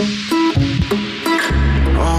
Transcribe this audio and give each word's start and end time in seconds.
All 0.00 0.06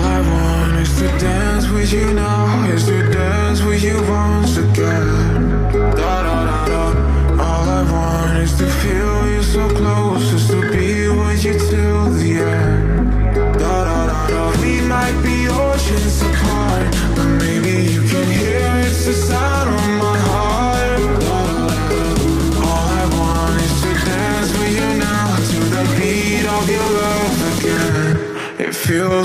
I 0.06 0.22
want 0.22 0.78
is 0.78 1.00
to 1.00 1.08
dance 1.18 1.68
with 1.68 1.92
you 1.92 2.14
now, 2.14 2.64
is 2.66 2.86
to 2.86 3.12
dance 3.12 3.64
with 3.64 3.82
you 3.82 4.00
once 4.08 4.58
again. 4.58 6.31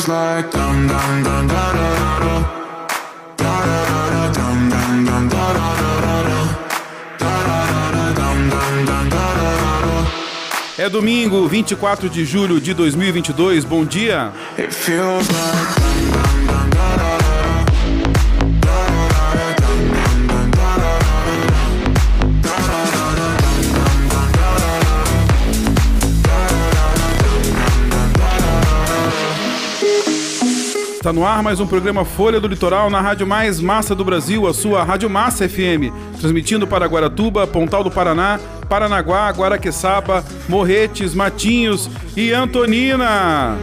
Feels 0.07 0.09
like 0.09 0.51
dum 0.51 0.87
dum 0.87 1.23
dum 1.23 1.47
da 1.49 1.73
da 1.73 1.89
da 1.99 2.19
da. 2.21 2.37
Da 3.37 3.53
da 3.67 3.85
da 3.91 4.03
da 4.11 4.33
dum 4.33 4.69
dum 4.71 5.05
dum 5.05 5.29
da 5.29 5.53
da 5.53 5.75
da 5.81 5.93
da 6.01 6.23
da. 6.29 6.41
Da 7.19 7.33
da 7.47 7.91
da 7.93 8.13
dum 8.15 8.51
dum 8.51 8.85
dum 8.87 9.09
da 9.09 9.35
da 9.35 9.51
da 9.63 9.81
da. 9.87 10.83
É 10.85 10.89
domingo, 10.89 11.49
24 11.49 12.09
de 12.09 12.25
julho 12.25 12.61
de 12.61 12.75
2022. 12.75 13.65
Bom 13.65 13.85
dia. 13.85 14.33
It 14.59 14.73
feels 14.73 15.29
like 15.29 15.86
Está 31.07 31.13
no 31.13 31.25
ar 31.25 31.41
mais 31.41 31.61
um 31.61 31.69
programa 31.69 32.05
Folha 32.05 32.41
do 32.41 32.49
Litoral 32.49 32.91
na 32.91 33.01
Rádio 33.01 33.25
Mais 33.29 33.61
Massa 33.61 33.95
do 33.95 34.05
Brasil, 34.05 34.45
a 34.45 34.53
sua 34.53 34.83
Rádio 34.83 35.09
Massa 35.09 35.49
FM, 35.49 35.95
transmitindo 36.19 36.67
para 36.67 36.85
Guaratuba, 36.85 37.47
Pontal 37.47 37.85
do 37.85 37.93
Paraná, 37.93 38.41
Paranaguá, 38.69 39.31
Guaraqueçaba, 39.31 40.25
Morretes, 40.49 41.15
Matinhos 41.15 41.89
e 42.17 42.33
Antonina. 42.33 43.57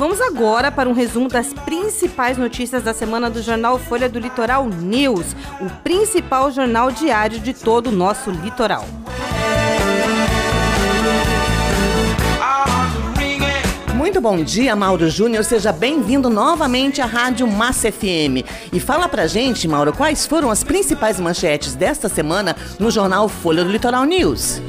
Vamos 0.05 0.21
agora 0.21 0.71
para 0.71 0.88
um 0.88 0.93
resumo 0.93 1.27
das 1.27 1.51
principais 1.51 2.38
notícias 2.38 2.83
da 2.83 2.93
semana 2.93 3.27
do 3.27 3.41
jornal 3.41 3.79
Folha 3.79 4.07
do 4.07 4.19
Litoral 4.19 4.67
News, 4.67 5.35
o 5.59 5.67
principal 5.81 6.51
jornal 6.51 6.91
diário 6.91 7.39
de 7.39 7.55
todo 7.55 7.88
o 7.88 7.91
nosso 7.91 8.29
litoral. 8.29 8.85
Muito 13.95 14.21
bom 14.21 14.43
dia, 14.43 14.75
Mauro 14.75 15.09
Júnior. 15.09 15.43
Seja 15.43 15.71
bem-vindo 15.71 16.29
novamente 16.29 17.01
à 17.01 17.07
Rádio 17.07 17.47
Massa 17.47 17.91
FM. 17.91 18.45
E 18.72 18.79
fala 18.79 19.09
pra 19.09 19.25
gente, 19.25 19.67
Mauro, 19.67 19.91
quais 19.91 20.27
foram 20.27 20.51
as 20.51 20.63
principais 20.63 21.19
manchetes 21.19 21.73
desta 21.73 22.07
semana 22.07 22.55
no 22.77 22.91
jornal 22.91 23.27
Folha 23.27 23.63
do 23.63 23.72
Litoral 23.72 24.05
News. 24.05 24.61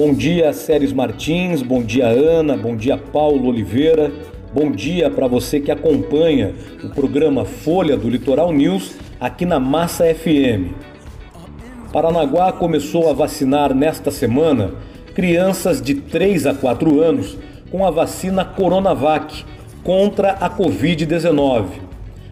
Bom 0.00 0.14
dia, 0.14 0.50
Séries 0.54 0.94
Martins, 0.94 1.60
bom 1.60 1.82
dia, 1.82 2.06
Ana, 2.06 2.56
bom 2.56 2.74
dia, 2.74 2.96
Paulo 2.96 3.48
Oliveira, 3.48 4.10
bom 4.50 4.70
dia 4.72 5.10
para 5.10 5.26
você 5.26 5.60
que 5.60 5.70
acompanha 5.70 6.54
o 6.82 6.88
programa 6.88 7.44
Folha 7.44 7.98
do 7.98 8.08
Litoral 8.08 8.50
News 8.50 8.94
aqui 9.20 9.44
na 9.44 9.60
Massa 9.60 10.06
FM. 10.06 10.72
Paranaguá 11.92 12.50
começou 12.50 13.10
a 13.10 13.12
vacinar 13.12 13.74
nesta 13.74 14.10
semana 14.10 14.72
crianças 15.14 15.82
de 15.82 15.96
3 15.96 16.46
a 16.46 16.54
4 16.54 16.98
anos 17.02 17.36
com 17.70 17.86
a 17.86 17.90
vacina 17.90 18.42
Coronavac 18.42 19.44
contra 19.84 20.30
a 20.30 20.48
Covid-19. 20.48 21.66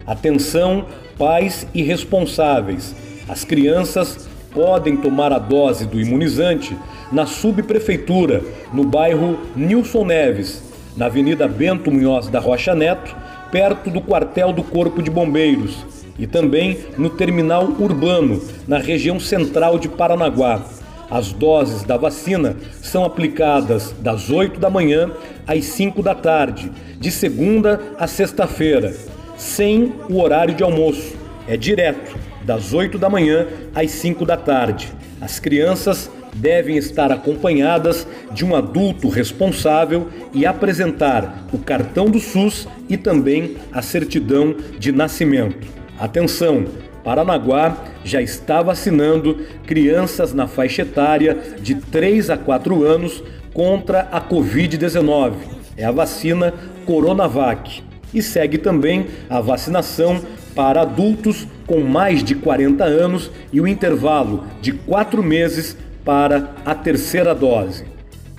Atenção, 0.07 0.85
pais 1.19 1.67
e 1.71 1.83
responsáveis. 1.83 2.95
As 3.27 3.43
crianças 3.43 4.27
podem 4.51 4.97
tomar 4.97 5.31
a 5.31 5.37
dose 5.37 5.85
do 5.85 6.01
imunizante 6.01 6.75
na 7.11 7.25
subprefeitura, 7.25 8.41
no 8.73 8.83
bairro 8.83 9.39
Nilson 9.55 10.05
Neves, 10.05 10.63
na 10.95 11.05
Avenida 11.05 11.47
Bento 11.47 11.91
Munhoz 11.91 12.27
da 12.27 12.39
Rocha 12.39 12.75
Neto, 12.75 13.15
perto 13.51 13.89
do 13.89 14.01
quartel 14.01 14.53
do 14.53 14.63
Corpo 14.63 15.01
de 15.01 15.09
Bombeiros, 15.09 15.85
e 16.17 16.27
também 16.27 16.77
no 16.97 17.09
terminal 17.09 17.63
urbano, 17.79 18.41
na 18.67 18.77
região 18.77 19.19
central 19.19 19.79
de 19.79 19.87
Paranaguá. 19.87 20.61
As 21.09 21.33
doses 21.33 21.83
da 21.83 21.97
vacina 21.97 22.55
são 22.81 23.03
aplicadas 23.03 23.95
das 23.99 24.29
8 24.29 24.59
da 24.59 24.69
manhã 24.69 25.09
às 25.47 25.65
5 25.65 26.03
da 26.03 26.13
tarde, 26.13 26.71
de 26.99 27.09
segunda 27.09 27.81
a 27.97 28.05
sexta-feira, 28.05 28.93
sem 29.35 29.93
o 30.07 30.21
horário 30.21 30.53
de 30.53 30.61
almoço. 30.61 31.15
É 31.47 31.57
direto, 31.57 32.15
das 32.43 32.73
8 32.73 32.99
da 32.99 33.09
manhã 33.09 33.47
às 33.73 33.89
5 33.91 34.23
da 34.23 34.37
tarde. 34.37 34.91
As 35.19 35.39
crianças 35.39 36.11
devem 36.39 36.77
estar 36.77 37.11
acompanhadas 37.11 38.07
de 38.31 38.45
um 38.45 38.55
adulto 38.55 39.09
responsável 39.09 40.07
e 40.33 40.45
apresentar 40.45 41.45
o 41.51 41.57
cartão 41.57 42.09
do 42.09 42.19
SUS 42.19 42.67
e 42.87 42.95
também 42.97 43.57
a 43.71 43.81
certidão 43.81 44.55
de 44.77 44.91
nascimento. 44.91 45.67
Atenção! 45.99 46.65
Paranaguá 47.03 47.77
já 48.03 48.21
está 48.21 48.61
vacinando 48.61 49.39
crianças 49.65 50.33
na 50.33 50.47
faixa 50.47 50.81
etária 50.81 51.37
de 51.61 51.75
3 51.75 52.29
a 52.29 52.37
4 52.37 52.83
anos 52.83 53.23
contra 53.53 54.01
a 54.11 54.21
Covid-19. 54.21 55.33
É 55.77 55.85
a 55.85 55.91
vacina 55.91 56.53
Coronavac. 56.85 57.83
E 58.13 58.21
segue 58.21 58.57
também 58.57 59.07
a 59.29 59.39
vacinação 59.39 60.21
para 60.55 60.81
adultos 60.81 61.47
com 61.65 61.79
mais 61.81 62.23
de 62.23 62.35
40 62.35 62.83
anos 62.83 63.31
e 63.53 63.61
o 63.61 63.67
intervalo 63.67 64.43
de 64.61 64.73
4 64.73 65.23
meses 65.23 65.77
para 66.09 66.55
a 66.65 66.73
terceira 66.73 67.35
dose. 67.35 67.85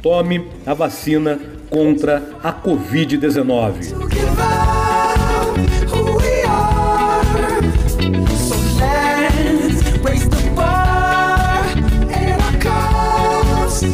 Tome 0.03 0.45
a 0.67 0.75
vacina 0.75 1.39
contra 1.71 2.21
a 2.43 2.53
Covid-19. 2.53 4.11
give 4.11 4.41
out 4.41 5.57
who 5.89 6.17
we 6.17 6.43
are. 6.49 7.23
So 8.27 8.57
let's 8.81 9.83
raise 10.03 10.29
the 10.29 10.51
bar 10.57 11.65
and 12.11 12.43
our 12.43 12.59
cups 12.59 13.85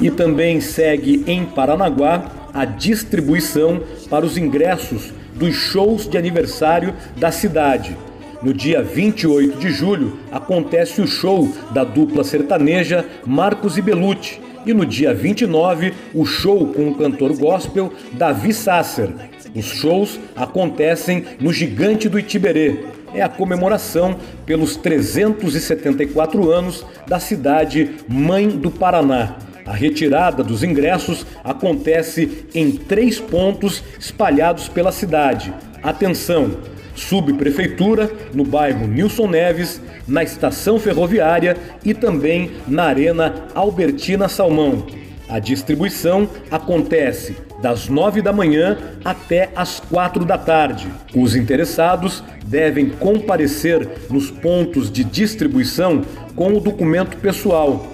E 0.00 0.10
também 0.10 0.62
segue 0.62 1.24
em 1.26 1.44
Paranaguá 1.44 2.24
a 2.54 2.64
distribuição 2.64 3.82
para 4.08 4.24
os 4.24 4.38
ingressos 4.38 5.12
dos 5.34 5.54
shows 5.54 6.08
de 6.08 6.16
aniversário 6.16 6.94
da 7.18 7.30
cidade. 7.30 7.94
No 8.42 8.52
dia 8.52 8.82
28 8.82 9.56
de 9.56 9.70
julho 9.70 10.18
acontece 10.32 11.00
o 11.00 11.06
show 11.06 11.48
da 11.70 11.84
dupla 11.84 12.24
sertaneja 12.24 13.06
Marcos 13.24 13.78
e 13.78 13.82
Belucci. 13.82 14.40
E 14.66 14.74
no 14.74 14.84
dia 14.84 15.14
29, 15.14 15.92
o 16.12 16.24
show 16.24 16.66
com 16.66 16.88
o 16.88 16.94
cantor 16.96 17.36
gospel 17.36 17.92
Davi 18.12 18.52
Sasser. 18.52 19.10
Os 19.54 19.66
shows 19.66 20.18
acontecem 20.34 21.24
no 21.40 21.52
Gigante 21.52 22.08
do 22.08 22.18
Itiberê. 22.18 22.80
É 23.14 23.22
a 23.22 23.28
comemoração 23.28 24.16
pelos 24.44 24.74
374 24.76 26.50
anos 26.50 26.84
da 27.06 27.20
cidade 27.20 27.92
Mãe 28.08 28.48
do 28.48 28.72
Paraná. 28.72 29.36
A 29.64 29.72
retirada 29.72 30.42
dos 30.42 30.64
ingressos 30.64 31.24
acontece 31.44 32.46
em 32.52 32.72
três 32.72 33.20
pontos 33.20 33.84
espalhados 34.00 34.68
pela 34.68 34.90
cidade. 34.90 35.54
Atenção! 35.80 36.71
Subprefeitura, 36.94 38.10
no 38.34 38.44
bairro 38.44 38.86
Nilson 38.86 39.28
Neves, 39.28 39.80
na 40.06 40.22
estação 40.22 40.78
ferroviária 40.78 41.56
e 41.84 41.94
também 41.94 42.52
na 42.66 42.84
Arena 42.84 43.46
Albertina 43.54 44.28
Salmão. 44.28 44.86
A 45.28 45.38
distribuição 45.38 46.28
acontece 46.50 47.36
das 47.62 47.88
9 47.88 48.20
da 48.20 48.32
manhã 48.32 48.76
até 49.04 49.50
as 49.56 49.80
4 49.80 50.24
da 50.24 50.36
tarde. 50.36 50.86
Os 51.14 51.34
interessados 51.34 52.22
devem 52.44 52.90
comparecer 52.90 53.88
nos 54.10 54.30
pontos 54.30 54.90
de 54.90 55.04
distribuição 55.04 56.02
com 56.34 56.52
o 56.52 56.60
documento 56.60 57.16
pessoal. 57.16 57.86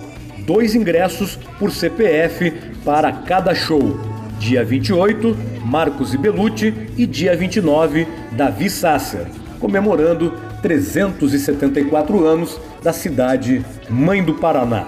Dois 0.47 0.75
ingressos 0.75 1.39
por 1.59 1.71
CPF 1.71 2.51
para 2.85 3.13
cada 3.13 3.55
show. 3.55 4.08
Dia 4.39 4.65
28, 4.65 5.37
Marcos 5.65 6.15
e 6.15 6.19
Belucci 6.19 6.73
e 6.97 7.07
dia 7.07 7.37
29, 7.37 8.07
Davi 8.33 8.71
Sasser, 8.71 9.27
comemorando 9.59 10.33
374 10.63 12.25
anos 12.25 12.59
da 12.83 12.93
cidade 12.93 13.65
Mãe 13.91 14.23
do 14.23 14.35
Paraná. 14.35 14.87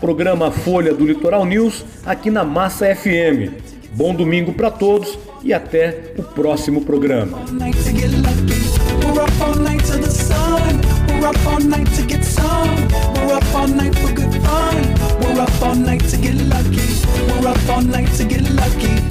Programa 0.00 0.50
Folha 0.50 0.94
do 0.94 1.04
Litoral 1.06 1.44
News 1.44 1.84
aqui 2.04 2.30
na 2.30 2.44
Massa 2.44 2.94
FM. 2.94 3.52
Bom 3.94 4.14
domingo 4.14 4.52
para 4.52 4.70
todos 4.70 5.18
e 5.42 5.52
até 5.52 6.12
o 6.16 6.22
próximo 6.22 6.84
programa. 6.84 7.38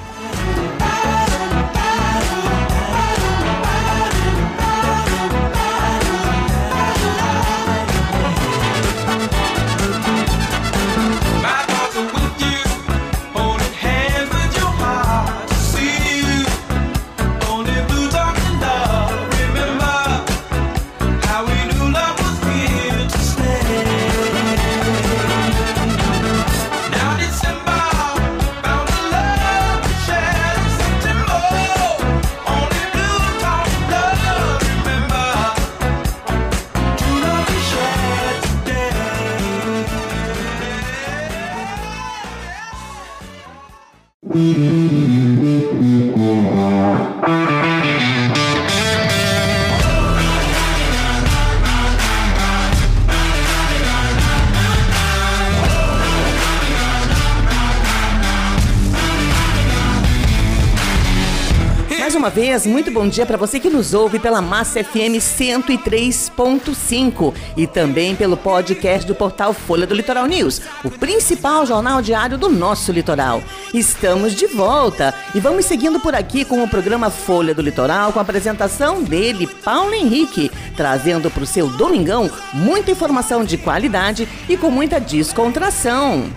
Uma 62.25 62.31
vez, 62.31 62.67
muito 62.67 62.91
bom 62.91 63.07
dia 63.07 63.27
para 63.27 63.37
você 63.37 63.61
que 63.61 63.69
nos 63.69 63.93
ouve 63.93 64.19
pela 64.19 64.41
Massa 64.41 64.83
FM 64.83 65.21
103.5 65.21 67.35
e 67.55 67.67
também 67.67 68.17
pelo 68.17 68.35
podcast 68.35 69.07
do 69.07 69.15
portal 69.15 69.53
Folha 69.53 69.87
do 69.87 69.95
Litoral 69.95 70.25
News, 70.25 70.63
o 70.83 70.91
principal 70.91 71.67
jornal 71.67 72.01
diário 72.01 72.39
do 72.39 72.49
nosso 72.49 72.91
litoral. 72.93 73.43
Estamos 73.75 74.35
de 74.35 74.47
volta 74.47 75.13
e 75.35 75.41
vamos 75.41 75.67
seguindo 75.67 76.01
por 76.01 76.15
aqui 76.15 76.47
com 76.47 76.65
o 76.65 76.69
programa 76.69 77.11
Folha 77.11 77.55
do 77.55 77.61
Litoral 77.61 78.11
com 78.11 78.19
a 78.19 78.23
apresentação 78.23 79.03
dele, 79.03 79.47
Paulo 79.47 79.93
Henrique, 79.93 80.51
trazendo 80.75 81.31
para 81.31 81.43
o 81.43 81.47
seu 81.47 81.69
domingão 81.69 82.31
muita 82.55 82.91
informação 82.91 83.45
de 83.45 83.59
qualidade 83.59 84.27
e 84.49 84.57
com 84.57 84.71
muita 84.71 84.99
descontração. 84.99 86.33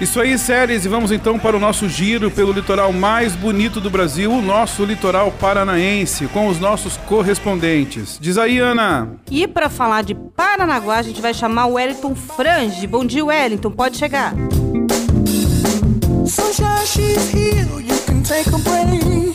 Isso 0.00 0.18
aí, 0.18 0.38
séries, 0.38 0.86
e 0.86 0.88
vamos 0.88 1.12
então 1.12 1.38
para 1.38 1.54
o 1.54 1.60
nosso 1.60 1.86
giro 1.86 2.30
pelo 2.30 2.52
litoral 2.52 2.90
mais 2.90 3.36
bonito 3.36 3.82
do 3.82 3.90
Brasil, 3.90 4.32
o 4.32 4.40
nosso 4.40 4.82
litoral 4.82 5.30
paranaense, 5.30 6.26
com 6.28 6.48
os 6.48 6.58
nossos 6.58 6.96
correspondentes. 6.96 8.16
Diz 8.18 8.38
aí, 8.38 8.58
Ana. 8.58 9.10
E 9.30 9.46
para 9.46 9.68
falar 9.68 10.02
de 10.02 10.14
Paranaguá, 10.14 10.96
a 10.96 11.02
gente 11.02 11.20
vai 11.20 11.34
chamar 11.34 11.66
o 11.66 11.74
Wellington 11.74 12.14
Frange. 12.14 12.86
Bom 12.86 13.04
dia, 13.04 13.22
Wellington, 13.22 13.70
pode 13.70 13.98
chegar. 13.98 14.32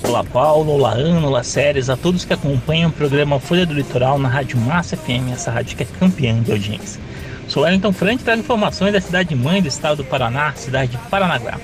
Olá 0.03 0.23
Paulo, 0.23 0.71
olá 0.71 0.93
Ana, 0.93 1.27
olá 1.27 1.43
Séries, 1.43 1.91
a 1.91 1.97
todos 1.97 2.25
que 2.25 2.33
acompanham 2.33 2.89
o 2.89 2.93
programa 2.93 3.39
Folha 3.39 3.67
do 3.67 3.73
Litoral 3.75 4.17
na 4.17 4.29
Rádio 4.29 4.57
Massa 4.57 4.97
FM, 4.97 5.31
essa 5.31 5.51
rádio 5.51 5.77
que 5.77 5.83
é 5.83 5.87
campeã 5.99 6.41
de 6.41 6.51
audiência. 6.51 6.99
Sou 7.55 7.63
Wellington 7.63 7.93
Frank 7.93 8.21
traz 8.21 8.37
informações 8.37 8.91
da 8.91 8.99
cidade 8.99 9.33
mãe 9.33 9.61
do 9.61 9.69
estado 9.69 10.03
do 10.03 10.03
Paraná, 10.03 10.51
cidade 10.57 10.91
de 10.91 10.97
Paranaguá. 11.09 11.57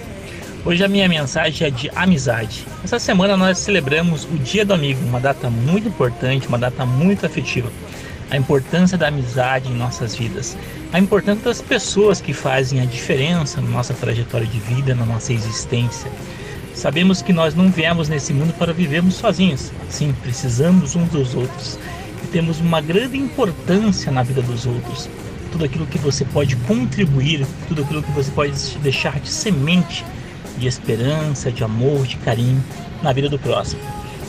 Hoje 0.64 0.82
a 0.86 0.88
minha 0.88 1.10
mensagem 1.10 1.68
é 1.68 1.70
de 1.70 1.92
amizade. 1.94 2.66
Essa 2.82 2.98
semana 2.98 3.36
nós 3.36 3.58
celebramos 3.58 4.24
o 4.24 4.38
Dia 4.38 4.64
do 4.64 4.74
Amigo, 4.74 5.06
uma 5.06 5.20
data 5.20 5.50
muito 5.50 5.90
importante, 5.90 6.48
uma 6.48 6.58
data 6.58 6.86
muito 6.86 7.26
afetiva. 7.26 7.70
A 8.30 8.38
importância 8.38 8.98
da 8.98 9.10
amizade 9.10 9.70
em 9.70 9.76
nossas 9.76 10.16
vidas, 10.16 10.58
a 10.94 10.98
importância 10.98 11.44
das 11.44 11.62
pessoas 11.62 12.22
que 12.22 12.32
fazem 12.32 12.80
a 12.80 12.86
diferença 12.86 13.60
na 13.60 13.68
nossa 13.68 13.94
trajetória 13.94 14.48
de 14.48 14.60
vida, 14.62 14.96
na 14.96 15.06
nossa 15.06 15.34
existência. 15.34 16.10
Sabemos 16.74 17.22
que 17.22 17.34
nós 17.34 17.54
não 17.54 17.70
viemos 17.70 18.08
nesse 18.08 18.32
mundo 18.32 18.54
para 18.54 18.72
vivermos 18.72 19.16
sozinhos. 19.16 19.74
Sim, 19.90 20.16
precisamos 20.24 20.96
uns 20.96 21.10
dos 21.10 21.36
outros 21.36 21.78
e 22.24 22.28
temos 22.28 22.62
uma 22.62 22.80
grande 22.80 23.18
importância 23.18 24.10
na 24.10 24.24
vida 24.24 24.42
dos 24.42 24.66
outros 24.66 25.10
tudo 25.52 25.66
aquilo 25.66 25.86
que 25.86 25.98
você 25.98 26.24
pode 26.26 26.56
contribuir, 26.56 27.46
tudo 27.68 27.84
aquilo 27.84 28.02
que 28.02 28.12
você 28.12 28.32
pode 28.32 28.54
deixar 28.80 29.20
de 29.20 29.30
semente 29.30 30.04
de 30.58 30.68
esperança, 30.68 31.52
de 31.52 31.64
amor, 31.64 32.06
de 32.06 32.18
carinho 32.18 32.64
na 33.02 33.12
vida 33.12 33.28
do 33.28 33.40
próximo. 33.40 33.82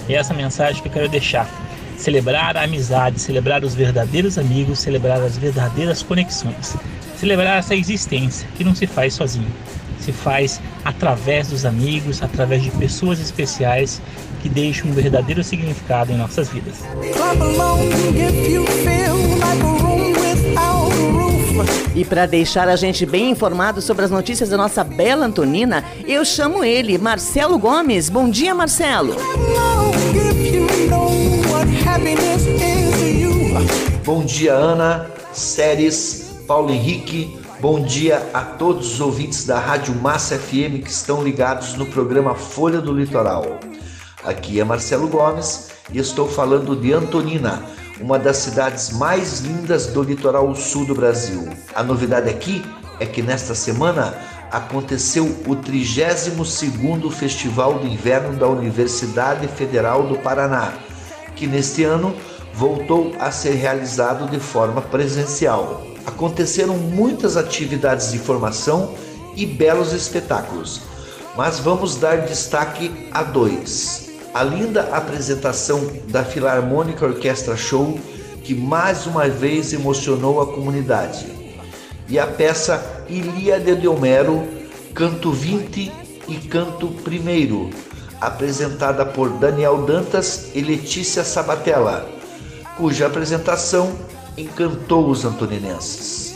É 0.09 0.15
essa 0.15 0.35
mensagem 0.35 0.83
que 0.83 0.89
eu 0.89 0.93
quero 0.93 1.09
deixar. 1.09 1.49
Celebrar 1.97 2.57
a 2.57 2.65
amizade, 2.65 3.21
celebrar 3.21 3.63
os 3.63 3.75
verdadeiros 3.75 4.39
amigos, 4.39 4.81
celebrar 4.81 5.21
as 5.23 5.37
verdadeiras 5.37 6.03
conexões. 6.03 6.75
Celebrar 7.17 7.59
essa 7.59 7.77
existência 7.77 8.49
que 8.57 8.65
não 8.65 8.75
se 8.75 8.87
faz 8.87 9.15
sozinho, 9.15 9.47
se 10.01 10.11
faz 10.11 10.61
através 10.85 11.49
dos 11.49 11.65
amigos, 11.65 12.21
através 12.21 12.63
de 12.63 12.71
pessoas 12.73 13.21
especiais 13.21 14.03
que 14.43 14.49
deixam 14.49 14.91
um 14.91 14.93
verdadeiro 14.93 15.45
significado 15.45 16.11
em 16.11 16.17
nossas 16.17 16.49
vidas. 16.49 16.83
E 21.95 22.05
para 22.05 22.27
deixar 22.27 22.69
a 22.69 22.77
gente 22.77 23.05
bem 23.05 23.31
informado 23.31 23.81
sobre 23.81 24.05
as 24.05 24.11
notícias 24.11 24.49
da 24.49 24.57
nossa 24.57 24.83
bela 24.83 25.27
Antonina, 25.27 25.85
eu 26.07 26.25
chamo 26.25 26.65
ele, 26.65 26.99
Marcelo 26.99 27.59
Gomes. 27.59 28.09
Bom 28.09 28.29
dia, 28.31 28.55
Marcelo. 28.55 29.17
Bom 34.05 34.25
dia, 34.25 34.55
Ana, 34.55 35.11
Séries, 35.33 36.43
Paulo 36.47 36.71
Henrique. 36.71 37.39
Bom 37.61 37.81
dia 37.81 38.29
a 38.35 38.41
todos 38.41 38.95
os 38.95 39.01
ouvintes 39.01 39.45
da 39.45 39.61
Rádio 39.61 39.95
Massa 39.95 40.37
FM 40.37 40.83
que 40.83 40.91
estão 40.91 41.23
ligados 41.23 41.75
no 41.75 41.87
programa 41.87 42.35
Folha 42.35 42.81
do 42.81 42.93
Litoral. 42.93 43.61
Aqui 44.25 44.59
é 44.59 44.65
Marcelo 44.65 45.07
Gomes 45.07 45.69
e 45.93 45.99
estou 45.99 46.29
falando 46.29 46.75
de 46.75 46.93
Antonina, 46.93 47.63
uma 48.03 48.19
das 48.19 48.39
cidades 48.39 48.91
mais 48.91 49.41
lindas 49.41 49.87
do 49.87 50.03
litoral 50.03 50.53
sul 50.57 50.85
do 50.85 50.95
Brasil. 50.95 51.49
A 51.73 51.85
novidade 51.85 52.29
aqui 52.29 52.65
é 52.99 53.07
que 53.07 53.23
nesta 53.23 53.55
semana 53.55 54.13
aconteceu 54.51 55.25
o 55.47 55.57
32º 55.57 57.11
Festival 57.11 57.79
do 57.79 57.87
Inverno 57.87 58.37
da 58.37 58.49
Universidade 58.49 59.47
Federal 59.47 60.07
do 60.09 60.19
Paraná, 60.19 60.73
que 61.37 61.47
neste 61.47 61.85
ano 61.85 62.15
voltou 62.53 63.15
a 63.21 63.31
ser 63.31 63.55
realizado 63.55 64.29
de 64.29 64.41
forma 64.41 64.83
presencial. 64.83 65.87
Aconteceram 66.05 66.77
muitas 66.77 67.37
atividades 67.37 68.11
de 68.11 68.19
formação 68.19 68.95
e 69.37 69.47
belos 69.47 69.93
espetáculos, 69.93 70.83
mas 71.37 71.61
vamos 71.61 71.97
dar 71.97 72.23
destaque 72.23 73.09
a 73.13 73.23
dois. 73.23 74.12
A 74.35 74.43
linda 74.43 74.95
apresentação 74.95 75.93
da 76.09 76.25
Filarmônica 76.25 77.05
Orquestra 77.05 77.57
Show, 77.57 77.99
que 78.43 78.55
mais 78.55 79.07
uma 79.07 79.29
vez 79.29 79.73
emocionou 79.73 80.41
a 80.41 80.47
comunidade, 80.47 81.27
e 82.09 82.19
a 82.19 82.27
peça 82.27 83.05
Ilíada 83.09 83.77
de 83.77 83.87
Homero, 83.87 84.49
Canto 84.95 85.33
20 85.33 85.93
e 86.29 86.37
Canto 86.49 86.87
1, 86.87 87.71
apresentada 88.21 89.05
por 89.05 89.29
Daniel 89.31 89.85
Dantas 89.85 90.51
e 90.55 90.61
Letícia 90.61 91.25
Sabatella 91.25 92.09
cuja 92.77 93.07
apresentação 93.07 93.97
encantou 94.37 95.09
os 95.09 95.25
antoninenses. 95.25 96.35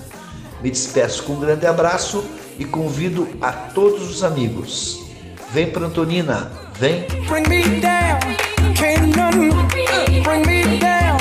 Me 0.62 0.70
despeço 0.70 1.22
com 1.25 1.34
um 1.34 1.40
grande 1.40 1.66
abraço 1.66 2.25
e 2.58 2.64
convido 2.64 3.28
a 3.40 3.52
todos 3.52 4.10
os 4.10 4.25
amigos. 4.25 5.04
Vem 5.52 5.70
para 5.70 5.86
Antonina, 5.86 6.50
vem! 6.78 7.06
Bring 7.28 7.48
me 7.48 7.80
down, 7.80 8.18
can't 8.75 9.16
none, 9.16 9.50
bring 10.22 10.46
me 10.46 10.78
down, 10.78 11.16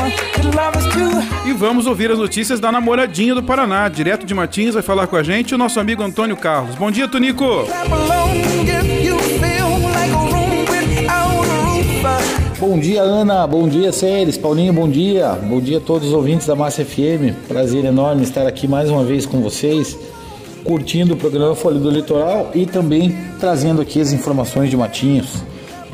love 0.56 0.78
is 0.78 0.94
too 0.94 1.16
e 1.46 1.54
vamos 1.54 1.86
ouvir 1.86 2.10
as 2.10 2.18
notícias 2.18 2.60
da 2.60 2.72
namoradinha 2.72 3.36
do 3.36 3.44
Paraná. 3.44 3.88
Direto 3.88 4.26
de 4.26 4.34
Martins 4.34 4.74
vai 4.74 4.82
falar 4.82 5.06
com 5.06 5.16
a 5.16 5.22
gente 5.22 5.54
o 5.54 5.58
nosso 5.58 5.80
amigo 5.80 6.02
Antônio 6.02 6.36
Carlos. 6.36 6.76
Bom 6.76 6.90
dia, 6.90 7.08
Tonico! 7.08 7.68
Bom 12.58 12.80
dia, 12.80 13.02
Ana. 13.02 13.46
Bom 13.46 13.68
dia, 13.68 13.92
Séries. 13.92 14.38
Paulinho, 14.38 14.72
bom 14.72 14.88
dia. 14.88 15.32
Bom 15.34 15.60
dia 15.60 15.78
a 15.78 15.82
todos 15.82 16.08
os 16.08 16.14
ouvintes 16.14 16.48
da 16.48 16.56
Massa 16.56 16.86
FM. 16.86 17.36
Prazer 17.50 17.84
enorme 17.84 18.24
estar 18.24 18.48
aqui 18.48 18.66
mais 18.66 18.90
uma 18.90 19.04
vez 19.04 19.26
com 19.26 19.42
vocês, 19.42 19.98
curtindo 20.64 21.16
o 21.16 21.18
programa 21.18 21.54
Folha 21.54 21.78
do 21.78 21.90
Litoral 21.90 22.52
e 22.56 22.66
também 22.66 23.14
trazendo 23.42 23.82
aqui 23.82 24.00
as 24.00 24.14
informações 24.14 24.70
de 24.70 24.78
Matinhos. 24.78 25.44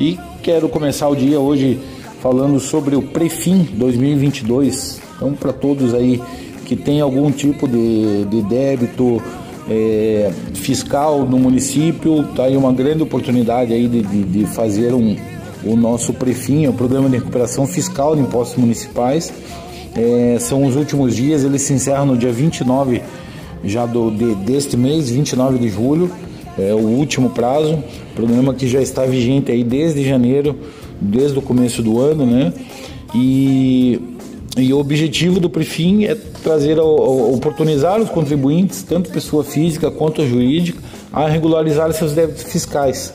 E 0.00 0.16
quero 0.40 0.68
começar 0.68 1.08
o 1.08 1.16
dia 1.16 1.40
hoje 1.40 1.80
falando 2.20 2.60
sobre 2.60 2.94
o 2.94 3.02
Prefim 3.02 3.66
2022, 3.72 5.00
então, 5.16 5.32
para 5.32 5.52
todos 5.52 5.92
aí 5.92 6.22
que 6.64 6.76
tem 6.76 7.00
algum 7.00 7.32
tipo 7.32 7.66
de, 7.66 8.24
de 8.26 8.40
débito 8.42 9.20
é, 9.68 10.30
fiscal 10.54 11.26
no 11.26 11.40
município, 11.40 12.22
tá 12.36 12.44
aí 12.44 12.56
uma 12.56 12.72
grande 12.72 13.02
oportunidade 13.02 13.72
aí 13.72 13.88
de, 13.88 14.02
de, 14.02 14.22
de 14.22 14.46
fazer 14.46 14.94
um, 14.94 15.16
o 15.64 15.76
nosso 15.76 16.12
Prefim, 16.12 16.66
o 16.66 16.72
Programa 16.72 17.08
de 17.08 17.16
Recuperação 17.16 17.66
Fiscal 17.66 18.14
de 18.14 18.22
Impostos 18.22 18.58
Municipais. 18.58 19.32
É, 19.94 20.38
são 20.40 20.64
os 20.64 20.74
últimos 20.74 21.14
dias, 21.14 21.44
eles 21.44 21.62
se 21.62 21.72
encerram 21.72 22.06
no 22.06 22.16
dia 22.16 22.32
29 22.32 23.02
já 23.64 23.86
do, 23.86 24.10
de, 24.10 24.34
deste 24.36 24.76
mês, 24.76 25.10
29 25.10 25.58
de 25.58 25.68
julho, 25.68 26.10
é 26.58 26.74
o 26.74 26.78
último 26.78 27.30
prazo, 27.30 27.82
programa 28.14 28.54
que 28.54 28.66
já 28.66 28.80
está 28.80 29.04
vigente 29.04 29.52
aí 29.52 29.62
desde 29.62 30.04
janeiro, 30.04 30.58
desde 31.00 31.38
o 31.38 31.42
começo 31.42 31.82
do 31.82 32.00
ano, 32.00 32.26
né? 32.26 32.52
E 33.14 34.00
e 34.56 34.70
o 34.70 34.78
objetivo 34.78 35.40
do 35.40 35.48
Prefim 35.48 36.04
é 36.04 36.14
trazer, 36.14 36.78
oportunizar 36.78 37.98
os 37.98 38.10
contribuintes, 38.10 38.82
tanto 38.82 39.10
pessoa 39.10 39.42
física 39.42 39.90
quanto 39.90 40.26
jurídica, 40.26 40.78
a 41.10 41.26
regularizar 41.26 41.90
seus 41.94 42.12
débitos 42.12 42.42
fiscais, 42.42 43.14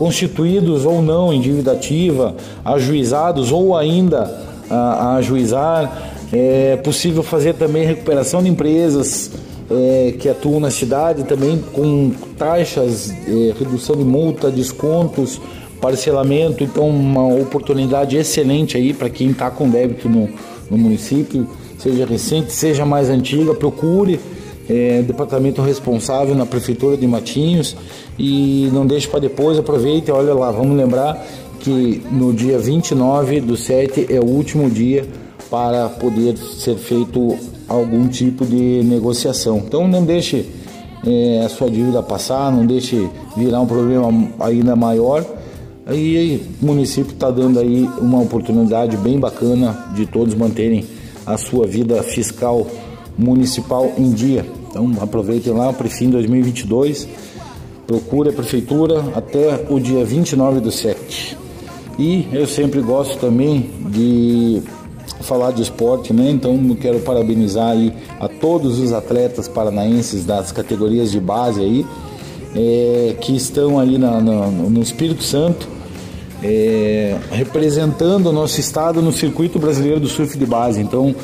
constituídos 0.00 0.86
ou 0.86 1.02
não 1.02 1.30
em 1.30 1.38
dívida 1.42 1.72
ativa, 1.72 2.34
ajuizados 2.64 3.52
ou 3.52 3.76
ainda 3.76 4.34
a, 4.70 4.76
a 4.76 5.16
ajuizar. 5.16 6.14
É 6.32 6.76
possível 6.76 7.22
fazer 7.22 7.52
também 7.52 7.84
recuperação 7.84 8.42
de 8.42 8.48
empresas 8.48 9.30
é, 9.70 10.14
que 10.18 10.26
atuam 10.26 10.58
na 10.58 10.70
cidade, 10.70 11.24
também 11.24 11.62
com 11.74 12.12
taxas, 12.38 13.10
é, 13.10 13.52
redução 13.58 13.94
de 13.94 14.02
multa, 14.04 14.50
descontos, 14.50 15.38
parcelamento. 15.82 16.64
Então, 16.64 16.88
uma 16.88 17.26
oportunidade 17.26 18.16
excelente 18.16 18.78
aí 18.78 18.94
para 18.94 19.10
quem 19.10 19.32
está 19.32 19.50
com 19.50 19.68
débito 19.68 20.08
no 20.08 20.30
no 20.70 20.78
município, 20.78 21.48
seja 21.76 22.06
recente, 22.06 22.52
seja 22.52 22.86
mais 22.86 23.10
antiga, 23.10 23.52
procure 23.52 24.20
é, 24.70 25.02
departamento 25.02 25.60
responsável 25.60 26.34
na 26.34 26.46
prefeitura 26.46 26.96
de 26.96 27.06
Matinhos 27.06 27.76
e 28.18 28.70
não 28.72 28.86
deixe 28.86 29.08
para 29.08 29.20
depois, 29.20 29.58
aproveite, 29.58 30.10
olha 30.10 30.32
lá, 30.32 30.50
vamos 30.50 30.76
lembrar 30.76 31.26
que 31.58 32.02
no 32.10 32.32
dia 32.32 32.58
29 32.58 33.40
do 33.40 33.56
7 33.56 34.06
é 34.08 34.20
o 34.20 34.24
último 34.24 34.70
dia 34.70 35.04
para 35.50 35.88
poder 35.88 36.36
ser 36.36 36.76
feito 36.76 37.36
algum 37.68 38.06
tipo 38.06 38.46
de 38.46 38.82
negociação. 38.84 39.58
Então 39.58 39.88
não 39.88 40.04
deixe 40.04 40.46
é, 41.04 41.42
a 41.44 41.48
sua 41.48 41.68
dívida 41.68 42.02
passar, 42.02 42.52
não 42.52 42.64
deixe 42.64 43.08
virar 43.36 43.60
um 43.60 43.66
problema 43.66 44.30
ainda 44.38 44.76
maior 44.76 45.24
Aí 45.90 46.40
o 46.62 46.66
município 46.66 47.12
está 47.12 47.32
dando 47.32 47.58
aí 47.58 47.82
uma 47.98 48.20
oportunidade 48.20 48.96
bem 48.96 49.18
bacana 49.18 49.86
de 49.92 50.06
todos 50.06 50.34
manterem 50.34 50.84
a 51.26 51.36
sua 51.36 51.66
vida 51.66 52.00
fiscal 52.04 52.64
municipal 53.18 53.90
em 53.98 54.12
dia. 54.12 54.46
Então 54.70 54.90
aproveitem 55.00 55.52
lá 55.52 55.68
o 55.68 55.74
Prefim 55.74 56.10
2022, 56.10 57.08
procure 57.86 58.30
a 58.30 58.32
prefeitura 58.32 59.04
até 59.14 59.66
o 59.68 59.80
dia 59.80 60.04
29 60.04 60.60
do 60.60 60.70
7. 60.70 61.36
E 61.98 62.28
eu 62.32 62.46
sempre 62.46 62.80
gosto 62.80 63.18
também 63.18 63.68
de 63.90 64.62
falar 65.22 65.50
de 65.50 65.62
esporte, 65.62 66.12
né? 66.12 66.30
Então 66.30 66.56
quero 66.80 67.00
parabenizar 67.00 67.70
aí 67.70 67.92
a 68.18 68.28
todos 68.28 68.78
os 68.78 68.92
atletas 68.92 69.48
paranaenses 69.48 70.24
das 70.24 70.52
categorias 70.52 71.10
de 71.10 71.20
base 71.20 71.60
aí, 71.60 71.86
é, 72.54 73.16
que 73.20 73.36
estão 73.36 73.78
aí 73.78 73.98
na, 73.98 74.20
na, 74.20 74.46
no 74.46 74.80
Espírito 74.80 75.22
Santo 75.22 75.68
é, 76.42 77.16
representando 77.30 78.26
o 78.28 78.32
nosso 78.32 78.60
estado 78.60 79.02
no 79.02 79.12
circuito 79.12 79.58
brasileiro 79.58 80.00
do 80.00 80.08
surf 80.08 80.36
de 80.38 80.46
base. 80.46 80.80
Então, 80.80 81.14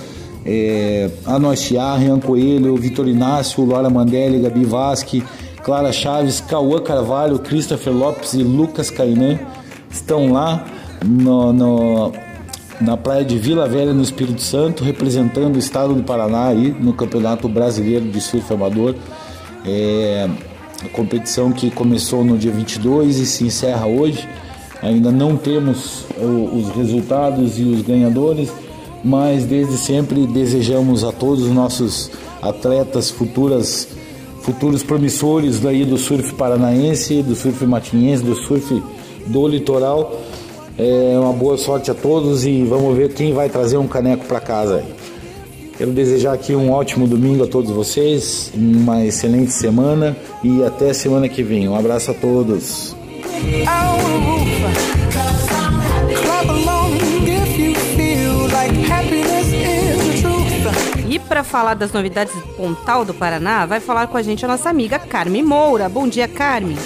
é, 0.46 1.10
Anochiá, 1.26 1.96
Rian 1.96 2.20
Coelho, 2.20 2.76
Vitor 2.76 3.08
Inácio, 3.08 3.64
Laura 3.64 3.90
Mandelli, 3.90 4.40
Gabi 4.40 4.64
Vasque, 4.64 5.24
Clara 5.64 5.92
Chaves, 5.92 6.40
Cauã 6.40 6.80
Carvalho, 6.80 7.40
Christopher 7.40 7.92
Lopes 7.92 8.34
e 8.34 8.42
Lucas 8.44 8.88
Cainan 8.88 9.38
estão 9.90 10.32
lá 10.32 10.64
no, 11.04 11.52
no, 11.52 12.12
na 12.80 12.96
praia 12.96 13.24
de 13.24 13.36
Vila 13.36 13.68
Velha, 13.68 13.92
no 13.92 14.02
Espírito 14.02 14.40
Santo, 14.40 14.84
representando 14.84 15.56
o 15.56 15.58
estado 15.58 15.94
do 15.94 16.04
Paraná 16.04 16.46
aí 16.46 16.74
no 16.78 16.92
Campeonato 16.92 17.48
Brasileiro 17.48 18.08
de 18.08 18.20
Surf 18.20 18.52
Amador. 18.52 18.94
É, 19.64 20.28
a 20.84 20.88
competição 20.90 21.50
que 21.50 21.70
começou 21.70 22.24
no 22.24 22.38
dia 22.38 22.52
22 22.52 23.18
e 23.18 23.26
se 23.26 23.44
encerra 23.44 23.86
hoje. 23.86 24.28
Ainda 24.82 25.10
não 25.10 25.36
temos 25.36 26.04
os 26.18 26.68
resultados 26.68 27.58
e 27.58 27.62
os 27.62 27.82
ganhadores, 27.82 28.52
mas 29.06 29.44
desde 29.44 29.78
sempre 29.78 30.26
desejamos 30.26 31.04
a 31.04 31.12
todos 31.12 31.44
os 31.44 31.50
nossos 31.52 32.10
atletas 32.42 33.08
futuras 33.08 33.86
futuros 34.42 34.82
promissores 34.82 35.60
daí 35.60 35.84
do 35.84 35.96
surf 35.96 36.34
paranaense, 36.34 37.22
do 37.22 37.34
surf 37.36 37.64
matinhense, 37.64 38.22
do 38.24 38.34
surf 38.34 38.82
do 39.26 39.46
litoral. 39.46 40.20
É 40.76 41.18
uma 41.18 41.32
boa 41.32 41.56
sorte 41.56 41.90
a 41.90 41.94
todos 41.94 42.44
e 42.44 42.64
vamos 42.64 42.96
ver 42.96 43.12
quem 43.14 43.32
vai 43.32 43.48
trazer 43.48 43.76
um 43.76 43.86
caneco 43.86 44.24
para 44.26 44.40
casa. 44.40 44.84
Quero 45.78 45.92
desejar 45.92 46.32
aqui 46.32 46.54
um 46.54 46.70
ótimo 46.72 47.06
domingo 47.06 47.44
a 47.44 47.46
todos 47.46 47.70
vocês, 47.70 48.52
uma 48.54 49.04
excelente 49.04 49.52
semana 49.52 50.16
e 50.42 50.64
até 50.64 50.92
semana 50.92 51.28
que 51.28 51.42
vem. 51.42 51.68
Um 51.68 51.76
abraço 51.76 52.10
a 52.10 52.14
todos. 52.14 52.94
Para 61.26 61.44
falar 61.44 61.74
das 61.74 61.92
novidades 61.92 62.34
do 62.34 62.40
Pontal 62.54 63.04
do 63.04 63.12
Paraná, 63.12 63.66
vai 63.66 63.80
falar 63.80 64.06
com 64.06 64.16
a 64.16 64.22
gente 64.22 64.44
a 64.44 64.48
nossa 64.48 64.70
amiga 64.70 64.98
Carmen 64.98 65.42
Moura. 65.42 65.88
Bom 65.88 66.08
dia, 66.08 66.28
Carmen. 66.28 66.76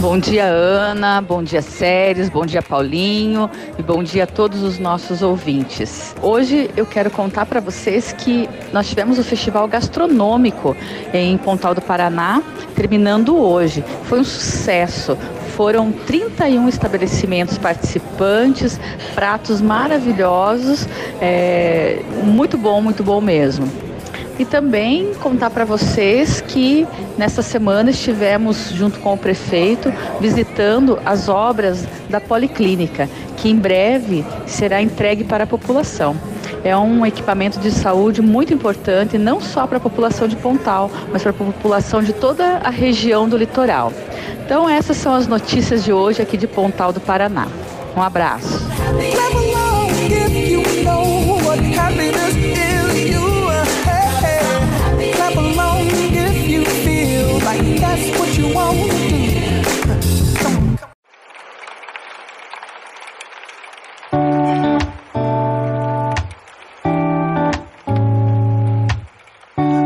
Bom 0.00 0.18
dia, 0.18 0.44
Ana. 0.46 1.20
Bom 1.20 1.42
dia, 1.42 1.62
Séries. 1.62 2.28
Bom 2.28 2.46
dia, 2.46 2.62
Paulinho. 2.62 3.50
E 3.78 3.82
bom 3.82 4.02
dia 4.02 4.24
a 4.24 4.26
todos 4.26 4.62
os 4.62 4.78
nossos 4.78 5.22
ouvintes. 5.22 6.14
Hoje 6.22 6.70
eu 6.76 6.86
quero 6.86 7.10
contar 7.10 7.46
para 7.46 7.60
vocês 7.60 8.12
que 8.12 8.48
nós 8.72 8.88
tivemos 8.88 9.18
o 9.18 9.24
Festival 9.24 9.68
Gastronômico 9.68 10.76
em 11.12 11.36
Pontal 11.36 11.74
do 11.74 11.82
Paraná, 11.82 12.42
terminando 12.74 13.36
hoje. 13.36 13.84
Foi 14.04 14.20
um 14.20 14.24
sucesso. 14.24 15.18
Foram 15.60 15.92
31 15.92 16.70
estabelecimentos 16.70 17.58
participantes, 17.58 18.80
pratos 19.14 19.60
maravilhosos, 19.60 20.88
é, 21.20 22.00
muito 22.24 22.56
bom, 22.56 22.80
muito 22.80 23.04
bom 23.04 23.20
mesmo. 23.20 23.68
E 24.38 24.44
também 24.46 25.12
contar 25.20 25.50
para 25.50 25.66
vocês 25.66 26.40
que 26.40 26.88
nessa 27.18 27.42
semana 27.42 27.90
estivemos 27.90 28.70
junto 28.70 29.00
com 29.00 29.12
o 29.12 29.18
prefeito 29.18 29.92
visitando 30.18 30.98
as 31.04 31.28
obras 31.28 31.86
da 32.08 32.22
Policlínica, 32.22 33.06
que 33.36 33.50
em 33.50 33.56
breve 33.56 34.24
será 34.46 34.80
entregue 34.80 35.24
para 35.24 35.44
a 35.44 35.46
população. 35.46 36.16
É 36.64 36.74
um 36.74 37.04
equipamento 37.04 37.60
de 37.60 37.70
saúde 37.70 38.22
muito 38.22 38.54
importante, 38.54 39.18
não 39.18 39.42
só 39.42 39.66
para 39.66 39.76
a 39.76 39.80
população 39.80 40.26
de 40.26 40.36
Pontal, 40.36 40.90
mas 41.12 41.20
para 41.20 41.32
a 41.32 41.34
população 41.34 42.02
de 42.02 42.14
toda 42.14 42.62
a 42.64 42.70
região 42.70 43.28
do 43.28 43.36
litoral. 43.36 43.92
Então, 44.50 44.68
essas 44.68 44.96
são 44.96 45.14
as 45.14 45.28
notícias 45.28 45.84
de 45.84 45.92
hoje 45.92 46.20
aqui 46.20 46.36
de 46.36 46.48
Pontal 46.48 46.92
do 46.92 47.00
Paraná. 47.00 47.46
Um 47.96 48.02
abraço. 48.02 48.48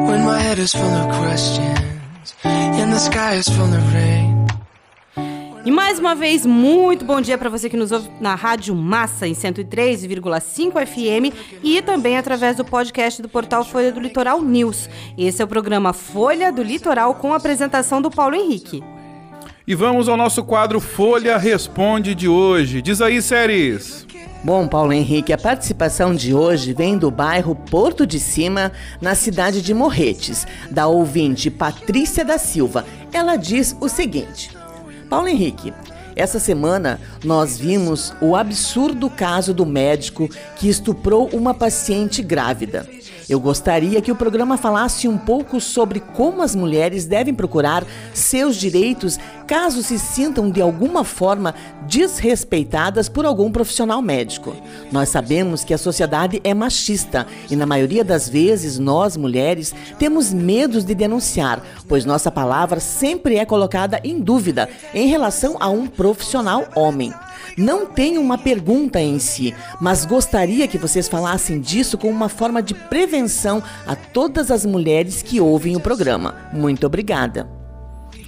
When 0.09 0.25
my 0.25 0.39
head 0.39 0.59
is 0.59 0.73
full 0.73 0.85
of 0.85 1.19
questions 1.21 2.35
and 2.45 2.91
the 2.91 2.99
sky 2.99 3.35
is 3.35 3.47
full 3.47 3.67
of 3.67 3.93
rain. 3.93 4.34
E 5.65 5.71
mais 5.71 5.99
uma 5.99 6.15
vez, 6.15 6.45
muito 6.45 7.07
bom 7.07 7.23
dia 7.23 7.39
para 7.39 7.49
você 7.49 7.71
que 7.71 7.77
nos 7.77 7.91
ouve 7.91 8.11
na 8.21 8.35
Rádio 8.35 8.75
Massa, 8.75 9.27
em 9.27 9.33
103,5 9.33 10.87
FM 10.87 11.35
e 11.63 11.81
também 11.81 12.19
através 12.19 12.59
do 12.59 12.65
podcast 12.67 13.23
do 13.23 13.31
portal 13.31 13.65
Folha 13.65 13.91
do 13.91 13.99
Litoral 13.99 14.43
News. 14.43 14.91
Esse 15.17 15.41
é 15.41 15.45
o 15.45 15.49
programa 15.49 15.95
Folha 15.95 16.53
do 16.53 16.63
Litoral 16.63 17.15
com 17.15 17.33
a 17.33 17.37
apresentação 17.37 18.03
do 18.03 18.11
Paulo 18.11 18.35
Henrique. 18.35 18.85
E 19.67 19.75
vamos 19.75 20.07
ao 20.07 20.19
nosso 20.19 20.45
quadro 20.45 20.79
Folha 20.81 21.39
Responde 21.39 22.15
de 22.15 22.29
hoje. 22.29 22.83
Diz 22.83 23.01
aí, 23.01 23.23
séries. 23.23 24.07
Bom, 24.45 24.69
Paulo 24.69 24.93
Henrique, 24.93 25.33
a 25.33 25.39
participação 25.39 26.15
de 26.15 26.35
hoje 26.35 26.75
vem 26.75 26.99
do 26.99 27.11
bairro 27.11 27.55
Porto 27.55 28.07
de 28.07 28.21
Cima, 28.21 28.71
na 29.01 29.15
cidade 29.15 29.63
de 29.63 29.73
Morretes, 29.73 30.47
da 30.71 30.87
ouvinte 30.87 31.51
Patrícia 31.51 32.23
da 32.23 32.37
Silva. 32.37 32.85
Ela 33.11 33.37
diz 33.37 33.75
o 33.81 33.89
seguinte: 33.89 34.51
Paulo 35.09 35.29
Henrique, 35.29 35.73
essa 36.17 36.39
semana 36.39 37.01
nós 37.25 37.59
vimos 37.59 38.15
o 38.21 38.37
absurdo 38.37 39.11
caso 39.11 39.53
do 39.53 39.67
médico 39.67 40.29
que 40.57 40.69
estuprou 40.69 41.29
uma 41.33 41.53
paciente 41.53 42.23
grávida. 42.23 42.89
Eu 43.29 43.41
gostaria 43.41 44.03
que 44.03 44.13
o 44.13 44.17
programa 44.17 44.57
falasse 44.57 45.09
um 45.09 45.17
pouco 45.17 45.61
sobre 45.61 46.01
como 46.01 46.43
as 46.43 46.55
mulheres 46.55 47.07
devem 47.07 47.33
procurar 47.33 47.85
seus 48.13 48.57
direitos 48.57 49.19
caso 49.47 49.83
se 49.83 49.99
sintam 49.99 50.51
de 50.51 50.61
alguma 50.61 51.05
forma 51.05 51.55
desrespeitadas 51.87 53.09
por 53.09 53.25
algum 53.25 53.51
profissional 53.51 54.03
médico. 54.03 54.55
Nós 54.93 55.09
sabemos 55.09 55.65
que 55.65 55.73
a 55.73 55.79
sociedade 55.79 56.41
é 56.45 56.53
machista 56.53 57.27
e, 57.51 57.57
na 57.57 57.67
maioria 57.67 58.05
das 58.05 58.29
vezes, 58.29 58.79
nós 58.79 59.17
mulheres 59.17 59.75
temos 59.99 60.33
medos 60.33 60.85
de 60.85 60.95
denunciar, 60.95 61.63
pois 61.89 62.05
nossa 62.05 62.31
palavra 62.31 62.81
sempre 62.81 63.37
é 63.37 63.45
colocada 63.45 64.01
em 64.05 64.21
dúvida 64.21 64.69
em 64.95 65.09
relação 65.09 65.57
a 65.61 65.69
um 65.69 65.87
profissional 65.87 66.69
homem. 66.75 67.13
Não 67.57 67.87
tenho 67.87 68.21
uma 68.21 68.39
pergunta 68.39 69.01
em 69.01 69.19
si, 69.19 69.55
mas 69.81 70.05
gostaria 70.05 70.69
que 70.69 70.79
vocês 70.79 71.09
falassem 71.09 71.61
disso 71.61 71.99
como 71.99 72.13
uma 72.13 72.29
forma 72.29 72.63
de 72.63 72.75
prevenção 72.75 73.63
a 73.87 73.95
todas 73.97 74.51
as 74.51 74.65
mulheres 74.65 75.23
que 75.23 75.41
ouvem 75.41 75.77
o 75.77 75.81
programa. 75.81 76.35
Muito 76.53 76.87
obrigada. 76.87 77.64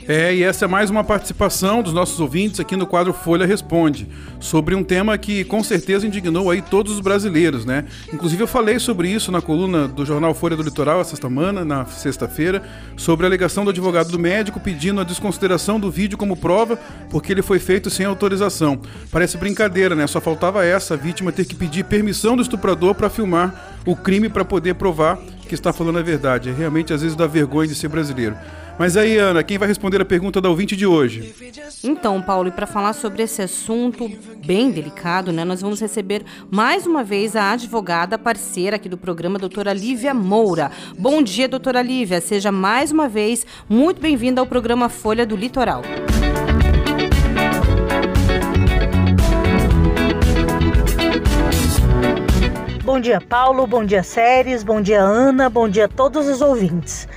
É, 0.09 0.33
e 0.33 0.45
essa 0.45 0.67
é 0.67 0.69
mais 0.69 0.89
uma 0.89 1.03
participação 1.03 1.83
dos 1.83 1.93
nossos 1.93 2.21
ouvintes 2.21 2.61
aqui 2.61 2.77
no 2.77 2.87
quadro 2.87 3.13
Folha 3.13 3.45
Responde, 3.45 4.07
sobre 4.39 4.73
um 4.73 4.85
tema 4.85 5.19
que 5.19 5.43
com 5.43 5.65
certeza 5.65 6.07
indignou 6.07 6.49
aí 6.49 6.63
todos 6.63 6.93
os 6.93 7.01
brasileiros, 7.01 7.65
né? 7.65 7.85
Inclusive 8.13 8.41
eu 8.45 8.47
falei 8.47 8.79
sobre 8.79 9.09
isso 9.09 9.33
na 9.33 9.43
coluna 9.43 9.89
do 9.89 10.07
jornal 10.07 10.33
Folha 10.33 10.55
do 10.55 10.63
Litoral 10.63 11.01
essa 11.01 11.17
semana, 11.17 11.65
na 11.65 11.85
sexta-feira, 11.87 12.63
sobre 12.97 13.27
a 13.27 13.29
alegação 13.29 13.65
do 13.65 13.71
advogado 13.71 14.09
do 14.09 14.19
médico 14.19 14.61
pedindo 14.61 15.01
a 15.01 15.05
desconsideração 15.05 15.81
do 15.81 15.91
vídeo 15.91 16.17
como 16.17 16.37
prova, 16.37 16.79
porque 17.11 17.33
ele 17.33 17.43
foi 17.43 17.59
feito 17.59 17.91
sem 17.91 18.07
autorização. 18.07 18.81
Parece 19.11 19.37
brincadeira, 19.37 19.97
né? 19.97 20.07
Só 20.07 20.21
faltava 20.21 20.65
essa, 20.65 20.95
a 20.95 20.97
vítima 20.97 21.33
ter 21.33 21.45
que 21.45 21.57
pedir 21.57 21.85
permissão 21.85 22.37
do 22.37 22.43
estuprador 22.43 22.95
para 22.95 23.11
filmar 23.11 23.77
o 23.85 23.97
crime 23.97 24.29
para 24.29 24.45
poder 24.45 24.75
provar 24.75 25.19
que 25.49 25.55
está 25.55 25.73
falando 25.73 25.99
a 25.99 26.03
verdade. 26.03 26.51
É 26.51 26.53
realmente 26.53 26.93
às 26.93 27.03
vezes 27.03 27.17
dá 27.17 27.27
vergonha 27.27 27.69
de 27.69 27.75
ser 27.75 27.89
brasileiro. 27.89 28.37
Mas 28.79 28.95
aí, 28.97 29.17
Ana, 29.17 29.43
quem 29.43 29.57
vai 29.57 29.67
responder 29.67 30.01
a 30.03 30.05
pergunta 30.05 30.39
da 30.39 30.51
ouvinte 30.51 30.77
de 30.77 30.87
hoje? 30.87 31.35
Então, 31.83 32.21
Paulo, 32.21 32.49
e 32.49 32.51
para 32.51 32.67
falar 32.67 32.93
sobre 32.93 33.23
esse 33.23 33.41
assunto 33.41 34.11
bem 34.45 34.71
delicado, 34.71 35.33
né, 35.33 35.45
nós 35.45 35.63
vamos 35.63 35.81
receber 35.81 36.25
mais 36.51 36.87
uma 36.87 37.03
vez 37.03 37.35
a 37.35 37.53
advogada 37.53 38.19
parceira 38.19 38.77
aqui 38.77 38.89
do 38.89 38.99
programa, 38.99 39.39
doutora 39.39 39.73
Lívia 39.73 40.13
Moura. 40.13 40.71
Bom 40.99 41.23
dia, 41.23 41.49
doutora 41.49 41.81
Lívia. 41.81 42.21
Seja 42.21 42.53
mais 42.53 42.93
uma 42.93 43.09
vez 43.09 43.47
muito 43.67 44.01
bem-vinda 44.01 44.43
ao 44.43 44.47
programa 44.47 44.91
Folha 44.91 45.25
do 45.25 45.37
Litoral. 45.37 45.83
Bom 52.85 53.01
dia, 53.01 53.21
Paulo. 53.21 53.67
Bom 53.67 53.85
dia, 53.85 54.03
Séries. 54.03 54.63
Bom 54.63 54.81
dia, 54.81 55.01
Ana. 55.01 55.51
Bom 55.51 55.69
dia 55.69 55.87
a 55.87 55.89
todos 55.89 56.29
os 56.29 56.41
ouvintes. 56.41 57.09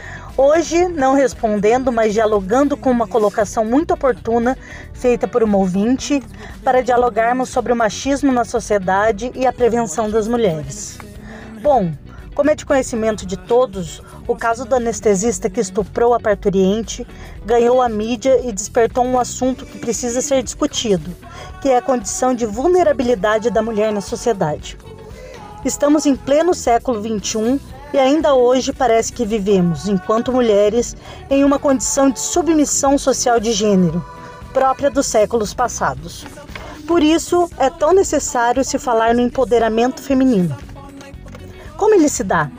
Hoje, 0.41 0.87
não 0.87 1.15
respondendo, 1.15 1.91
mas 1.91 2.13
dialogando 2.13 2.77
com 2.77 2.89
uma 2.89 3.05
colocação 3.05 3.65
muito 3.65 3.93
oportuna 3.93 4.57
feita 4.93 5.27
por 5.27 5.43
uma 5.43 5.57
ouvinte, 5.57 6.23
para 6.63 6.81
dialogarmos 6.81 7.49
sobre 7.49 7.73
o 7.73 7.75
machismo 7.75 8.31
na 8.31 8.45
sociedade 8.45 9.33
e 9.35 9.45
a 9.45 9.51
prevenção 9.51 10.09
das 10.09 10.29
mulheres. 10.29 10.97
Bom, 11.61 11.91
como 12.33 12.49
é 12.49 12.55
de 12.55 12.65
conhecimento 12.65 13.25
de 13.25 13.35
todos, 13.35 14.01
o 14.25 14.33
caso 14.33 14.63
do 14.63 14.75
anestesista 14.75 15.49
que 15.49 15.59
estuprou 15.59 16.13
a 16.13 16.21
parturiente 16.21 17.05
ganhou 17.45 17.81
a 17.81 17.89
mídia 17.89 18.39
e 18.41 18.53
despertou 18.53 19.03
um 19.03 19.19
assunto 19.19 19.65
que 19.65 19.77
precisa 19.77 20.21
ser 20.21 20.41
discutido, 20.41 21.13
que 21.61 21.67
é 21.67 21.75
a 21.75 21.81
condição 21.81 22.33
de 22.33 22.45
vulnerabilidade 22.45 23.49
da 23.49 23.61
mulher 23.61 23.91
na 23.91 23.99
sociedade. 23.99 24.77
Estamos 25.65 26.05
em 26.05 26.15
pleno 26.15 26.53
século 26.53 27.01
XXI 27.01 27.59
e 27.93 27.97
ainda 27.97 28.35
hoje 28.35 28.71
parece 28.71 29.11
que 29.11 29.25
vivemos, 29.25 29.87
enquanto 29.87 30.31
mulheres, 30.31 30.95
em 31.29 31.43
uma 31.43 31.57
condição 31.57 32.09
de 32.09 32.19
submissão 32.19 32.97
social 32.97 33.39
de 33.39 33.51
gênero, 33.51 34.03
própria 34.53 34.91
dos 34.91 35.07
séculos 35.07 35.53
passados. 35.53 36.25
Por 36.87 37.01
isso, 37.01 37.49
é 37.57 37.69
tão 37.69 37.93
necessário 37.93 38.63
se 38.63 38.77
falar 38.77 39.13
no 39.15 39.21
empoderamento 39.21 40.01
feminino. 40.01 40.55
Como 41.77 41.95
ele 41.95 42.09
se 42.09 42.23
dá? 42.23 42.51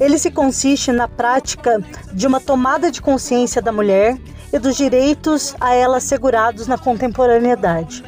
Ele 0.00 0.18
se 0.18 0.30
consiste 0.30 0.92
na 0.92 1.08
prática 1.08 1.80
de 2.12 2.26
uma 2.26 2.40
tomada 2.40 2.90
de 2.90 3.02
consciência 3.02 3.60
da 3.60 3.72
mulher 3.72 4.16
e 4.52 4.58
dos 4.58 4.76
direitos 4.76 5.54
a 5.60 5.74
ela 5.74 5.98
assegurados 5.98 6.66
na 6.66 6.78
contemporaneidade. 6.78 8.04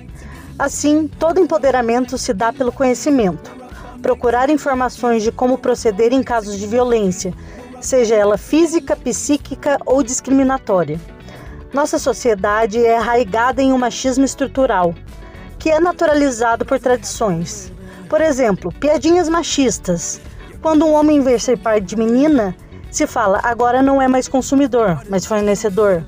Assim, 0.58 1.08
todo 1.08 1.40
empoderamento 1.40 2.16
se 2.16 2.32
dá 2.32 2.52
pelo 2.52 2.72
conhecimento 2.72 3.59
procurar 4.02 4.50
informações 4.50 5.22
de 5.22 5.30
como 5.30 5.58
proceder 5.58 6.12
em 6.12 6.22
casos 6.22 6.58
de 6.58 6.66
violência, 6.66 7.32
seja 7.80 8.14
ela 8.14 8.36
física, 8.38 8.96
psíquica 8.96 9.78
ou 9.86 10.02
discriminatória. 10.02 11.00
Nossa 11.72 11.98
sociedade 11.98 12.84
é 12.84 12.96
arraigada 12.96 13.62
em 13.62 13.72
um 13.72 13.78
machismo 13.78 14.24
estrutural. 14.24 14.94
que 15.60 15.70
é 15.70 15.78
naturalizado 15.78 16.64
por 16.64 16.80
tradições. 16.80 17.70
Por 18.08 18.22
exemplo, 18.22 18.72
piadinhas 18.72 19.28
machistas. 19.28 20.18
Quando 20.62 20.86
um 20.86 20.94
homem 20.94 21.20
vê 21.20 21.38
ser 21.38 21.58
pai 21.58 21.82
de 21.82 21.96
menina, 21.96 22.56
se 22.90 23.06
fala 23.06 23.40
agora 23.44 23.82
não 23.82 24.00
é 24.00 24.08
mais 24.08 24.26
consumidor, 24.26 25.02
mas 25.08 25.26
fornecedor. 25.26 26.02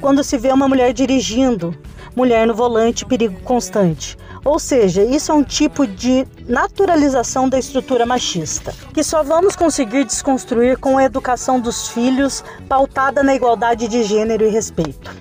Quando 0.00 0.22
se 0.22 0.36
vê 0.36 0.52
uma 0.52 0.68
mulher 0.68 0.92
dirigindo, 0.92 1.74
mulher 2.14 2.46
no 2.46 2.54
volante, 2.54 3.06
perigo 3.06 3.40
constante. 3.40 4.16
Ou 4.44 4.58
seja, 4.58 5.02
isso 5.02 5.30
é 5.30 5.34
um 5.34 5.44
tipo 5.44 5.86
de 5.86 6.26
naturalização 6.48 7.48
da 7.48 7.58
estrutura 7.58 8.04
machista, 8.04 8.74
que 8.92 9.02
só 9.04 9.22
vamos 9.22 9.54
conseguir 9.54 10.04
desconstruir 10.04 10.78
com 10.78 10.98
a 10.98 11.04
educação 11.04 11.60
dos 11.60 11.88
filhos 11.88 12.42
pautada 12.68 13.22
na 13.22 13.34
igualdade 13.34 13.86
de 13.86 14.02
gênero 14.02 14.44
e 14.44 14.50
respeito. 14.50 15.14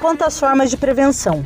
Quanto 0.00 0.22
às 0.22 0.38
formas 0.38 0.68
de 0.68 0.76
prevenção. 0.76 1.44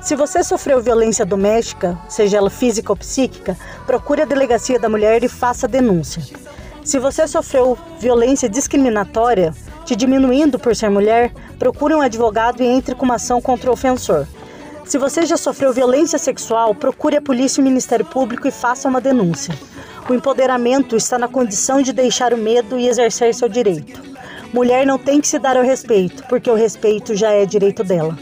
Se 0.00 0.16
você 0.16 0.42
sofreu 0.42 0.80
violência 0.80 1.26
doméstica, 1.26 1.98
seja 2.08 2.38
ela 2.38 2.48
física 2.48 2.90
ou 2.90 2.96
psíquica, 2.96 3.54
procure 3.84 4.22
a 4.22 4.24
delegacia 4.24 4.80
da 4.80 4.88
mulher 4.88 5.22
e 5.22 5.28
faça 5.28 5.66
a 5.66 5.68
denúncia. 5.68 6.22
Se 6.82 6.98
você 6.98 7.28
sofreu 7.28 7.76
violência 7.98 8.48
discriminatória, 8.48 9.54
te 9.84 9.94
diminuindo 9.94 10.58
por 10.58 10.74
ser 10.74 10.88
mulher, 10.88 11.30
procure 11.58 11.94
um 11.94 12.00
advogado 12.00 12.62
e 12.62 12.66
entre 12.66 12.94
com 12.94 13.04
uma 13.04 13.16
ação 13.16 13.42
contra 13.42 13.68
o 13.68 13.74
ofensor. 13.74 14.26
Se 14.90 14.98
você 14.98 15.24
já 15.24 15.36
sofreu 15.36 15.72
violência 15.72 16.18
sexual, 16.18 16.74
procure 16.74 17.16
a 17.16 17.22
polícia 17.22 17.60
e 17.60 17.62
o 17.62 17.64
Ministério 17.64 18.04
Público 18.04 18.48
e 18.48 18.50
faça 18.50 18.88
uma 18.88 19.00
denúncia. 19.00 19.54
O 20.08 20.12
empoderamento 20.12 20.96
está 20.96 21.16
na 21.16 21.28
condição 21.28 21.80
de 21.80 21.92
deixar 21.92 22.34
o 22.34 22.36
medo 22.36 22.76
e 22.76 22.88
exercer 22.88 23.32
seu 23.32 23.48
direito. 23.48 24.02
Mulher 24.52 24.84
não 24.84 24.98
tem 24.98 25.20
que 25.20 25.28
se 25.28 25.38
dar 25.38 25.56
ao 25.56 25.62
respeito, 25.62 26.24
porque 26.28 26.50
o 26.50 26.56
respeito 26.56 27.14
já 27.14 27.30
é 27.30 27.46
direito 27.46 27.84
dela. 27.84 28.18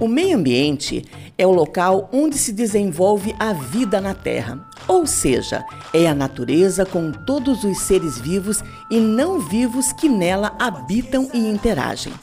O 0.00 0.08
meio 0.08 0.38
ambiente 0.38 1.04
é 1.36 1.46
o 1.46 1.50
local 1.50 2.08
onde 2.10 2.38
se 2.38 2.52
desenvolve 2.52 3.36
a 3.38 3.52
vida 3.52 4.00
na 4.00 4.14
Terra, 4.14 4.58
ou 4.88 5.06
seja, 5.06 5.62
é 5.92 6.08
a 6.08 6.14
natureza 6.14 6.86
com 6.86 7.12
todos 7.12 7.64
os 7.64 7.80
seres 7.80 8.18
vivos 8.18 8.64
e 8.90 8.98
não 8.98 9.38
vivos 9.38 9.92
que 9.92 10.08
nela 10.08 10.56
habitam 10.58 11.28
e 11.34 11.38
interagem. 11.38 12.14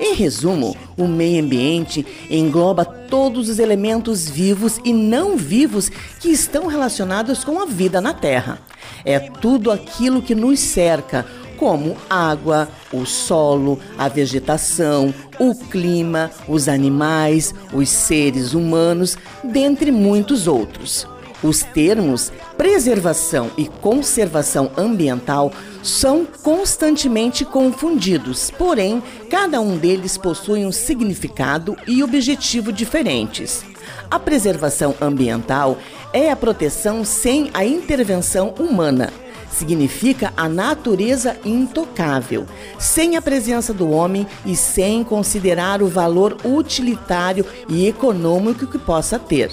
Em 0.00 0.14
resumo, 0.14 0.74
o 0.96 1.06
meio 1.06 1.44
ambiente 1.44 2.06
engloba 2.30 2.86
todos 2.86 3.50
os 3.50 3.58
elementos 3.58 4.26
vivos 4.26 4.80
e 4.82 4.94
não 4.94 5.36
vivos 5.36 5.90
que 6.18 6.30
estão 6.30 6.66
relacionados 6.66 7.44
com 7.44 7.60
a 7.60 7.66
vida 7.66 8.00
na 8.00 8.14
Terra. 8.14 8.58
É 9.04 9.18
tudo 9.18 9.70
aquilo 9.70 10.22
que 10.22 10.34
nos 10.34 10.58
cerca, 10.58 11.26
como 11.56 11.96
água, 12.08 12.68
o 12.92 13.04
solo, 13.04 13.78
a 13.98 14.08
vegetação, 14.08 15.12
o 15.38 15.54
clima, 15.54 16.30
os 16.48 16.68
animais, 16.68 17.54
os 17.72 17.88
seres 17.88 18.54
humanos, 18.54 19.16
dentre 19.42 19.90
muitos 19.90 20.46
outros. 20.46 21.06
Os 21.42 21.62
termos 21.62 22.32
preservação 22.56 23.50
e 23.56 23.66
conservação 23.66 24.70
ambiental 24.76 25.52
são 25.82 26.26
constantemente 26.42 27.44
confundidos, 27.44 28.50
porém, 28.50 29.02
cada 29.30 29.60
um 29.60 29.76
deles 29.76 30.16
possui 30.16 30.64
um 30.64 30.72
significado 30.72 31.76
e 31.86 32.02
objetivo 32.02 32.72
diferentes. 32.72 33.64
A 34.10 34.18
preservação 34.18 34.94
ambiental 35.00 35.78
é 36.12 36.30
a 36.30 36.36
proteção 36.36 37.04
sem 37.04 37.50
a 37.52 37.64
intervenção 37.64 38.54
humana 38.58 39.12
significa 39.56 40.32
a 40.36 40.48
natureza 40.48 41.36
intocável, 41.44 42.46
sem 42.78 43.16
a 43.16 43.22
presença 43.22 43.72
do 43.72 43.90
homem 43.90 44.26
e 44.44 44.54
sem 44.54 45.02
considerar 45.02 45.82
o 45.82 45.88
valor 45.88 46.36
utilitário 46.44 47.46
e 47.68 47.86
econômico 47.88 48.66
que 48.66 48.78
possa 48.78 49.18
ter. 49.18 49.50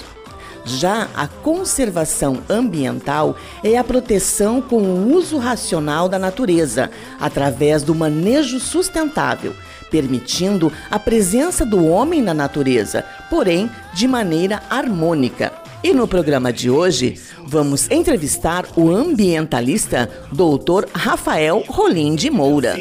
Já 0.66 1.08
a 1.14 1.26
conservação 1.26 2.38
ambiental 2.48 3.36
é 3.62 3.76
a 3.76 3.84
proteção 3.84 4.60
com 4.62 4.78
o 4.78 5.14
uso 5.14 5.38
racional 5.38 6.08
da 6.08 6.18
natureza, 6.18 6.90
através 7.20 7.82
do 7.82 7.94
manejo 7.94 8.58
sustentável, 8.58 9.54
permitindo 9.90 10.72
a 10.90 10.98
presença 10.98 11.64
do 11.64 11.86
homem 11.86 12.22
na 12.22 12.32
natureza, 12.32 13.04
porém 13.28 13.70
de 13.92 14.08
maneira 14.08 14.62
harmônica. 14.70 15.63
E 15.84 15.92
no 15.92 16.08
programa 16.08 16.50
de 16.50 16.70
hoje, 16.70 17.20
vamos 17.46 17.90
entrevistar 17.90 18.64
o 18.74 18.90
ambientalista 18.90 20.08
Dr. 20.32 20.88
Rafael 20.94 21.62
Rolim 21.68 22.14
de 22.14 22.30
Moura. 22.30 22.74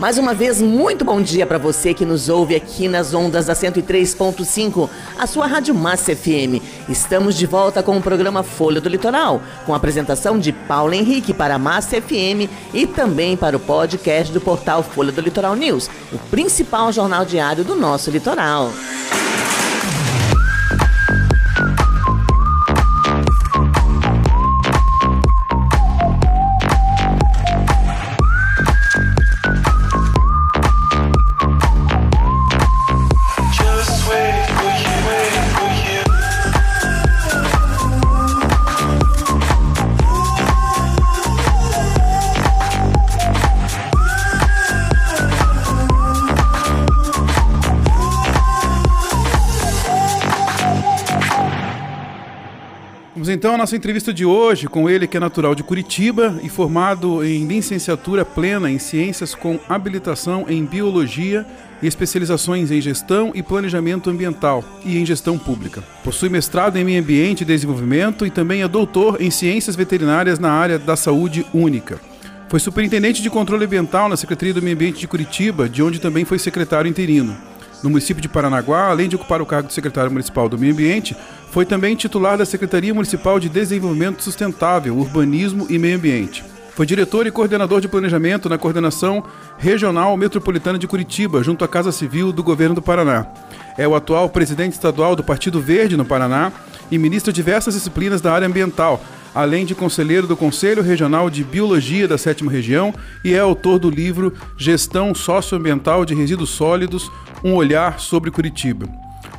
Mais 0.00 0.16
uma 0.16 0.32
vez, 0.32 0.62
muito 0.62 1.04
bom 1.04 1.20
dia 1.20 1.44
para 1.44 1.58
você 1.58 1.92
que 1.92 2.06
nos 2.06 2.30
ouve 2.30 2.54
aqui 2.54 2.88
nas 2.88 3.12
ondas 3.12 3.44
da 3.44 3.52
103.5, 3.52 4.88
a 5.18 5.26
sua 5.26 5.46
Rádio 5.46 5.74
Massa 5.74 6.16
FM. 6.16 6.64
Estamos 6.88 7.36
de 7.36 7.44
volta 7.44 7.82
com 7.82 7.98
o 7.98 8.00
programa 8.00 8.42
Folha 8.42 8.80
do 8.80 8.88
Litoral, 8.88 9.42
com 9.66 9.74
a 9.74 9.76
apresentação 9.76 10.38
de 10.38 10.52
Paulo 10.52 10.94
Henrique 10.94 11.34
para 11.34 11.56
a 11.56 11.58
Massa 11.58 12.00
FM 12.00 12.48
e 12.72 12.86
também 12.86 13.36
para 13.36 13.58
o 13.58 13.60
podcast 13.60 14.32
do 14.32 14.40
portal 14.40 14.82
Folha 14.82 15.12
do 15.12 15.20
Litoral 15.20 15.54
News, 15.54 15.90
o 16.10 16.18
principal 16.30 16.90
jornal 16.90 17.26
diário 17.26 17.62
do 17.62 17.76
nosso 17.76 18.10
litoral. 18.10 18.72
Nossa 53.60 53.76
entrevista 53.76 54.10
de 54.10 54.24
hoje 54.24 54.66
com 54.66 54.88
ele, 54.88 55.06
que 55.06 55.18
é 55.18 55.20
natural 55.20 55.54
de 55.54 55.62
Curitiba 55.62 56.40
e 56.42 56.48
formado 56.48 57.22
em 57.22 57.46
licenciatura 57.46 58.24
plena 58.24 58.70
em 58.70 58.78
Ciências 58.78 59.34
com 59.34 59.60
habilitação 59.68 60.46
em 60.48 60.64
Biologia 60.64 61.44
e 61.82 61.86
especializações 61.86 62.70
em 62.70 62.80
Gestão 62.80 63.32
e 63.34 63.42
Planejamento 63.42 64.08
Ambiental 64.08 64.64
e 64.82 64.96
em 64.96 65.04
Gestão 65.04 65.36
Pública. 65.36 65.84
Possui 66.02 66.30
mestrado 66.30 66.78
em 66.78 66.84
Meio 66.84 67.02
Ambiente 67.02 67.42
e 67.42 67.44
Desenvolvimento 67.44 68.24
e 68.24 68.30
também 68.30 68.62
é 68.62 68.68
doutor 68.68 69.20
em 69.20 69.30
Ciências 69.30 69.76
Veterinárias 69.76 70.38
na 70.38 70.50
área 70.50 70.78
da 70.78 70.96
Saúde 70.96 71.44
Única. 71.52 72.00
Foi 72.48 72.60
superintendente 72.60 73.20
de 73.20 73.28
controle 73.28 73.66
ambiental 73.66 74.08
na 74.08 74.16
Secretaria 74.16 74.54
do 74.54 74.62
Meio 74.62 74.74
Ambiente 74.74 75.00
de 75.00 75.06
Curitiba, 75.06 75.68
de 75.68 75.82
onde 75.82 76.00
também 76.00 76.24
foi 76.24 76.38
secretário 76.38 76.88
interino. 76.88 77.49
No 77.82 77.88
município 77.88 78.20
de 78.20 78.28
Paranaguá, 78.28 78.88
além 78.90 79.08
de 79.08 79.16
ocupar 79.16 79.40
o 79.40 79.46
cargo 79.46 79.68
de 79.68 79.74
secretário 79.74 80.10
municipal 80.10 80.48
do 80.48 80.58
Meio 80.58 80.72
Ambiente, 80.72 81.16
foi 81.50 81.64
também 81.64 81.96
titular 81.96 82.36
da 82.36 82.44
Secretaria 82.44 82.92
Municipal 82.92 83.40
de 83.40 83.48
Desenvolvimento 83.48 84.22
Sustentável, 84.22 84.96
Urbanismo 84.96 85.66
e 85.70 85.78
Meio 85.78 85.96
Ambiente. 85.96 86.44
Foi 86.74 86.86
diretor 86.86 87.26
e 87.26 87.30
coordenador 87.30 87.80
de 87.80 87.88
planejamento 87.88 88.48
na 88.48 88.56
Coordenação 88.56 89.24
Regional 89.58 90.16
Metropolitana 90.16 90.78
de 90.78 90.86
Curitiba, 90.86 91.42
junto 91.42 91.64
à 91.64 91.68
Casa 91.68 91.90
Civil 91.90 92.32
do 92.32 92.42
Governo 92.42 92.74
do 92.74 92.82
Paraná. 92.82 93.26
É 93.76 93.88
o 93.88 93.94
atual 93.94 94.28
presidente 94.28 94.74
estadual 94.74 95.16
do 95.16 95.24
Partido 95.24 95.60
Verde 95.60 95.96
no 95.96 96.04
Paraná 96.04 96.52
e 96.90 96.98
ministro 96.98 97.32
de 97.32 97.36
diversas 97.36 97.74
disciplinas 97.74 98.20
da 98.20 98.32
área 98.32 98.46
ambiental, 98.46 99.02
além 99.34 99.64
de 99.64 99.74
conselheiro 99.74 100.26
do 100.26 100.36
Conselho 100.36 100.82
Regional 100.82 101.30
de 101.30 101.44
Biologia 101.44 102.08
da 102.08 102.18
Sétima 102.18 102.50
Região 102.50 102.94
e 103.24 103.34
é 103.34 103.38
autor 103.38 103.78
do 103.78 103.90
livro 103.90 104.32
Gestão 104.56 105.14
Socioambiental 105.14 106.04
de 106.04 106.14
Resíduos 106.14 106.50
Sólidos: 106.50 107.10
Um 107.44 107.54
Olhar 107.54 108.00
sobre 108.00 108.30
Curitiba. 108.30 108.86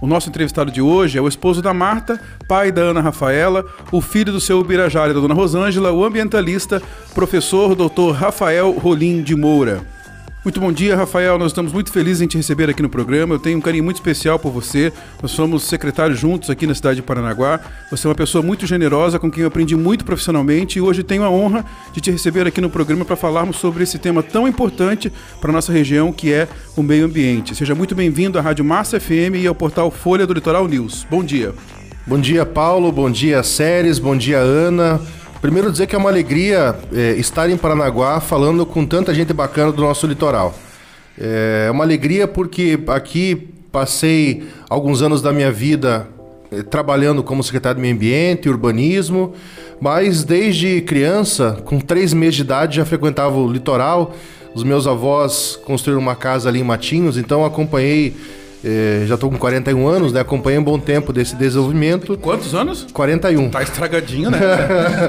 O 0.02 0.08
nosso 0.08 0.30
entrevistado 0.30 0.72
de 0.72 0.82
hoje 0.82 1.20
é 1.20 1.22
o 1.22 1.28
esposo 1.28 1.62
da 1.62 1.76
Marta, 1.76 2.20
pai 2.48 2.72
da 2.72 2.82
Ana 2.82 3.02
Rafaela, 3.02 3.64
o 3.92 4.02
filho 4.02 4.34
do 4.34 4.42
seu 4.42 4.60
Ubirajara 4.60 5.14
da 5.14 5.20
Dona 5.20 5.36
Rosângela, 5.36 5.92
o 5.92 6.04
ambientalista, 6.04 6.82
professor 7.14 7.76
Dr. 7.76 8.12
Rafael 8.14 8.72
Rolim 8.72 9.22
de 9.22 9.36
Moura. 9.36 9.86
Muito 10.44 10.60
bom 10.60 10.72
dia, 10.72 10.96
Rafael. 10.96 11.38
Nós 11.38 11.52
estamos 11.52 11.72
muito 11.72 11.92
felizes 11.92 12.20
em 12.20 12.26
te 12.26 12.36
receber 12.36 12.68
aqui 12.68 12.82
no 12.82 12.90
programa. 12.90 13.36
Eu 13.36 13.40
tenho 13.40 13.60
um 13.60 13.62
carinho 13.62 13.84
muito 13.84 13.98
especial 13.98 14.40
por 14.40 14.52
você. 14.52 14.92
Nós 15.22 15.30
somos 15.30 15.62
secretários 15.62 16.20
juntos 16.20 16.50
aqui 16.50 16.66
na 16.66 16.74
cidade 16.74 16.96
de 16.96 17.04
Paranaguá. 17.04 17.60
Você 17.92 18.08
é 18.08 18.10
uma 18.10 18.16
pessoa 18.16 18.44
muito 18.44 18.66
generosa, 18.66 19.20
com 19.20 19.30
quem 19.30 19.42
eu 19.42 19.48
aprendi 19.48 19.76
muito 19.76 20.04
profissionalmente 20.04 20.80
e 20.80 20.82
hoje 20.82 21.04
tenho 21.04 21.24
a 21.24 21.30
honra 21.30 21.64
de 21.94 22.02
te 22.02 22.10
receber 22.10 22.48
aqui 22.48 22.60
no 22.60 22.72
programa 22.72 23.06
para 23.06 23.16
falarmos 23.16 23.58
sobre 23.58 23.84
esse 23.84 24.00
tema 24.00 24.24
tão 24.24 24.48
importante 24.48 25.14
para 25.40 25.52
a 25.52 25.54
nossa 25.54 25.72
região, 25.72 26.12
que 26.12 26.34
é 26.34 26.48
o 26.76 26.82
meio 26.82 27.06
ambiente. 27.06 27.54
Seja 27.54 27.76
muito 27.76 27.94
bem-vindo 27.94 28.40
à 28.40 28.42
Rádio 28.42 28.66
Massa 28.66 29.00
FM 29.00 29.36
e 29.36 29.46
ao 29.46 29.54
portal 29.54 29.92
Folha 29.92 30.26
do 30.26 30.34
Litoral 30.34 30.68
News. 30.68 31.06
Bom 31.08 31.24
dia. 31.24 31.54
Bom 32.08 32.20
dia, 32.20 32.48
Paulo. 32.48 32.92
Bom 32.92 33.12
dia, 33.12 33.44
Séries. 33.44 34.00
Bom 34.00 34.18
dia, 34.18 34.40
Ana. 34.40 35.00
Primeiro 35.42 35.72
dizer 35.72 35.88
que 35.88 35.96
é 35.96 35.98
uma 35.98 36.10
alegria 36.12 36.76
é, 36.94 37.14
estar 37.14 37.50
em 37.50 37.58
Paranaguá 37.58 38.20
falando 38.20 38.64
com 38.64 38.86
tanta 38.86 39.12
gente 39.12 39.34
bacana 39.34 39.72
do 39.72 39.82
nosso 39.82 40.06
litoral. 40.06 40.54
É 41.20 41.68
uma 41.72 41.84
alegria 41.84 42.28
porque 42.28 42.80
aqui 42.86 43.50
passei 43.72 44.48
alguns 44.70 45.02
anos 45.02 45.20
da 45.20 45.34
minha 45.34 45.52
vida 45.52 46.08
é, 46.52 46.62
trabalhando 46.62 47.24
como 47.24 47.44
secretário 47.44 47.78
de 47.78 47.82
Meio 47.82 47.96
Ambiente 47.96 48.46
e 48.46 48.50
Urbanismo, 48.52 49.34
mas 49.82 50.24
desde 50.24 50.80
criança, 50.82 51.60
com 51.66 51.80
três 51.80 52.14
meses 52.14 52.36
de 52.36 52.42
idade, 52.44 52.76
já 52.76 52.86
frequentava 52.86 53.36
o 53.36 53.52
litoral. 53.52 54.14
Os 54.54 54.64
meus 54.64 54.86
avós 54.86 55.60
construíram 55.66 56.02
uma 56.02 56.16
casa 56.16 56.50
ali 56.50 56.60
em 56.60 56.64
Matinhos, 56.64 57.18
então 57.18 57.44
acompanhei 57.44 58.16
é, 58.64 59.06
já 59.08 59.16
estou 59.16 59.30
com 59.30 59.38
41 59.38 59.88
anos, 59.88 60.14
né? 60.14 60.20
Acompanhei 60.20 60.60
um 60.60 60.64
bom 60.64 60.80
tempo 60.80 61.12
desse 61.12 61.36
desenvolvimento. 61.36 62.18
Quantos 62.18 62.54
anos? 62.54 62.88
41. 62.94 63.50
Tá 63.50 63.64
estragadinho, 63.64 64.30
né? 64.30 64.40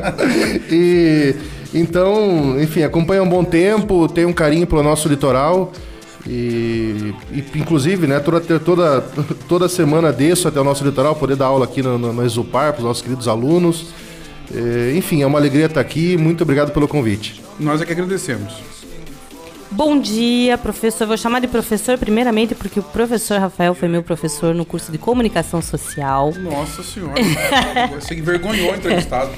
e 0.70 1.34
então, 1.74 2.60
enfim, 2.60 2.82
acompanha 2.82 3.22
um 3.22 3.28
bom 3.28 3.44
tempo, 3.44 4.08
tenho 4.08 4.28
um 4.28 4.32
carinho 4.32 4.66
pelo 4.66 4.82
nosso 4.82 5.08
litoral. 5.08 5.72
E, 6.26 7.14
e, 7.32 7.44
inclusive, 7.56 8.06
né, 8.06 8.20
toda, 8.20 8.40
toda, 8.60 9.00
toda 9.48 9.68
semana 9.68 10.12
desço 10.12 10.48
até 10.48 10.60
o 10.60 10.64
nosso 10.64 10.84
litoral, 10.84 11.16
poder 11.16 11.36
dar 11.36 11.46
aula 11.46 11.64
aqui 11.64 11.82
no, 11.82 11.98
no, 11.98 12.12
no 12.12 12.24
Exupar 12.24 12.72
para 12.72 12.80
os 12.80 12.84
nossos 12.84 13.02
queridos 13.02 13.28
alunos. 13.28 13.86
É, 14.54 14.94
enfim, 14.96 15.22
é 15.22 15.26
uma 15.26 15.38
alegria 15.38 15.66
estar 15.66 15.80
aqui. 15.80 16.16
Muito 16.16 16.42
obrigado 16.42 16.72
pelo 16.72 16.86
convite. 16.86 17.42
Nós 17.58 17.80
é 17.80 17.86
que 17.86 17.92
agradecemos. 17.92 18.54
Bom 19.72 19.98
dia, 19.98 20.58
professor. 20.58 21.06
Vou 21.06 21.16
chamar 21.16 21.40
de 21.40 21.48
professor 21.48 21.96
primeiramente 21.96 22.54
porque 22.54 22.78
o 22.78 22.82
professor 22.82 23.40
Rafael 23.40 23.74
foi 23.74 23.88
meu 23.88 24.02
professor 24.02 24.54
no 24.54 24.66
curso 24.66 24.92
de 24.92 24.98
comunicação 24.98 25.62
social. 25.62 26.30
Nossa 26.38 26.82
senhora. 26.82 27.14
Você 27.94 28.14
envergonhou 28.14 28.70
o 28.70 28.76
entrevistado. 28.76 29.30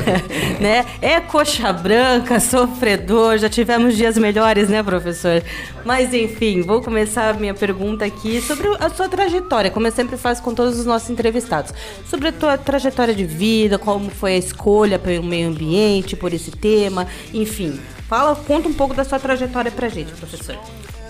né? 0.58 0.86
É 1.02 1.20
coxa 1.20 1.70
branca, 1.70 2.40
sofredor. 2.40 3.36
Já 3.36 3.50
tivemos 3.50 3.94
dias 3.94 4.16
melhores, 4.16 4.70
né, 4.70 4.82
professor? 4.82 5.42
Mas 5.84 6.14
enfim, 6.14 6.62
vou 6.62 6.80
começar 6.80 7.34
a 7.34 7.34
minha 7.34 7.52
pergunta 7.52 8.06
aqui 8.06 8.40
sobre 8.40 8.66
a 8.80 8.88
sua 8.88 9.06
trajetória, 9.06 9.70
como 9.70 9.86
eu 9.86 9.92
sempre 9.92 10.16
faço 10.16 10.42
com 10.42 10.54
todos 10.54 10.78
os 10.78 10.86
nossos 10.86 11.10
entrevistados. 11.10 11.74
Sobre 12.08 12.28
a 12.28 12.32
tua 12.32 12.56
trajetória 12.56 13.14
de 13.14 13.24
vida, 13.24 13.78
como 13.78 14.08
foi 14.08 14.32
a 14.32 14.38
escolha 14.38 14.98
pelo 14.98 15.22
meio 15.24 15.48
ambiente, 15.48 16.16
por 16.16 16.32
esse 16.32 16.50
tema, 16.50 17.06
enfim. 17.34 17.78
Fala, 18.08 18.34
conta 18.36 18.68
um 18.68 18.72
pouco 18.72 18.94
da 18.94 19.04
sua 19.04 19.18
trajetória 19.18 19.70
pra 19.70 19.88
gente, 19.88 20.12
professor. 20.12 20.56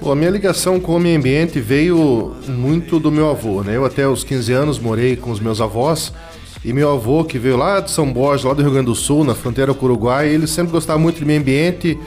Bom, 0.01 0.13
a 0.13 0.17
minha 0.17 0.31
ligação 0.31 0.79
com 0.79 0.97
o 0.97 1.01
meio 1.01 1.19
ambiente 1.19 1.61
veio 1.61 2.35
muito 2.47 3.01
do 3.01 3.11
meu 3.11 3.31
avô, 3.31 3.63
né? 3.63 3.77
Eu 3.77 3.85
até 3.85 4.07
os 4.07 4.23
15 4.23 4.53
anos 4.53 4.79
morei 4.79 5.17
com 5.17 5.31
os 5.31 5.41
meus 5.41 5.61
avós 5.61 6.13
e 6.65 6.73
meu 6.73 6.93
avô, 6.93 7.25
que 7.25 7.39
veio 7.39 7.57
lá 7.57 7.81
de 7.81 7.91
São 7.91 8.11
Borges, 8.11 8.45
lá 8.45 8.55
do 8.55 8.63
Rio 8.63 8.71
Grande 8.71 8.87
do 8.87 8.95
Sul, 8.95 9.23
na 9.23 9.35
fronteira 9.35 9.75
com 9.75 9.85
o 9.85 9.89
Uruguai, 9.89 10.29
ele 10.29 10.47
sempre 10.47 10.73
gostava 10.73 10.99
muito 10.99 11.19
de 11.19 11.25
meio 11.25 11.41
ambiente, 11.41 11.99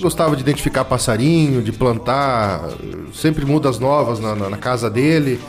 gostava 0.00 0.36
de 0.36 0.42
identificar 0.42 0.84
passarinho, 0.84 1.60
de 1.62 1.72
plantar, 1.72 2.68
sempre 3.12 3.44
mudas 3.44 3.78
novas 3.78 4.20
na, 4.20 4.36
na, 4.36 4.50
na 4.50 4.56
casa 4.56 4.88
dele. 4.88 5.40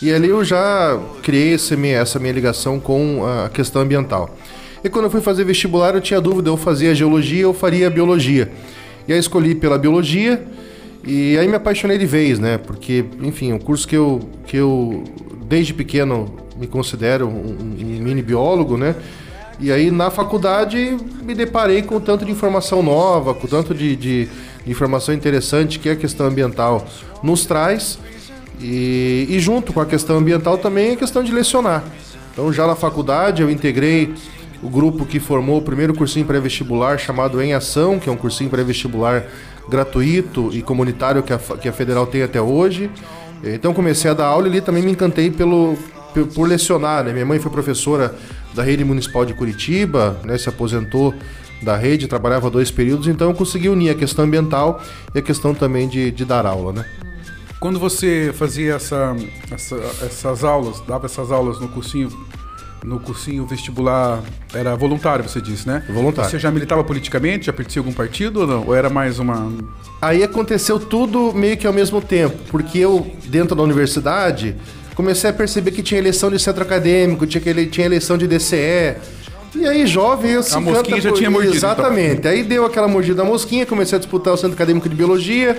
E 0.00 0.12
ali 0.12 0.28
eu 0.28 0.44
já 0.44 0.98
criei 1.22 1.54
essa 1.54 2.18
minha 2.18 2.32
ligação 2.32 2.80
com 2.80 3.24
a 3.26 3.48
questão 3.48 3.82
ambiental. 3.82 4.34
E 4.82 4.88
quando 4.88 5.04
eu 5.04 5.10
fui 5.10 5.20
fazer 5.20 5.44
vestibular, 5.44 5.94
eu 5.94 6.00
tinha 6.00 6.20
dúvida, 6.20 6.48
eu 6.48 6.56
fazia 6.56 6.94
geologia 6.94 7.46
ou 7.46 7.52
faria 7.52 7.90
biologia. 7.90 8.50
E 9.06 9.12
aí 9.12 9.18
escolhi 9.18 9.54
pela 9.54 9.76
biologia 9.76 10.42
e 11.04 11.36
aí 11.38 11.48
me 11.48 11.54
apaixonei 11.54 11.98
de 11.98 12.06
vez, 12.06 12.38
né? 12.38 12.58
Porque, 12.58 13.04
enfim, 13.22 13.50
é 13.50 13.54
um 13.54 13.58
curso 13.58 13.86
que 13.86 13.96
eu, 13.96 14.20
que 14.46 14.56
eu 14.56 15.04
desde 15.46 15.74
pequeno 15.74 16.34
me 16.58 16.66
considero 16.66 17.26
um, 17.26 17.56
um 17.60 18.02
mini 18.02 18.22
biólogo, 18.22 18.76
né? 18.76 18.94
E 19.58 19.70
aí 19.70 19.90
na 19.90 20.10
faculdade 20.10 20.96
me 21.22 21.34
deparei 21.34 21.82
com 21.82 22.00
tanto 22.00 22.24
de 22.24 22.30
informação 22.30 22.82
nova, 22.82 23.34
com 23.34 23.46
tanto 23.46 23.74
de, 23.74 23.94
de, 23.94 24.28
informação 24.66 25.14
interessante 25.14 25.78
que 25.78 25.88
a 25.88 25.96
questão 25.96 26.26
ambiental 26.26 26.86
nos 27.22 27.44
traz. 27.44 27.98
E, 28.58 29.26
e 29.28 29.38
junto 29.38 29.72
com 29.72 29.80
a 29.80 29.86
questão 29.86 30.18
ambiental 30.18 30.56
também 30.58 30.92
a 30.92 30.96
questão 30.96 31.22
de 31.22 31.32
lecionar. 31.32 31.84
Então 32.32 32.52
já 32.52 32.66
na 32.66 32.74
faculdade 32.76 33.42
eu 33.42 33.50
integrei 33.50 34.14
o 34.62 34.68
grupo 34.68 35.06
que 35.06 35.18
formou 35.18 35.58
o 35.58 35.62
primeiro 35.62 35.94
cursinho 35.94 36.26
pré-vestibular 36.26 36.98
chamado 36.98 37.40
Em 37.40 37.54
Ação, 37.54 37.98
que 37.98 38.08
é 38.08 38.12
um 38.12 38.16
cursinho 38.16 38.50
pré-vestibular 38.50 39.24
gratuito 39.68 40.50
e 40.52 40.62
comunitário 40.62 41.22
que 41.22 41.32
a, 41.32 41.38
que 41.38 41.68
a 41.68 41.72
Federal 41.72 42.06
tem 42.06 42.22
até 42.22 42.40
hoje. 42.40 42.90
Então 43.42 43.72
comecei 43.72 44.10
a 44.10 44.14
dar 44.14 44.26
aula 44.26 44.46
e 44.46 44.50
ali 44.50 44.60
também 44.60 44.82
me 44.82 44.90
encantei 44.90 45.30
pelo, 45.30 45.76
por 46.34 46.48
lecionar. 46.48 47.04
Né? 47.04 47.12
Minha 47.12 47.26
mãe 47.26 47.38
foi 47.38 47.50
professora 47.50 48.14
da 48.54 48.62
rede 48.62 48.84
municipal 48.84 49.24
de 49.24 49.32
Curitiba, 49.32 50.20
né? 50.24 50.36
se 50.36 50.48
aposentou 50.48 51.14
da 51.62 51.76
rede, 51.76 52.06
trabalhava 52.06 52.50
dois 52.50 52.70
períodos, 52.70 53.06
então 53.06 53.28
eu 53.28 53.34
consegui 53.34 53.68
unir 53.68 53.90
a 53.90 53.94
questão 53.94 54.24
ambiental 54.24 54.82
e 55.14 55.18
a 55.18 55.22
questão 55.22 55.54
também 55.54 55.88
de, 55.88 56.10
de 56.10 56.24
dar 56.24 56.46
aula. 56.46 56.72
Né? 56.72 56.84
Quando 57.58 57.78
você 57.78 58.32
fazia 58.34 58.74
essa, 58.74 59.14
essa, 59.50 59.76
essas 60.02 60.42
aulas, 60.42 60.80
dava 60.88 61.04
essas 61.04 61.30
aulas 61.30 61.60
no 61.60 61.68
cursinho 61.68 62.10
no 62.84 62.98
cursinho 62.98 63.46
vestibular 63.46 64.22
era 64.54 64.74
voluntário, 64.74 65.28
você 65.28 65.40
disse, 65.40 65.66
né? 65.66 65.84
Voluntário. 65.88 66.30
Você 66.30 66.38
já 66.38 66.50
militava 66.50 66.82
politicamente? 66.82 67.46
Já 67.46 67.52
pertencia 67.52 67.80
a 67.80 67.82
algum 67.82 67.92
partido 67.92 68.40
ou 68.40 68.46
não? 68.46 68.66
Ou 68.66 68.74
era 68.74 68.88
mais 68.88 69.18
uma. 69.18 69.52
Aí 70.00 70.22
aconteceu 70.22 70.78
tudo 70.78 71.32
meio 71.34 71.56
que 71.56 71.66
ao 71.66 71.72
mesmo 71.72 72.00
tempo, 72.00 72.36
porque 72.50 72.78
eu, 72.78 73.10
dentro 73.26 73.54
da 73.54 73.62
universidade, 73.62 74.56
comecei 74.94 75.30
a 75.30 75.32
perceber 75.32 75.70
que 75.72 75.82
tinha 75.82 75.98
eleição 75.98 76.30
de 76.30 76.38
centro 76.38 76.62
acadêmico, 76.62 77.26
tinha, 77.26 77.40
que 77.40 77.66
tinha 77.66 77.86
eleição 77.86 78.16
de 78.16 78.26
DCE. 78.26 78.96
E 79.54 79.66
aí, 79.66 79.86
jovem, 79.86 80.32
eu 80.32 80.42
se 80.42 80.54
A 80.54 80.60
mosquinha 80.60 81.00
já 81.00 81.12
tinha 81.12 81.30
mordido. 81.30 81.56
Então. 81.56 81.70
Exatamente. 81.70 82.18
Então. 82.18 82.30
Aí 82.30 82.42
deu 82.42 82.64
aquela 82.64 82.86
mordida 82.86 83.16
da 83.16 83.24
mosquinha, 83.24 83.66
comecei 83.66 83.96
a 83.96 83.98
disputar 83.98 84.32
o 84.32 84.36
centro 84.36 84.54
acadêmico 84.54 84.88
de 84.88 84.94
biologia. 84.94 85.58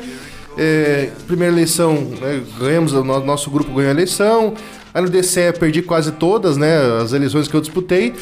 É, 0.58 1.10
primeira 1.28 1.54
eleição, 1.54 1.94
né, 1.94 2.42
ganhamos, 2.60 2.94
o 2.94 3.04
nosso 3.04 3.50
grupo 3.50 3.74
ganhou 3.74 3.90
a 3.90 3.92
eleição. 3.92 4.54
Aí 4.94 5.02
no 5.02 5.10
DCE 5.10 5.54
perdi 5.58 5.82
quase 5.82 6.12
todas, 6.12 6.58
né? 6.58 7.02
As 7.02 7.14
eleições 7.14 7.48
que 7.48 7.56
eu 7.56 7.62
disputei. 7.62 8.14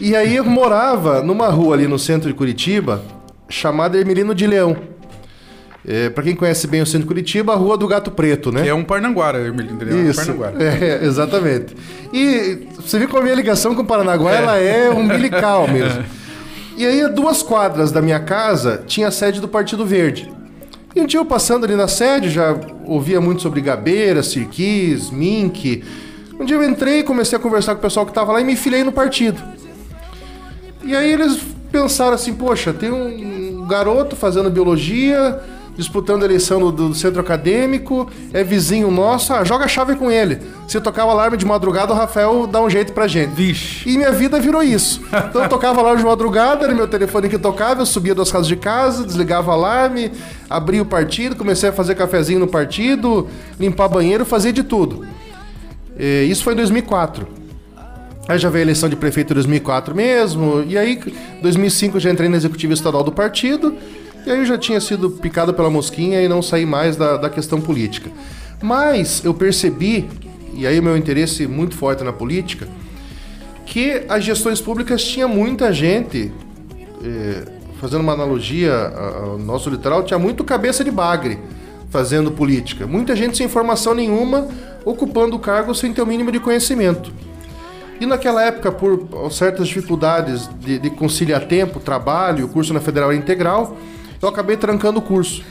E 0.00 0.16
aí 0.16 0.36
eu 0.36 0.44
morava 0.44 1.22
numa 1.22 1.48
rua 1.48 1.74
ali 1.74 1.86
no 1.86 1.98
centro 1.98 2.28
de 2.28 2.34
Curitiba, 2.34 3.02
chamada 3.48 3.98
Ermelino 3.98 4.34
de 4.34 4.46
Leão. 4.46 4.76
É, 5.88 6.10
para 6.10 6.24
quem 6.24 6.34
conhece 6.34 6.66
bem 6.66 6.82
o 6.82 6.86
centro 6.86 7.02
de 7.02 7.06
Curitiba, 7.06 7.52
a 7.52 7.56
Rua 7.56 7.78
do 7.78 7.86
Gato 7.86 8.10
Preto, 8.10 8.50
né? 8.50 8.62
Que 8.62 8.68
é 8.68 8.74
um 8.74 8.82
Parnanguara, 8.82 9.46
entendeu? 9.46 9.96
É 9.96 10.00
um 10.00 10.10
Isso, 10.10 10.16
Parnanguara. 10.16 10.56
é, 10.64 11.04
exatamente. 11.04 11.76
E 12.12 12.66
você 12.74 12.98
viu 12.98 13.08
como 13.08 13.20
a 13.20 13.22
minha 13.22 13.36
ligação 13.36 13.72
com 13.72 13.82
o 13.82 13.86
Paranaguá, 13.86 14.32
ela 14.32 14.56
é 14.56 14.90
umbilical 14.90 15.68
mesmo. 15.68 16.02
E 16.76 16.84
aí, 16.84 17.02
a 17.02 17.08
duas 17.08 17.40
quadras 17.40 17.92
da 17.92 18.02
minha 18.02 18.18
casa, 18.18 18.82
tinha 18.84 19.08
a 19.08 19.10
sede 19.12 19.40
do 19.40 19.46
Partido 19.46 19.86
Verde. 19.86 20.28
E 20.94 21.00
um 21.00 21.06
dia 21.06 21.20
eu 21.20 21.24
passando 21.24 21.64
ali 21.64 21.76
na 21.76 21.86
sede, 21.86 22.30
já 22.30 22.58
ouvia 22.84 23.20
muito 23.20 23.40
sobre 23.40 23.60
Gabeira, 23.60 24.22
Sirquis, 24.22 25.10
Mink. 25.10 25.84
Um 26.38 26.44
dia 26.44 26.56
eu 26.56 26.64
entrei, 26.64 27.02
comecei 27.02 27.38
a 27.38 27.40
conversar 27.40 27.74
com 27.74 27.78
o 27.78 27.82
pessoal 27.82 28.04
que 28.04 28.10
estava 28.10 28.32
lá 28.32 28.40
e 28.40 28.44
me 28.44 28.52
enfilei 28.52 28.84
no 28.84 28.92
partido. 28.92 29.42
E 30.82 30.94
aí 30.94 31.12
eles 31.12 31.38
pensaram 31.72 32.12
assim, 32.12 32.34
poxa, 32.34 32.72
tem 32.72 32.90
um 32.90 33.66
garoto 33.66 34.14
fazendo 34.14 34.50
biologia, 34.50 35.40
disputando 35.76 36.22
a 36.22 36.24
eleição 36.24 36.58
do, 36.58 36.72
do 36.72 36.94
centro 36.94 37.20
acadêmico, 37.20 38.08
é 38.32 38.42
vizinho 38.42 38.90
nosso, 38.90 39.32
ah, 39.32 39.44
joga 39.44 39.64
a 39.66 39.68
chave 39.68 39.94
com 39.96 40.10
ele. 40.10 40.40
Se 40.66 40.80
tocava 40.80 41.10
alarme 41.10 41.36
de 41.36 41.44
madrugada, 41.44 41.92
o 41.92 41.96
Rafael 41.96 42.46
dá 42.46 42.60
um 42.60 42.70
jeito 42.70 42.92
pra 42.92 43.06
gente. 43.06 43.30
Vixe. 43.30 43.88
E 43.88 43.96
minha 43.96 44.12
vida 44.12 44.38
virou 44.40 44.62
isso. 44.62 45.02
Então 45.28 45.42
eu 45.42 45.48
tocava 45.48 45.80
alarme 45.80 45.98
de 45.98 46.06
madrugada, 46.06 46.64
era 46.64 46.74
meu 46.74 46.88
telefone 46.88 47.28
que 47.28 47.38
tocava, 47.38 47.82
eu 47.82 47.86
subia 47.86 48.14
das 48.14 48.30
casas 48.30 48.46
de 48.46 48.56
casa, 48.56 49.04
desligava 49.04 49.50
o 49.50 49.54
alarme, 49.54 50.10
abria 50.48 50.82
o 50.82 50.86
partido, 50.86 51.36
comecei 51.36 51.68
a 51.68 51.72
fazer 51.72 51.94
cafezinho 51.94 52.40
no 52.40 52.46
partido, 52.46 53.28
limpar 53.58 53.88
banheiro, 53.88 54.24
fazer 54.24 54.52
de 54.52 54.62
tudo. 54.62 55.15
E 55.98 56.24
isso 56.30 56.44
foi 56.44 56.52
em 56.52 56.56
2004. 56.56 57.26
Aí 58.28 58.38
já 58.38 58.48
veio 58.50 58.62
a 58.62 58.66
eleição 58.66 58.88
de 58.88 58.96
prefeito 58.96 59.32
em 59.32 59.34
2004 59.34 59.94
mesmo, 59.94 60.64
e 60.66 60.76
aí 60.76 61.00
em 61.38 61.42
2005 61.42 61.96
eu 61.96 62.00
já 62.00 62.10
entrei 62.10 62.28
na 62.28 62.36
executiva 62.36 62.72
estadual 62.72 63.04
do 63.04 63.12
partido, 63.12 63.74
e 64.26 64.30
aí 64.30 64.38
eu 64.38 64.44
já 64.44 64.58
tinha 64.58 64.80
sido 64.80 65.10
picado 65.10 65.54
pela 65.54 65.70
mosquinha 65.70 66.20
e 66.20 66.26
não 66.26 66.42
saí 66.42 66.66
mais 66.66 66.96
da, 66.96 67.16
da 67.16 67.30
questão 67.30 67.60
política. 67.60 68.10
Mas 68.60 69.24
eu 69.24 69.32
percebi, 69.32 70.08
e 70.54 70.66
aí 70.66 70.80
o 70.80 70.82
meu 70.82 70.96
interesse 70.96 71.46
muito 71.46 71.76
forte 71.76 72.02
na 72.02 72.12
política, 72.12 72.66
que 73.64 74.02
as 74.08 74.24
gestões 74.24 74.60
públicas 74.60 75.04
tinha 75.04 75.28
muita 75.28 75.72
gente, 75.72 76.32
eh, 77.04 77.44
fazendo 77.80 78.00
uma 78.00 78.12
analogia 78.12 78.74
ao 78.74 79.38
nosso 79.38 79.70
litoral, 79.70 80.02
tinha 80.02 80.18
muito 80.18 80.42
cabeça 80.42 80.82
de 80.82 80.90
bagre 80.90 81.38
fazendo 81.90 82.32
política. 82.32 82.86
Muita 82.86 83.14
gente 83.14 83.36
sem 83.36 83.48
formação 83.48 83.94
nenhuma, 83.94 84.48
ocupando 84.86 85.36
o 85.36 85.38
cargo 85.38 85.74
sem 85.74 85.92
ter 85.92 86.00
o 86.00 86.06
mínimo 86.06 86.32
de 86.32 86.40
conhecimento. 86.40 87.12
E 88.00 88.06
naquela 88.06 88.42
época, 88.42 88.70
por 88.70 89.06
certas 89.32 89.68
dificuldades 89.68 90.48
de, 90.60 90.78
de 90.78 90.90
conciliar 90.90 91.44
tempo, 91.46 91.80
trabalho, 91.80 92.44
o 92.46 92.48
curso 92.48 92.72
na 92.72 92.80
Federal 92.80 93.10
era 93.10 93.18
integral, 93.18 93.76
eu 94.22 94.28
acabei 94.28 94.56
trancando 94.56 94.98
o 95.00 95.02
curso. 95.02 95.42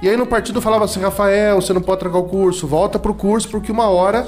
E 0.00 0.08
aí 0.08 0.16
no 0.16 0.26
partido 0.26 0.60
falava 0.62 0.84
assim, 0.84 1.00
Rafael, 1.00 1.60
você 1.60 1.72
não 1.72 1.80
pode 1.80 2.00
trancar 2.00 2.20
o 2.20 2.24
curso, 2.24 2.66
volta 2.66 2.98
pro 2.98 3.12
curso, 3.12 3.48
porque 3.48 3.70
uma 3.70 3.88
hora 3.88 4.26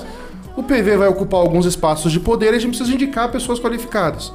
o 0.56 0.62
PV 0.64 0.96
vai 0.96 1.08
ocupar 1.08 1.40
alguns 1.40 1.64
espaços 1.64 2.10
de 2.12 2.18
poder 2.20 2.52
e 2.52 2.56
a 2.56 2.60
gente 2.60 2.76
precisa 2.76 2.92
indicar 2.92 3.30
pessoas 3.30 3.60
qualificadas. 3.60 4.32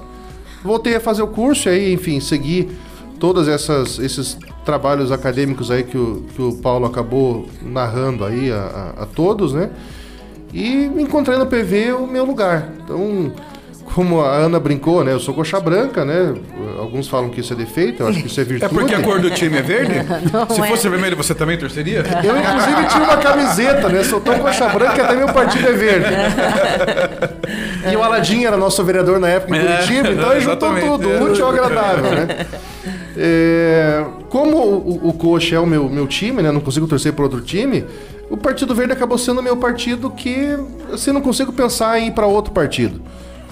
Voltei 0.63 0.95
a 0.95 0.99
fazer 0.99 1.21
o 1.21 1.27
curso 1.27 1.67
e 1.67 1.71
aí, 1.71 1.93
enfim, 1.93 2.19
segui 2.21 2.71
todos 3.19 3.47
esses 3.49 4.37
trabalhos 4.63 5.11
acadêmicos 5.11 5.69
aí 5.69 5.83
que 5.83 5.97
o, 5.97 6.23
que 6.35 6.41
o 6.41 6.53
Paulo 6.55 6.85
acabou 6.85 7.47
narrando 7.61 8.23
aí 8.25 8.49
a, 8.51 8.93
a- 8.97 9.03
a 9.03 9.05
todos, 9.05 9.53
né? 9.53 9.69
E 10.55 10.85
encontrei 10.99 11.37
no 11.37 11.45
PV 11.45 11.91
o 11.93 12.07
meu 12.07 12.23
lugar. 12.23 12.69
Então, 12.83 13.33
como 13.93 14.21
a 14.21 14.29
Ana 14.35 14.57
brincou, 14.59 15.03
né? 15.03 15.11
Eu 15.11 15.19
sou 15.19 15.33
coxa 15.33 15.59
branca, 15.59 16.05
né? 16.05 16.33
Alguns 16.79 17.07
falam 17.09 17.29
que 17.29 17.41
isso 17.41 17.51
é 17.51 17.55
defeito, 17.57 18.01
eu 18.03 18.07
acho 18.07 18.19
que 18.21 18.27
isso 18.27 18.39
é 18.39 18.43
É 18.43 18.45
virtude. 18.45 18.73
porque 18.73 18.95
a 18.95 19.01
cor 19.01 19.19
do 19.19 19.29
time 19.29 19.57
é 19.57 19.61
verde? 19.61 19.93
Se 20.53 20.61
é. 20.61 20.67
fosse 20.67 20.87
vermelho, 20.87 21.17
você 21.17 21.35
também 21.35 21.57
torceria? 21.57 22.03
Eu, 22.23 22.37
inclusive, 22.37 22.87
tinha 22.87 23.03
uma 23.03 23.17
camiseta, 23.17 23.89
né? 23.89 24.03
Sou 24.05 24.21
tão 24.21 24.39
coxa 24.39 24.69
branca 24.69 24.93
que 24.93 25.01
até 25.01 25.15
meu 25.15 25.27
partido 25.27 25.67
é 25.67 25.73
verde. 25.73 26.07
E 27.91 27.95
o 27.95 28.01
Aladim 28.01 28.45
era 28.45 28.57
nosso 28.57 28.83
vereador 28.83 29.19
na 29.19 29.27
época 29.29 29.55
em 29.55 29.59
É, 29.59 29.75
Curitiba, 29.75 30.09
então 30.09 30.31
ele 30.31 30.41
juntou 30.41 30.73
tudo, 30.73 31.23
útil 31.25 31.45
ao 31.45 31.51
agradável, 31.51 32.11
né? 32.11 32.47
É, 33.15 34.03
como 34.35 34.57
o, 34.57 35.07
o 35.07 35.13
Coxa 35.13 35.55
é 35.55 35.59
o 35.61 35.65
meu, 35.65 35.87
meu 35.87 36.05
time, 36.05 36.41
né? 36.41 36.51
Não 36.51 36.59
consigo 36.59 36.85
torcer 36.87 37.13
por 37.13 37.23
outro 37.23 37.39
time. 37.39 37.85
O 38.29 38.35
Partido 38.35 38.75
Verde 38.75 38.91
acabou 38.91 39.17
sendo 39.17 39.39
o 39.39 39.41
meu 39.41 39.55
partido 39.55 40.09
que 40.09 40.57
assim 40.91 41.13
não 41.13 41.21
consigo 41.21 41.53
pensar 41.53 41.97
em 42.01 42.07
ir 42.07 42.11
para 42.11 42.27
outro 42.27 42.51
partido. 42.51 43.01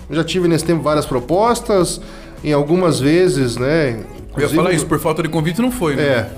Eu 0.09 0.17
já 0.17 0.25
tive 0.25 0.45
nesse 0.45 0.65
tempo 0.65 0.83
várias 0.83 1.05
propostas, 1.05 2.01
em 2.43 2.51
algumas 2.51 2.99
vezes, 2.99 3.55
né? 3.55 4.03
Eu 4.35 4.41
ia 4.41 4.49
falar 4.49 4.73
isso, 4.73 4.85
por 4.85 4.99
falta 4.99 5.23
de 5.23 5.29
convite 5.29 5.61
não 5.61 5.71
foi, 5.71 5.95
né? 5.95 6.03
é. 6.03 6.29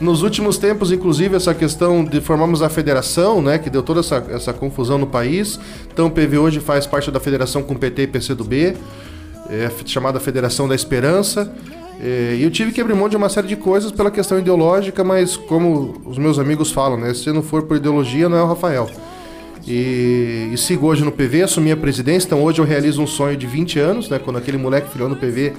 Nos 0.00 0.22
últimos 0.22 0.56
tempos, 0.56 0.90
inclusive, 0.90 1.36
essa 1.36 1.52
questão 1.52 2.02
de 2.02 2.22
formarmos 2.22 2.62
a 2.62 2.70
federação, 2.70 3.42
né, 3.42 3.58
que 3.58 3.68
deu 3.68 3.82
toda 3.82 4.00
essa, 4.00 4.24
essa 4.30 4.50
confusão 4.50 4.96
no 4.96 5.06
país. 5.06 5.60
Então, 5.92 6.06
o 6.06 6.10
PV 6.10 6.38
hoje 6.38 6.58
faz 6.58 6.86
parte 6.86 7.10
da 7.10 7.20
federação 7.20 7.62
com 7.62 7.74
PT 7.74 8.04
e 8.04 8.06
PCdoB, 8.06 8.76
é, 9.50 9.70
chamada 9.84 10.18
Federação 10.18 10.66
da 10.66 10.74
Esperança. 10.74 11.52
É, 12.02 12.36
e 12.38 12.42
eu 12.42 12.50
tive 12.50 12.72
que 12.72 12.80
abrir 12.80 12.94
mão 12.94 13.08
de 13.08 13.16
uma 13.16 13.28
série 13.28 13.46
de 13.46 13.56
coisas 13.56 13.92
pela 13.92 14.10
questão 14.10 14.38
ideológica, 14.38 15.04
mas 15.04 15.36
como 15.36 16.00
os 16.04 16.16
meus 16.16 16.38
amigos 16.38 16.72
falam, 16.72 16.98
né, 16.98 17.12
se 17.12 17.30
não 17.30 17.42
for 17.42 17.64
por 17.64 17.76
ideologia, 17.76 18.28
não 18.28 18.38
é 18.38 18.42
o 18.42 18.46
Rafael. 18.46 18.88
E, 19.66 20.48
e 20.52 20.56
sigo 20.56 20.86
hoje 20.86 21.04
no 21.04 21.12
PV, 21.12 21.42
assumi 21.42 21.70
a 21.70 21.76
presidência, 21.76 22.26
então 22.26 22.42
hoje 22.42 22.60
eu 22.60 22.64
realizo 22.64 23.02
um 23.02 23.06
sonho 23.06 23.36
de 23.36 23.46
20 23.46 23.78
anos, 23.78 24.08
né, 24.08 24.18
quando 24.18 24.38
aquele 24.38 24.56
moleque 24.56 24.88
filhou 24.90 25.08
no 25.08 25.16
PV 25.16 25.52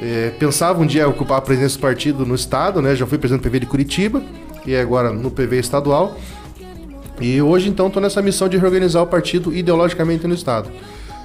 é, 0.00 0.30
pensava 0.38 0.80
um 0.80 0.86
dia 0.86 1.06
ocupar 1.06 1.38
a 1.38 1.40
presidência 1.42 1.76
do 1.76 1.82
partido 1.82 2.24
no 2.24 2.34
estado, 2.34 2.80
né? 2.80 2.96
Já 2.96 3.06
fui 3.06 3.18
presidente 3.18 3.42
do 3.42 3.50
PV 3.50 3.60
de 3.60 3.66
Curitiba 3.66 4.22
e 4.66 4.74
agora 4.74 5.12
no 5.12 5.30
PV 5.30 5.58
estadual. 5.58 6.16
E 7.20 7.40
hoje 7.42 7.68
então 7.68 7.88
estou 7.88 8.00
nessa 8.00 8.22
missão 8.22 8.48
de 8.48 8.56
reorganizar 8.56 9.02
o 9.02 9.06
partido 9.06 9.54
ideologicamente 9.54 10.26
no 10.26 10.34
estado. 10.34 10.70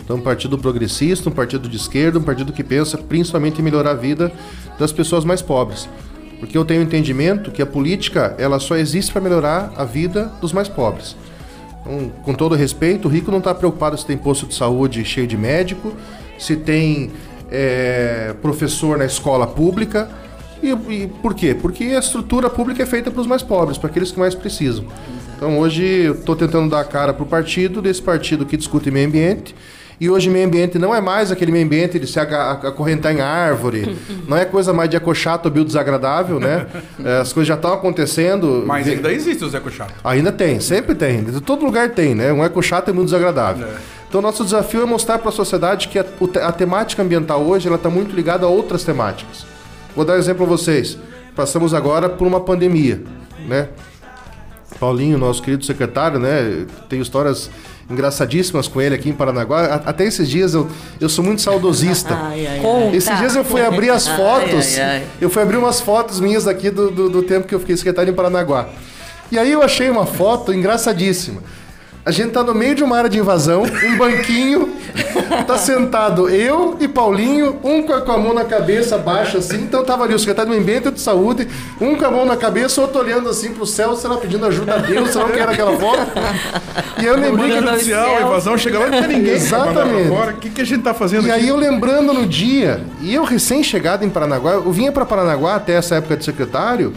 Então, 0.06 0.18
um 0.18 0.22
partido 0.22 0.56
progressista, 0.56 1.30
um 1.30 1.34
partido 1.34 1.68
de 1.68 1.76
esquerda, 1.76 2.20
um 2.20 2.24
partido 2.24 2.54
que 2.54 2.63
pensa 2.63 2.96
principalmente 2.96 3.60
em 3.60 3.63
melhorar 3.63 3.91
a 3.91 3.96
vida 3.96 4.32
das 4.80 4.91
pessoas 4.91 5.26
mais 5.26 5.41
pobres. 5.41 5.89
Porque 6.39 6.56
eu 6.56 6.63
tenho 6.63 6.84
entendimento 6.84 7.50
que 7.50 7.62
a 7.62 7.65
política 7.65 8.36
ela 8.38 8.60
só 8.60 8.76
existe 8.76 9.12
para 9.12 9.20
melhorar 9.20 9.74
a 9.76 9.84
vida 9.84 10.32
dos 10.39 10.54
mais 10.54 10.70
pobres. 10.70 11.18
Então, 11.82 12.12
com 12.24 12.36
todo 12.36 12.54
respeito, 12.54 13.08
o 13.08 13.12
rico 13.12 13.32
não 13.32 13.39
está 13.39 13.54
preocupado 13.56 13.98
se 13.98 14.06
tem 14.06 14.15
posto 14.15 14.46
de 14.46 14.54
saúde 14.54 15.04
cheio 15.04 15.26
de 15.26 15.36
médico, 15.36 15.91
se 16.38 16.56
tem 16.56 17.12
é, 17.50 18.36
professor 18.44 19.00
na 19.00 19.06
escola 19.06 19.48
pública. 19.48 20.08
E, 20.62 20.70
e 20.70 21.08
por 21.08 21.34
quê? 21.34 21.56
Porque 21.60 21.84
a 21.86 22.00
estrutura 22.00 22.48
pública 22.48 22.84
é 22.84 22.86
feita 22.86 23.10
para 23.10 23.22
os 23.22 23.28
mais 23.28 23.41
pobres, 23.41 23.78
para 23.78 23.89
aqueles 23.89 24.12
que 24.12 24.20
mais 24.20 24.36
precisam. 24.36 24.86
Então 25.36 25.58
hoje 25.60 25.84
eu 25.84 26.13
estou 26.13 26.36
tentando 26.36 26.70
dar 26.70 26.82
a 26.82 26.86
cara 26.86 27.13
para 27.13 27.24
o 27.24 27.26
partido, 27.26 27.82
desse 27.82 28.02
partido 28.02 28.46
que 28.46 28.56
discute 28.56 28.91
meio 28.91 29.08
ambiente. 29.08 29.56
E 30.00 30.10
hoje 30.10 30.30
meio 30.30 30.46
ambiente 30.46 30.78
não 30.78 30.94
é 30.94 31.00
mais 31.00 31.32
aquele 31.32 31.52
meio 31.52 31.66
ambiente 31.66 31.98
de 31.98 32.08
se 32.08 32.20
acorrentar 32.20 33.14
em 33.14 33.22
árvore, 33.22 33.98
não 34.28 34.36
é 34.36 34.44
coisa 34.44 34.74
mais 34.74 34.90
de 34.90 34.98
ecochato 34.98 35.48
ou 35.48 35.54
biodesagradável, 35.54 36.40
né? 36.40 36.68
É, 37.04 37.20
As 37.20 37.32
coisas 37.32 37.48
já 37.48 37.56
estão 37.56 37.74
acontecendo. 37.74 38.64
Mas 38.66 38.88
ainda 38.88 39.12
existe 39.12 39.44
o 39.44 39.50
Zé 39.50 39.60
Cochato. 39.60 39.94
Ainda 40.04 40.32
tem, 40.32 40.60
sempre 40.60 40.96
tem. 40.96 41.24
De 41.24 41.40
todo 41.40 41.64
lugar 41.66 41.90
tem, 41.92 42.16
né? 42.16 42.32
Um 42.34 42.44
eco 42.44 42.62
chato 42.62 42.90
e 42.90 42.94
muito 42.94 43.08
desagradável. 43.08 43.68
Então, 44.08 44.22
nosso 44.22 44.44
desafio 44.44 44.82
é 44.82 44.86
mostrar 44.86 45.20
para 45.20 45.30
a 45.30 45.32
sociedade 45.32 45.88
que 45.88 46.00
a, 46.00 46.06
a 46.48 46.52
temática 46.52 47.04
ambiental 47.04 47.44
hoje 47.44 47.68
ela 47.68 47.76
está 47.76 47.90
muito 47.90 48.16
ligada 48.16 48.46
a 48.46 48.50
outras 48.50 48.84
temáticas. 48.84 49.46
Vou 49.96 50.06
dar 50.06 50.14
um 50.14 50.18
exemplo 50.18 50.46
a 50.46 50.48
vocês. 50.48 50.98
Passamos 51.36 51.74
agora 51.74 52.10
por 52.10 52.26
uma 52.26 52.40
pandemia, 52.40 53.04
né? 53.48 53.68
Paulinho, 54.80 55.18
nosso 55.18 55.42
querido 55.42 55.66
secretário, 55.66 56.20
né? 56.20 56.66
Tenho 56.90 57.02
histórias 57.02 57.50
engraçadíssimas 57.89 58.67
com 58.67 58.82
ele 58.82 58.95
aqui 58.95 59.10
em 59.10 59.13
Paranaguá. 59.13 59.65
A- 59.65 59.76
Até 59.89 60.06
esses 60.06 60.28
dias 60.28 60.54
eu, 60.54 60.67
eu 61.00 61.08
sou 61.10 61.24
muito 61.24 61.41
saudosista. 61.41 62.13
Ai, 62.21 62.48
ai, 62.48 62.60
Conta. 62.60 62.95
Esses 62.95 63.17
dias 63.17 63.36
eu 63.36 63.43
fui 63.45 63.62
abrir 63.62 63.89
as 63.89 64.08
Ai, 64.10 64.17
fotos. 64.17 64.78
ai, 64.78 64.82
ai. 64.84 65.04
Eu 65.21 65.30
fui 65.30 65.41
abrir 65.41 65.58
umas 65.58 65.80
fotos 65.82 66.19
minhas 66.19 66.48
aqui 66.48 66.69
do, 66.69 66.89
do, 66.91 67.10
do 67.10 67.24
tempo 67.24 67.48
que 67.48 67.54
eu 67.56 67.60
fiquei 67.60 67.76
secretário 67.78 68.12
em 68.12 68.15
Paranaguá. 68.15 68.67
E 69.32 69.38
aí 69.39 69.52
eu 69.52 69.62
achei 69.62 69.89
uma 69.89 70.06
foto 70.06 70.54
engraçadíssima. 70.54 71.41
A 72.06 72.12
gente 72.12 72.30
tá 72.30 72.44
no 72.44 72.54
meio 72.54 72.76
de 72.76 72.84
uma 72.84 72.96
área 72.96 73.10
de 73.10 73.18
invasão, 73.18 73.63
um 73.63 73.98
banquinho, 73.98 74.76
tá 75.48 75.58
sentado 75.58 76.30
eu 76.30 76.78
e 76.80 76.88
Paulinho, 76.88 77.58
um 77.63 77.82
com 77.82 77.94
a, 77.94 78.18
mão 78.20 78.32
na 78.32 78.46
cabeça, 78.46 78.96
baixa 78.96 79.39
assim, 79.39 79.63
então 79.63 79.84
tava 79.84 80.04
ali 80.04 80.13
o 80.13 80.20
secretário 80.20 80.52
do 80.52 80.58
Ambiente 80.58 80.88
e 80.89 80.91
de 80.91 81.02
Saúde, 81.02 81.48
um 81.82 81.96
com 81.96 82.06
a 82.06 82.12
mão 82.12 82.24
na 82.24 82.38
cabeça, 82.38 82.80
outro 82.80 83.00
olhando 83.00 83.28
assim 83.28 83.54
pro 83.56 83.65
céu, 83.65 83.96
sei 83.96 84.08
lá, 84.08 84.18
pedindo 84.18 84.46
ajuda 84.46 84.76
a 84.76 84.78
Deus, 84.78 85.10
sei 85.10 85.20
lá 85.20 85.28
o 85.28 85.32
que 85.32 85.39
era 85.39 85.52
aquela 85.52 85.76
foto. 85.80 86.12
E 87.02 87.06
eu 87.06 87.18
lembrei 87.18 87.50
que... 87.50 87.60
Judicial, 87.60 88.22
invasão, 88.22 88.56
chega 88.56 88.78
lá 88.78 88.88
e 88.88 88.91
não 88.91 89.00
tem 89.00 89.18
ninguém. 89.18 89.34
Exatamente. 89.34 90.10
O 90.12 90.34
que, 90.34 90.50
que 90.52 90.62
a 90.62 90.65
gente 90.65 90.84
tá 90.84 90.94
fazendo 90.94 91.28
E 91.28 91.32
aqui? 91.32 91.41
aí 91.41 91.48
eu 91.48 91.58
lembrando 91.58 92.13
no 92.13 92.28
dia, 92.28 92.84
e 93.02 93.15
eu 93.15 93.24
recém-chegado 93.24 94.06
em 94.06 94.12
Paranaguá, 94.12 94.51
eu 94.51 94.72
vinha 94.72 94.91
para 94.91 95.06
Paranaguá 95.06 95.56
até 95.56 95.74
essa 95.74 95.95
época 95.95 96.16
de 96.16 96.24
secretário 96.24 96.93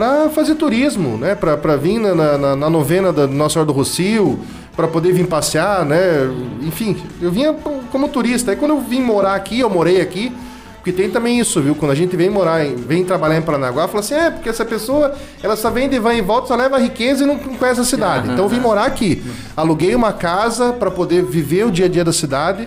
para 0.00 0.30
fazer 0.30 0.54
turismo, 0.54 1.18
né? 1.18 1.34
Para 1.34 1.76
vir 1.76 1.98
na, 1.98 2.14
na, 2.14 2.56
na 2.56 2.70
novena 2.70 3.12
da 3.12 3.26
Nossa 3.26 3.52
Senhora 3.52 3.66
do 3.66 3.72
Rocio, 3.74 4.40
para 4.74 4.88
poder 4.88 5.12
vir 5.12 5.26
passear, 5.26 5.84
né? 5.84 6.26
Enfim, 6.62 6.96
eu 7.20 7.30
vinha 7.30 7.52
como 7.92 8.08
turista. 8.08 8.50
Aí 8.50 8.56
quando 8.56 8.70
eu 8.70 8.80
vim 8.80 9.02
morar 9.02 9.34
aqui, 9.34 9.60
eu 9.60 9.68
morei 9.68 10.00
aqui, 10.00 10.32
Porque 10.76 10.90
tem 10.90 11.10
também 11.10 11.38
isso, 11.38 11.60
viu? 11.60 11.74
Quando 11.74 11.90
a 11.90 11.94
gente 11.94 12.16
vem 12.16 12.30
morar, 12.30 12.64
em, 12.64 12.76
vem 12.76 13.04
trabalhar 13.04 13.36
em 13.36 13.42
Paranaguá, 13.42 13.86
fala 13.88 14.00
assim, 14.00 14.14
é, 14.14 14.30
porque 14.30 14.48
essa 14.48 14.64
pessoa, 14.64 15.14
ela 15.42 15.54
só 15.54 15.68
vem 15.68 15.86
de 15.86 15.98
vai 15.98 16.16
e 16.16 16.22
volta, 16.22 16.48
só 16.48 16.56
leva 16.56 16.78
riqueza 16.78 17.22
e 17.22 17.26
não 17.26 17.38
conhece 17.38 17.82
a 17.82 17.84
cidade. 17.84 18.32
Então 18.32 18.46
eu 18.46 18.48
vim 18.48 18.58
morar 18.58 18.86
aqui. 18.86 19.22
Aluguei 19.54 19.94
uma 19.94 20.14
casa 20.14 20.72
para 20.72 20.90
poder 20.90 21.22
viver 21.22 21.66
o 21.66 21.70
dia 21.70 21.84
a 21.84 21.88
dia 21.90 22.06
da 22.06 22.12
cidade. 22.14 22.66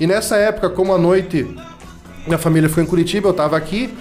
E 0.00 0.06
nessa 0.06 0.36
época, 0.36 0.70
como 0.70 0.94
a 0.94 0.98
noite, 0.98 1.46
minha 2.26 2.38
família 2.38 2.70
foi 2.70 2.84
em 2.84 2.86
Curitiba, 2.86 3.28
eu 3.28 3.32
estava 3.32 3.54
aqui. 3.54 3.92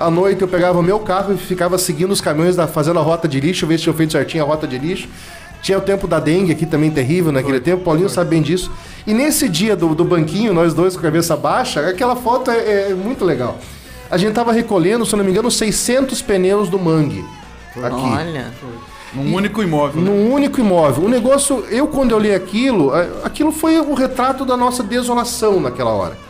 À 0.00 0.10
noite 0.10 0.40
eu 0.40 0.48
pegava 0.48 0.78
o 0.78 0.82
meu 0.82 0.98
carro 0.98 1.34
e 1.34 1.36
ficava 1.36 1.76
seguindo 1.76 2.10
os 2.10 2.22
caminhões, 2.22 2.56
da, 2.56 2.66
fazendo 2.66 2.98
a 2.98 3.02
rota 3.02 3.28
de 3.28 3.38
lixo, 3.38 3.66
ver 3.66 3.76
se 3.76 3.84
tinha 3.84 3.94
feito 3.94 4.12
certinho 4.12 4.42
a 4.42 4.46
rota 4.46 4.66
de 4.66 4.78
lixo. 4.78 5.06
Tinha 5.60 5.76
o 5.76 5.80
tempo 5.82 6.08
da 6.08 6.18
dengue 6.18 6.52
aqui 6.52 6.64
também 6.64 6.90
terrível 6.90 7.30
naquele 7.30 7.60
tempo, 7.60 7.84
Paulinho 7.84 8.08
sabe 8.08 8.30
bem 8.30 8.40
disso. 8.40 8.72
E 9.06 9.12
nesse 9.12 9.46
dia 9.46 9.76
do, 9.76 9.94
do 9.94 10.02
banquinho, 10.02 10.54
nós 10.54 10.72
dois 10.72 10.94
com 10.94 11.00
a 11.00 11.02
cabeça 11.02 11.36
baixa, 11.36 11.86
aquela 11.86 12.16
foto 12.16 12.50
é, 12.50 12.92
é 12.92 12.94
muito 12.94 13.26
legal. 13.26 13.58
A 14.10 14.16
gente 14.16 14.32
tava 14.32 14.52
recolhendo, 14.52 15.04
se 15.04 15.12
eu 15.12 15.18
não 15.18 15.24
me 15.24 15.30
engano, 15.30 15.50
600 15.50 16.22
pneus 16.22 16.70
do 16.70 16.78
mangue. 16.78 17.22
Aqui. 17.76 17.94
Olha. 17.94 18.46
Num 19.12 19.34
único 19.34 19.62
imóvel. 19.62 20.00
né? 20.00 20.10
Num 20.10 20.32
único 20.32 20.60
imóvel. 20.60 21.04
O 21.04 21.08
negócio, 21.10 21.62
eu 21.68 21.86
quando 21.88 22.12
eu 22.12 22.18
li 22.18 22.34
aquilo, 22.34 22.90
aquilo 23.22 23.52
foi 23.52 23.78
o 23.78 23.92
retrato 23.92 24.46
da 24.46 24.56
nossa 24.56 24.82
desolação 24.82 25.60
naquela 25.60 25.90
hora. 25.90 26.29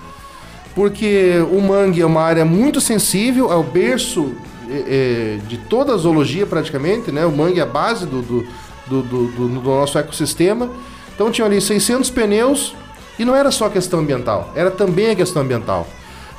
Porque 0.75 1.35
o 1.51 1.61
mangue 1.61 2.01
é 2.01 2.07
uma 2.07 2.23
área 2.23 2.45
muito 2.45 2.81
sensível, 2.81 3.51
é 3.53 3.57
o 3.57 3.63
berço 3.63 4.33
é, 4.71 5.39
é, 5.39 5.47
de 5.49 5.57
toda 5.59 5.93
a 5.95 5.97
zoologia 5.97 6.47
praticamente, 6.47 7.11
né? 7.11 7.27
O 7.27 7.33
mangue 7.33 7.59
é 7.59 7.63
a 7.63 7.67
base 7.67 8.07
do, 8.07 8.23
do, 8.23 8.47
do, 8.87 9.03
do- 9.03 9.29
do- 9.49 9.49
nosso 9.63 9.99
ecossistema. 9.99 10.71
Então 11.15 11.31
tinha 11.31 11.47
ali 11.47 11.61
600 11.61 12.09
pneus 12.11 12.75
e 13.19 13.25
não 13.25 13.35
era 13.35 13.51
só 13.51 13.69
questão 13.69 14.01
ambiental, 14.01 14.53
era 14.55 14.71
também 14.71 15.11
a 15.11 15.17
questão 15.17 15.43
ambiental. 15.43 15.87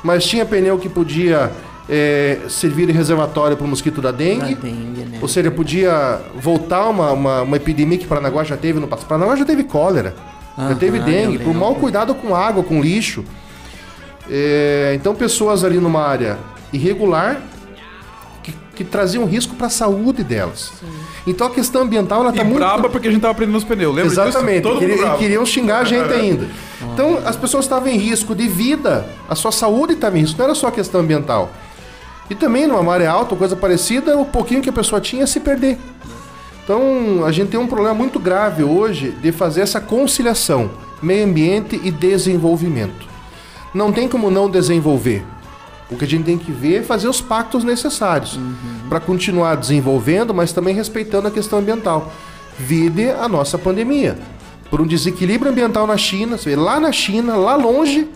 Mas 0.02 0.24
tinha 0.24 0.44
pneu 0.44 0.78
que 0.78 0.88
podia 0.88 1.52
é, 1.88 2.38
servir 2.48 2.86
de 2.86 2.92
reservatório 2.92 3.56
para 3.56 3.64
o 3.66 3.68
mosquito 3.68 4.00
da 4.00 4.10
dengue. 4.10 4.54
Dengue, 4.56 5.04
né? 5.04 5.18
Ou 5.20 5.28
seja, 5.28 5.50
podia 5.50 6.20
voltar 6.34 6.88
uma, 6.88 7.12
uma, 7.12 7.42
uma 7.42 7.56
epidemia 7.56 7.98
que 7.98 8.06
Paranaguá 8.06 8.42
já 8.42 8.56
teve 8.56 8.80
no 8.80 8.88
passado. 8.88 9.06
Paranaguá 9.08 9.36
já 9.36 9.44
teve 9.44 9.62
cólera, 9.62 10.16
já 10.58 10.74
teve 10.74 10.98
dengue, 11.04 11.38
por 11.44 11.54
mau 11.54 11.74
cuidado 11.76 12.14
com 12.14 12.34
água, 12.34 12.64
com 12.64 12.80
lixo. 12.80 13.24
É, 14.34 14.92
então, 14.94 15.14
pessoas 15.14 15.62
ali 15.62 15.76
numa 15.76 16.00
área 16.02 16.38
irregular 16.72 17.38
que, 18.42 18.54
que 18.74 18.82
traziam 18.82 19.26
risco 19.26 19.54
para 19.56 19.66
a 19.66 19.70
saúde 19.70 20.24
delas. 20.24 20.72
Então, 21.26 21.46
a 21.46 21.50
questão 21.50 21.82
ambiental 21.82 22.20
ela 22.22 22.30
E 22.30 22.32
está 22.32 22.42
muito. 22.42 22.58
braba 22.58 22.88
porque 22.88 23.08
a 23.08 23.10
gente 23.10 23.20
tava 23.20 23.34
prendendo 23.34 23.58
os 23.58 23.64
pneus, 23.64 23.94
lembra 23.94 24.10
Exatamente, 24.10 24.62
disso? 24.62 24.68
Todo 24.74 24.78
queria- 24.78 24.96
mundo 25.06 25.14
e 25.16 25.18
queriam 25.18 25.44
xingar 25.44 25.80
a 25.80 25.84
gente 25.84 26.10
ainda. 26.14 26.46
Então, 26.94 27.18
as 27.26 27.36
pessoas 27.36 27.66
estavam 27.66 27.88
em 27.88 27.98
risco 27.98 28.34
de 28.34 28.48
vida, 28.48 29.04
a 29.28 29.34
sua 29.34 29.52
saúde 29.52 29.92
estava 29.92 30.16
em 30.16 30.22
risco, 30.22 30.38
não 30.38 30.46
era 30.46 30.54
só 30.54 30.68
a 30.68 30.72
questão 30.72 31.02
ambiental. 31.02 31.50
E 32.30 32.34
também 32.34 32.66
numa 32.66 32.82
maré 32.82 33.06
alta, 33.06 33.34
ou 33.34 33.38
coisa 33.38 33.54
parecida, 33.54 34.16
o 34.16 34.24
pouquinho 34.24 34.62
que 34.62 34.70
a 34.70 34.72
pessoa 34.72 34.98
tinha 34.98 35.20
ia 35.20 35.26
se 35.26 35.40
perder. 35.40 35.78
Então, 36.64 37.22
a 37.26 37.32
gente 37.32 37.50
tem 37.50 37.60
um 37.60 37.66
problema 37.66 37.94
muito 37.94 38.18
grave 38.18 38.62
hoje 38.64 39.10
de 39.20 39.30
fazer 39.30 39.60
essa 39.60 39.78
conciliação 39.80 40.70
meio 41.02 41.26
ambiente 41.26 41.78
e 41.84 41.90
desenvolvimento. 41.90 43.11
Não 43.74 43.92
tem 43.92 44.08
como 44.08 44.30
não 44.30 44.50
desenvolver. 44.50 45.24
O 45.90 45.96
que 45.96 46.04
a 46.04 46.08
gente 46.08 46.24
tem 46.24 46.38
que 46.38 46.50
ver 46.50 46.80
é 46.80 46.82
fazer 46.82 47.08
os 47.08 47.20
pactos 47.20 47.64
necessários 47.64 48.38
para 48.88 48.98
continuar 48.98 49.56
desenvolvendo, 49.56 50.32
mas 50.32 50.52
também 50.52 50.74
respeitando 50.74 51.28
a 51.28 51.30
questão 51.30 51.58
ambiental. 51.58 52.10
Vide 52.58 53.10
a 53.10 53.28
nossa 53.28 53.58
pandemia. 53.58 54.18
Por 54.70 54.80
um 54.80 54.86
desequilíbrio 54.86 55.50
ambiental 55.52 55.86
na 55.86 55.98
China, 55.98 56.38
você 56.38 56.50
vê, 56.50 56.56
lá 56.56 56.80
na 56.80 56.92
China, 56.92 57.36
lá 57.36 57.56
longe, 57.56 58.08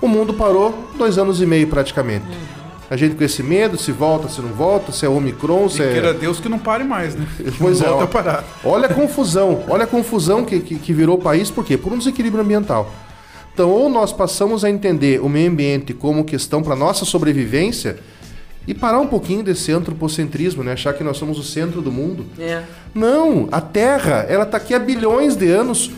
o 0.00 0.08
mundo 0.08 0.32
parou 0.32 0.88
dois 0.96 1.18
anos 1.18 1.42
e 1.42 1.46
meio 1.46 1.66
praticamente. 1.66 2.24
A 2.90 2.96
gente 2.96 3.14
com 3.14 3.22
esse 3.22 3.42
medo, 3.42 3.76
se 3.76 3.92
volta, 3.92 4.28
se 4.30 4.40
não 4.40 4.48
volta, 4.48 4.90
se 4.92 5.04
é 5.04 5.08
Omicron, 5.08 5.66
E 5.66 5.70
se 5.70 5.82
é... 5.82 5.92
queira 5.92 6.14
Deus 6.14 6.40
que 6.40 6.48
não 6.48 6.58
pare 6.58 6.82
mais, 6.84 7.14
né? 7.14 7.26
Pois 7.58 7.82
é, 7.82 7.84
Volta 7.86 8.00
ó. 8.00 8.04
a 8.04 8.06
parar. 8.06 8.44
Olha 8.64 8.86
a 8.86 8.94
confusão, 8.94 9.64
olha 9.68 9.84
a 9.84 9.86
confusão 9.86 10.42
que, 10.44 10.60
que, 10.60 10.76
que 10.76 10.92
virou 10.94 11.18
o 11.18 11.20
país, 11.20 11.50
por 11.50 11.62
quê? 11.62 11.76
Por 11.76 11.92
um 11.92 11.98
desequilíbrio 11.98 12.42
ambiental. 12.42 12.90
Então, 13.58 13.70
ou 13.70 13.88
nós 13.88 14.12
passamos 14.12 14.64
a 14.64 14.70
entender 14.70 15.20
o 15.20 15.28
meio 15.28 15.50
ambiente 15.50 15.92
como 15.92 16.22
questão 16.22 16.62
para 16.62 16.76
nossa 16.76 17.04
sobrevivência 17.04 17.98
e 18.68 18.72
parar 18.72 19.00
um 19.00 19.08
pouquinho 19.08 19.42
desse 19.42 19.72
antropocentrismo, 19.72 20.62
né? 20.62 20.74
Achar 20.74 20.94
que 20.94 21.02
nós 21.02 21.16
somos 21.16 21.40
o 21.40 21.42
centro 21.42 21.82
do 21.82 21.90
mundo. 21.90 22.24
É. 22.38 22.62
Não, 22.94 23.48
a 23.50 23.60
Terra, 23.60 24.24
ela 24.28 24.46
tá 24.46 24.58
aqui 24.58 24.74
há 24.74 24.78
bilhões 24.78 25.34
de 25.34 25.48
anos 25.48 25.90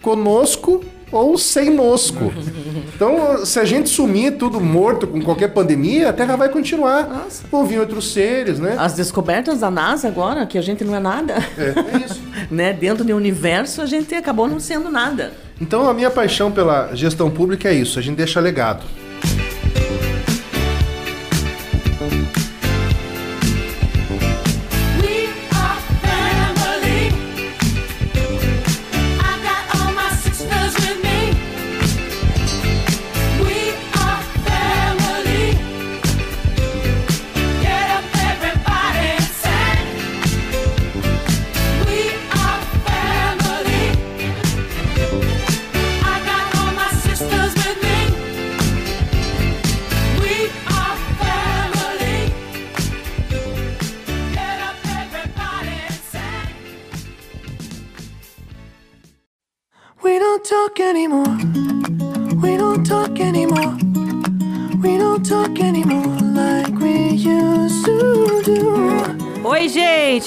conosco 0.00 0.84
ou 1.10 1.36
sem 1.38 1.70
nosco. 1.70 2.32
Então, 2.94 3.46
se 3.46 3.60
a 3.60 3.64
gente 3.64 3.88
sumir 3.88 4.32
tudo 4.32 4.60
morto 4.60 5.06
com 5.06 5.22
qualquer 5.22 5.48
pandemia, 5.52 6.10
a 6.10 6.12
Terra 6.12 6.34
vai 6.34 6.48
continuar. 6.48 7.28
Vão 7.48 7.64
vir 7.64 7.78
outros 7.78 8.12
seres, 8.12 8.58
né? 8.58 8.74
As 8.76 8.94
descobertas 8.94 9.60
da 9.60 9.70
NASA 9.70 10.08
agora, 10.08 10.44
que 10.46 10.58
a 10.58 10.60
gente 10.60 10.82
não 10.82 10.96
é 10.96 10.98
nada. 10.98 11.34
É, 11.56 11.96
é 11.96 12.04
isso. 12.04 12.20
né? 12.50 12.72
Dentro 12.72 13.04
do 13.04 13.14
universo, 13.14 13.80
a 13.82 13.86
gente 13.86 14.12
acabou 14.16 14.48
não 14.48 14.58
sendo 14.58 14.90
nada. 14.90 15.32
Então 15.60 15.88
a 15.88 15.94
minha 15.94 16.10
paixão 16.10 16.50
pela 16.50 16.92
gestão 16.94 17.30
pública 17.30 17.68
é 17.68 17.74
isso, 17.74 18.00
a 18.00 18.02
gente 18.02 18.16
deixa 18.16 18.40
legado. 18.40 18.84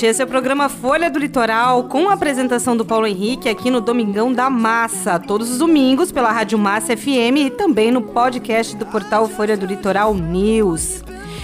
Gente! 0.01 0.05
Esse 0.05 0.21
é 0.21 0.25
o 0.25 0.27
programa 0.27 0.67
Folha 0.67 1.09
do 1.09 1.19
Litoral, 1.19 1.83
com 1.83 2.09
a 2.09 2.13
apresentação 2.13 2.75
do 2.75 2.83
Paulo 2.83 3.05
Henrique 3.05 3.47
aqui 3.47 3.69
no 3.69 3.79
Domingão 3.79 4.33
da 4.33 4.49
Massa, 4.49 5.19
todos 5.19 5.51
os 5.51 5.59
domingos 5.59 6.11
pela 6.11 6.31
Rádio 6.31 6.57
Massa 6.57 6.97
FM 6.97 7.37
e 7.37 7.49
também 7.49 7.91
no 7.91 8.01
podcast 8.01 8.75
do 8.75 8.85
portal 8.85 9.27
Folha 9.27 9.55
do 9.55 9.65
Litoral 9.65 10.13
News. 10.13 11.03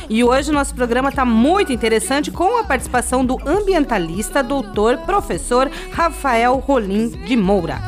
E 0.09 0.23
hoje 0.23 0.49
o 0.49 0.53
nosso 0.53 0.73
programa 0.73 1.09
está 1.09 1.25
muito 1.25 1.71
interessante 1.71 2.31
com 2.31 2.57
a 2.57 2.63
participação 2.63 3.25
do 3.25 3.37
ambientalista, 3.45 4.41
doutor, 4.41 4.97
professor 4.99 5.69
Rafael 5.91 6.55
Rolim 6.55 7.09
de 7.09 7.35
Moura. 7.35 7.79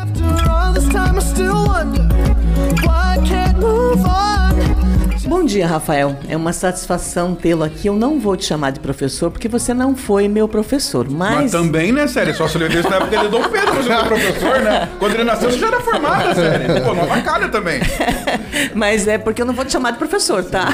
After 3.09 4.88
Bom 5.29 5.45
dia, 5.45 5.67
Rafael. 5.67 6.17
É 6.27 6.35
uma 6.35 6.51
satisfação 6.51 7.35
tê-lo 7.35 7.63
aqui. 7.63 7.85
Eu 7.85 7.95
não 7.95 8.19
vou 8.19 8.35
te 8.35 8.45
chamar 8.45 8.71
de 8.71 8.79
professor, 8.79 9.29
porque 9.29 9.47
você 9.47 9.75
não 9.75 9.95
foi 9.95 10.27
meu 10.27 10.47
professor, 10.47 11.07
Mas 11.07 11.35
mas... 11.35 11.51
também, 11.51 11.91
né, 11.91 12.07
sério? 12.07 12.33
Só 12.33 12.47
se 12.47 12.57
ele 12.57 12.67
desse 12.67 12.89
na 12.89 12.95
época 12.95 13.15
de 13.15 13.27
Dom 13.27 13.43
Pedro, 13.43 13.75
você 13.75 13.91
era 13.91 14.05
professor, 14.05 14.59
né? 14.59 14.89
Quando 14.97 15.13
ele 15.13 15.23
nasceu, 15.23 15.51
você 15.51 15.59
já 15.59 15.67
era 15.67 15.81
formado, 15.81 16.33
sério. 16.33 16.81
Pô, 16.83 16.95
não 16.95 17.03
avacalha 17.03 17.47
também. 17.47 17.79
Mas 18.73 19.07
é 19.07 19.19
porque 19.19 19.43
eu 19.43 19.45
não 19.45 19.53
vou 19.53 19.63
te 19.63 19.71
chamar 19.71 19.91
de 19.91 19.99
professor, 19.99 20.43
tá? 20.43 20.67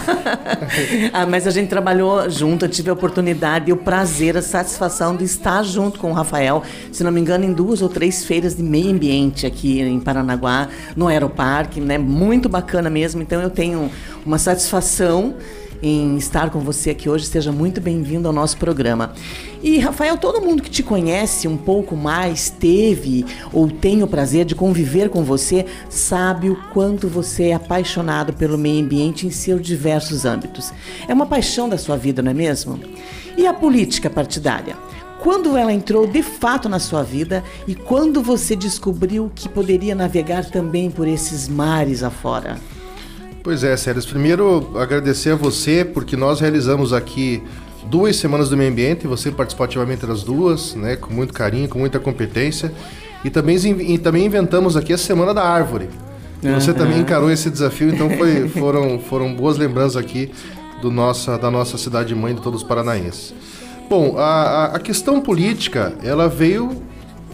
ah, 1.11 1.25
mas 1.25 1.45
a 1.45 1.51
gente 1.51 1.67
trabalhou 1.67 2.29
junto, 2.29 2.65
eu 2.65 2.69
tive 2.69 2.89
a 2.89 2.93
oportunidade 2.93 3.69
e 3.69 3.73
o 3.73 3.77
prazer, 3.77 4.37
a 4.37 4.41
satisfação 4.41 5.15
de 5.15 5.23
estar 5.23 5.63
junto 5.63 5.99
com 5.99 6.11
o 6.11 6.13
Rafael, 6.13 6.63
se 6.91 7.03
não 7.03 7.11
me 7.11 7.19
engano, 7.19 7.43
em 7.43 7.53
duas 7.53 7.81
ou 7.81 7.89
três 7.89 8.23
feiras 8.23 8.55
de 8.55 8.63
meio 8.63 8.91
ambiente 8.91 9.45
aqui 9.45 9.81
em 9.81 9.99
Paranaguá, 9.99 10.69
no 10.95 11.07
Aeroparque, 11.07 11.79
né? 11.81 11.97
Muito 11.97 12.47
bacana 12.47 12.89
mesmo. 12.89 13.21
Então 13.21 13.41
eu 13.41 13.49
tenho 13.49 13.91
uma 14.25 14.39
satisfação 14.45 15.33
em 15.81 16.17
estar 16.17 16.51
com 16.51 16.59
você 16.59 16.91
aqui 16.91 17.09
hoje. 17.09 17.25
Seja 17.25 17.51
muito 17.51 17.81
bem-vindo 17.81 18.27
ao 18.27 18.33
nosso 18.33 18.57
programa. 18.57 19.13
E, 19.63 19.79
Rafael, 19.79 20.17
todo 20.17 20.39
mundo 20.39 20.61
que 20.61 20.69
te 20.69 20.83
conhece 20.83 21.47
um 21.47 21.57
pouco 21.57 21.95
mais, 21.95 22.51
teve 22.51 23.25
ou 23.51 23.67
tem 23.67 24.03
o 24.03 24.07
prazer 24.07 24.45
de 24.45 24.53
conviver 24.53 25.09
com 25.09 25.23
você, 25.23 25.65
sabe 25.89 26.51
o 26.51 26.55
quanto 26.71 27.07
você 27.07 27.45
é 27.45 27.53
apaixonado 27.55 28.33
pelo 28.33 28.55
meio 28.55 28.83
ambiente 28.83 29.25
em 29.25 29.31
seus 29.31 29.63
diversos 29.63 30.25
âmbitos. 30.25 30.71
É 31.07 31.13
uma 31.13 31.25
paixão 31.25 31.67
da 31.67 31.77
sua 31.77 31.97
vida, 31.97 32.21
não 32.21 32.29
é 32.29 32.35
mesmo? 32.35 32.79
E 33.35 33.47
a 33.47 33.53
política 33.53 34.11
partidária? 34.11 34.77
Quando 35.21 35.57
ela 35.57 35.73
entrou 35.73 36.05
de 36.05 36.21
fato 36.21 36.69
na 36.69 36.77
sua 36.77 37.01
vida 37.01 37.43
e 37.67 37.73
quando 37.73 38.21
você 38.21 38.55
descobriu 38.55 39.31
que 39.33 39.49
poderia 39.49 39.95
navegar 39.95 40.45
também 40.45 40.91
por 40.91 41.07
esses 41.07 41.47
mares 41.47 42.03
afora? 42.03 42.57
Pois 43.45 43.63
é, 43.63 43.77
Séries. 43.77 44.05
Primeiro, 44.07 44.71
agradecer 44.75 45.29
a 45.29 45.35
você, 45.35 45.85
porque 45.85 46.17
nós 46.17 46.39
realizamos 46.39 46.91
aqui 46.91 47.43
duas 47.85 48.15
semanas 48.15 48.49
do 48.49 48.57
meio 48.57 48.71
ambiente, 48.71 49.05
você 49.05 49.31
participou 49.31 49.63
ativamente 49.65 50.03
das 50.03 50.23
duas, 50.23 50.73
né, 50.73 50.95
com 50.95 51.13
muito 51.13 51.31
carinho, 51.31 51.69
com 51.69 51.77
muita 51.77 51.99
competência. 51.99 52.73
E 53.23 53.29
também, 53.29 53.55
e 53.57 53.99
também 53.99 54.25
inventamos 54.25 54.75
aqui 54.75 54.91
a 54.93 54.97
Semana 54.97 55.31
da 55.31 55.43
Árvore. 55.43 55.89
E 56.41 56.47
Você 56.53 56.71
Aham. 56.71 56.79
também 56.79 56.99
encarou 56.99 57.29
esse 57.31 57.49
desafio, 57.51 57.89
então 57.89 58.09
foi, 58.09 58.49
foram, 58.49 58.99
foram 58.99 59.33
boas 59.33 59.57
lembranças 59.57 59.95
aqui 59.97 60.31
do 60.81 60.89
nossa, 60.91 61.37
da 61.37 61.49
nossa 61.51 61.77
cidade 61.77 62.13
mãe 62.15 62.33
de 62.35 62.41
todos 62.41 62.63
os 62.63 62.67
paranaenses. 62.67 63.31
Bom, 63.87 64.15
a, 64.17 64.71
a- 64.75 64.79
questão 64.79 65.21
política, 65.21 65.93
ela 66.03 66.27
veio, 66.27 66.81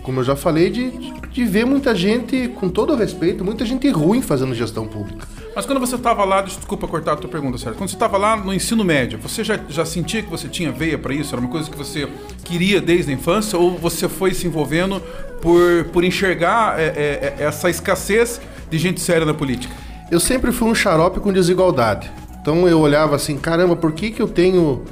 como 0.04 0.20
eu 0.20 0.24
já 0.26 0.36
falei, 0.36 0.70
de, 0.70 0.92
de 1.32 1.46
ver 1.46 1.66
muita 1.66 1.96
gente, 1.96 2.50
com 2.60 2.68
todo 2.68 2.92
o 2.92 2.98
respeito, 2.98 3.44
muita 3.46 3.66
gente 3.66 3.90
ruim 3.90 4.22
fazendo 4.22 4.54
gestão 4.54 4.86
pública. 4.86 5.26
Mas 5.54 5.66
quando 5.66 5.80
você 5.80 5.96
estava 5.96 6.24
lá, 6.24 6.42
desculpa 6.42 6.88
cortar 6.88 7.14
a 7.14 7.16
tua 7.18 7.30
pergunta, 7.30 7.58
Sérgio. 7.58 7.78
Quando 7.78 7.90
você 7.90 7.96
estava 7.96 8.18
lá 8.18 8.38
no 8.38 8.54
ensino 8.54 8.86
médio, 8.86 9.20
você 9.20 9.44
já, 9.44 9.60
já 9.68 9.84
sentia 9.84 10.22
que 10.22 10.30
você 10.30 10.48
tinha 10.48 10.72
veia 10.72 10.98
para 10.98 11.14
isso? 11.14 11.36
Era 11.36 11.42
uma 11.42 11.50
coisa 11.50 11.70
que 11.70 11.78
você 11.78 12.08
queria 12.46 12.80
desde 12.80 13.12
a 13.12 13.14
infância? 13.14 13.60
Ou 13.60 13.78
você 13.78 14.08
foi 14.08 14.34
se 14.34 14.48
envolvendo 14.48 15.02
por, 15.42 15.86
por 15.92 16.04
enxergar 16.06 16.80
é, 16.80 16.86
é, 16.86 17.36
é, 17.40 17.44
essa 17.44 17.70
escassez 17.70 18.40
de 18.70 18.78
gente 18.78 19.02
séria 19.02 19.26
na 19.26 19.34
política? 19.34 19.74
Eu 20.10 20.22
sempre 20.22 20.54
fui 20.54 20.70
um 20.70 20.76
xarope 20.76 21.20
com 21.20 21.34
desigualdade. 21.34 22.10
Então 22.42 22.68
eu 22.68 22.80
olhava 22.80 23.16
assim, 23.16 23.38
caramba, 23.38 23.76
por 23.76 23.92
que, 23.92 24.10
que 24.10 24.22
eu 24.22 24.28
tenho 24.28 24.86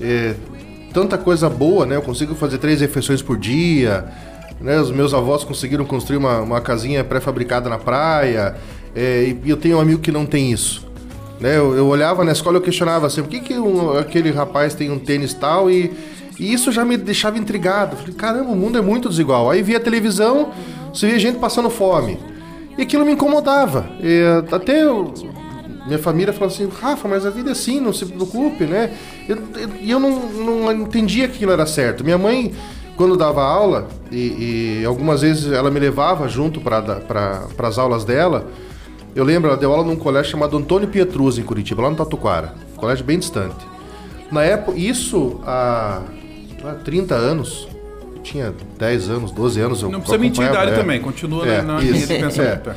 é, 0.00 0.34
tanta 0.92 1.16
coisa 1.16 1.48
boa, 1.48 1.86
né? 1.86 1.96
Eu 1.96 2.02
consigo 2.02 2.34
fazer 2.34 2.58
três 2.58 2.80
refeições 2.80 3.22
por 3.22 3.38
dia, 3.38 4.04
né? 4.60 4.78
Os 4.78 4.90
meus 4.90 5.14
avós 5.14 5.44
conseguiram 5.44 5.84
construir 5.84 6.18
uma, 6.18 6.40
uma 6.40 6.60
casinha 6.60 7.02
pré-fabricada 7.02 7.68
na 7.68 7.78
praia, 7.78 8.54
é, 8.94 9.34
e 9.44 9.50
eu 9.50 9.56
tenho 9.56 9.76
um 9.78 9.80
amigo 9.80 10.00
que 10.00 10.12
não 10.12 10.24
tem 10.26 10.50
isso. 10.52 10.84
Né? 11.40 11.56
Eu, 11.56 11.74
eu 11.74 11.86
olhava 11.86 12.24
na 12.24 12.32
escola 12.32 12.56
e 12.56 12.60
eu 12.60 12.62
questionava 12.62 13.06
assim, 13.06 13.22
por 13.22 13.28
que, 13.30 13.40
que 13.40 13.54
um- 13.54 13.98
aquele 13.98 14.30
rapaz 14.30 14.74
tem 14.74 14.90
um 14.90 14.98
tênis 14.98 15.34
tal 15.34 15.70
e, 15.70 15.92
e 16.38 16.52
isso 16.52 16.70
já 16.72 16.84
me 16.84 16.96
deixava 16.96 17.38
intrigado. 17.38 17.96
Falei, 17.96 18.14
caramba, 18.14 18.50
o 18.50 18.56
mundo 18.56 18.78
é 18.78 18.80
muito 18.80 19.08
desigual. 19.08 19.50
Aí 19.50 19.62
via 19.62 19.80
televisão, 19.80 20.50
você 20.92 21.08
via 21.08 21.18
gente 21.18 21.38
passando 21.38 21.68
fome. 21.70 22.18
E 22.78 22.82
aquilo 22.82 23.04
me 23.04 23.12
incomodava. 23.12 23.86
E, 24.00 24.22
até 24.52 24.82
eu- 24.84 25.12
minha 25.86 25.98
família 25.98 26.32
falou 26.32 26.48
assim, 26.48 26.66
Rafa, 26.80 27.06
mas 27.06 27.26
a 27.26 27.30
vida 27.30 27.50
é 27.50 27.52
assim, 27.52 27.78
não 27.78 27.92
se 27.92 28.06
preocupe, 28.06 28.64
né? 28.64 28.90
E 29.28 29.30
eu, 29.30 29.38
eu 29.86 30.00
não, 30.00 30.62
não 30.64 30.72
entendia 30.72 31.28
que 31.28 31.34
aquilo 31.34 31.52
era 31.52 31.66
certo. 31.66 32.02
Minha 32.02 32.16
mãe, 32.16 32.54
quando 32.96 33.16
dava 33.18 33.42
aula, 33.42 33.88
e, 34.10 34.80
e 34.80 34.84
algumas 34.86 35.20
vezes 35.20 35.52
ela 35.52 35.70
me 35.70 35.78
levava 35.78 36.26
junto 36.26 36.58
para 36.60 36.80
pra, 36.80 37.42
as 37.58 37.76
aulas 37.78 38.02
dela, 38.04 38.46
eu 39.14 39.24
lembro, 39.24 39.48
ela 39.48 39.56
deu 39.56 39.70
aula 39.72 39.84
num 39.84 39.96
colégio 39.96 40.30
chamado 40.32 40.56
Antônio 40.56 40.88
Pietruzzi, 40.88 41.40
em 41.40 41.44
Curitiba, 41.44 41.82
lá 41.82 41.90
no 41.90 41.96
Tatuquara. 41.96 42.54
Um 42.74 42.76
colégio 42.76 43.04
bem 43.04 43.18
distante. 43.18 43.56
Na 44.30 44.42
época, 44.42 44.76
isso 44.78 45.40
há, 45.46 46.00
há 46.64 46.72
30 46.84 47.14
anos, 47.14 47.68
eu 48.16 48.22
tinha 48.22 48.52
10 48.78 49.08
anos, 49.10 49.30
12 49.30 49.60
anos. 49.60 49.82
Eu 49.82 49.90
Não 49.90 50.00
precisa 50.00 50.18
mentir 50.18 50.42
a 50.44 50.50
idade 50.50 50.72
é. 50.72 50.74
também, 50.74 51.00
continua 51.00 51.44
na- 51.46 51.62
na 51.62 51.80
linha 51.80 51.92
de 51.92 52.06
pensamento, 52.06 52.70
é. 52.70 52.76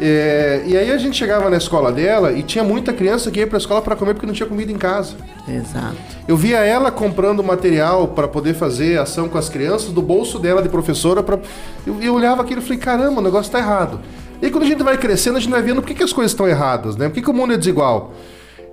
É, 0.00 0.62
e 0.66 0.76
aí 0.76 0.90
a 0.90 0.98
gente 0.98 1.16
chegava 1.16 1.48
na 1.48 1.56
escola 1.56 1.92
dela 1.92 2.32
e 2.32 2.42
tinha 2.42 2.64
muita 2.64 2.92
criança 2.92 3.30
que 3.30 3.38
ia 3.38 3.46
pra 3.46 3.58
escola 3.58 3.80
para 3.80 3.94
comer 3.94 4.14
porque 4.14 4.26
não 4.26 4.32
tinha 4.34 4.48
comida 4.48 4.72
em 4.72 4.76
casa. 4.78 5.14
Exato. 5.46 5.94
Eu 6.26 6.36
via 6.36 6.58
ela 6.58 6.90
comprando 6.90 7.42
material 7.44 8.08
para 8.08 8.26
poder 8.26 8.54
fazer 8.54 8.98
ação 8.98 9.28
com 9.28 9.38
as 9.38 9.48
crianças 9.48 9.90
do 9.92 10.02
bolso 10.02 10.40
dela 10.40 10.60
de 10.60 10.68
professora. 10.68 11.22
Pra... 11.22 11.38
Eu, 11.86 12.02
eu 12.02 12.14
olhava 12.14 12.42
aquilo 12.42 12.60
e 12.60 12.64
falei, 12.64 12.78
caramba, 12.78 13.20
o 13.20 13.22
negócio 13.22 13.52
tá 13.52 13.58
errado. 13.60 14.00
E 14.42 14.46
aí 14.46 14.50
quando 14.50 14.64
a 14.64 14.66
gente 14.66 14.82
vai 14.82 14.98
crescendo, 14.98 15.36
a 15.36 15.40
gente 15.40 15.50
vai 15.50 15.62
vendo 15.62 15.80
por 15.80 15.86
que, 15.86 15.94
que 15.94 16.02
as 16.02 16.12
coisas 16.12 16.32
estão 16.32 16.48
erradas, 16.48 16.96
né? 16.96 17.08
Por 17.08 17.14
que, 17.14 17.22
que 17.22 17.30
o 17.30 17.32
mundo 17.32 17.52
é 17.54 17.56
desigual? 17.56 18.12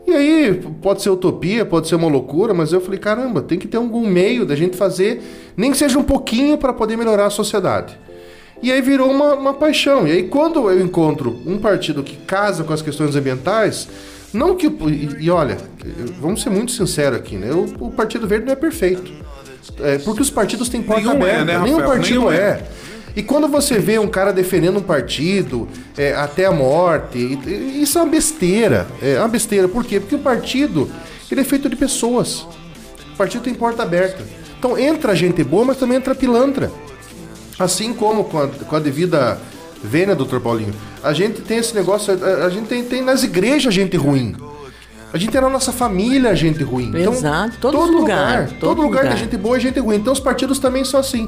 E 0.07 0.11
aí, 0.11 0.59
pode 0.81 1.03
ser 1.03 1.11
utopia, 1.11 1.63
pode 1.63 1.87
ser 1.87 1.93
uma 1.93 2.07
loucura, 2.07 2.51
mas 2.51 2.73
eu 2.73 2.81
falei, 2.81 2.97
caramba, 2.99 3.43
tem 3.43 3.59
que 3.59 3.67
ter 3.67 3.77
algum 3.77 4.07
meio 4.07 4.43
da 4.43 4.55
gente 4.55 4.75
fazer, 4.75 5.21
nem 5.55 5.69
que 5.69 5.77
seja 5.77 5.99
um 5.99 6.03
pouquinho 6.03 6.57
para 6.57 6.73
poder 6.73 6.97
melhorar 6.97 7.27
a 7.27 7.29
sociedade. 7.29 7.95
E 8.63 8.71
aí 8.71 8.81
virou 8.81 9.09
uma, 9.11 9.35
uma 9.35 9.53
paixão. 9.53 10.07
E 10.07 10.11
aí 10.11 10.23
quando 10.23 10.67
eu 10.69 10.81
encontro 10.83 11.39
um 11.45 11.59
partido 11.59 12.01
que 12.01 12.15
casa 12.17 12.63
com 12.63 12.73
as 12.73 12.81
questões 12.81 13.15
ambientais, 13.15 13.87
não 14.33 14.55
que... 14.55 14.65
o- 14.67 14.89
E, 14.89 15.17
e 15.25 15.29
olha, 15.29 15.57
vamos 16.19 16.41
ser 16.41 16.49
muito 16.49 16.71
sinceros 16.71 17.19
aqui, 17.19 17.35
né? 17.37 17.51
O, 17.51 17.85
o 17.85 17.91
Partido 17.91 18.27
Verde 18.27 18.45
não 18.47 18.53
é 18.53 18.55
perfeito. 18.55 19.11
É, 19.81 19.99
porque 19.99 20.21
os 20.23 20.29
partidos 20.31 20.67
têm 20.69 20.81
porta 20.81 21.01
Nenhum 21.01 21.11
é, 21.25 21.35
aberta. 21.35 21.45
né, 21.45 21.59
Nenhum 21.59 21.77
partido 21.83 22.19
Nenhum 22.21 22.31
é. 22.31 22.35
é. 22.35 22.63
E 23.15 23.23
quando 23.23 23.47
você 23.47 23.79
vê 23.79 23.97
um 23.99 24.07
cara 24.07 24.31
defendendo 24.31 24.77
um 24.77 24.83
partido 24.83 25.67
é, 25.97 26.13
até 26.13 26.45
a 26.45 26.51
morte, 26.51 27.17
isso 27.81 27.97
é 27.97 28.01
uma 28.01 28.09
besteira. 28.09 28.87
É 29.01 29.19
uma 29.19 29.27
besteira. 29.27 29.67
Por 29.67 29.83
quê? 29.83 29.99
Porque 29.99 30.15
o 30.15 30.19
partido 30.19 30.89
ele 31.31 31.41
é 31.41 31.43
feito 31.43 31.69
de 31.69 31.75
pessoas. 31.75 32.41
O 33.13 33.17
partido 33.17 33.43
tem 33.43 33.53
porta 33.53 33.83
aberta. 33.83 34.23
Então 34.57 34.77
entra 34.77 35.15
gente 35.15 35.43
boa, 35.43 35.65
mas 35.65 35.77
também 35.77 35.97
entra 35.97 36.13
pilantra. 36.15 36.71
Assim 37.57 37.93
como 37.93 38.23
com 38.23 38.39
a, 38.39 38.47
com 38.47 38.75
a 38.75 38.79
devida 38.79 39.39
vênia, 39.83 40.15
doutor 40.15 40.39
Paulinho, 40.39 40.73
a 41.03 41.13
gente 41.13 41.41
tem 41.41 41.57
esse 41.57 41.73
negócio, 41.73 42.13
a, 42.13 42.45
a 42.45 42.49
gente 42.49 42.67
tem, 42.67 42.83
tem 42.83 43.01
nas 43.01 43.23
igrejas 43.23 43.73
gente 43.73 43.95
ruim. 43.97 44.35
A 45.11 45.17
gente 45.17 45.31
tem 45.31 45.41
na 45.41 45.49
nossa 45.49 45.71
família 45.71 46.35
gente 46.35 46.63
ruim. 46.63 46.95
Exato, 46.95 47.57
todo 47.59 47.77
todo 47.77 47.91
lugar, 47.91 48.41
lugar. 48.41 48.47
todo 48.47 48.59
Todo 48.59 48.81
lugar 48.81 49.03
lugar. 49.03 49.15
tem 49.15 49.23
gente 49.23 49.37
boa 49.37 49.57
e 49.57 49.59
gente 49.59 49.79
ruim. 49.79 49.95
Então 49.95 50.13
os 50.13 50.19
partidos 50.19 50.59
também 50.59 50.85
são 50.85 50.99
assim. 50.99 51.27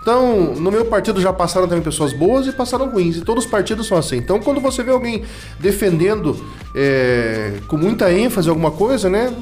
Então, 0.00 0.54
no 0.54 0.70
meu 0.70 0.86
partido 0.86 1.20
já 1.20 1.32
passaram 1.32 1.68
também 1.68 1.84
pessoas 1.84 2.12
boas 2.12 2.46
e 2.46 2.52
passaram 2.52 2.88
ruins. 2.88 3.16
E 3.16 3.20
todos 3.20 3.44
os 3.44 3.50
partidos 3.50 3.86
são 3.86 3.98
assim. 3.98 4.16
Então, 4.16 4.40
quando 4.40 4.60
você 4.60 4.82
vê 4.82 4.90
alguém 4.90 5.22
defendendo 5.58 6.42
é, 6.74 7.54
com 7.66 7.76
muita 7.76 8.12
ênfase 8.12 8.48
alguma 8.48 8.70
coisa, 8.70 9.08
né? 9.08 9.32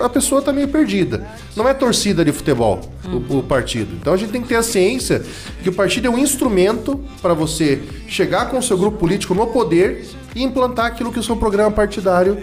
A 0.00 0.08
pessoa 0.08 0.40
tá 0.40 0.52
meio 0.52 0.68
perdida. 0.68 1.26
Não 1.54 1.68
é 1.68 1.74
torcida 1.74 2.24
de 2.24 2.32
futebol, 2.32 2.80
o, 3.04 3.38
o 3.38 3.42
partido. 3.42 3.94
Então 4.00 4.12
a 4.12 4.16
gente 4.16 4.30
tem 4.30 4.40
que 4.40 4.48
ter 4.48 4.56
a 4.56 4.62
ciência 4.62 5.22
que 5.62 5.68
o 5.68 5.72
partido 5.72 6.06
é 6.06 6.10
um 6.10 6.18
instrumento 6.18 7.00
para 7.20 7.34
você 7.34 7.82
chegar 8.08 8.50
com 8.50 8.58
o 8.58 8.62
seu 8.62 8.78
grupo 8.78 8.98
político 8.98 9.34
no 9.34 9.46
poder 9.48 10.06
e 10.34 10.42
implantar 10.42 10.86
aquilo 10.86 11.12
que 11.12 11.18
o 11.18 11.22
seu 11.22 11.36
programa 11.36 11.70
partidário 11.70 12.38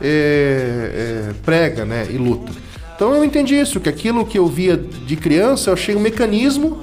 é, 0.00 1.30
é, 1.30 1.32
prega, 1.44 1.84
né? 1.84 2.06
E 2.08 2.16
luta. 2.16 2.52
Então 2.94 3.14
eu 3.14 3.24
entendi 3.24 3.54
isso, 3.58 3.78
que 3.78 3.88
aquilo 3.88 4.26
que 4.26 4.38
eu 4.38 4.46
via 4.46 4.76
de 4.76 5.16
criança, 5.16 5.70
eu 5.70 5.74
achei 5.74 5.94
um 5.94 6.00
mecanismo 6.00 6.82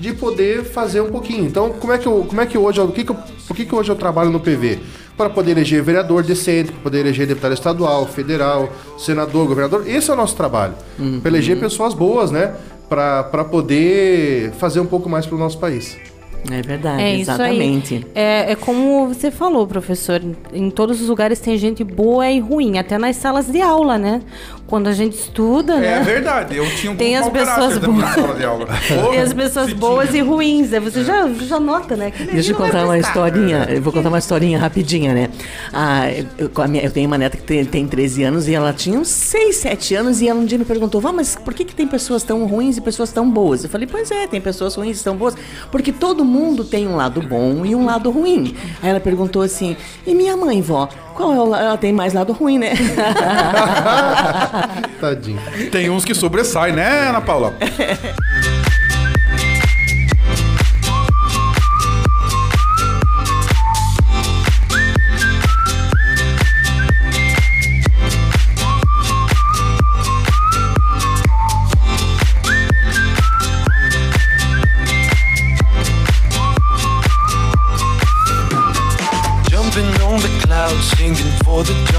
de 0.00 0.12
poder 0.14 0.64
fazer 0.64 1.00
um 1.02 1.10
pouquinho. 1.10 1.44
Então, 1.44 1.70
como 1.70 1.92
é 1.92 1.98
que 1.98 2.06
eu, 2.06 2.24
como 2.26 2.40
é 2.40 2.46
que 2.46 2.56
hoje, 2.56 2.78
eu- 2.80 2.86
o 2.86 2.92
que 2.92 3.04
que 3.04 3.10
eu, 3.10 3.16
por 3.46 3.54
que 3.56 3.64
que 3.66 3.74
hoje 3.74 3.90
eu 3.90 3.96
trabalho 3.96 4.30
no 4.30 4.40
PV? 4.40 4.78
Para 5.16 5.28
poder 5.28 5.50
eleger 5.50 5.82
vereador 5.82 6.22
decente, 6.22 6.72
para 6.72 6.80
poder 6.80 7.00
eleger 7.00 7.26
deputado 7.26 7.52
estadual, 7.52 8.06
federal, 8.06 8.70
senador, 8.98 9.46
governador. 9.46 9.86
Esse 9.86 10.10
é 10.10 10.14
o 10.14 10.16
nosso 10.16 10.34
trabalho. 10.34 10.72
Para 11.20 11.30
eleger 11.30 11.60
pessoas 11.60 11.92
boas, 11.92 12.30
né? 12.30 12.54
Para 12.88 13.44
poder 13.44 14.50
fazer 14.52 14.80
um 14.80 14.86
pouco 14.86 15.08
mais 15.08 15.26
para 15.26 15.36
o 15.36 15.38
nosso 15.38 15.58
país. 15.58 15.96
É 16.50 16.62
verdade, 16.62 17.02
É 17.02 17.18
exatamente. 17.18 18.06
É, 18.14 18.52
é 18.52 18.56
como 18.56 19.08
você 19.08 19.30
falou, 19.30 19.66
professor. 19.66 20.22
Em 20.54 20.70
todos 20.70 20.98
os 21.02 21.06
lugares 21.10 21.38
tem 21.38 21.58
gente 21.58 21.84
boa 21.84 22.30
e 22.30 22.40
ruim, 22.40 22.78
até 22.78 22.96
nas 22.96 23.16
salas 23.16 23.46
de 23.46 23.60
aula, 23.60 23.98
né? 23.98 24.22
Quando 24.70 24.86
a 24.86 24.92
gente 24.92 25.14
estuda, 25.18 25.76
né? 25.78 25.94
É 25.94 26.00
verdade, 26.00 26.56
eu 26.56 26.64
tinha 26.76 26.92
um 26.92 26.96
Tem 26.96 27.16
as 27.16 27.28
pessoas 27.28 27.76
boas. 27.78 28.14
Tem 29.10 29.18
as 29.20 29.32
pessoas 29.32 29.72
boas 29.72 30.14
e 30.14 30.20
ruins. 30.20 30.72
Aí 30.72 30.78
você 30.78 31.02
já, 31.02 31.28
já 31.28 31.58
nota, 31.58 31.96
né? 31.96 32.12
Que 32.12 32.22
Deixa 32.22 32.52
eu 32.52 32.56
contar 32.56 32.84
uma 32.84 32.96
historinha. 32.96 33.66
Eu 33.68 33.82
vou 33.82 33.92
contar 33.92 34.08
uma 34.08 34.18
historinha 34.20 34.60
rapidinha, 34.60 35.12
né? 35.12 35.28
Ah, 35.72 36.04
eu, 36.38 36.48
minha- 36.68 36.84
eu 36.84 36.90
tenho 36.92 37.08
uma 37.08 37.18
neta 37.18 37.36
que 37.36 37.42
tem, 37.42 37.64
tem 37.64 37.86
13 37.88 38.22
anos 38.22 38.46
e 38.46 38.54
ela 38.54 38.72
tinha 38.72 38.96
uns 38.96 39.08
6, 39.08 39.56
7 39.56 39.94
anos 39.96 40.22
e 40.22 40.28
ela 40.28 40.38
um 40.38 40.44
dia 40.44 40.56
me 40.56 40.64
perguntou: 40.64 41.00
Vá, 41.00 41.12
mas 41.12 41.34
por 41.34 41.52
que, 41.52 41.64
que 41.64 41.74
tem 41.74 41.88
pessoas 41.88 42.22
tão 42.22 42.46
ruins 42.46 42.76
e 42.76 42.80
pessoas 42.80 43.10
tão 43.10 43.28
boas? 43.28 43.64
Eu 43.64 43.70
falei: 43.70 43.88
Pois 43.90 44.08
é, 44.12 44.28
tem 44.28 44.40
pessoas 44.40 44.76
ruins 44.76 45.00
e 45.00 45.04
tão 45.04 45.16
boas. 45.16 45.34
Porque 45.72 45.90
todo 45.90 46.24
mundo 46.24 46.64
tem 46.64 46.86
um 46.86 46.94
lado 46.94 47.20
bom 47.20 47.66
e 47.66 47.74
um 47.74 47.84
lado 47.84 48.08
ruim. 48.10 48.54
Aí 48.80 48.90
ela 48.90 49.00
perguntou 49.00 49.42
assim: 49.42 49.76
E 50.06 50.14
minha 50.14 50.36
mãe, 50.36 50.62
vó? 50.62 50.88
Qual 51.20 51.34
é 51.34 51.38
o 51.38 51.44
la- 51.44 51.60
Ela 51.62 51.76
tem 51.76 51.92
mais 51.92 52.14
lado 52.14 52.32
ruim, 52.32 52.58
né? 52.58 52.72
Tadinho. 54.98 55.38
Tem 55.70 55.90
uns 55.90 56.02
que 56.02 56.14
sobressaem, 56.14 56.72
né, 56.72 57.08
Ana 57.08 57.20
Paula? 57.20 57.52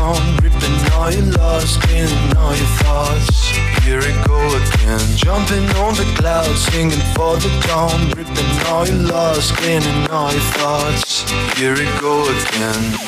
dawn, 0.02 0.36
ripping 0.42 0.78
all 0.94 1.12
your 1.12 1.30
lost, 1.38 1.80
cleaning 1.82 2.38
all 2.38 2.56
your 2.56 2.74
thoughts. 2.82 3.50
Here 3.86 4.02
it 4.02 4.18
go 4.28 4.42
again. 4.62 5.06
Jumping 5.16 5.68
on 5.84 5.94
the 5.94 6.08
clouds, 6.18 6.62
singing 6.66 7.06
for 7.16 7.38
the 7.38 7.52
dawn, 7.68 8.10
ripping 8.18 8.52
all 8.68 8.88
your 8.88 9.02
lost, 9.14 9.56
cleaning 9.58 10.10
all 10.10 10.32
your 10.32 10.48
thoughts. 10.58 11.30
Here 11.58 11.78
it 11.78 11.94
go 12.02 12.16
again. 12.24 13.01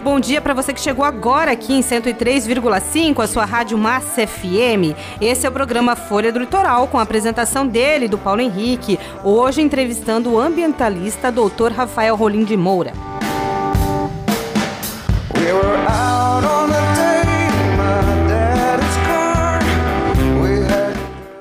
Muito 0.00 0.04
bom 0.04 0.18
dia 0.20 0.40
para 0.40 0.54
você 0.54 0.72
que 0.72 0.80
chegou 0.80 1.04
agora 1.04 1.50
aqui 1.52 1.74
em 1.74 1.80
103,5, 1.80 3.22
a 3.22 3.26
sua 3.26 3.44
Rádio 3.44 3.76
Massa 3.76 4.26
FM. 4.26 4.96
Esse 5.20 5.44
é 5.44 5.48
o 5.48 5.52
programa 5.52 5.94
Folha 5.94 6.32
do 6.32 6.38
Litoral, 6.38 6.88
com 6.88 6.98
a 6.98 7.02
apresentação 7.02 7.66
dele, 7.66 8.08
do 8.08 8.16
Paulo 8.16 8.40
Henrique, 8.40 8.98
hoje 9.22 9.60
entrevistando 9.60 10.32
o 10.32 10.40
ambientalista 10.40 11.30
Dr. 11.30 11.72
Rafael 11.76 12.16
Rolim 12.16 12.44
de 12.44 12.56
Moura. 12.56 12.94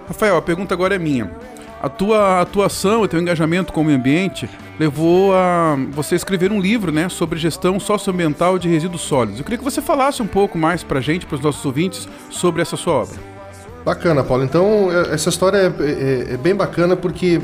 Rafael, 0.05 0.35
a 0.35 0.41
pergunta 0.41 0.73
agora 0.73 0.95
é 0.95 0.99
minha. 0.99 1.31
A 1.81 1.87
tua 1.87 2.41
atuação, 2.41 3.03
o 3.03 3.07
teu 3.07 3.21
engajamento 3.21 3.71
com 3.71 3.79
o 3.81 3.85
meio 3.85 3.97
ambiente 3.97 4.49
levou 4.79 5.35
a 5.35 5.77
você 5.91 6.15
escrever 6.15 6.51
um 6.51 6.59
livro, 6.59 6.89
né, 6.91 7.09
sobre 7.09 7.37
gestão 7.37 7.79
socioambiental 7.79 8.57
de 8.57 8.69
resíduos 8.69 9.01
sólidos. 9.01 9.39
Eu 9.39 9.43
queria 9.43 9.57
que 9.57 9.63
você 9.63 9.81
falasse 9.81 10.21
um 10.21 10.27
pouco 10.27 10.57
mais 10.57 10.83
pra 10.83 11.01
gente, 11.01 11.25
para 11.25 11.35
os 11.35 11.41
nossos 11.41 11.63
ouvintes, 11.65 12.07
sobre 12.29 12.61
essa 12.61 12.77
sua 12.77 12.93
obra. 12.93 13.15
Bacana, 13.83 14.23
Paulo. 14.23 14.43
Então, 14.43 14.89
é- 14.91 15.13
essa 15.13 15.27
história 15.29 15.57
é, 15.57 15.83
é- 16.31 16.33
é 16.33 16.37
bem 16.37 16.55
bacana 16.55 16.95
porque 16.95 17.41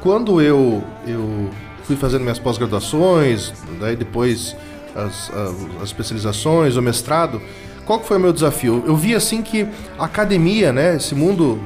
quando 0.00 0.40
eu, 0.40 0.84
eu 1.06 1.48
fui 1.84 1.96
fazendo 1.96 2.22
minhas 2.22 2.38
pós-graduações, 2.38 3.52
daí 3.80 3.96
depois 3.96 4.54
as, 4.94 5.30
as- 5.30 5.66
as 5.82 5.82
especializações, 5.84 6.76
o 6.76 6.82
mestrado, 6.82 7.40
qual 7.86 8.00
que 8.00 8.06
foi 8.06 8.16
o 8.18 8.20
meu 8.20 8.32
desafio? 8.32 8.82
Eu 8.86 8.96
vi 8.96 9.14
assim 9.14 9.40
que 9.42 9.66
a 9.98 10.04
academia, 10.04 10.72
né, 10.72 10.96
esse 10.96 11.14
mundo 11.14 11.58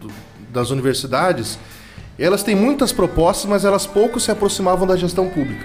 do- 0.00 0.10
das 0.50 0.70
universidades, 0.70 1.58
elas 2.18 2.42
têm 2.42 2.54
muitas 2.54 2.92
propostas, 2.92 3.50
mas 3.50 3.64
elas 3.64 3.86
pouco 3.86 4.20
se 4.20 4.30
aproximavam 4.30 4.86
da 4.86 4.96
gestão 4.96 5.28
pública. 5.28 5.64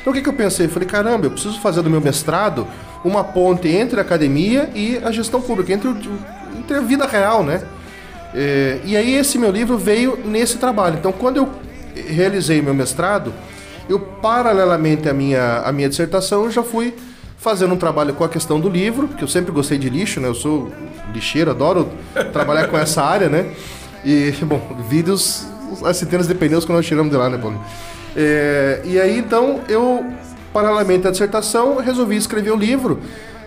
Então 0.00 0.12
o 0.12 0.16
que, 0.16 0.22
que 0.22 0.28
eu 0.28 0.32
pensei? 0.32 0.66
Falei, 0.68 0.88
caramba, 0.88 1.26
eu 1.26 1.30
preciso 1.30 1.60
fazer 1.60 1.82
do 1.82 1.90
meu 1.90 2.00
mestrado 2.00 2.66
uma 3.04 3.22
ponte 3.22 3.68
entre 3.68 4.00
a 4.00 4.02
academia 4.02 4.70
e 4.74 4.98
a 5.04 5.10
gestão 5.10 5.40
pública, 5.40 5.72
entre, 5.72 5.88
o, 5.88 5.96
entre 6.58 6.76
a 6.76 6.80
vida 6.80 7.06
real, 7.06 7.42
né? 7.42 7.62
É, 8.34 8.78
e 8.84 8.96
aí 8.96 9.14
esse 9.14 9.38
meu 9.38 9.50
livro 9.50 9.76
veio 9.76 10.18
nesse 10.24 10.56
trabalho. 10.56 10.96
Então 10.98 11.12
quando 11.12 11.36
eu 11.36 11.48
realizei 12.08 12.62
meu 12.62 12.72
mestrado, 12.72 13.32
eu 13.88 13.98
paralelamente 13.98 15.08
à 15.08 15.12
minha, 15.12 15.58
à 15.58 15.72
minha 15.72 15.88
dissertação, 15.88 16.44
eu 16.44 16.50
já 16.50 16.62
fui 16.62 16.94
fazendo 17.36 17.74
um 17.74 17.76
trabalho 17.76 18.14
com 18.14 18.22
a 18.22 18.28
questão 18.28 18.60
do 18.60 18.68
livro, 18.68 19.08
porque 19.08 19.24
eu 19.24 19.28
sempre 19.28 19.50
gostei 19.50 19.78
de 19.78 19.88
lixo, 19.88 20.20
né? 20.20 20.28
Eu 20.28 20.34
sou 20.34 20.70
lixeiro, 21.12 21.50
adoro 21.50 21.88
trabalhar 22.32 22.68
com 22.68 22.78
essa 22.78 23.02
área, 23.02 23.28
né? 23.28 23.52
E, 24.04 24.32
bom, 24.44 24.60
vídeos, 24.88 25.46
as 25.84 25.96
centenas 25.96 26.26
de 26.26 26.34
pneus 26.34 26.64
que 26.64 26.72
nós 26.72 26.86
tiramos 26.86 27.10
de 27.10 27.16
lá, 27.16 27.28
né, 27.28 27.38
Paulo? 27.38 27.60
É, 28.16 28.80
e 28.84 28.98
aí, 29.00 29.18
então, 29.18 29.60
eu, 29.68 30.04
paralelamente 30.52 31.06
à 31.06 31.10
dissertação, 31.10 31.76
resolvi 31.76 32.16
escrever 32.16 32.50
o 32.50 32.56
livro 32.56 33.00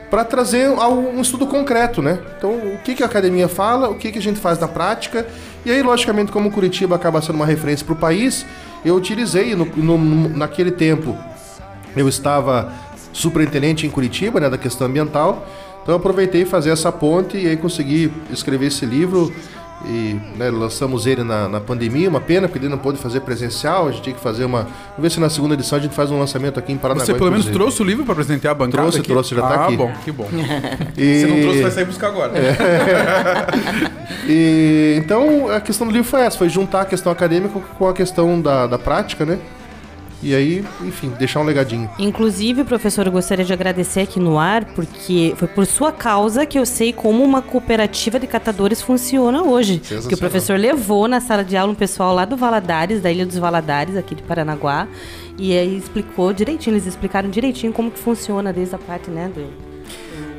para 0.09 0.23
trazer 0.23 0.69
um 0.69 1.19
estudo 1.21 1.47
concreto, 1.47 2.01
né? 2.01 2.19
Então, 2.37 2.51
o 2.51 2.77
que, 2.83 2.93
que 2.93 3.01
a 3.03 3.07
academia 3.07 3.47
fala, 3.47 3.89
o 3.89 3.95
que, 3.95 4.11
que 4.11 4.19
a 4.19 4.21
gente 4.21 4.39
faz 4.39 4.59
na 4.59 4.67
prática. 4.67 5.25
E 5.65 5.71
aí, 5.71 5.81
logicamente, 5.81 6.31
como 6.31 6.51
Curitiba 6.51 6.95
acaba 6.95 7.19
sendo 7.21 7.35
uma 7.35 7.45
referência 7.45 7.83
para 7.85 7.93
o 7.93 7.95
país, 7.97 8.45
eu 8.85 8.95
utilizei, 8.95 9.55
no- 9.55 9.65
no- 9.65 10.29
naquele 10.29 10.71
tempo, 10.71 11.17
eu 11.95 12.07
estava 12.07 12.71
superintendente 13.11 13.85
em 13.87 13.89
Curitiba, 13.89 14.39
né, 14.39 14.49
da 14.49 14.57
questão 14.57 14.87
ambiental. 14.87 15.47
Então 15.81 15.93
eu 15.93 15.97
aproveitei 15.99 16.45
fazer 16.45 16.69
essa 16.69 16.91
ponte 16.91 17.37
e 17.37 17.47
aí 17.47 17.57
consegui 17.57 18.11
escrever 18.31 18.67
esse 18.67 18.85
livro 18.85 19.33
e 19.85 20.19
né, 20.37 20.49
lançamos 20.49 21.05
ele 21.05 21.23
na, 21.23 21.47
na 21.49 21.59
pandemia, 21.59 22.09
uma 22.09 22.21
pena 22.21 22.47
porque 22.47 22.59
ele 22.59 22.69
não 22.69 22.77
pôde 22.77 22.97
fazer 22.97 23.19
presencial, 23.21 23.87
a 23.87 23.91
gente 23.91 24.03
tinha 24.03 24.15
que 24.15 24.21
fazer 24.21 24.45
uma... 24.45 24.63
Vamos 24.63 24.99
ver 24.99 25.11
se 25.11 25.19
na 25.19 25.29
segunda 25.29 25.53
edição 25.55 25.77
a 25.77 25.81
gente 25.81 25.93
faz 25.93 26.09
um 26.11 26.19
lançamento 26.19 26.59
aqui 26.59 26.71
em 26.71 26.77
Paranaguá. 26.77 27.05
Você 27.05 27.13
pelo 27.13 27.31
menos 27.31 27.45
inclusive. 27.45 27.57
trouxe 27.59 27.81
o 27.81 27.85
livro 27.85 28.03
para 28.05 28.13
apresentar 28.13 28.51
a 28.51 28.53
bancada 28.53 28.83
Trouxe, 28.83 28.99
aqui? 28.99 29.07
trouxe, 29.09 29.35
já 29.35 29.41
tá 29.41 29.47
ah, 29.47 29.65
aqui. 29.65 29.77
bom, 29.77 29.91
que 30.03 30.11
bom. 30.11 30.27
E- 30.97 31.19
Se 31.21 31.25
não 31.27 31.41
trouxe, 31.41 31.61
vai 31.61 31.71
sair 31.71 31.85
buscar 31.85 32.07
agora. 32.07 32.33
E, 34.25 34.95
então 35.03 35.51
a 35.51 35.59
questão 35.59 35.85
do 35.85 35.91
livro 35.91 36.07
foi 36.07 36.21
essa, 36.21 36.37
foi 36.37 36.47
juntar 36.47 36.81
a 36.81 36.85
questão 36.85 37.11
acadêmica 37.11 37.59
com 37.77 37.87
a 37.89 37.93
questão 37.93 38.39
da, 38.39 38.67
da 38.67 38.79
prática, 38.79 39.25
né? 39.25 39.37
E 40.23 40.33
aí, 40.33 40.65
enfim, 40.81 41.09
deixar 41.19 41.41
um 41.41 41.43
legadinho. 41.43 41.89
Inclusive, 41.99 42.63
professor, 42.63 43.05
eu 43.05 43.11
gostaria 43.11 43.43
de 43.43 43.51
agradecer 43.51 44.01
aqui 44.01 44.19
no 44.19 44.39
ar, 44.39 44.63
porque 44.65 45.33
foi 45.37 45.47
por 45.47 45.65
sua 45.65 45.91
causa 45.91 46.45
que 46.45 46.57
eu 46.57 46.65
sei 46.65 46.93
como 46.93 47.23
uma 47.23 47.41
cooperativa 47.41 48.17
de 48.17 48.25
catadores 48.25 48.81
funciona 48.81 49.43
hoje. 49.43 49.79
Que 49.79 50.13
o 50.15 50.17
professor 50.17 50.57
levou 50.57 51.07
na 51.07 51.19
sala 51.19 51.43
de 51.43 51.57
aula 51.57 51.73
um 51.73 51.75
pessoal 51.75 52.15
lá 52.15 52.23
do 52.23 52.37
Valadares, 52.37 53.01
da 53.01 53.11
Ilha 53.11 53.25
dos 53.25 53.37
Valadares, 53.37 53.97
aqui 53.97 54.15
de 54.15 54.23
Paranaguá, 54.23 54.87
e 55.37 55.57
aí 55.57 55.77
explicou 55.77 56.31
direitinho, 56.31 56.75
eles 56.75 56.85
explicaram 56.85 57.29
direitinho 57.29 57.73
como 57.73 57.91
que 57.91 57.99
funciona 57.99 58.53
desde 58.53 58.75
a 58.75 58.77
parte, 58.79 59.09
né, 59.09 59.29
do... 59.33 59.72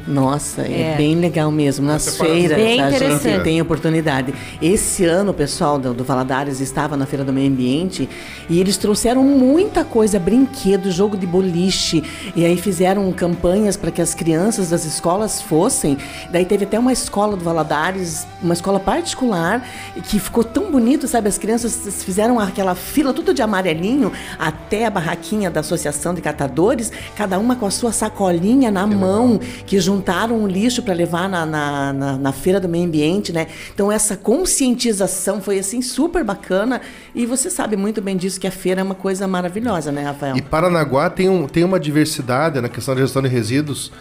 Nossa, 0.07 0.63
é, 0.63 0.93
É. 0.93 0.97
bem 0.97 1.15
legal 1.17 1.51
mesmo. 1.51 1.87
Nas 1.87 2.03
separação. 2.03 2.37
feiras 2.37 2.57
Bem 2.59 2.81
a 2.81 2.91
gente 2.91 3.43
tem 3.43 3.61
oportunidade. 3.61 4.35
Esse 4.61 5.05
ano 5.05 5.31
o 5.31 5.35
pessoal 5.35 5.79
do, 5.79 5.95
do 5.95 6.05
Valadares 6.05 6.61
estava 6.61 6.97
na 6.97 7.07
Feira 7.07 7.25
do 7.25 7.33
Meio 7.33 7.51
Ambiente 7.51 8.09
e 8.49 8.61
eles 8.61 8.77
trouxeram 8.77 9.23
muita 9.23 9.85
coisa, 9.85 10.19
brinquedo, 10.19 10.91
jogo 10.91 11.17
de 11.17 11.27
boliche. 11.27 12.03
E 12.37 12.45
aí 12.45 12.57
fizeram 12.57 13.11
campanhas 13.13 13.77
para 13.77 13.91
que 13.91 14.03
as 14.03 14.15
crianças 14.15 14.71
das 14.71 14.85
escolas 14.85 15.41
fossem. 15.41 15.97
Daí 16.31 16.45
teve 16.45 16.65
até 16.65 16.79
uma 16.79 16.93
escola 16.93 17.37
do 17.37 17.45
Valadares, 17.45 18.27
uma 18.43 18.55
escola 18.55 18.79
particular, 18.79 19.67
que 20.09 20.19
ficou 20.19 20.45
tão 20.45 20.71
bonito, 20.71 21.09
sabe? 21.09 21.29
As 21.29 21.39
crianças 21.39 22.03
fizeram 22.05 22.39
aquela 22.39 22.75
fila 22.75 23.13
tudo 23.13 23.33
de 23.33 23.41
amarelinho 23.43 24.13
até 24.39 24.64
a 24.83 24.91
barraquinha 24.91 25.51
da 25.51 25.61
Associação 25.61 26.14
de 26.14 26.20
Catadores, 26.20 26.91
cada 27.14 27.39
uma 27.39 27.55
com 27.55 27.66
a 27.66 27.70
sua 27.70 27.93
sacolinha 27.93 28.70
na 28.70 28.87
mão, 28.87 29.39
que 29.66 29.79
juntaram 29.79 30.43
o 30.43 30.49
lixo 30.49 30.83
para 30.83 30.95
levar 30.95 31.29
na, 31.29 31.45
na, 31.47 31.93
na, 31.93 32.16
na 32.16 32.33
feira 32.33 32.59
do 32.59 32.68
meio 32.68 32.87
ambiente, 32.87 33.33
né? 33.33 33.47
Então 33.72 33.93
essa 33.93 34.16
conscientização 34.16 35.41
foi 35.41 35.59
assim 35.59 35.83
super 35.83 36.25
bacana 36.25 36.81
e 37.14 37.27
você 37.27 37.51
sabe 37.51 37.77
muito 37.77 38.01
bem 38.01 38.16
disso 38.16 38.41
que 38.41 38.47
a 38.47 38.51
feira 38.51 38.81
é 38.81 38.85
uma 38.85 38.95
coisa 38.95 39.29
maravilhosa, 39.29 39.93
né, 39.93 40.03
Rafael? 40.03 40.37
E 40.37 40.43
Paranaguá 40.43 41.11
tem, 41.11 41.29
um, 41.29 41.47
tem 41.47 41.62
uma 41.62 41.79
diversidade 41.79 42.61
na 42.61 42.68
questão 42.68 42.95
da 42.95 43.03
gestão 43.03 43.22
de 43.22 43.29
resíduos 43.29 43.93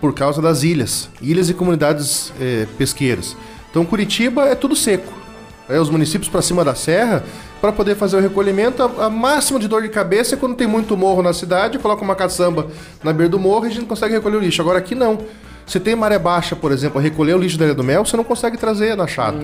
por 0.00 0.14
causa 0.14 0.40
das 0.40 0.62
ilhas, 0.62 1.08
ilhas 1.20 1.50
e 1.50 1.54
comunidades 1.54 2.32
eh, 2.40 2.66
pesqueiras. 2.78 3.36
Então 3.70 3.84
Curitiba 3.84 4.46
é 4.46 4.54
tudo 4.54 4.76
seco. 4.76 5.23
Aí 5.68 5.78
os 5.78 5.88
municípios 5.88 6.28
para 6.28 6.42
cima 6.42 6.64
da 6.64 6.74
serra, 6.74 7.24
para 7.60 7.72
poder 7.72 7.96
fazer 7.96 8.16
o 8.16 8.20
recolhimento, 8.20 8.82
a, 8.82 9.06
a 9.06 9.10
máxima 9.10 9.58
de 9.58 9.66
dor 9.66 9.82
de 9.82 9.88
cabeça 9.88 10.34
é 10.34 10.38
quando 10.38 10.54
tem 10.54 10.66
muito 10.66 10.96
morro 10.96 11.22
na 11.22 11.32
cidade, 11.32 11.78
coloca 11.78 12.02
uma 12.02 12.14
caçamba 12.14 12.66
na 13.02 13.12
beira 13.12 13.30
do 13.30 13.38
morro 13.38 13.64
e 13.64 13.68
a 13.68 13.72
gente 13.72 13.86
consegue 13.86 14.14
recolher 14.14 14.36
o 14.36 14.40
lixo. 14.40 14.60
Agora 14.60 14.78
aqui 14.78 14.94
não. 14.94 15.18
Se 15.66 15.80
tem 15.80 15.96
maré 15.96 16.18
baixa, 16.18 16.54
por 16.54 16.70
exemplo, 16.70 16.98
a 16.98 17.02
recolher 17.02 17.34
o 17.34 17.38
lixo 17.38 17.56
da 17.56 17.64
Ilha 17.64 17.74
do 17.74 17.82
Mel, 17.82 18.04
você 18.04 18.16
não 18.16 18.24
consegue 18.24 18.58
trazer 18.58 18.94
na 18.94 19.06
chata. 19.06 19.38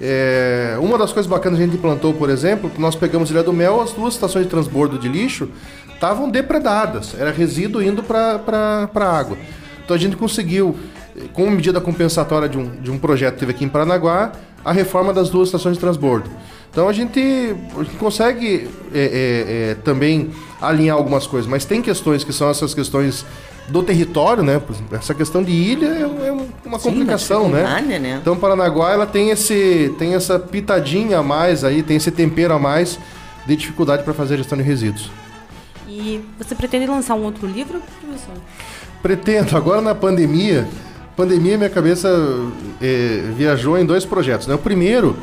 É, 0.00 0.76
uma 0.80 0.98
das 0.98 1.12
coisas 1.12 1.30
bacanas 1.30 1.58
que 1.58 1.62
a 1.62 1.66
gente 1.66 1.78
implantou, 1.78 2.12
por 2.12 2.28
exemplo, 2.28 2.70
nós 2.78 2.96
pegamos 2.96 3.30
Ilha 3.30 3.44
do 3.44 3.52
Mel, 3.52 3.80
as 3.80 3.92
duas 3.92 4.14
estações 4.14 4.44
de 4.44 4.50
transbordo 4.50 4.98
de 4.98 5.08
lixo 5.08 5.48
estavam 5.94 6.28
depredadas, 6.28 7.14
era 7.18 7.30
resíduo 7.30 7.80
indo 7.80 8.02
para 8.02 8.90
a 8.92 9.18
água. 9.18 9.38
Então 9.84 9.94
a 9.94 9.98
gente 9.98 10.16
conseguiu, 10.16 10.76
com 11.32 11.48
medida 11.48 11.80
compensatória 11.80 12.48
de 12.48 12.58
um, 12.58 12.68
de 12.80 12.90
um 12.90 12.98
projeto 12.98 13.34
que 13.34 13.40
teve 13.40 13.52
aqui 13.52 13.64
em 13.64 13.68
Paranaguá, 13.68 14.32
a 14.66 14.72
reforma 14.72 15.12
das 15.12 15.30
duas 15.30 15.46
estações 15.48 15.74
de 15.76 15.80
transbordo. 15.80 16.28
Então 16.72 16.88
a 16.88 16.92
gente, 16.92 17.20
a 17.20 17.82
gente 17.84 17.96
consegue 17.96 18.68
é, 18.92 18.98
é, 18.98 19.70
é, 19.70 19.74
também 19.76 20.30
alinhar 20.60 20.96
algumas 20.96 21.24
coisas, 21.24 21.48
mas 21.48 21.64
tem 21.64 21.80
questões 21.80 22.24
que 22.24 22.32
são 22.32 22.50
essas 22.50 22.74
questões 22.74 23.24
do 23.68 23.80
território, 23.80 24.42
né? 24.42 24.60
Essa 24.90 25.14
questão 25.14 25.40
de 25.42 25.52
ilha 25.52 25.86
é, 25.86 26.02
é 26.02 26.32
uma 26.64 26.78
Sim, 26.80 26.90
complicação, 26.90 27.44
uma 27.44 27.80
né? 27.80 27.98
né? 27.98 28.18
Então 28.20 28.36
Paranaguá 28.36 28.90
ela 28.90 29.06
tem 29.06 29.30
esse 29.30 29.94
tem 29.98 30.14
essa 30.14 30.36
pitadinha 30.36 31.20
a 31.20 31.22
mais 31.22 31.62
aí, 31.62 31.80
tem 31.80 31.96
esse 31.96 32.10
tempero 32.10 32.52
a 32.52 32.58
mais 32.58 32.98
de 33.46 33.54
dificuldade 33.54 34.02
para 34.02 34.12
fazer 34.12 34.34
a 34.34 34.38
gestão 34.38 34.58
de 34.58 34.64
resíduos. 34.64 35.10
E 35.88 36.20
você 36.36 36.56
pretende 36.56 36.88
lançar 36.88 37.14
um 37.14 37.22
outro 37.22 37.46
livro, 37.46 37.80
professor? 38.00 38.34
Pretendo, 39.00 39.56
agora 39.56 39.80
na 39.80 39.94
pandemia, 39.94 40.66
pandemia 41.16 41.56
minha 41.56 41.70
cabeça 41.70 42.08
eh, 42.80 43.22
viajou 43.36 43.78
em 43.78 43.84
dois 43.84 44.04
projetos. 44.04 44.46
Né? 44.46 44.54
O 44.54 44.58
primeiro, 44.58 45.16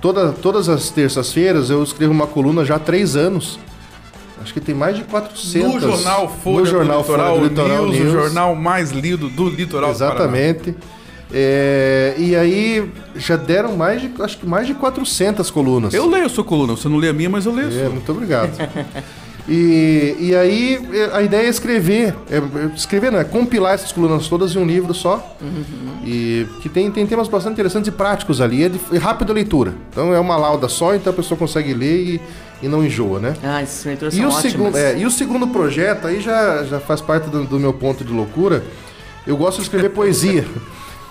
toda, 0.00 0.32
todas 0.32 0.68
as 0.68 0.90
terças-feiras 0.90 1.70
eu 1.70 1.82
escrevo 1.82 2.12
uma 2.12 2.26
coluna 2.26 2.64
já 2.64 2.76
há 2.76 2.78
três 2.78 3.14
anos. 3.16 3.58
Acho 4.42 4.52
que 4.52 4.60
tem 4.60 4.74
mais 4.74 4.96
de 4.96 5.04
400. 5.04 5.74
No 5.74 5.80
jornal 5.80 6.36
Folha 6.42 6.56
no 6.60 6.66
jornal 6.66 6.96
do 7.02 7.02
Litoral, 7.02 7.36
Folha 7.36 7.40
do 7.40 7.48
Litoral 7.48 7.86
News, 7.86 7.96
News. 7.98 8.08
o 8.08 8.12
jornal 8.12 8.54
mais 8.56 8.90
lido 8.90 9.28
do 9.28 9.48
litoral. 9.48 9.90
Exatamente. 9.90 10.74
É, 11.34 12.14
e 12.18 12.34
aí 12.36 12.90
já 13.14 13.36
deram 13.36 13.76
mais 13.76 14.02
de, 14.02 14.10
acho 14.20 14.38
que 14.38 14.46
mais 14.46 14.66
de 14.66 14.74
400 14.74 15.48
colunas. 15.50 15.94
Eu 15.94 16.08
leio 16.10 16.26
a 16.26 16.28
sua 16.28 16.42
coluna, 16.44 16.76
você 16.76 16.88
não 16.88 16.96
lê 16.98 17.08
a 17.08 17.12
minha, 17.12 17.30
mas 17.30 17.46
eu 17.46 17.54
leio 17.54 17.68
a 17.68 17.70
É, 17.70 17.80
sua. 17.84 17.90
muito 17.90 18.10
obrigado. 18.12 18.50
E, 19.48 20.16
e 20.20 20.36
aí 20.36 20.78
eh, 20.92 21.10
a 21.12 21.20
ideia 21.20 21.46
é 21.46 21.50
escrever, 21.50 22.14
é, 22.30 22.36
é 22.36 22.66
escrever 22.76 23.10
não, 23.10 23.18
é 23.18 23.24
compilar 23.24 23.74
essas 23.74 23.90
colunas 23.90 24.28
todas 24.28 24.54
em 24.54 24.58
um 24.58 24.64
livro 24.64 24.94
só. 24.94 25.36
E 26.04 26.46
que 26.60 26.68
tem, 26.68 26.90
tem 26.90 27.06
temas 27.06 27.26
bastante 27.28 27.54
interessantes 27.54 27.88
e 27.88 27.90
práticos 27.90 28.40
ali, 28.40 28.64
é 28.64 28.68
de 28.68 28.80
é 28.92 28.98
rápida 28.98 29.32
leitura. 29.32 29.74
Então 29.90 30.14
é 30.14 30.20
uma 30.20 30.36
lauda 30.36 30.68
só, 30.68 30.94
então 30.94 31.12
a 31.12 31.16
pessoa 31.16 31.36
consegue 31.36 31.74
ler 31.74 31.96
e, 32.04 32.20
e 32.62 32.68
não 32.68 32.84
enjoa, 32.84 33.18
né? 33.18 33.34
Ah, 33.42 33.60
essas 33.60 33.84
leituras 33.84 34.14
E 34.14 34.18
são 34.18 34.26
o, 34.26 34.28
ótimas. 34.28 34.52
segundo, 34.52 34.76
é, 34.78 34.98
e 34.98 35.06
o 35.06 35.10
segundo 35.10 35.48
projeto, 35.48 36.06
aí 36.06 36.20
já, 36.20 36.62
já 36.62 36.78
faz 36.78 37.00
parte 37.00 37.28
do, 37.28 37.44
do 37.44 37.58
meu 37.58 37.72
ponto 37.72 38.04
de 38.04 38.12
loucura, 38.12 38.62
eu 39.26 39.36
gosto 39.36 39.56
de 39.56 39.64
escrever 39.64 39.90
poesia. 39.94 40.44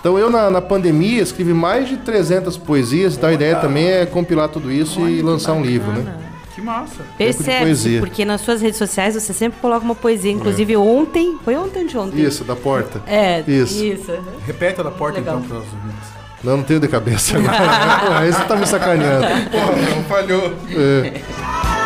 Então 0.00 0.18
eu, 0.18 0.30
na, 0.30 0.50
na 0.50 0.60
pandemia, 0.62 1.22
escrevi 1.22 1.52
mais 1.52 1.86
de 1.88 1.98
300 1.98 2.56
poesias, 2.56 3.14
então 3.14 3.28
a 3.28 3.32
ideia 3.34 3.56
também 3.56 3.88
é 3.88 4.06
compilar 4.06 4.48
tudo 4.48 4.72
isso 4.72 5.06
e 5.06 5.20
lançar 5.20 5.52
um 5.52 5.62
livro, 5.62 5.92
né? 5.92 6.21
Que 6.54 6.60
massa. 6.60 7.02
Percebe, 7.16 7.98
porque 8.00 8.24
nas 8.24 8.42
suas 8.42 8.60
redes 8.60 8.76
sociais 8.76 9.14
você 9.14 9.32
sempre 9.32 9.58
coloca 9.60 9.84
uma 9.84 9.94
poesia. 9.94 10.30
Inclusive 10.30 10.76
ontem, 10.76 11.38
foi 11.44 11.56
ontem 11.56 11.86
de 11.86 11.96
ontem? 11.96 12.20
Isso, 12.22 12.44
da 12.44 12.54
porta. 12.54 13.02
É, 13.06 13.42
Isso. 13.46 13.82
isso. 13.82 14.12
Repete 14.46 14.80
a 14.80 14.84
da 14.84 14.90
porta 14.90 15.18
Legal. 15.18 15.38
então 15.38 15.48
para 15.48 15.58
os 15.58 15.72
ouvintes. 15.72 16.08
Não, 16.44 16.56
não 16.56 16.64
tenho 16.64 16.80
de 16.80 16.88
cabeça 16.88 17.38
agora. 17.38 18.18
Aí 18.18 18.32
você 18.32 18.44
tá 18.44 18.56
me 18.56 18.66
sacaneando. 18.66 19.26
Porra, 19.50 19.94
não 19.94 20.04
falhou. 20.04 20.52
É. 20.70 21.81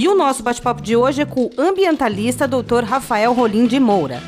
E 0.00 0.06
o 0.06 0.14
nosso 0.14 0.44
bate-papo 0.44 0.80
de 0.80 0.94
hoje 0.94 1.22
é 1.22 1.26
com 1.26 1.46
o 1.46 1.50
ambientalista 1.60 2.46
Dr. 2.46 2.84
Rafael 2.84 3.32
Rolim 3.32 3.66
de 3.66 3.80
Moura. 3.80 4.22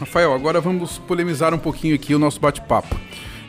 Rafael, 0.00 0.32
agora 0.32 0.62
vamos 0.62 0.96
polemizar 1.00 1.52
um 1.52 1.58
pouquinho 1.58 1.94
aqui 1.94 2.14
o 2.14 2.18
nosso 2.18 2.40
bate-papo. 2.40 2.96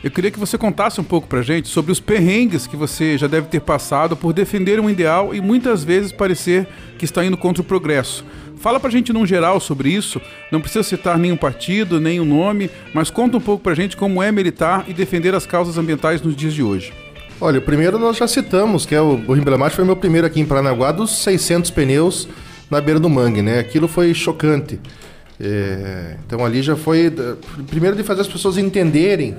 Eu 0.02 0.12
queria 0.12 0.30
que 0.30 0.38
você 0.38 0.56
contasse 0.56 1.00
um 1.00 1.04
pouco 1.04 1.26
pra 1.26 1.42
gente 1.42 1.66
sobre 1.66 1.90
os 1.90 1.98
perrengues 1.98 2.68
que 2.68 2.76
você 2.76 3.18
já 3.18 3.26
deve 3.26 3.48
ter 3.48 3.60
passado 3.60 4.16
por 4.16 4.32
defender 4.32 4.78
um 4.78 4.88
ideal 4.88 5.34
e 5.34 5.40
muitas 5.40 5.82
vezes 5.82 6.12
parecer 6.12 6.68
que 6.96 7.04
está 7.04 7.24
indo 7.24 7.36
contra 7.36 7.62
o 7.62 7.64
progresso. 7.64 8.24
Fala 8.58 8.78
pra 8.78 8.90
gente 8.90 9.12
num 9.12 9.26
geral 9.26 9.58
sobre 9.58 9.90
isso, 9.90 10.20
não 10.52 10.60
precisa 10.60 10.84
citar 10.84 11.18
nenhum 11.18 11.36
partido, 11.36 12.00
nenhum 12.00 12.24
nome, 12.24 12.70
mas 12.94 13.10
conta 13.10 13.36
um 13.36 13.40
pouco 13.40 13.62
pra 13.62 13.74
gente 13.74 13.96
como 13.96 14.22
é 14.22 14.30
militar 14.30 14.84
e 14.86 14.92
defender 14.92 15.34
as 15.34 15.46
causas 15.46 15.78
ambientais 15.78 16.22
nos 16.22 16.36
dias 16.36 16.54
de 16.54 16.62
hoje. 16.62 16.92
Olha, 17.40 17.58
o 17.58 17.62
primeiro 17.62 17.98
nós 17.98 18.16
já 18.16 18.26
citamos, 18.26 18.86
que 18.86 18.94
é 18.94 19.00
o, 19.00 19.20
o 19.26 19.36
emblemático, 19.36 19.76
foi 19.76 19.84
meu 19.84 19.96
primeiro 19.96 20.26
aqui 20.26 20.40
em 20.40 20.44
Paranaguá, 20.44 20.92
dos 20.92 21.22
600 21.22 21.70
pneus 21.72 22.28
na 22.70 22.80
beira 22.80 23.00
do 23.00 23.08
mangue, 23.08 23.42
né? 23.42 23.58
Aquilo 23.58 23.88
foi 23.88 24.12
chocante. 24.14 24.80
É, 25.40 26.16
então 26.26 26.44
ali 26.44 26.62
já 26.62 26.74
foi, 26.74 27.12
primeiro 27.68 27.96
de 27.96 28.02
fazer 28.02 28.22
as 28.22 28.28
pessoas 28.28 28.58
entenderem 28.58 29.36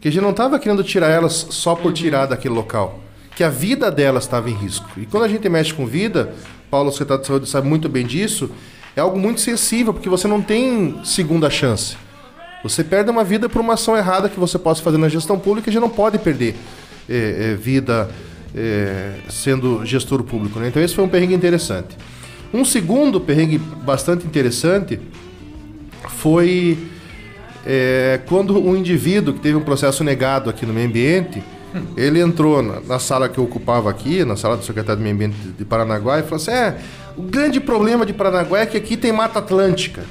que 0.00 0.08
a 0.08 0.10
gente 0.10 0.22
não 0.22 0.30
estava 0.30 0.58
querendo 0.58 0.82
tirar 0.82 1.08
elas 1.08 1.46
só 1.50 1.74
por 1.74 1.92
tirar 1.92 2.26
daquele 2.26 2.54
local, 2.54 3.00
que 3.36 3.44
a 3.44 3.50
vida 3.50 3.90
delas 3.90 4.24
estava 4.24 4.48
em 4.48 4.54
risco. 4.54 4.88
E 4.96 5.06
quando 5.06 5.24
a 5.24 5.28
gente 5.28 5.48
mexe 5.48 5.74
com 5.74 5.86
vida, 5.86 6.32
Paulo, 6.70 6.90
secretário 6.90 7.22
de 7.22 7.28
saúde, 7.28 7.48
sabe 7.48 7.68
muito 7.68 7.88
bem 7.88 8.06
disso, 8.06 8.50
é 8.96 9.00
algo 9.00 9.18
muito 9.18 9.40
sensível, 9.40 9.92
porque 9.92 10.08
você 10.08 10.26
não 10.26 10.40
tem 10.40 11.00
segunda 11.04 11.50
chance. 11.50 11.96
Você 12.62 12.84
perde 12.84 13.10
uma 13.10 13.24
vida 13.24 13.48
por 13.48 13.60
uma 13.60 13.74
ação 13.74 13.96
errada 13.96 14.28
que 14.28 14.38
você 14.38 14.58
possa 14.58 14.82
fazer 14.82 14.98
na 14.98 15.08
gestão 15.08 15.38
pública 15.38 15.70
e 15.70 15.72
gente 15.72 15.80
não 15.80 15.88
pode 15.88 16.18
perder 16.18 16.54
é, 17.08 17.52
é, 17.52 17.54
vida 17.54 18.10
é, 18.54 19.14
sendo 19.28 19.84
gestor 19.84 20.22
público. 20.22 20.58
Né? 20.58 20.68
Então 20.68 20.82
esse 20.82 20.94
foi 20.94 21.04
um 21.04 21.08
perrengue 21.08 21.34
interessante. 21.34 21.96
Um 22.52 22.64
segundo 22.64 23.20
perrengue 23.20 23.58
bastante 23.58 24.26
interessante 24.26 25.00
foi 26.08 26.76
é, 27.66 28.20
quando 28.26 28.58
um 28.58 28.76
indivíduo 28.76 29.34
que 29.34 29.40
teve 29.40 29.56
um 29.56 29.62
processo 29.62 30.02
negado 30.02 30.48
aqui 30.48 30.64
no 30.64 30.72
meio 30.72 30.88
ambiente, 30.88 31.42
ele 31.96 32.20
entrou 32.20 32.62
na, 32.62 32.80
na 32.80 32.98
sala 32.98 33.28
que 33.28 33.38
eu 33.38 33.44
ocupava 33.44 33.90
aqui, 33.90 34.24
na 34.24 34.36
sala 34.36 34.56
do 34.56 34.64
secretário 34.64 35.00
do 35.00 35.02
meio 35.02 35.14
ambiente 35.14 35.36
de, 35.36 35.52
de 35.52 35.64
Paranaguá, 35.64 36.18
e 36.18 36.22
falou 36.22 36.36
assim: 36.36 36.50
é, 36.50 36.78
o 37.16 37.22
grande 37.22 37.60
problema 37.60 38.04
de 38.04 38.12
Paranaguá 38.12 38.60
é 38.60 38.66
que 38.66 38.76
aqui 38.76 38.96
tem 38.96 39.12
Mata 39.12 39.38
Atlântica. 39.38 40.04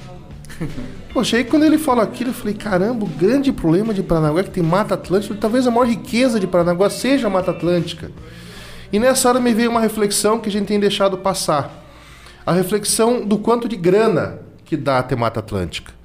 Poxa, 1.13 1.37
aí 1.37 1.43
quando 1.43 1.63
ele 1.63 1.77
falou 1.77 2.03
aquilo, 2.03 2.29
eu 2.29 2.33
falei, 2.33 2.53
caramba, 2.53 3.03
o 3.03 3.07
grande 3.07 3.51
problema 3.51 3.93
de 3.93 4.03
Paranaguá 4.03 4.41
é 4.41 4.43
que 4.43 4.51
tem 4.51 4.63
Mata 4.63 4.93
Atlântica, 4.93 5.35
talvez 5.39 5.65
a 5.65 5.71
maior 5.71 5.87
riqueza 5.87 6.39
de 6.39 6.47
Paranaguá 6.47 6.89
seja 6.89 7.27
a 7.27 7.29
Mata 7.29 7.51
Atlântica. 7.51 8.11
E 8.91 8.99
nessa 8.99 9.29
hora 9.29 9.39
me 9.39 9.53
veio 9.53 9.69
uma 9.69 9.81
reflexão 9.81 10.39
que 10.39 10.49
a 10.49 10.51
gente 10.51 10.67
tem 10.67 10.79
deixado 10.79 11.17
passar. 11.17 11.85
A 12.45 12.51
reflexão 12.51 13.25
do 13.25 13.37
quanto 13.37 13.67
de 13.67 13.75
grana 13.75 14.39
que 14.65 14.77
dá 14.77 15.01
ter 15.03 15.15
Mata 15.15 15.39
Atlântica. 15.39 15.98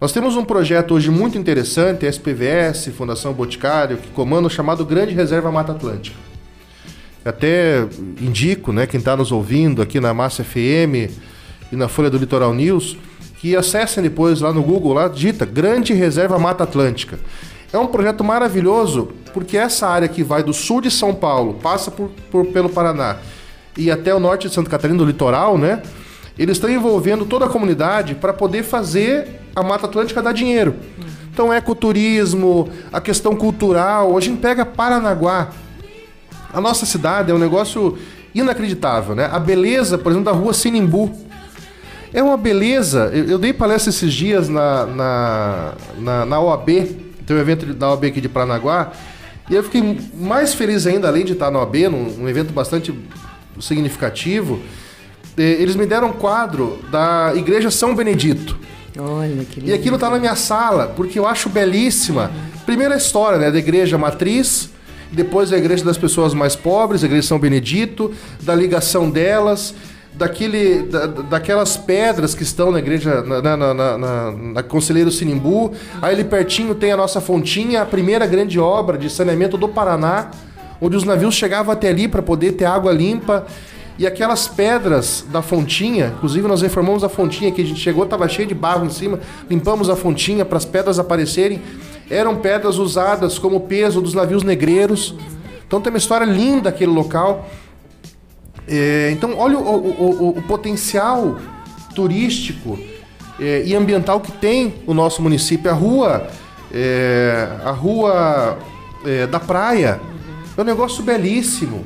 Nós 0.00 0.12
temos 0.12 0.36
um 0.36 0.44
projeto 0.44 0.94
hoje 0.94 1.10
muito 1.10 1.38
interessante, 1.38 2.04
SPVS, 2.06 2.88
Fundação 2.96 3.32
Boticário, 3.32 3.96
que 3.96 4.08
comanda 4.08 4.46
o 4.46 4.50
chamado 4.50 4.84
Grande 4.84 5.14
Reserva 5.14 5.50
Mata 5.50 5.72
Atlântica. 5.72 6.16
Até 7.24 7.86
indico, 8.20 8.72
né, 8.72 8.86
quem 8.86 8.98
está 8.98 9.16
nos 9.16 9.32
ouvindo 9.32 9.80
aqui 9.82 9.98
na 9.98 10.12
Massa 10.14 10.44
FM 10.44 11.10
e 11.72 11.76
na 11.76 11.88
Folha 11.88 12.10
do 12.10 12.18
Litoral 12.18 12.54
News, 12.54 12.96
que 13.38 13.56
acessem 13.56 14.02
depois 14.02 14.40
lá 14.40 14.52
no 14.52 14.62
Google, 14.62 14.92
lá 14.92 15.08
digita 15.08 15.44
Grande 15.46 15.92
Reserva 15.94 16.38
Mata 16.38 16.64
Atlântica. 16.64 17.18
É 17.72 17.78
um 17.78 17.86
projeto 17.86 18.22
maravilhoso, 18.22 19.08
porque 19.32 19.56
essa 19.56 19.88
área 19.88 20.08
que 20.08 20.22
vai 20.22 20.42
do 20.42 20.52
sul 20.52 20.80
de 20.80 20.90
São 20.90 21.14
Paulo, 21.14 21.54
passa 21.54 21.90
por, 21.90 22.10
por- 22.30 22.46
pelo 22.46 22.68
Paraná 22.68 23.16
e 23.76 23.90
até 23.90 24.14
o 24.14 24.20
norte 24.20 24.46
de 24.48 24.54
Santa 24.54 24.70
Catarina, 24.70 24.98
do 24.98 25.04
litoral, 25.04 25.58
né? 25.58 25.82
Eles 26.38 26.56
estão 26.56 26.68
envolvendo 26.68 27.24
toda 27.24 27.46
a 27.46 27.48
comunidade 27.48 28.14
para 28.14 28.32
poder 28.32 28.62
fazer 28.62 29.40
a 29.54 29.62
Mata 29.62 29.86
Atlântica 29.86 30.22
dar 30.22 30.32
dinheiro. 30.32 30.74
Então, 31.32 31.52
ecoturismo, 31.52 32.68
a 32.92 33.00
questão 33.00 33.34
cultural. 33.34 34.16
A 34.16 34.20
gente 34.20 34.40
pega 34.40 34.64
Paranaguá, 34.64 35.50
a 36.52 36.60
nossa 36.60 36.86
cidade 36.86 37.30
é 37.30 37.34
um 37.34 37.38
negócio 37.38 37.98
inacreditável, 38.34 39.14
né? 39.14 39.28
A 39.32 39.38
beleza, 39.38 39.98
por 39.98 40.12
exemplo, 40.12 40.30
da 40.30 40.38
rua 40.38 40.52
Sinimbu. 40.52 41.14
É 42.12 42.22
uma 42.22 42.36
beleza. 42.36 43.10
Eu, 43.12 43.24
eu 43.24 43.38
dei 43.38 43.52
palestra 43.52 43.90
esses 43.90 44.12
dias 44.12 44.48
na, 44.48 44.86
na, 44.86 45.72
na, 45.98 46.26
na 46.26 46.40
OAB, 46.40 46.66
tem 47.26 47.36
um 47.36 47.40
evento 47.40 47.66
da 47.74 47.90
OAB 47.90 48.04
aqui 48.04 48.20
de 48.20 48.28
Paranaguá, 48.28 48.92
e 49.50 49.54
eu 49.54 49.62
fiquei 49.62 49.98
mais 50.14 50.54
feliz 50.54 50.86
ainda, 50.86 51.08
além 51.08 51.24
de 51.24 51.32
estar 51.32 51.50
na 51.50 51.58
OAB, 51.58 51.76
num, 51.90 52.04
num 52.18 52.28
evento 52.28 52.52
bastante 52.52 52.94
significativo. 53.60 54.60
Eh, 55.38 55.42
Eles 55.60 55.76
me 55.76 55.86
deram 55.86 56.08
um 56.08 56.12
quadro 56.12 56.78
da 56.90 57.32
Igreja 57.34 57.70
São 57.70 57.94
Benedito. 57.94 58.56
Olha 58.98 59.44
que 59.44 59.60
lindo. 59.60 59.70
E 59.70 59.74
aquilo 59.74 59.98
tá 59.98 60.08
na 60.08 60.18
minha 60.18 60.34
sala, 60.36 60.92
porque 60.96 61.18
eu 61.18 61.26
acho 61.26 61.48
belíssima. 61.50 62.30
Primeira 62.64 62.96
história, 62.96 63.38
né, 63.38 63.50
da 63.50 63.58
igreja 63.58 63.98
matriz, 63.98 64.70
depois 65.12 65.52
a 65.52 65.56
igreja 65.58 65.84
das 65.84 65.98
pessoas 65.98 66.32
mais 66.34 66.56
pobres, 66.56 67.02
a 67.02 67.06
igreja 67.06 67.28
São 67.28 67.38
Benedito, 67.38 68.12
da 68.42 68.54
ligação 68.54 69.10
delas, 69.10 69.74
daquele, 70.14 70.82
da- 70.84 71.06
daquelas 71.06 71.76
pedras 71.76 72.34
que 72.34 72.42
estão 72.42 72.72
na 72.72 72.78
igreja, 72.78 73.20
na, 73.22 73.56
na- 73.56 73.74
na- 73.74 74.32
na 74.32 74.62
Conselheiro 74.62 75.10
Sinimbu. 75.10 75.72
Aí 76.00 76.14
ali 76.14 76.24
pertinho 76.24 76.74
tem 76.74 76.90
a 76.90 76.96
nossa 76.96 77.20
fontinha, 77.20 77.82
a 77.82 77.86
primeira 77.86 78.26
grande 78.26 78.58
obra 78.58 78.96
de 78.96 79.10
saneamento 79.10 79.58
do 79.58 79.68
Paraná, 79.68 80.30
onde 80.80 80.96
os 80.96 81.04
navios 81.04 81.34
chegavam 81.34 81.70
até 81.72 81.88
ali 81.90 82.08
para 82.08 82.22
poder 82.22 82.52
ter 82.52 82.64
água 82.64 82.92
limpa. 82.92 83.46
E 83.98 84.06
aquelas 84.06 84.46
pedras 84.46 85.24
da 85.30 85.40
fontinha, 85.40 86.12
inclusive 86.16 86.46
nós 86.46 86.60
reformamos 86.60 87.02
a 87.02 87.08
fontinha 87.08 87.50
que 87.50 87.62
a 87.62 87.64
gente 87.64 87.80
chegou, 87.80 88.04
estava 88.04 88.28
cheio 88.28 88.46
de 88.46 88.54
barro 88.54 88.84
em 88.84 88.90
cima, 88.90 89.18
limpamos 89.48 89.88
a 89.88 89.96
fontinha 89.96 90.44
para 90.44 90.58
as 90.58 90.64
pedras 90.66 90.98
aparecerem. 90.98 91.62
Eram 92.10 92.36
pedras 92.36 92.76
usadas 92.78 93.38
como 93.38 93.60
peso 93.60 94.00
dos 94.02 94.12
navios 94.12 94.42
negreiros. 94.42 95.14
Então 95.66 95.80
tem 95.80 95.90
uma 95.90 95.98
história 95.98 96.24
linda 96.26 96.68
aquele 96.68 96.92
local. 96.92 97.48
É, 98.68 99.10
então, 99.12 99.34
olha 99.38 99.58
o, 99.58 99.62
o- 99.62 100.10
o- 100.34 100.38
o 100.38 100.42
potencial 100.42 101.36
turístico 101.94 102.78
é, 103.40 103.62
e 103.64 103.74
ambiental 103.74 104.20
que 104.20 104.30
tem 104.32 104.74
o 104.86 104.92
nosso 104.94 105.22
município. 105.22 105.70
A 105.70 105.74
rua, 105.74 106.26
é, 106.72 107.48
a 107.64 107.70
rua 107.70 108.58
é, 109.04 109.26
da 109.26 109.40
praia 109.40 110.00
é 110.56 110.60
um 110.60 110.64
negócio 110.64 111.02
belíssimo. 111.02 111.84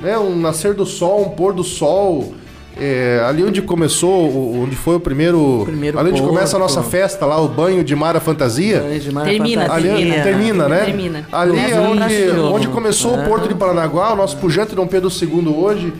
Né? 0.00 0.18
Um 0.18 0.36
nascer 0.36 0.74
do 0.74 0.86
sol, 0.86 1.22
um 1.22 1.30
pôr 1.30 1.52
do 1.52 1.64
sol. 1.64 2.34
É, 2.80 3.20
ali 3.26 3.42
onde 3.42 3.60
começou, 3.60 4.62
onde 4.62 4.76
foi 4.76 4.94
o 4.94 5.00
primeiro. 5.00 5.62
Primeiro 5.64 5.98
ali 5.98 6.10
onde 6.10 6.22
começa 6.22 6.56
a 6.56 6.60
porto. 6.60 6.76
nossa 6.76 6.88
festa 6.88 7.26
lá, 7.26 7.40
o 7.40 7.48
banho 7.48 7.82
de 7.82 7.96
mar 7.96 8.16
a 8.16 8.20
fantasia. 8.20 8.80
Banho 8.80 9.00
de 9.00 9.12
mar 9.12 9.22
à 9.22 9.24
Termina, 9.24 9.62
fantasia. 9.62 9.94
Ali, 9.94 10.12
termina, 10.22 10.68
né? 10.68 10.84
Termina. 10.84 11.28
Ali 11.32 11.58
é 11.58 11.80
onde, 11.80 12.30
onde 12.40 12.68
começou 12.68 13.18
o 13.18 13.24
Porto 13.24 13.48
de 13.48 13.54
Paranaguá, 13.56 14.12
o 14.12 14.16
nosso 14.16 14.36
pujante 14.36 14.76
Dom 14.76 14.86
Pedro 14.86 15.10
II 15.10 15.48
hoje. 15.48 15.92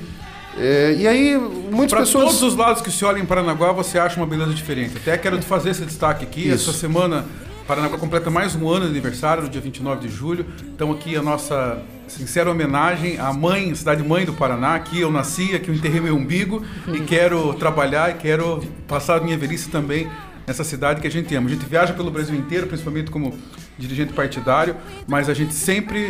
É, 0.57 0.94
e 0.99 1.07
aí, 1.07 1.36
muitas 1.70 1.90
Para 1.90 2.01
pessoas. 2.01 2.24
todos 2.26 2.42
os 2.42 2.57
lados 2.57 2.82
que 2.82 2.90
se 2.90 3.05
olha 3.05 3.18
em 3.18 3.24
Paranaguá, 3.24 3.72
você 3.72 3.99
acha 3.99 4.16
uma 4.16 4.26
beleza 4.26 4.53
diferente. 4.53 4.96
Até 4.96 5.16
quero 5.16 5.40
fazer 5.42 5.70
esse 5.70 5.84
destaque 5.84 6.24
aqui. 6.24 6.49
Isso. 6.49 6.70
Essa 6.70 6.78
semana, 6.78 7.24
Paranaguá 7.68 7.98
completa 7.98 8.30
mais 8.30 8.56
um 8.56 8.66
ano 8.70 8.86
de 8.86 8.92
aniversário, 8.92 9.42
no 9.42 9.48
dia 9.50 9.60
29 9.60 10.08
de 10.08 10.08
julho. 10.08 10.46
Então 10.74 10.90
aqui 10.90 11.14
a 11.14 11.22
nossa 11.22 11.82
sincera 12.06 12.50
homenagem 12.50 13.18
à 13.18 13.30
mãe, 13.30 13.74
cidade 13.74 14.02
mãe 14.02 14.24
do 14.24 14.32
Paraná. 14.32 14.74
Aqui 14.74 15.02
eu 15.02 15.12
nasci, 15.12 15.54
aqui 15.54 15.68
eu 15.68 15.74
enterrei 15.74 16.00
meu 16.00 16.16
umbigo 16.16 16.64
e 16.90 17.02
quero 17.02 17.52
trabalhar 17.52 18.10
e 18.10 18.14
quero 18.14 18.64
passar 18.86 19.18
a 19.18 19.20
minha 19.20 19.36
velhice 19.36 19.68
também 19.68 20.08
nessa 20.46 20.64
cidade 20.64 21.02
que 21.02 21.06
a 21.06 21.10
gente 21.10 21.34
ama. 21.36 21.46
A 21.46 21.50
gente 21.50 21.66
viaja 21.66 21.92
pelo 21.92 22.10
Brasil 22.10 22.34
inteiro, 22.34 22.66
principalmente 22.66 23.10
como 23.10 23.36
dirigente 23.76 24.14
partidário, 24.14 24.74
mas 25.06 25.28
a 25.28 25.34
gente 25.34 25.52
sempre 25.52 26.00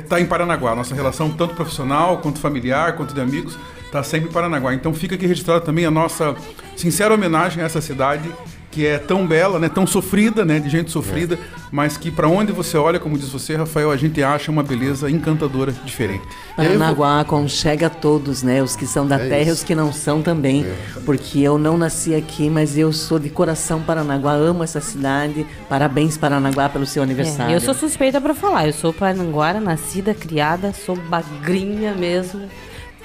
está 0.00 0.20
em 0.20 0.26
Paranaguá. 0.26 0.72
Nossa 0.76 0.94
relação, 0.94 1.32
tanto 1.32 1.52
profissional, 1.56 2.18
quanto 2.18 2.38
familiar, 2.38 2.94
quanto 2.94 3.12
de 3.12 3.20
amigos, 3.20 3.58
está 3.84 4.04
sempre 4.04 4.30
em 4.30 4.32
Paranaguá. 4.32 4.72
Então 4.72 4.94
fica 4.94 5.16
aqui 5.16 5.26
registrado 5.26 5.64
também 5.64 5.84
a 5.84 5.90
nossa 5.90 6.36
sincera 6.76 7.12
homenagem 7.12 7.60
a 7.60 7.66
essa 7.66 7.80
cidade 7.80 8.32
que 8.70 8.86
é 8.86 8.98
tão 8.98 9.26
bela, 9.26 9.58
né, 9.58 9.68
tão 9.68 9.86
sofrida, 9.86 10.44
né, 10.44 10.58
de 10.60 10.68
gente 10.68 10.90
sofrida, 10.90 11.38
mas 11.70 11.96
que 11.96 12.10
para 12.10 12.28
onde 12.28 12.52
você 12.52 12.76
olha, 12.76 13.00
como 13.00 13.18
diz 13.18 13.28
você, 13.30 13.56
Rafael, 13.56 13.90
a 13.90 13.96
gente 13.96 14.22
acha 14.22 14.50
uma 14.50 14.62
beleza 14.62 15.10
encantadora 15.10 15.72
diferente. 15.72 16.22
Paranaguá 16.56 17.20
aconchega 17.20 17.86
a 17.86 17.90
todos, 17.90 18.42
né? 18.42 18.62
Os 18.62 18.74
que 18.76 18.86
são 18.86 19.06
da 19.06 19.16
É 19.16 19.28
terra 19.28 19.50
e 19.50 19.52
os 19.52 19.62
que 19.62 19.74
não 19.74 19.92
são 19.92 20.22
também. 20.22 20.66
Porque 21.04 21.40
eu 21.40 21.58
não 21.58 21.78
nasci 21.78 22.14
aqui, 22.14 22.50
mas 22.50 22.76
eu 22.76 22.92
sou 22.92 23.18
de 23.18 23.30
coração 23.30 23.80
Paranaguá, 23.82 24.32
amo 24.32 24.64
essa 24.64 24.80
cidade. 24.80 25.46
Parabéns, 25.68 26.16
Paranaguá, 26.16 26.68
pelo 26.68 26.86
seu 26.86 27.02
aniversário. 27.02 27.52
É, 27.52 27.56
eu 27.56 27.60
sou 27.60 27.74
suspeita 27.74 28.20
pra 28.20 28.34
falar. 28.34 28.66
Eu 28.66 28.72
sou 28.72 28.92
paranaguara, 28.92 29.60
nascida, 29.60 30.14
criada, 30.14 30.72
sou 30.72 30.96
bagrinha 30.96 31.94
mesmo. 31.94 32.48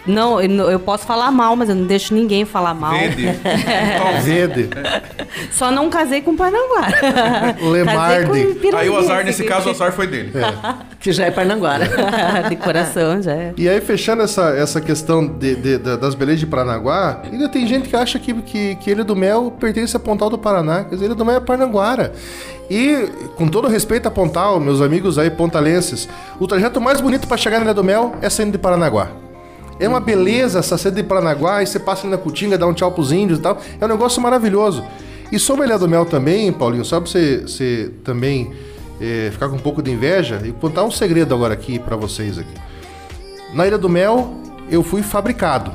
Não, 0.05 0.41
eu, 0.41 0.79
posso 0.79 1.05
falar 1.05 1.31
mal, 1.31 1.55
mas 1.55 1.69
eu 1.69 1.75
não 1.75 1.85
deixo 1.85 2.13
ninguém 2.13 2.43
falar 2.43 2.73
mal. 2.73 2.91
Vede. 2.91 3.25
Vede. 4.23 4.69
Só 5.51 5.71
não 5.71 5.89
casei 5.89 6.21
com 6.21 6.35
Paranaguara. 6.35 7.55
Lemarde. 7.71 8.27
Com. 8.69 8.77
Aí 8.77 8.89
o 8.89 8.97
azar, 8.97 9.23
nesse 9.23 9.43
caso, 9.45 9.69
o 9.69 9.71
azar 9.71 9.91
foi 9.93 10.07
dele. 10.07 10.31
Que 10.99 11.11
já 11.11 11.25
é 11.25 11.31
Paranaguara. 11.31 11.85
De 12.47 12.55
coração, 12.55 13.21
já 13.21 13.33
é. 13.33 13.53
E 13.57 13.67
aí, 13.67 13.81
fechando 13.81 14.21
essa, 14.23 14.51
essa 14.51 14.79
questão 14.79 15.27
de- 15.27 15.55
de- 15.55 15.77
da- 15.77 15.97
das 15.97 16.15
belezas 16.15 16.39
de 16.39 16.47
Paranaguá, 16.47 17.19
ainda 17.29 17.49
tem 17.49 17.67
gente 17.67 17.89
que 17.89 17.95
acha 17.95 18.17
que, 18.17 18.33
que, 18.41 18.75
que 18.75 18.89
Ilha 18.91 19.03
do 19.03 19.13
Mel 19.13 19.51
pertence 19.59 19.95
a 19.97 19.99
Pontal 19.99 20.29
do 20.29 20.37
Paraná. 20.37 20.85
Quer 20.85 20.95
dizer, 20.95 21.05
Ilha 21.07 21.15
do 21.15 21.25
Mel 21.25 21.35
é 21.35 21.39
Paranaguara. 21.41 22.13
E, 22.69 23.09
com 23.35 23.49
todo 23.49 23.67
respeito 23.67 24.07
a 24.07 24.11
Pontal, 24.11 24.61
meus 24.61 24.79
amigos 24.81 25.17
aí 25.19 25.29
pontalenses, 25.29 26.07
o 26.39 26.47
trajeto 26.47 26.79
mais 26.79 27.01
bonito 27.01 27.27
para 27.27 27.35
chegar 27.35 27.57
na 27.59 27.65
Ilha 27.65 27.73
do 27.73 27.83
Mel 27.83 28.15
é 28.21 28.29
saindo 28.29 28.53
de 28.53 28.57
Paranaguá. 28.57 29.09
É 29.83 29.89
uma 29.89 29.99
beleza 29.99 30.59
essa 30.59 30.77
sede 30.77 30.95
de 30.95 31.03
Paranaguá, 31.03 31.61
e 31.61 31.67
você 31.67 31.77
passa 31.77 32.03
ali 32.03 32.11
na 32.11 32.17
Cutinga, 32.17 32.57
dá 32.57 32.65
um 32.65 32.73
tchau 32.73 32.89
pros 32.89 33.11
índios 33.11 33.39
e 33.39 33.41
tal. 33.41 33.57
É 33.81 33.83
um 33.83 33.89
negócio 33.89 34.21
maravilhoso. 34.21 34.81
E 35.29 35.37
sobre 35.37 35.63
a 35.63 35.67
Ilha 35.67 35.77
do 35.77 35.89
Mel 35.89 36.05
também, 36.05 36.53
Paulinho, 36.53 36.85
só 36.85 37.01
pra 37.01 37.09
você, 37.09 37.41
você 37.41 37.91
também 38.01 38.53
eh, 39.01 39.27
ficar 39.33 39.49
com 39.49 39.57
um 39.57 39.59
pouco 39.59 39.81
de 39.81 39.91
inveja, 39.91 40.41
e 40.45 40.53
contar 40.53 40.85
um 40.85 40.91
segredo 40.91 41.35
agora 41.35 41.53
aqui 41.53 41.79
para 41.79 41.97
vocês 41.97 42.37
aqui. 42.37 42.53
Na 43.53 43.67
Ilha 43.67 43.77
do 43.77 43.89
Mel, 43.89 44.33
eu 44.71 44.83
fui 44.83 45.03
fabricado. 45.03 45.69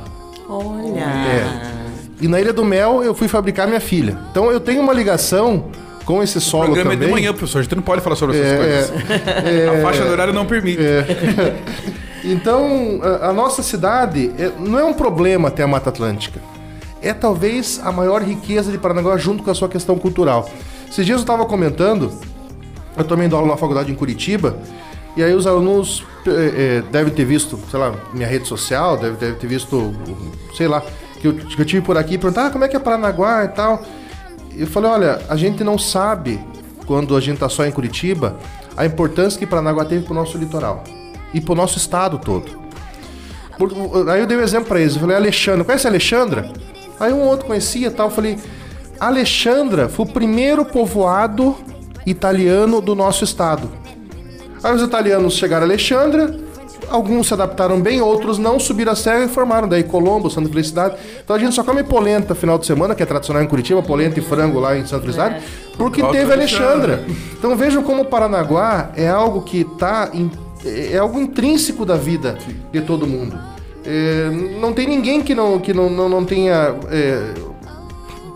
Olha. 0.49 1.01
É. 1.01 1.71
E 2.19 2.27
na 2.27 2.41
Ilha 2.41 2.51
do 2.51 2.65
Mel, 2.65 3.03
eu 3.03 3.13
fui 3.13 3.27
fabricar 3.27 3.67
minha 3.67 3.79
filha. 3.79 4.17
Então 4.31 4.51
eu 4.51 4.59
tenho 4.59 4.81
uma 4.81 4.91
ligação 4.91 5.65
com 6.09 6.23
esse 6.23 6.39
O 6.39 6.41
solo 6.41 6.63
programa 6.65 6.89
também. 6.89 7.03
é 7.03 7.05
de 7.05 7.11
manhã, 7.13 7.31
professor. 7.31 7.59
A 7.59 7.61
gente 7.61 7.75
não 7.75 7.83
pode 7.83 8.01
falar 8.01 8.15
sobre 8.15 8.35
essas 8.39 8.51
É, 8.51 8.57
coisas. 8.57 9.77
A 9.77 9.81
faixa 9.83 10.03
do 10.05 10.09
horário 10.11 10.33
não 10.33 10.43
permite. 10.45 10.79
Então, 12.21 12.99
a, 13.01 13.27
a 13.29 13.33
nossa 13.33 13.63
cidade 13.63 14.29
é- 14.37 14.51
não 14.59 14.77
é 14.77 14.83
um 14.83 14.91
problema 14.93 15.49
ter 15.49 15.63
a 15.63 15.67
Mata 15.67 15.89
Atlântica. 15.89 16.41
É 17.01 17.13
talvez 17.13 17.79
a 17.81 17.93
maior 17.93 18.21
riqueza 18.21 18.71
de 18.73 18.77
Paranaguá 18.77 19.15
junto 19.15 19.41
com 19.41 19.49
a 19.49 19.55
sua 19.55 19.69
questão 19.69 19.97
cultural. 19.97 20.49
Esses 20.89 21.05
dias 21.05 21.19
eu 21.19 21.21
estava 21.21 21.45
comentando, 21.45 22.11
eu 22.97 23.05
também 23.05 23.29
dou 23.29 23.39
aula 23.39 23.51
na 23.51 23.57
faculdade 23.57 23.89
em 23.89 23.95
Curitiba, 23.95 24.57
e 25.15 25.23
aí 25.23 25.33
os 25.33 25.47
alunos 25.47 26.03
eh, 26.27 26.83
devem 26.91 27.13
ter 27.13 27.23
visto, 27.23 27.57
sei 27.71 27.79
lá, 27.79 27.93
minha 28.13 28.27
rede 28.27 28.45
social, 28.49 28.97
devem 28.97 29.17
deve 29.17 29.35
ter 29.35 29.47
visto, 29.47 29.95
sei 30.57 30.67
lá, 30.67 30.83
que 31.21 31.27
eu, 31.27 31.33
que 31.35 31.61
eu 31.61 31.65
tive 31.65 31.85
por 31.85 31.97
aqui, 31.97 32.17
perguntar 32.17 32.47
ah, 32.47 32.49
como 32.49 32.65
é 32.65 32.67
que 32.67 32.75
é 32.75 32.79
Paranaguá 32.79 33.45
e 33.45 33.47
tal. 33.47 33.81
Eu 34.59 34.67
falei, 34.67 34.91
olha, 34.91 35.21
a 35.29 35.37
gente 35.37 35.63
não 35.63 35.77
sabe, 35.77 36.37
quando 36.85 37.15
a 37.15 37.21
gente 37.21 37.39
tá 37.39 37.47
só 37.47 37.65
em 37.65 37.71
Curitiba, 37.71 38.35
a 38.75 38.85
importância 38.85 39.39
que 39.39 39.47
Paranaguá 39.47 39.85
teve 39.85 40.03
pro 40.03 40.13
nosso 40.13 40.37
litoral 40.37 40.83
e 41.33 41.39
pro 41.39 41.55
nosso 41.55 41.77
estado 41.77 42.17
todo. 42.17 42.59
Aí 44.11 44.19
eu 44.19 44.27
dei 44.27 44.37
um 44.37 44.41
exemplo 44.41 44.67
pra 44.67 44.81
eles, 44.81 44.95
eu 44.95 45.01
falei, 45.01 45.15
Alexandra, 45.15 45.63
conhece 45.63 45.87
a 45.87 45.89
Alexandra? 45.89 46.51
Aí 46.99 47.13
um 47.13 47.21
outro 47.21 47.45
conhecia 47.47 47.89
tal, 47.89 48.07
eu 48.07 48.11
falei, 48.11 48.37
Alexandra 48.99 49.87
foi 49.87 50.05
o 50.05 50.09
primeiro 50.09 50.65
povoado 50.65 51.55
italiano 52.05 52.81
do 52.81 52.93
nosso 52.93 53.23
estado. 53.23 53.71
Aí 54.61 54.75
os 54.75 54.81
italianos 54.81 55.35
chegaram 55.35 55.63
a 55.63 55.67
Alexandra, 55.67 56.37
alguns 56.89 57.27
se 57.27 57.33
adaptaram 57.33 57.79
bem, 57.81 58.01
outros 58.01 58.37
não, 58.37 58.59
subiram 58.59 58.91
a 58.91 58.95
serra 58.95 59.25
e 59.25 59.27
formaram 59.27 59.67
daí 59.67 59.83
Colombo, 59.83 60.29
Santa 60.29 60.49
Felicidade. 60.49 60.95
Então 61.23 61.35
a 61.35 61.39
gente 61.39 61.53
só 61.53 61.63
come 61.63 61.83
polenta 61.83 62.33
final 62.35 62.57
de 62.57 62.65
semana, 62.65 62.95
que 62.95 63.03
é 63.03 63.05
tradicional 63.05 63.43
em 63.43 63.47
Curitiba, 63.47 63.81
polenta 63.81 64.19
e 64.19 64.21
frango 64.21 64.59
lá 64.59 64.77
em 64.77 64.85
Santa 64.85 65.01
Felicidade, 65.01 65.43
porque 65.77 66.01
Falta 66.01 66.17
teve 66.17 66.31
Alexandra. 66.31 66.93
Alexandra. 66.93 67.15
Então 67.37 67.55
vejam 67.55 67.83
como 67.83 68.03
o 68.03 68.05
Paranaguá 68.05 68.91
é 68.95 69.07
algo 69.07 69.41
que 69.41 69.61
está 69.61 70.11
é 70.65 70.97
algo 70.97 71.19
intrínseco 71.19 71.85
da 71.85 71.95
vida 71.95 72.37
de 72.71 72.81
todo 72.81 73.07
mundo. 73.07 73.37
É, 73.85 74.29
não 74.59 74.73
tem 74.73 74.87
ninguém 74.87 75.21
que 75.21 75.33
não, 75.33 75.59
que 75.59 75.73
não, 75.73 75.89
não, 75.89 76.09
não 76.09 76.25
tenha, 76.25 76.75
é, 76.91 77.33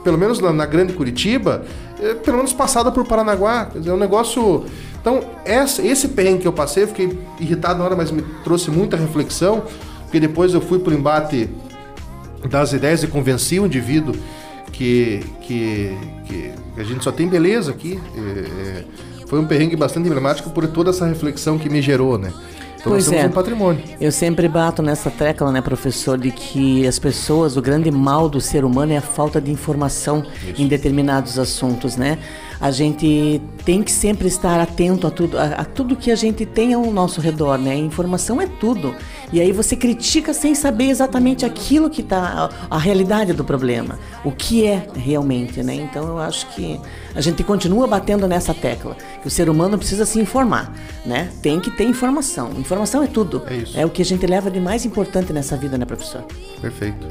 pelo 0.03 0.17
menos 0.17 0.39
na, 0.39 0.53
na 0.53 0.65
grande 0.65 0.93
Curitiba, 0.93 1.63
é, 2.01 2.13
pelo 2.13 2.37
menos 2.37 2.53
passado 2.53 2.91
por 2.91 3.05
Paranaguá. 3.05 3.65
Quer 3.65 3.79
dizer, 3.79 3.91
é 3.91 3.93
um 3.93 3.97
negócio. 3.97 4.65
Então, 5.03 5.21
essa, 5.43 5.85
esse 5.85 6.07
perrengue 6.07 6.43
que 6.43 6.47
eu 6.47 6.53
passei, 6.53 6.83
eu 6.83 6.87
fiquei 6.87 7.19
irritado 7.37 7.77
na 7.77 7.83
hora, 7.83 7.93
mas 7.93 8.09
me 8.09 8.21
trouxe 8.41 8.71
muita 8.71 8.95
reflexão, 8.95 9.63
porque 10.03 10.17
depois 10.17 10.53
eu 10.53 10.61
fui 10.61 10.79
pro 10.79 10.93
embate 10.93 11.49
das 12.49 12.71
ideias 12.71 13.03
e 13.03 13.07
convenci 13.07 13.59
o 13.59 13.65
indivíduo 13.65 14.15
que, 14.71 15.19
que, 15.41 15.97
que 16.25 16.51
a 16.77 16.83
gente 16.85 17.03
só 17.03 17.11
tem 17.11 17.27
beleza 17.27 17.71
aqui. 17.71 17.99
É, 18.15 18.19
é, 18.39 18.85
foi 19.27 19.39
um 19.39 19.45
perrengue 19.45 19.75
bastante 19.75 20.07
emblemático 20.07 20.49
por 20.51 20.65
toda 20.67 20.91
essa 20.91 21.05
reflexão 21.05 21.59
que 21.59 21.69
me 21.69 21.81
gerou, 21.81 22.17
né? 22.17 22.31
Então 22.83 22.91
Pois 22.91 23.09
é. 23.11 23.25
um 23.25 23.29
patrimônio. 23.29 23.81
Eu 23.99 24.11
sempre 24.11 24.47
bato 24.49 24.81
nessa 24.81 25.09
tecla, 25.09 25.51
né, 25.53 25.61
professor, 25.61 26.17
de 26.17 26.31
que 26.31 26.85
as 26.85 26.99
pessoas, 26.99 27.55
o 27.55 27.61
grande 27.61 27.89
mal 27.89 28.27
do 28.27 28.41
ser 28.41 28.65
humano 28.65 28.91
é 28.91 28.97
a 28.97 29.01
falta 29.01 29.39
de 29.39 29.49
informação 29.49 30.25
em 30.57 30.67
determinados 30.67 31.39
assuntos, 31.39 31.95
né? 31.95 32.19
A 32.63 32.71
gente 32.71 33.41
tem 33.65 33.83
que 33.83 33.91
sempre 33.91 34.25
estar 34.25 34.57
atento 34.57 35.05
a 35.05 35.11
tudo, 35.11 35.37
a, 35.37 35.43
a 35.43 35.65
tudo 35.65 35.97
que 35.97 36.09
a 36.09 36.15
gente 36.15 36.45
tem 36.45 36.73
ao 36.73 36.89
nosso 36.93 37.19
redor, 37.19 37.57
né? 37.57 37.75
Informação 37.75 38.39
é 38.39 38.47
tudo. 38.47 38.95
E 39.33 39.41
aí 39.41 39.51
você 39.51 39.75
critica 39.75 40.33
sem 40.33 40.55
saber 40.55 40.85
exatamente 40.85 41.45
aquilo 41.45 41.89
que 41.89 41.99
está 41.99 42.49
a, 42.71 42.75
a 42.77 42.79
realidade 42.79 43.33
do 43.33 43.43
problema, 43.43 43.99
o 44.23 44.31
que 44.31 44.65
é 44.65 44.87
realmente, 44.95 45.61
né? 45.61 45.75
Então 45.75 46.07
eu 46.07 46.17
acho 46.17 46.47
que 46.55 46.79
a 47.13 47.19
gente 47.19 47.43
continua 47.43 47.85
batendo 47.85 48.29
nessa 48.29 48.53
tecla, 48.53 48.95
que 49.21 49.27
o 49.27 49.29
ser 49.29 49.49
humano 49.49 49.77
precisa 49.77 50.05
se 50.05 50.17
informar, 50.17 50.73
né? 51.05 51.31
Tem 51.41 51.59
que 51.59 51.69
ter 51.69 51.83
informação. 51.83 52.49
Informação 52.57 53.03
é 53.03 53.07
tudo. 53.07 53.43
É 53.45 53.55
isso. 53.55 53.77
É 53.77 53.85
o 53.85 53.89
que 53.89 54.01
a 54.01 54.05
gente 54.05 54.25
leva 54.25 54.49
de 54.49 54.61
mais 54.61 54.85
importante 54.85 55.33
nessa 55.33 55.57
vida, 55.57 55.77
né, 55.77 55.83
professor? 55.83 56.23
Perfeito. 56.61 57.07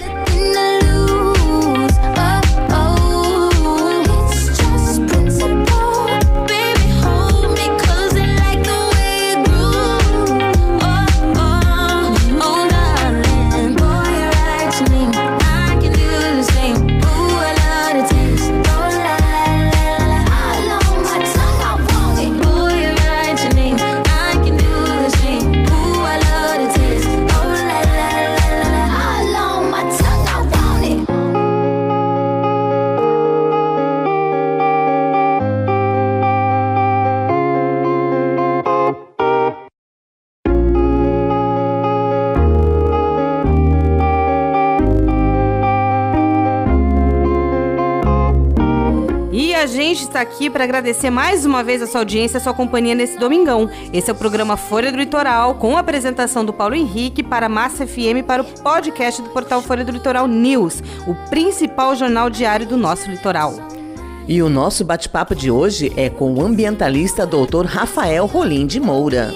Gente 49.82 50.02
está 50.02 50.20
aqui 50.20 50.48
para 50.48 50.64
agradecer 50.64 51.10
mais 51.10 51.44
uma 51.44 51.64
vez 51.64 51.82
a 51.82 51.86
sua 51.86 52.00
audiência, 52.00 52.38
a 52.38 52.40
sua 52.40 52.54
companhia 52.54 52.94
nesse 52.94 53.18
domingão. 53.18 53.68
Esse 53.92 54.10
é 54.10 54.12
o 54.12 54.16
programa 54.16 54.56
Folha 54.56 54.92
do 54.92 54.98
Litoral, 54.98 55.56
com 55.56 55.76
a 55.76 55.80
apresentação 55.80 56.44
do 56.44 56.52
Paulo 56.52 56.74
Henrique 56.74 57.22
para 57.22 57.46
a 57.46 57.48
Massa 57.48 57.86
FM 57.86 58.24
para 58.26 58.42
o 58.42 58.44
podcast 58.44 59.20
do 59.20 59.30
portal 59.30 59.60
Folha 59.60 59.84
do 59.84 59.92
Litoral 59.92 60.28
News, 60.28 60.82
o 61.06 61.14
principal 61.28 61.96
jornal 61.96 62.30
diário 62.30 62.66
do 62.66 62.76
nosso 62.76 63.10
litoral. 63.10 63.54
E 64.28 64.40
o 64.40 64.48
nosso 64.48 64.84
bate-papo 64.84 65.34
de 65.34 65.50
hoje 65.50 65.92
é 65.96 66.08
com 66.08 66.32
o 66.32 66.42
ambientalista 66.42 67.26
Dr. 67.26 67.66
Rafael 67.66 68.26
Rolim 68.26 68.66
de 68.66 68.78
Moura. 68.78 69.34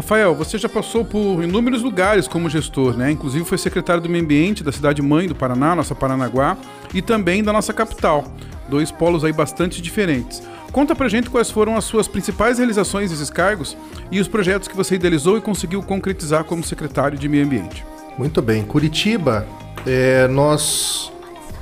Rafael, 0.00 0.34
você 0.34 0.56
já 0.56 0.66
passou 0.68 1.04
por 1.04 1.44
inúmeros 1.44 1.82
lugares 1.82 2.26
como 2.26 2.48
gestor, 2.48 2.96
né? 2.96 3.10
Inclusive 3.10 3.44
foi 3.44 3.58
secretário 3.58 4.02
do 4.02 4.08
Meio 4.08 4.24
Ambiente 4.24 4.64
da 4.64 4.72
cidade 4.72 5.02
mãe 5.02 5.28
do 5.28 5.34
Paraná, 5.34 5.76
nossa 5.76 5.94
Paranaguá, 5.94 6.56
e 6.94 7.02
também 7.02 7.44
da 7.44 7.52
nossa 7.52 7.74
capital. 7.74 8.24
Dois 8.66 8.90
polos 8.90 9.24
aí 9.24 9.32
bastante 9.32 9.82
diferentes. 9.82 10.42
Conta 10.72 10.94
pra 10.94 11.06
gente 11.06 11.28
quais 11.28 11.50
foram 11.50 11.76
as 11.76 11.84
suas 11.84 12.08
principais 12.08 12.56
realizações 12.56 13.10
nesses 13.10 13.28
cargos 13.28 13.76
e 14.10 14.18
os 14.18 14.26
projetos 14.26 14.68
que 14.68 14.76
você 14.76 14.94
idealizou 14.94 15.36
e 15.36 15.40
conseguiu 15.42 15.82
concretizar 15.82 16.44
como 16.44 16.64
secretário 16.64 17.18
de 17.18 17.28
Meio 17.28 17.44
Ambiente. 17.44 17.84
Muito 18.16 18.40
bem. 18.40 18.64
Curitiba, 18.64 19.46
é, 19.86 20.26
nós 20.28 21.12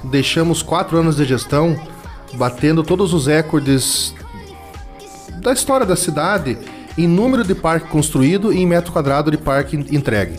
deixamos 0.05 0.63
quatro 0.63 0.97
anos 0.97 1.17
de 1.17 1.25
gestão 1.25 1.77
batendo 2.35 2.85
todos 2.85 3.13
os 3.13 3.27
recordes 3.27 4.15
da 5.41 5.53
história 5.53 5.85
da 5.85 5.97
cidade 5.97 6.57
em 6.99 7.07
número 7.07 7.45
de 7.45 7.55
parque 7.55 7.89
construído 7.89 8.53
e 8.53 8.59
em 8.59 8.67
metro 8.67 8.93
quadrado 8.93 9.31
de 9.31 9.39
parque 9.39 9.77
entregue. 9.77 10.35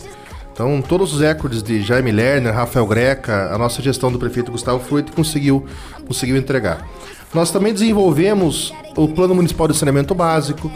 Então, 0.52 0.82
todos 0.82 1.14
os 1.14 1.20
recordes 1.20 1.62
de 1.62 1.80
Jaime 1.80 2.12
Lerner, 2.12 2.54
Rafael 2.54 2.86
Greca, 2.86 3.52
a 3.52 3.56
nossa 3.56 3.80
gestão 3.80 4.12
do 4.12 4.18
prefeito 4.18 4.52
Gustavo 4.52 4.78
Fruit 4.78 5.10
conseguiu, 5.12 5.64
conseguiu 6.06 6.36
entregar. 6.36 6.86
Nós 7.32 7.50
também 7.50 7.72
desenvolvemos 7.72 8.74
o 8.94 9.08
Plano 9.08 9.34
Municipal 9.34 9.66
de 9.68 9.76
Saneamento 9.76 10.14
Básico, 10.14 10.70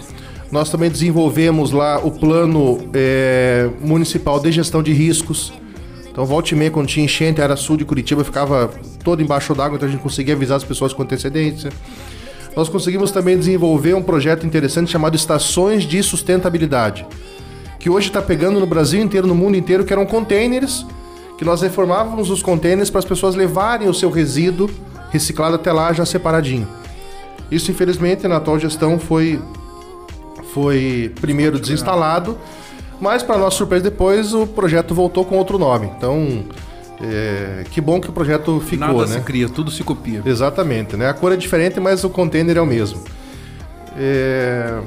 nós 0.51 0.70
também 0.70 0.89
desenvolvemos 0.89 1.70
lá 1.70 1.99
o 1.99 2.11
Plano 2.11 2.89
é, 2.95 3.68
Municipal 3.80 4.41
de 4.41 4.53
Gestão 4.53 4.82
de 4.82 4.93
Riscos. 4.93 5.53
Então, 6.11 6.24
volta 6.24 6.55
e 6.55 6.57
meia, 6.57 6.70
quando 6.70 6.87
tinha 6.87 7.05
enchente, 7.05 7.41
a 7.41 7.45
área 7.45 7.57
sul 7.57 7.76
de 7.76 7.85
Curitiba 7.85 8.24
ficava 8.24 8.70
toda 9.03 9.20
embaixo 9.20 9.55
d'água, 9.55 9.76
então 9.76 9.89
a 9.89 9.91
gente 9.91 10.01
conseguia 10.01 10.35
avisar 10.35 10.57
as 10.57 10.64
pessoas 10.64 10.93
com 10.93 11.03
antecedência. 11.03 11.70
Nós 12.57 12.69
conseguimos 12.69 13.11
também 13.11 13.37
desenvolver 13.37 13.95
um 13.95 14.03
projeto 14.03 14.47
interessante 14.47 14.91
chamado 14.91 15.17
Estações 15.17 15.85
de 15.85 16.03
Sustentabilidade, 16.03 17.07
que 17.79 17.91
hoje 17.91 18.09
está 18.09 18.23
pegando 18.23 18.61
no 18.61 18.67
Brasil 18.67 19.03
inteiro, 19.03 19.27
no 19.27 19.35
mundo 19.35 19.57
inteiro, 19.57 19.85
que 19.85 19.93
eram 19.93 20.07
containers, 20.07 20.87
que 21.37 21.45
nós 21.45 21.63
reformávamos 21.63 22.31
os 22.31 22.43
containers 22.43 22.91
para 22.91 23.01
as 23.01 23.05
pessoas 23.05 23.35
levarem 23.35 23.89
o 23.89 23.95
seu 23.95 24.11
resíduo 24.11 24.71
reciclado 25.11 25.57
até 25.57 25.73
lá 25.73 25.93
já 25.93 26.07
separadinho. 26.07 26.67
Isso, 27.51 27.71
infelizmente, 27.71 28.27
na 28.27 28.37
atual 28.37 28.59
gestão 28.59 28.99
foi, 28.99 29.41
foi 30.53 31.13
primeiro 31.21 31.59
desinstalado, 31.59 32.39
mas 33.01 33.23
para 33.23 33.37
nossa 33.37 33.57
surpresa 33.57 33.85
depois 33.85 34.33
o 34.33 34.47
projeto 34.47 34.95
voltou 34.95 35.25
com 35.25 35.37
outro 35.37 35.59
nome. 35.59 35.91
Então, 35.97 36.45
é, 37.07 37.65
que 37.71 37.81
bom 37.81 38.01
que 38.01 38.09
o 38.09 38.13
projeto 38.13 38.61
ficou, 38.61 38.89
Nada 38.89 39.07
né? 39.07 39.19
se 39.19 39.21
cria, 39.21 39.49
tudo 39.49 39.71
se 39.71 39.83
copia. 39.85 40.23
Exatamente, 40.25 40.97
né? 40.97 41.09
A 41.09 41.15
cor 41.15 41.33
é 41.33 41.37
diferente, 41.37 41.79
mas 41.81 42.03
o 42.05 42.09
container 42.11 42.57
é 42.57 42.61
o 42.61 42.67
mesmo. 42.67 43.01
É, 43.97 44.79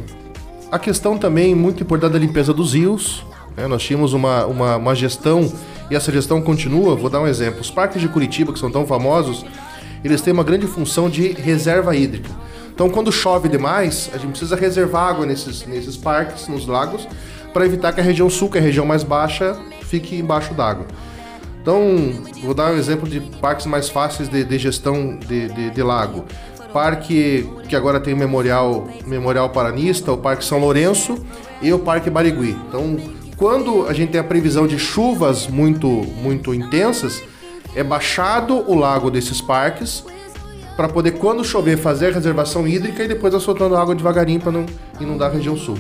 A 0.71 0.77
questão 0.79 1.17
também 1.17 1.55
muito 1.55 1.81
importante 1.83 2.13
da 2.13 2.19
limpeza 2.19 2.53
dos 2.53 2.73
rios. 2.73 3.25
né? 3.55 3.67
Nós 3.67 3.83
tínhamos 3.83 4.13
uma, 4.13 4.45
uma, 4.45 4.75
uma 4.77 4.95
gestão, 4.95 5.51
e 5.89 5.95
essa 5.95 6.11
gestão 6.11 6.41
continua. 6.41 6.95
Vou 6.95 7.09
dar 7.09 7.21
um 7.21 7.27
exemplo. 7.27 7.61
Os 7.61 7.71
parques 7.71 8.01
de 8.01 8.07
Curitiba, 8.09 8.51
que 8.51 8.59
são 8.59 8.69
tão 8.69 8.85
famosos, 8.85 9.45
eles 10.03 10.21
têm 10.21 10.33
uma 10.33 10.43
grande 10.43 10.67
função 10.67 11.09
de 11.09 11.29
reserva 11.31 11.95
hídrica. 11.95 12.29
Então, 12.73 12.89
quando 12.89 13.11
chove 13.11 13.49
demais, 13.49 14.09
a 14.13 14.17
gente 14.17 14.29
precisa 14.31 14.55
reservar 14.55 15.07
água 15.09 15.25
nesses, 15.25 15.65
nesses 15.65 15.97
parques, 15.97 16.47
nos 16.47 16.67
lagos, 16.67 17.07
para 17.51 17.65
evitar 17.65 17.91
que 17.93 17.99
a 17.99 18.03
região 18.03 18.29
sul, 18.29 18.49
que 18.51 18.57
é 18.57 18.61
a 18.61 18.63
região 18.63 18.85
mais 18.85 19.01
baixa, 19.03 19.57
fique 19.81 20.15
embaixo 20.17 20.53
d'água. 20.53 20.85
Então, 21.67 22.13
vou 22.43 22.53
dar 22.53 22.71
um 22.71 22.77
exemplo 22.77 23.09
de 23.09 23.19
parques 23.19 23.65
mais 23.65 23.89
fáceis 23.89 24.29
de, 24.29 24.41
de 24.41 24.57
gestão 24.57 25.17
de, 25.17 25.49
de, 25.49 25.69
de 25.69 25.83
lago. 25.83 26.23
Parque 26.71 27.45
que 27.67 27.75
agora 27.75 27.99
tem 27.99 28.13
o 28.13 28.17
Memorial, 28.17 28.87
Memorial 29.05 29.49
Paranista, 29.49 30.13
o 30.13 30.17
Parque 30.17 30.45
São 30.45 30.59
Lourenço 30.59 31.17
e 31.61 31.73
o 31.73 31.79
Parque 31.79 32.09
Barigui. 32.09 32.55
Então, 32.69 32.95
quando 33.35 33.85
a 33.85 33.91
gente 33.91 34.13
tem 34.13 34.21
a 34.21 34.23
previsão 34.23 34.65
de 34.65 34.79
chuvas 34.79 35.47
muito, 35.47 35.89
muito 35.89 36.53
intensas, 36.53 37.21
é 37.75 37.83
baixado 37.83 38.63
o 38.65 38.73
lago 38.73 39.11
desses 39.11 39.41
parques 39.41 40.05
para 40.77 40.87
poder, 40.87 41.17
quando 41.17 41.43
chover, 41.43 41.77
fazer 41.77 42.11
a 42.11 42.13
reservação 42.13 42.65
hídrica 42.65 43.03
e 43.03 43.09
depois 43.09 43.33
soltando 43.43 43.75
água 43.75 43.93
devagarinho 43.93 44.39
para 44.39 44.53
não 44.53 44.65
inundar 45.01 45.29
a 45.31 45.33
região 45.33 45.57
sul. 45.57 45.77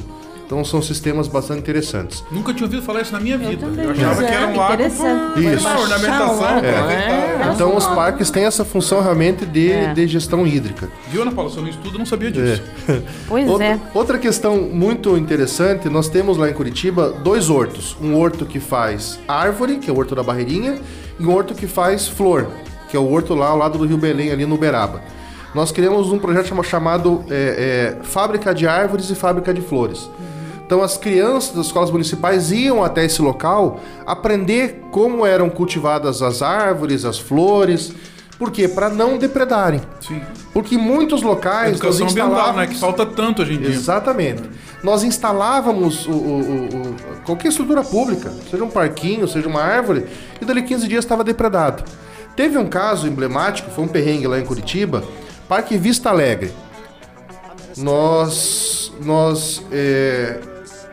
Então 0.47 0.63
são 0.63 0.81
sistemas 0.81 1.27
bastante 1.27 1.59
interessantes. 1.59 2.23
Nunca 2.31 2.53
tinha 2.53 2.63
ouvido 2.65 2.81
falar 2.81 3.01
isso 3.01 3.11
na 3.11 3.19
minha 3.19 3.37
vida. 3.37 3.65
também. 3.67 3.83
Eu 3.83 3.91
achava 3.91 4.15
Pois 4.15 4.27
que 4.29 4.33
era 4.33 4.43
é, 4.43 4.47
um 4.47 4.55
lago 4.55 4.83
Isso. 4.83 5.67
uma 5.67 5.79
ornamentação. 5.81 6.47
É. 6.63 7.47
É. 7.49 7.51
Então 7.53 7.75
os 7.75 7.85
parques 7.87 8.29
têm 8.29 8.45
essa 8.45 8.63
função 8.63 9.01
realmente 9.01 9.45
de, 9.45 9.69
É. 9.73 9.93
de 9.93 10.07
gestão 10.07 10.47
hídrica. 10.47 10.89
Viu, 11.09 11.21
Ana 11.23 11.33
Paula? 11.33 11.51
Se 11.51 11.57
eu 11.57 11.63
não 11.63 11.69
estudo, 11.69 11.95
eu 11.95 11.99
não 11.99 12.05
sabia 12.05 12.31
disso. 12.31 12.63
Pois 13.27 13.45
outra, 13.49 13.65
é. 13.65 13.79
outra 13.93 14.17
questão 14.17 14.57
muito 14.61 15.17
interessante, 15.17 15.89
nós 15.89 16.07
temos 16.07 16.37
lá 16.37 16.49
em 16.49 16.53
Curitiba 16.53 17.09
dois 17.21 17.49
hortos. 17.49 17.97
Um 18.01 18.15
horto 18.15 18.45
que 18.45 18.61
faz 18.61 19.19
árvore, 19.27 19.79
que 19.79 19.89
é 19.89 19.93
o 19.93 19.97
horto 19.97 20.15
da 20.15 20.23
Barreirinha, 20.23 20.79
e 21.19 21.25
um 21.25 21.33
horto 21.35 21.53
que 21.53 21.67
faz 21.67 22.07
flor, 22.07 22.47
que 22.89 22.95
é 22.95 22.99
o 22.99 23.11
horto 23.11 23.35
lá 23.35 23.47
ao 23.49 23.57
lado 23.57 23.77
do 23.77 23.85
Rio 23.85 23.97
Belém, 23.97 24.31
ali 24.31 24.45
no 24.45 24.55
Uberaba. 24.55 25.01
Nós 25.53 25.73
criamos 25.73 26.09
um 26.11 26.19
projeto 26.19 26.47
chama- 26.47 26.63
chamado 26.63 27.23
é, 27.29 27.95
é, 27.99 28.03
Fábrica 28.05 28.53
de 28.55 28.65
Árvores 28.65 29.09
e 29.09 29.15
Fábrica 29.15 29.53
de 29.53 29.59
Flores. 29.61 30.09
Então 30.67 30.83
as 30.83 30.97
crianças 30.97 31.55
das 31.55 31.67
escolas 31.67 31.89
municipais 31.89 32.51
iam 32.51 32.83
até 32.83 33.05
esse 33.05 33.21
local 33.21 33.79
aprender 34.05 34.81
como 34.91 35.25
eram 35.25 35.49
cultivadas 35.49 36.21
as 36.21 36.41
árvores, 36.41 37.05
as 37.05 37.17
flores. 37.17 37.93
Por 38.37 38.51
quê? 38.51 38.67
Para 38.67 38.89
não 38.89 39.17
depredarem. 39.17 39.81
Sim. 39.99 40.21
Porque 40.53 40.75
em 40.75 40.77
muitos 40.77 41.23
locais 41.23 41.71
Educação 41.71 42.01
nós 42.01 42.11
ambiental, 42.11 42.29
né? 42.29 42.65
instalávamos- 42.65 42.73
Que 42.75 42.79
falta 42.79 43.05
tanto 43.05 43.41
hoje 43.41 43.53
em 43.53 43.57
dia. 43.59 43.69
Exatamente. 43.69 44.43
Nós 44.83 45.03
instalávamos 45.03 46.05
o- 46.05 46.11
o- 46.11 46.41
o- 46.41 46.95
qualquer 47.25 47.47
estrutura 47.47 47.81
pública, 47.83 48.31
seja 48.51 48.63
um 48.63 48.69
parquinho, 48.69 49.27
seja 49.27 49.47
uma 49.47 49.61
árvore, 49.61 50.05
e 50.39 50.45
dali 50.45 50.61
15 50.63 50.87
dias 50.87 51.03
estava 51.03 51.23
depredado. 51.23 51.83
Teve 52.35 52.57
um 52.59 52.67
caso 52.67 53.07
emblemático, 53.07 53.71
foi 53.71 53.85
um 53.85 53.87
perrengue 53.87 54.27
lá 54.27 54.37
em 54.37 54.45
Curitiba, 54.45 55.03
Parque 55.47 55.77
Vista 55.77 56.09
Alegre. 56.09 56.51
Nós, 57.77 58.91
nós 59.03 59.63
é, 59.71 60.39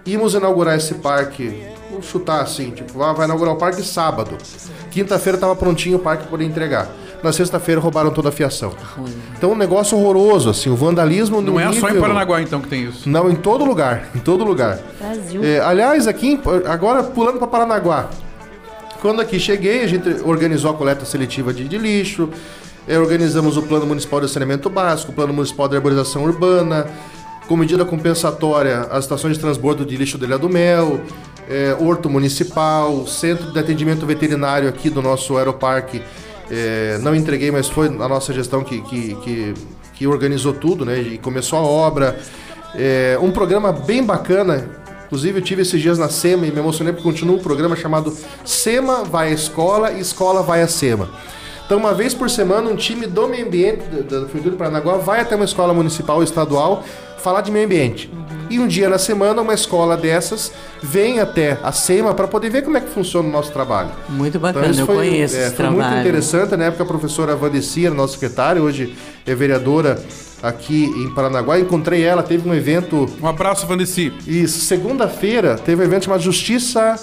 Íamos 0.07 0.35
inaugurar 0.35 0.77
esse 0.77 0.95
parque, 0.95 1.65
vou 1.91 2.03
chutar 2.03 2.43
assim, 2.43 2.71
tipo, 2.71 2.93
vai 2.99 3.15
vai 3.15 3.25
inaugurar 3.27 3.55
o 3.55 3.57
parque 3.57 3.83
sábado. 3.83 4.37
Quinta-feira 4.91 5.39
tava 5.39 5.57
prontinho 5.57 5.97
o 5.97 5.99
parque 6.01 6.25
para 6.25 6.31
poder 6.31 6.45
entregar. 6.45 6.89
Na 7.23 7.33
sexta-feira 7.33 7.81
roubaram 7.81 8.11
toda 8.11 8.29
a 8.29 8.33
fiação. 8.33 8.75
Então 9.37 9.53
um 9.53 9.57
negócio 9.57 9.97
horroroso, 9.97 10.51
assim, 10.51 10.69
o 10.69 10.77
vandalismo 10.77 11.41
no 11.41 11.53
Não 11.53 11.61
é 11.61 11.73
só 11.73 11.87
em 11.87 11.93
nível- 11.93 12.03
Paranaguá 12.03 12.43
então 12.43 12.61
que 12.61 12.69
tem 12.69 12.85
isso. 12.85 13.09
Não, 13.09 13.31
em 13.31 13.35
todo 13.35 13.65
lugar, 13.65 14.09
em 14.15 14.19
todo 14.19 14.45
lugar. 14.45 14.79
Brasil. 15.01 15.43
É, 15.43 15.61
aliás, 15.61 16.07
aqui, 16.07 16.33
em- 16.33 16.41
agora 16.69 17.03
pulando 17.03 17.39
para 17.39 17.47
Paranaguá. 17.47 18.11
Quando 19.01 19.21
aqui 19.23 19.41
cheguei, 19.41 19.83
a 19.85 19.87
gente 19.87 20.09
organizou 20.25 20.71
a 20.71 20.75
coleta 20.75 21.07
seletiva 21.07 21.53
de, 21.53 21.67
de 21.67 21.79
lixo, 21.79 22.29
eh, 22.87 22.99
organizamos 22.99 23.57
o 23.57 23.63
Plano 23.63 23.87
Municipal 23.87 24.21
de 24.21 24.29
Saneamento 24.31 24.69
Básico, 24.69 25.13
o 25.13 25.15
Plano 25.15 25.33
Municipal 25.33 25.67
de 25.69 25.77
Arborização 25.77 26.25
Urbana, 26.25 26.87
com 27.47 27.57
medida 27.57 27.85
compensatória, 27.85 28.81
as 28.91 29.05
estações 29.05 29.35
de 29.35 29.41
transbordo 29.41 29.85
de 29.85 29.97
lixo 29.97 30.17
do 30.17 30.25
Ilha 30.25 30.39
do 30.39 30.49
Mel, 30.49 31.01
eh, 31.49 31.77
Horto 31.79 32.09
Municipal, 32.09 33.07
Centro 33.07 33.53
de 33.53 33.59
Atendimento 33.59 34.07
Veterinário 34.07 34.69
aqui 34.69 34.89
do 34.89 35.03
nosso 35.03 35.37
aeroparque. 35.37 36.03
eh, 36.51 36.99
não 37.03 37.15
entreguei, 37.15 37.51
mas 37.51 37.69
foi 37.69 37.89
a 37.89 38.09
nossa 38.09 38.33
gestão 38.33 38.63
que, 38.63 38.81
que, 38.83 39.15
que, 39.17 39.55
que 39.95 40.07
organizou 40.07 40.53
tudo, 40.53 40.85
né? 40.85 40.99
E 40.99 41.19
começou 41.19 41.59
a 41.59 41.63
obra. 41.63 42.19
É, 42.75 43.17
um 43.21 43.31
programa 43.31 43.73
bem 43.73 44.03
bacana. 44.03 44.69
Inclusive, 45.07 45.39
eu 45.39 45.43
tive 45.43 45.63
esses 45.63 45.81
dias 45.81 45.97
na 45.97 46.09
SEMA 46.09 46.47
e 46.47 46.51
me 46.51 46.59
emocionei 46.59 46.93
porque 46.93 47.09
continua 47.09 47.37
um 47.37 47.43
programa 47.43 47.77
chamado 47.77 48.13
SEMA 48.45 49.05
vai 49.05 49.29
à 49.29 49.33
escola 49.33 49.93
e 49.93 50.01
escola 50.01 50.43
vai 50.43 50.61
à 50.61 50.67
SEMA. 50.67 51.09
Então, 51.65 51.79
uma 51.79 51.95
vez 51.95 52.13
por 52.13 52.29
semana, 52.29 52.69
um 52.69 52.77
time 52.77 53.07
do 53.07 53.27
meio 53.29 53.47
ambiente 53.47 53.85
da, 53.87 54.21
Prefeitura 54.21 54.51
de 54.51 54.57
Paranaguá 54.57 54.97
vai 54.97 55.21
até 55.21 55.35
uma 55.37 55.45
escola 55.45 55.73
municipal 55.73 56.17
ou 56.17 56.23
estadual 56.23 56.85
falar 57.25 57.41
de 57.41 57.51
meio 57.51 57.65
ambiente. 57.65 58.11
E 58.51 58.61
um 58.61 58.69
dia 58.69 58.89
na 58.91 58.99
semana, 58.99 59.41
uma 59.41 59.55
escola 59.55 59.97
dessas 59.97 60.53
vem 60.83 61.19
até 61.19 61.59
a 61.63 61.73
SEMA 61.73 62.13
para 62.13 62.29
poder 62.29 62.51
ver 62.51 62.63
como 62.63 62.77
é 62.77 62.81
que 62.83 62.91
funciona 62.91 63.27
o 63.27 63.33
nosso 63.33 63.51
trabalho. 63.51 63.89
Muito 64.11 64.39
bacana, 64.39 64.69
isso 64.69 64.83
eu 64.83 64.87
foi, 64.87 64.97
conheço 64.97 65.35
é, 65.35 65.47
esse 65.47 65.57
foi 65.57 65.65
muito 65.65 65.79
trabalho. 65.79 66.01
interessante. 66.01 66.57
Na 66.57 66.65
época, 66.67 66.83
a 66.83 66.87
professora 66.87 67.35
Vandecia, 67.35 67.91
nossa 67.91 68.13
secretária, 68.13 68.61
hoje 68.61 68.95
é 69.27 69.35
vereadora 69.35 69.99
aqui 70.43 70.85
em 70.85 71.15
Paranaguá. 71.15 71.59
Encontrei 71.59 72.03
ela, 72.05 72.23
teve 72.23 72.47
um 72.47 72.55
evento. 72.55 73.09
Um 73.21 73.27
abraço, 73.27 73.67
Vandeci. 73.67 74.13
Isso, 74.27 74.61
segunda-feira 74.61 75.57
teve 75.57 75.81
um 75.83 75.85
evento 75.87 76.05
chamado 76.05 76.23
Justiça 76.23 76.97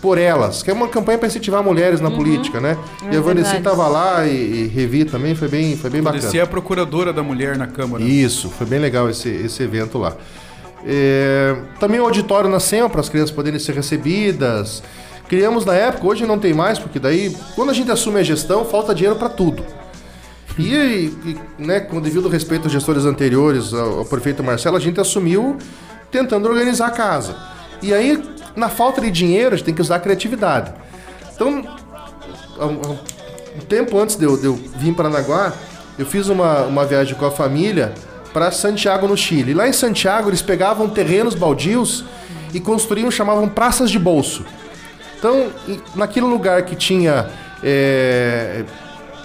por 0.00 0.16
Elas, 0.16 0.62
que 0.62 0.70
é 0.70 0.72
uma 0.72 0.88
campanha 0.88 1.18
para 1.18 1.26
incentivar 1.26 1.62
mulheres 1.62 2.00
na 2.00 2.10
política, 2.10 2.60
né? 2.60 2.76
É 3.02 3.14
e 3.14 3.16
a 3.16 3.20
verdade. 3.20 3.56
estava 3.56 3.88
lá 3.88 4.26
e, 4.26 4.64
e 4.64 4.66
revi 4.68 5.04
também, 5.04 5.34
foi 5.34 5.48
bem, 5.48 5.76
foi 5.76 5.90
bem 5.90 6.00
bacana. 6.00 6.20
Vandeci 6.20 6.38
é 6.38 6.42
a 6.42 6.46
procuradora 6.46 7.12
da 7.12 7.22
mulher 7.22 7.56
na 7.56 7.66
Câmara. 7.66 8.02
Isso, 8.02 8.48
foi 8.48 8.66
bem 8.66 8.78
legal 8.78 9.10
esse, 9.10 9.28
esse 9.28 9.62
evento 9.62 9.98
lá. 9.98 10.16
É, 10.84 11.56
também 11.80 11.98
o 11.98 12.04
auditório 12.04 12.48
na 12.48 12.60
SEMA 12.60 12.88
para 12.88 13.00
as 13.00 13.08
crianças 13.08 13.34
poderem 13.34 13.58
ser 13.58 13.74
recebidas. 13.74 14.82
Criamos 15.28 15.64
na 15.64 15.74
época, 15.74 16.06
hoje 16.06 16.24
não 16.24 16.38
tem 16.38 16.54
mais, 16.54 16.78
porque 16.78 16.98
daí, 16.98 17.36
quando 17.54 17.70
a 17.70 17.74
gente 17.74 17.90
assume 17.90 18.20
a 18.20 18.22
gestão, 18.22 18.64
falta 18.64 18.94
dinheiro 18.94 19.18
para 19.18 19.28
tudo. 19.28 19.64
E, 20.58 21.12
e, 21.24 21.38
né, 21.58 21.80
com 21.80 22.00
devido 22.00 22.28
respeito 22.28 22.64
aos 22.64 22.72
gestores 22.72 23.04
anteriores, 23.04 23.74
ao, 23.74 23.98
ao 23.98 24.04
prefeito 24.04 24.42
Marcelo, 24.42 24.76
a 24.76 24.80
gente 24.80 25.00
assumiu 25.00 25.56
tentando 26.10 26.48
organizar 26.48 26.86
a 26.86 26.90
casa. 26.90 27.36
E 27.82 27.92
aí, 27.92 28.20
na 28.58 28.68
falta 28.68 29.00
de 29.00 29.10
dinheiro, 29.10 29.54
a 29.54 29.56
gente 29.56 29.64
tem 29.64 29.74
que 29.74 29.80
usar 29.80 29.96
a 29.96 30.00
criatividade. 30.00 30.72
Então, 31.34 31.62
um, 32.60 33.60
tempo 33.68 33.98
antes 33.98 34.16
de 34.16 34.24
eu, 34.24 34.36
de 34.36 34.46
eu 34.46 34.54
vir 34.54 34.94
para 34.94 35.08
Paranaguá, 35.08 35.52
eu 35.98 36.06
fiz 36.06 36.28
uma, 36.28 36.62
uma 36.62 36.84
viagem 36.84 37.14
com 37.14 37.26
a 37.26 37.30
família 37.30 37.92
para 38.32 38.50
Santiago, 38.50 39.06
no 39.08 39.16
Chile. 39.16 39.54
Lá 39.54 39.68
em 39.68 39.72
Santiago, 39.72 40.28
eles 40.28 40.42
pegavam 40.42 40.88
terrenos 40.88 41.34
baldios 41.34 42.04
e 42.52 42.60
construíam, 42.60 43.10
chamavam 43.10 43.48
praças 43.48 43.90
de 43.90 43.98
bolso. 43.98 44.44
Então, 45.18 45.48
naquele 45.94 46.26
lugar 46.26 46.62
que 46.62 46.76
tinha 46.76 47.28
é, 47.62 48.64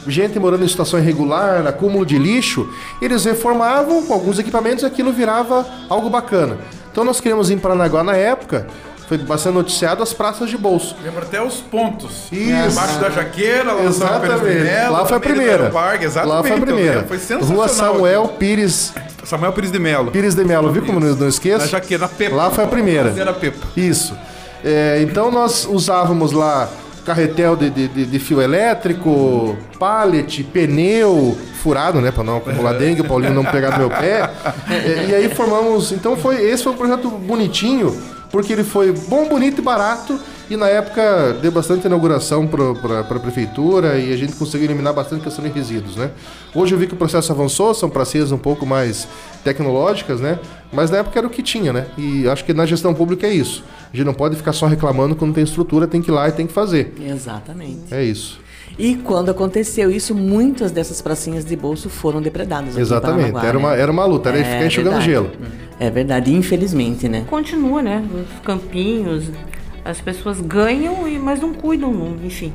gente 0.07 0.39
morando 0.39 0.63
em 0.63 0.67
situação 0.67 0.99
irregular, 0.99 1.65
acúmulo 1.67 2.05
de 2.05 2.17
lixo, 2.17 2.67
eles 3.01 3.25
reformavam 3.25 4.03
com 4.05 4.13
alguns 4.13 4.39
equipamentos 4.39 4.83
e 4.83 4.85
aquilo 4.85 5.11
virava 5.11 5.65
algo 5.89 6.09
bacana. 6.09 6.57
Então, 6.91 7.03
nós 7.03 7.19
criamos 7.19 7.49
em 7.49 7.57
Paranaguá 7.57 8.03
na 8.03 8.15
época, 8.15 8.67
foi 9.07 9.17
bastante 9.17 9.53
noticiado, 9.55 10.01
as 10.01 10.13
praças 10.13 10.49
de 10.49 10.57
bolso. 10.57 10.95
Lembra 11.03 11.23
até 11.23 11.41
os 11.41 11.55
pontos. 11.55 12.27
Isso. 12.31 12.71
Embaixo 12.71 12.99
da 12.99 13.09
jaqueira, 13.09 13.73
lá 13.73 13.83
Exatamente. 13.83 14.43
Melo, 14.63 14.93
Lá 14.93 15.05
foi 15.05 15.17
a 15.17 15.19
primeira. 15.19 15.71
Exatamente. 16.01 16.27
Lá 16.35 16.43
foi 16.43 16.51
a 16.51 16.59
primeira. 16.61 17.03
Foi 17.03 17.17
sensacional. 17.19 17.55
Rua 17.55 17.67
Samuel 17.67 18.27
Pires. 18.39 18.93
Samuel 19.23 19.53
Pires 19.53 19.71
de 19.71 19.79
Melo. 19.79 20.11
Pires 20.11 20.35
de 20.35 20.43
Melo, 20.43 20.71
viu 20.71 20.85
como 20.85 20.99
não, 20.99 21.15
não 21.15 21.27
esqueço? 21.27 21.59
Na 21.61 21.67
jaqueira, 21.67 22.01
na 22.03 22.07
Pepa. 22.09 22.35
Lá 22.35 22.49
foi 22.51 22.63
a 22.63 22.67
primeira. 22.67 23.13
Era 23.17 23.33
Pepa. 23.33 23.67
Isso. 23.75 24.15
É, 24.63 25.01
então 25.01 25.29
nós 25.29 25.65
usávamos 25.69 26.31
lá 26.31 26.69
carretel 27.05 27.57
de, 27.57 27.69
de- 27.69 27.87
de- 27.89 28.05
de 28.05 28.19
fio 28.19 28.41
elétrico, 28.41 29.57
pallet, 29.77 30.41
pneu 30.43 31.37
furado, 31.61 31.99
né, 32.01 32.11
para 32.11 32.23
não 32.23 32.37
acumular 32.37 32.73
dengue, 32.73 33.01
o 33.01 33.05
Paulinho 33.05 33.33
não 33.33 33.43
pegar 33.43 33.71
no 33.71 33.77
meu 33.79 33.89
pé. 33.89 34.29
É, 34.69 35.05
e 35.09 35.15
aí 35.15 35.29
formamos, 35.35 35.91
então 35.91 36.15
foi 36.15 36.41
esse 36.45 36.63
foi 36.63 36.71
um 36.73 36.77
projeto 36.77 37.09
bonitinho, 37.09 37.95
porque 38.33 38.51
ele 38.51 38.63
foi 38.63 38.91
bom, 38.91 39.29
bonito 39.29 39.59
e 39.59 39.61
barato. 39.61 40.19
E 40.49 40.57
na 40.57 40.67
época 40.67 41.37
deu 41.39 41.51
bastante 41.51 41.85
inauguração 41.85 42.47
para 42.47 43.01
a 43.01 43.19
prefeitura 43.19 43.99
e 43.99 44.11
a 44.11 44.17
gente 44.17 44.33
conseguiu 44.33 44.65
eliminar 44.65 44.91
bastante 44.91 45.23
questão 45.23 45.45
de 45.45 45.51
resíduos, 45.51 45.95
né? 45.95 46.09
Hoje 46.53 46.73
eu 46.73 46.79
vi 46.79 46.87
que 46.87 46.95
o 46.95 46.97
processo 46.97 47.31
avançou, 47.31 47.75
são 47.75 47.91
pracias 47.91 48.31
um 48.31 48.37
pouco 48.37 48.65
mais 48.65 49.07
tecnológicas, 49.43 50.19
né? 50.19 50.39
Mas 50.71 50.89
na 50.89 50.97
época 50.97 51.19
era 51.19 51.27
o 51.27 51.29
que 51.29 51.43
tinha, 51.43 51.71
né? 51.71 51.85
E 51.95 52.27
acho 52.27 52.43
que 52.43 52.55
na 52.55 52.65
gestão 52.65 52.91
pública 52.91 53.27
é 53.27 53.31
isso. 53.31 53.63
A 53.93 53.95
gente 53.95 54.05
não 54.05 54.15
pode 54.15 54.35
ficar 54.35 54.51
só 54.51 54.65
reclamando 54.65 55.15
quando 55.15 55.35
tem 55.35 55.43
estrutura, 55.43 55.87
tem 55.87 56.01
que 56.01 56.09
ir 56.09 56.13
lá 56.13 56.27
e 56.27 56.31
tem 56.31 56.47
que 56.47 56.53
fazer. 56.53 56.91
Exatamente. 56.99 57.93
É 57.93 58.03
isso. 58.03 58.39
E 58.77 58.95
quando 58.95 59.29
aconteceu 59.29 59.91
isso, 59.91 60.15
muitas 60.15 60.71
dessas 60.71 61.01
pracinhas 61.01 61.45
de 61.45 61.55
bolso 61.55 61.89
foram 61.89 62.21
depredadas. 62.21 62.75
Exatamente. 62.75 63.37
Era 63.37 63.53
né? 63.53 63.59
uma, 63.59 63.75
era 63.75 63.91
uma 63.91 64.05
luta, 64.05 64.29
era 64.29 64.37
ficar 64.43 64.65
enxugando 64.65 64.93
verdade. 64.93 65.11
gelo. 65.11 65.31
É 65.79 65.89
verdade, 65.89 66.33
infelizmente, 66.33 67.07
né? 67.07 67.25
Continua, 67.29 67.81
né? 67.81 68.03
Os 68.13 68.39
campinhos, 68.41 69.25
as 69.85 69.99
pessoas 70.01 70.39
ganham, 70.41 71.07
e 71.07 71.19
mas 71.19 71.39
não 71.39 71.53
cuidam, 71.53 72.15
enfim. 72.23 72.53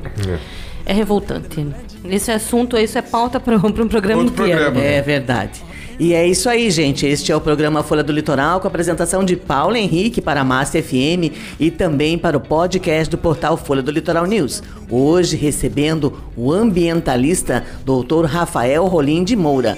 É 0.85 0.93
revoltante. 0.93 1.67
Esse 2.05 2.31
assunto, 2.31 2.77
isso 2.77 2.97
é 2.97 3.01
pauta 3.01 3.39
para 3.39 3.55
um 3.55 3.71
programa 3.87 4.23
Outro 4.23 4.43
inteiro. 4.43 4.61
programa. 4.61 4.85
É 4.85 5.01
verdade. 5.01 5.68
E 5.99 6.13
é 6.13 6.25
isso 6.25 6.47
aí, 6.47 6.71
gente. 6.71 7.05
Este 7.05 7.29
é 7.29 7.35
o 7.35 7.41
programa 7.41 7.83
Folha 7.83 8.01
do 8.01 8.13
Litoral, 8.13 8.61
com 8.61 8.67
a 8.67 8.69
apresentação 8.69 9.21
de 9.21 9.35
Paulo 9.35 9.75
Henrique 9.75 10.21
para 10.21 10.39
a 10.39 10.45
Massa 10.45 10.81
FM 10.81 11.35
e 11.59 11.69
também 11.69 12.17
para 12.17 12.37
o 12.37 12.39
podcast 12.39 13.11
do 13.11 13.17
portal 13.17 13.57
Folha 13.57 13.81
do 13.81 13.91
Litoral 13.91 14.25
News. 14.25 14.63
Hoje 14.89 15.35
recebendo 15.35 16.17
o 16.37 16.53
ambientalista 16.53 17.65
Dr. 17.83 18.23
Rafael 18.25 18.85
Rolim 18.85 19.25
de 19.25 19.35
Moura. 19.35 19.77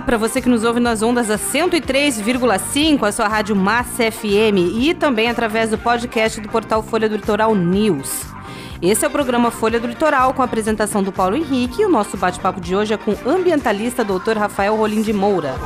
Para 0.00 0.16
você 0.16 0.40
que 0.40 0.48
nos 0.48 0.64
ouve 0.64 0.80
nas 0.80 1.02
ondas 1.02 1.26
da 1.26 1.36
103,5, 1.36 3.06
a 3.06 3.12
sua 3.12 3.28
rádio 3.28 3.54
Massa 3.54 4.10
FM 4.10 4.72
e 4.74 4.94
também 4.94 5.28
através 5.28 5.68
do 5.68 5.76
podcast 5.76 6.40
do 6.40 6.48
portal 6.48 6.82
Folha 6.82 7.10
do 7.10 7.16
Litoral 7.16 7.54
News. 7.54 8.22
Esse 8.80 9.04
é 9.04 9.08
o 9.08 9.10
programa 9.10 9.50
Folha 9.50 9.78
do 9.78 9.86
Litoral 9.86 10.32
com 10.32 10.40
a 10.40 10.46
apresentação 10.46 11.02
do 11.02 11.12
Paulo 11.12 11.36
Henrique 11.36 11.82
e 11.82 11.84
o 11.84 11.90
nosso 11.90 12.16
bate-papo 12.16 12.58
de 12.58 12.74
hoje 12.74 12.94
é 12.94 12.96
com 12.96 13.12
o 13.12 13.28
ambientalista 13.28 14.02
Dr. 14.02 14.38
Rafael 14.38 14.74
Rolim 14.76 15.02
de 15.02 15.12
Moura. 15.12 15.56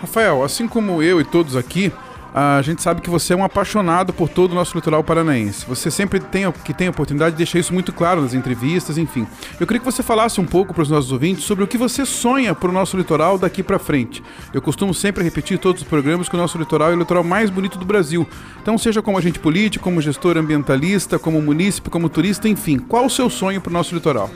Rafael, 0.00 0.42
assim 0.42 0.66
como 0.66 1.00
eu 1.00 1.20
e 1.20 1.24
todos 1.24 1.54
aqui, 1.54 1.92
A 2.38 2.60
gente 2.60 2.82
sabe 2.82 3.00
que 3.00 3.08
você 3.08 3.32
é 3.32 3.36
um 3.36 3.42
apaixonado 3.42 4.12
por 4.12 4.28
todo 4.28 4.52
o 4.52 4.54
nosso 4.54 4.76
litoral 4.76 5.02
paranaense. 5.02 5.64
Você 5.64 5.90
sempre 5.90 6.20
tem 6.20 6.44
que 6.52 6.74
tem 6.74 6.86
a 6.86 6.90
oportunidade 6.90 7.30
de 7.30 7.38
deixar 7.38 7.58
isso 7.58 7.72
muito 7.72 7.94
claro 7.94 8.20
nas 8.20 8.34
entrevistas, 8.34 8.98
enfim. 8.98 9.26
Eu 9.58 9.66
queria 9.66 9.80
que 9.80 9.86
você 9.86 10.02
falasse 10.02 10.38
um 10.38 10.44
pouco 10.44 10.74
para 10.74 10.82
os 10.82 10.90
nossos 10.90 11.10
ouvintes 11.10 11.44
sobre 11.44 11.64
o 11.64 11.66
que 11.66 11.78
você 11.78 12.04
sonha 12.04 12.54
para 12.54 12.68
o 12.68 12.72
nosso 12.72 12.94
litoral 12.94 13.38
daqui 13.38 13.62
para 13.62 13.78
frente. 13.78 14.22
Eu 14.52 14.60
costumo 14.60 14.92
sempre 14.92 15.24
repetir 15.24 15.56
todos 15.56 15.80
os 15.80 15.88
programas 15.88 16.28
que 16.28 16.34
o 16.34 16.38
nosso 16.38 16.58
litoral 16.58 16.90
é 16.90 16.94
o 16.94 16.98
litoral 16.98 17.24
mais 17.24 17.48
bonito 17.48 17.78
do 17.78 17.86
Brasil. 17.86 18.28
Então, 18.60 18.76
seja 18.76 19.00
como 19.00 19.16
agente 19.16 19.38
político, 19.38 19.84
como 19.84 20.02
gestor 20.02 20.36
ambientalista, 20.36 21.18
como 21.18 21.40
munícipe, 21.40 21.88
como 21.88 22.06
turista, 22.10 22.46
enfim, 22.46 22.78
qual 22.78 23.06
o 23.06 23.10
seu 23.10 23.30
sonho 23.30 23.62
para 23.62 23.70
o 23.70 23.72
nosso 23.72 23.94
litoral? 23.94 24.28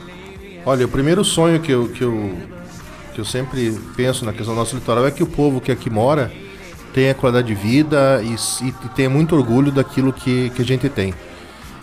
Olha, 0.65 0.87
o 0.87 0.89
primeiro 0.89 1.23
sonho 1.23 1.59
que 1.59 1.71
eu, 1.71 1.87
que 1.89 2.03
eu, 2.03 2.35
que 3.13 3.21
eu 3.21 3.25
sempre 3.25 3.79
penso 3.95 4.25
na 4.25 4.33
questão 4.33 4.55
do 4.55 4.59
nosso 4.59 4.73
litoral 4.73 5.05
é 5.05 5.11
que 5.11 5.21
o 5.21 5.27
povo 5.27 5.61
que 5.61 5.71
aqui 5.71 5.87
mora 5.87 6.31
tenha 6.93 7.13
qualidade 7.13 7.47
de 7.47 7.55
vida 7.55 8.21
e, 8.23 8.35
e 8.67 8.71
tenha 8.95 9.09
muito 9.09 9.35
orgulho 9.35 9.71
daquilo 9.71 10.11
que, 10.11 10.49
que 10.51 10.61
a 10.61 10.65
gente 10.65 10.87
tem. 10.89 11.13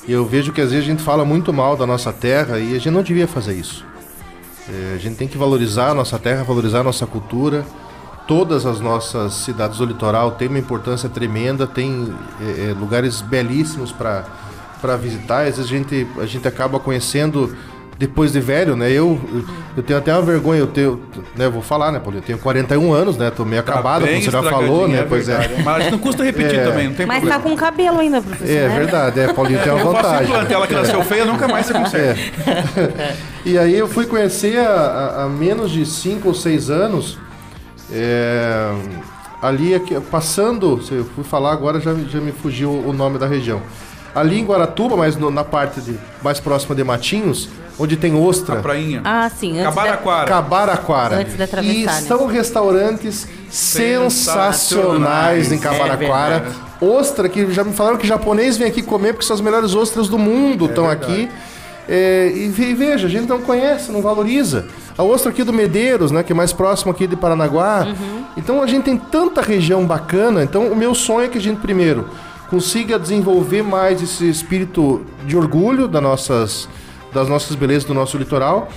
Eu 0.09 0.25
vejo 0.25 0.53
que 0.53 0.61
às 0.61 0.71
vezes 0.71 0.87
a 0.87 0.91
gente 0.91 1.03
fala 1.03 1.25
muito 1.25 1.53
mal 1.53 1.77
da 1.77 1.87
nossa 1.87 2.13
terra 2.13 2.59
e 2.59 2.71
a 2.71 2.79
gente 2.79 2.91
não 2.91 3.03
devia 3.03 3.29
fazer 3.29 3.55
isso. 3.55 3.85
É, 4.69 4.95
a 4.95 4.99
gente 4.99 5.17
tem 5.17 5.29
que 5.29 5.37
valorizar 5.37 5.91
a 5.91 5.95
nossa 5.95 6.19
terra, 6.19 6.45
valorizar 6.45 6.81
a 6.81 6.85
nossa 6.85 7.07
cultura. 7.07 7.65
Todas 8.27 8.67
as 8.67 8.81
nossas 8.81 9.33
cidades 9.35 9.79
do 9.79 9.87
litoral 9.87 10.33
têm 10.33 10.49
uma 10.49 10.59
importância 10.59 11.09
tremenda, 11.09 11.67
tem 11.67 12.13
é, 12.41 12.71
é, 12.71 12.75
lugares 12.75 13.21
belíssimos 13.23 13.93
para 13.93 14.97
visitar. 14.97 15.47
Às 15.47 15.57
vezes 15.57 15.65
a 15.65 15.69
gente, 15.69 16.07
a 16.19 16.27
gente 16.27 16.47
acaba 16.47 16.79
conhecendo 16.79 17.55
depois 17.99 18.31
de 18.33 18.39
velho, 18.41 18.77
né? 18.77 18.89
Eu, 18.93 19.21
eu 19.77 19.83
tenho 19.83 19.99
até 19.99 20.13
uma 20.13 20.23
vergonha, 20.23 20.61
eu 20.61 20.69
tenho, 20.69 21.01
né, 21.37 21.47
eu 21.47 21.51
vou 21.51 21.63
falar, 21.63 21.91
né, 21.91 21.99
Paulo? 21.99 22.17
Eu 22.19 22.23
tenho 22.23 22.39
41 22.39 22.93
anos, 22.93 23.17
né? 23.17 23.29
Tô 23.31 23.45
meio 23.45 23.61
acabado, 23.61 24.05
bem 24.05 24.21
como 24.21 24.25
você 24.25 24.31
já 24.31 24.43
falou, 24.45 24.87
né? 24.87 25.01
é 25.01 25.03
pois 25.03 25.29
é. 25.29 25.61
Mas 25.65 25.91
não 25.91 25.99
custa 25.99 26.23
repetir 26.23 26.61
É. 26.61 26.65
também, 26.65 26.87
não 26.89 26.95
tem 26.95 27.07
Mas 27.07 27.19
problema. 27.19 27.43
tá 27.43 27.49
com 27.51 27.57
cabelo 27.57 27.99
ainda, 27.99 28.23
professor. 28.23 28.55
É 28.57 28.69
né? 28.69 28.79
verdade, 28.79 29.19
é, 29.21 29.33
Paulinho 29.33 29.61
tem 29.63 29.73
uma 29.73 29.81
Eu 29.83 29.93
vantagem. 29.93 30.29
implante, 30.29 30.53
ela 30.55 30.67
que 30.69 30.75
nasceu 30.75 31.03
feia, 31.03 31.25
nunca 31.25 31.49
mais 31.49 31.67
você 31.67 31.73
consegue. 31.75 32.21
É. 32.47 33.15
e 33.45 33.59
aí 33.59 33.75
eu 33.77 33.89
fui 33.89 34.07
conhecer 34.07 34.59
há, 34.61 35.25
há 35.25 35.29
menos 35.29 35.71
de 35.73 35.85
5 35.85 36.29
ou 36.29 36.35
6 36.35 36.71
anos, 36.71 37.19
é, 37.93 38.73
ali 39.43 39.75
aqui, 39.75 39.99
passando, 40.11 40.81
se 40.83 40.93
eu 40.95 41.05
fui 41.05 41.25
falar 41.25 41.53
agora 41.53 41.81
já, 41.81 41.93
já 41.95 42.21
me 42.21 42.31
fugiu 42.33 42.71
o 42.71 42.93
nome 42.93 43.19
da 43.19 43.27
região. 43.27 43.61
Ali 44.15 44.39
em 44.39 44.45
Guaratuba, 44.45 44.97
mas 44.97 45.17
no- 45.17 45.31
na 45.31 45.45
parte 45.45 45.81
de, 45.81 45.95
mais 46.23 46.41
próxima 46.41 46.75
de 46.75 46.83
Matinhos, 46.85 47.49
onde 47.79 47.97
tem 47.97 48.15
ostra. 48.15 48.59
A 48.59 48.63
prainha. 48.63 49.01
Ah, 49.05 49.31
sim. 49.31 49.55
Cabaraquara. 49.63 50.27
Cabaraquara. 50.29 51.17
Antes 51.19 51.37
de 51.37 51.43
atravessar, 51.43 51.75
E 51.75 51.85
né? 51.87 51.93
são 51.93 52.27
restaurantes 52.27 53.27
sensacionais 54.29 55.53
em 55.53 55.57
É 55.57 55.59
Cabaraquara. 55.59 56.39
verdade. 56.41 56.57
Ostra, 56.81 57.29
que 57.29 57.51
já 57.53 57.65
me 57.65 57.73
falaram 57.73 57.97
que 57.97 58.07
japonês 58.07 58.57
vem 58.57 58.69
aqui 58.69 58.83
comer 58.83 59.13
porque 59.13 59.27
são 59.27 59.35
as 59.35 59.41
melhores 59.41 59.75
ostras 59.75 60.09
do 60.09 60.19
mundo 60.19 60.67
estão 60.67 60.89
aqui. 60.89 61.29
É, 61.89 62.31
e 62.35 62.49
ve- 62.49 62.75
veja, 62.75 63.07
a 63.07 63.11
gente 63.11 63.27
não 63.29 63.41
conhece, 63.41 63.91
não 63.91 64.03
valoriza. 64.03 64.67
A 64.97 65.03
ostra 65.03 65.31
aqui 65.33 65.43
do 65.43 65.53
Medeiros, 65.53 66.11
né, 66.11 66.23
que 66.23 66.33
é 66.33 66.35
mais 66.35 66.53
próximo 66.53 66.93
aqui 66.93 67.07
de 67.07 67.17
Paranaguá. 67.17 67.87
Então 68.37 68.63
a 68.63 68.67
gente 68.67 68.85
tem 68.85 68.97
tanta 68.99 69.41
região 69.41 69.85
bacana. 69.87 70.43
Então 70.45 70.67
o 70.69 70.77
meu 70.77 70.95
sonho 70.95 71.25
é 71.27 71.29
que 71.29 71.39
a 71.39 71.41
gente 71.41 71.61
primeiro 71.61 72.07
consiga 72.51 72.99
desenvolver 72.99 73.63
mais 73.63 74.03
esse 74.03 74.29
espírito 74.29 75.05
de 75.27 75.37
orgulho 75.37 75.87
das 75.89 76.03
nossas, 76.03 76.69
das 77.13 77.29
nossas 77.29 77.57
belezas 77.57 77.85
do 77.85 77.95
nosso 77.95 78.17
litoral 78.17 78.69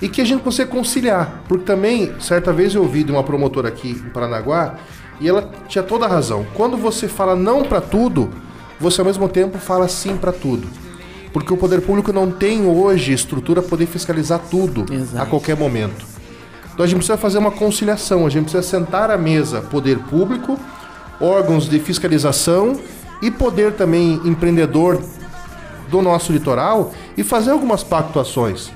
e 0.00 0.08
que 0.08 0.20
a 0.20 0.24
gente 0.24 0.42
consiga 0.42 0.68
conciliar. 0.68 1.42
Porque 1.48 1.64
também, 1.64 2.12
certa 2.20 2.52
vez 2.52 2.74
eu 2.74 2.82
ouvi 2.82 3.02
de 3.02 3.12
uma 3.12 3.22
promotora 3.22 3.68
aqui 3.68 3.90
em 3.90 4.10
Paranaguá 4.10 4.74
e 5.20 5.28
ela 5.28 5.50
tinha 5.68 5.82
toda 5.82 6.04
a 6.04 6.08
razão. 6.08 6.46
Quando 6.54 6.76
você 6.76 7.08
fala 7.08 7.34
não 7.34 7.62
para 7.64 7.80
tudo, 7.80 8.30
você 8.78 9.00
ao 9.00 9.06
mesmo 9.06 9.28
tempo 9.28 9.58
fala 9.58 9.88
sim 9.88 10.16
para 10.16 10.32
tudo. 10.32 10.66
Porque 11.32 11.52
o 11.52 11.56
poder 11.56 11.80
público 11.80 12.12
não 12.12 12.30
tem 12.30 12.66
hoje 12.66 13.12
estrutura 13.12 13.60
para 13.60 13.70
poder 13.70 13.86
fiscalizar 13.86 14.40
tudo 14.50 14.86
Exato. 14.92 15.22
a 15.22 15.26
qualquer 15.26 15.56
momento. 15.56 16.04
Então 16.72 16.84
a 16.84 16.86
gente 16.86 16.98
precisa 16.98 17.16
fazer 17.16 17.38
uma 17.38 17.50
conciliação, 17.50 18.26
a 18.26 18.30
gente 18.30 18.44
precisa 18.44 18.62
sentar 18.62 19.10
à 19.10 19.16
mesa 19.16 19.62
poder 19.62 19.98
público, 19.98 20.58
órgãos 21.18 21.68
de 21.68 21.78
fiscalização 21.78 22.78
e 23.22 23.30
poder 23.30 23.72
também 23.72 24.20
empreendedor 24.24 25.02
do 25.88 26.02
nosso 26.02 26.32
litoral 26.32 26.92
e 27.16 27.22
fazer 27.22 27.50
algumas 27.50 27.82
pactuações. 27.82 28.70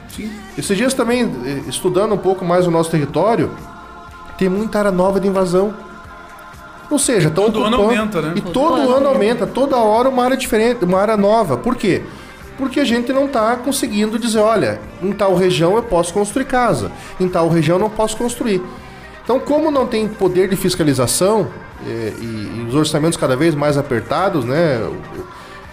Esses 0.56 0.76
dias 0.76 0.94
também, 0.94 1.22
eh, 1.44 1.62
estudando 1.68 2.12
um 2.14 2.18
pouco 2.18 2.44
mais 2.44 2.66
o 2.66 2.70
nosso 2.70 2.90
território, 2.90 3.50
tem 4.38 4.48
muita 4.48 4.78
área 4.78 4.90
nova 4.90 5.18
de 5.20 5.26
invasão. 5.28 5.74
Ou 6.90 6.98
seja, 6.98 7.30
Todo 7.30 7.62
ano 7.64 7.76
ocupando- 7.76 7.98
aumenta, 8.00 8.20
né? 8.22 8.32
E 8.36 8.40
todo 8.40 8.90
ano 8.92 9.08
aumenta, 9.08 9.46
toda 9.46 9.76
hora 9.76 10.08
uma 10.08 10.24
área 10.24 10.36
diferente, 10.36 10.84
uma 10.84 10.98
área 11.00 11.16
nova. 11.16 11.56
Por 11.56 11.76
quê? 11.76 12.02
Porque 12.58 12.80
a 12.80 12.84
gente 12.84 13.12
não 13.12 13.26
está 13.26 13.56
conseguindo 13.56 14.18
dizer, 14.18 14.40
olha, 14.40 14.80
em 15.02 15.12
tal 15.12 15.34
região 15.34 15.76
eu 15.76 15.82
posso 15.82 16.12
construir 16.12 16.44
casa, 16.46 16.90
em 17.18 17.28
tal 17.28 17.48
região 17.48 17.76
eu 17.76 17.80
não 17.80 17.90
posso 17.90 18.16
construir. 18.16 18.60
Então, 19.22 19.38
como 19.38 19.70
não 19.70 19.86
tem 19.86 20.08
poder 20.08 20.48
de 20.48 20.56
fiscalização 20.56 21.46
eh, 21.86 22.12
e, 22.20 22.24
e 22.24 22.66
os 22.68 22.74
orçamentos 22.74 23.16
cada 23.16 23.36
vez 23.36 23.54
mais 23.54 23.78
apertados, 23.78 24.44
né? 24.44 24.80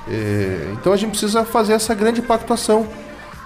Eh, 0.09 0.73
então 0.73 0.93
a 0.93 0.97
gente 0.97 1.11
precisa 1.11 1.43
fazer 1.45 1.73
essa 1.73 1.93
grande 1.93 2.21
pactuação 2.21 2.87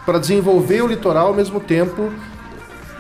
para 0.06 0.20
desenvolver 0.20 0.82
o 0.82 0.88
litoral 0.88 1.28
ao 1.28 1.34
mesmo 1.34 1.60
tempo 1.60 2.12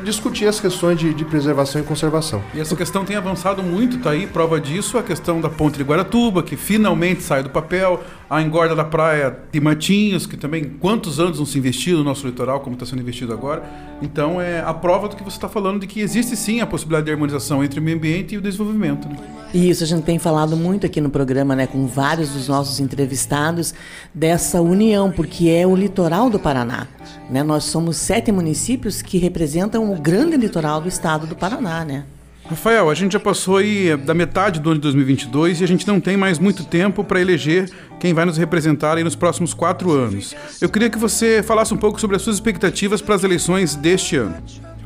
discutir 0.03 0.47
as 0.47 0.59
questões 0.59 0.97
de, 0.97 1.13
de 1.13 1.23
preservação 1.23 1.81
e 1.81 1.83
conservação. 1.83 2.41
E 2.53 2.59
essa 2.59 2.75
questão 2.75 3.05
tem 3.05 3.15
avançado 3.15 3.61
muito, 3.63 3.99
tá 3.99 4.11
aí 4.11 4.27
prova 4.27 4.59
disso 4.59 4.97
a 4.97 5.03
questão 5.03 5.39
da 5.39 5.49
ponte 5.49 5.77
de 5.77 5.83
Guaratuba, 5.83 6.43
que 6.43 6.55
finalmente 6.55 7.21
sai 7.23 7.43
do 7.43 7.49
papel, 7.49 8.03
a 8.29 8.41
engorda 8.41 8.75
da 8.75 8.83
praia 8.83 9.37
de 9.51 9.59
Matinhos, 9.59 10.25
que 10.25 10.37
também 10.37 10.65
quantos 10.79 11.19
anos 11.19 11.39
não 11.39 11.45
se 11.45 11.57
investiu 11.57 11.97
no 11.97 12.03
nosso 12.03 12.25
litoral, 12.25 12.59
como 12.61 12.73
está 12.75 12.85
sendo 12.85 13.01
investido 13.01 13.33
agora. 13.33 13.63
Então 14.01 14.41
é 14.41 14.61
a 14.61 14.73
prova 14.73 15.07
do 15.07 15.15
que 15.15 15.23
você 15.23 15.37
está 15.37 15.49
falando 15.49 15.79
de 15.79 15.87
que 15.87 16.01
existe 16.01 16.35
sim 16.35 16.61
a 16.61 16.67
possibilidade 16.67 17.05
de 17.05 17.11
harmonização 17.11 17.63
entre 17.63 17.79
o 17.79 17.83
meio 17.83 17.97
ambiente 17.97 18.35
e 18.35 18.37
o 18.37 18.41
desenvolvimento. 18.41 19.07
Né? 19.07 19.17
E 19.53 19.69
isso 19.69 19.83
a 19.83 19.87
gente 19.87 20.03
tem 20.03 20.17
falado 20.17 20.55
muito 20.55 20.85
aqui 20.85 21.01
no 21.01 21.09
programa, 21.09 21.55
né, 21.55 21.67
com 21.67 21.85
vários 21.85 22.29
dos 22.29 22.47
nossos 22.47 22.79
entrevistados, 22.79 23.73
dessa 24.13 24.61
união, 24.61 25.11
porque 25.11 25.49
é 25.49 25.67
o 25.67 25.75
litoral 25.75 26.29
do 26.29 26.39
Paraná. 26.39 26.87
Né? 27.29 27.43
Nós 27.43 27.65
somos 27.65 27.97
sete 27.97 28.31
municípios 28.31 29.01
que 29.01 29.17
representam 29.17 29.91
o 29.91 29.99
grande 29.99 30.37
litoral 30.37 30.79
do 30.79 30.87
estado 30.87 31.27
do 31.27 31.35
Paraná, 31.35 31.83
né? 31.83 32.05
Rafael, 32.51 32.89
a 32.89 32.93
gente 32.93 33.13
já 33.13 33.19
passou 33.19 33.57
aí 33.57 33.95
da 33.95 34.13
metade 34.13 34.59
do 34.59 34.69
ano 34.71 34.77
de 34.77 34.81
2022 34.81 35.61
e 35.61 35.63
a 35.63 35.67
gente 35.67 35.87
não 35.87 36.01
tem 36.01 36.17
mais 36.17 36.37
muito 36.37 36.65
tempo 36.65 37.01
para 37.01 37.21
eleger 37.21 37.69
quem 37.97 38.13
vai 38.13 38.25
nos 38.25 38.37
representar 38.37 38.97
aí 38.97 39.03
nos 39.05 39.15
próximos 39.15 39.53
quatro 39.53 39.91
anos. 39.91 40.35
Eu 40.59 40.67
queria 40.67 40.89
que 40.89 40.97
você 40.97 41.41
falasse 41.41 41.73
um 41.73 41.77
pouco 41.77 41.99
sobre 41.99 42.17
as 42.17 42.21
suas 42.21 42.35
expectativas 42.35 43.01
para 43.01 43.15
as 43.15 43.23
eleições 43.23 43.75
deste 43.75 44.17
ano. 44.17 44.35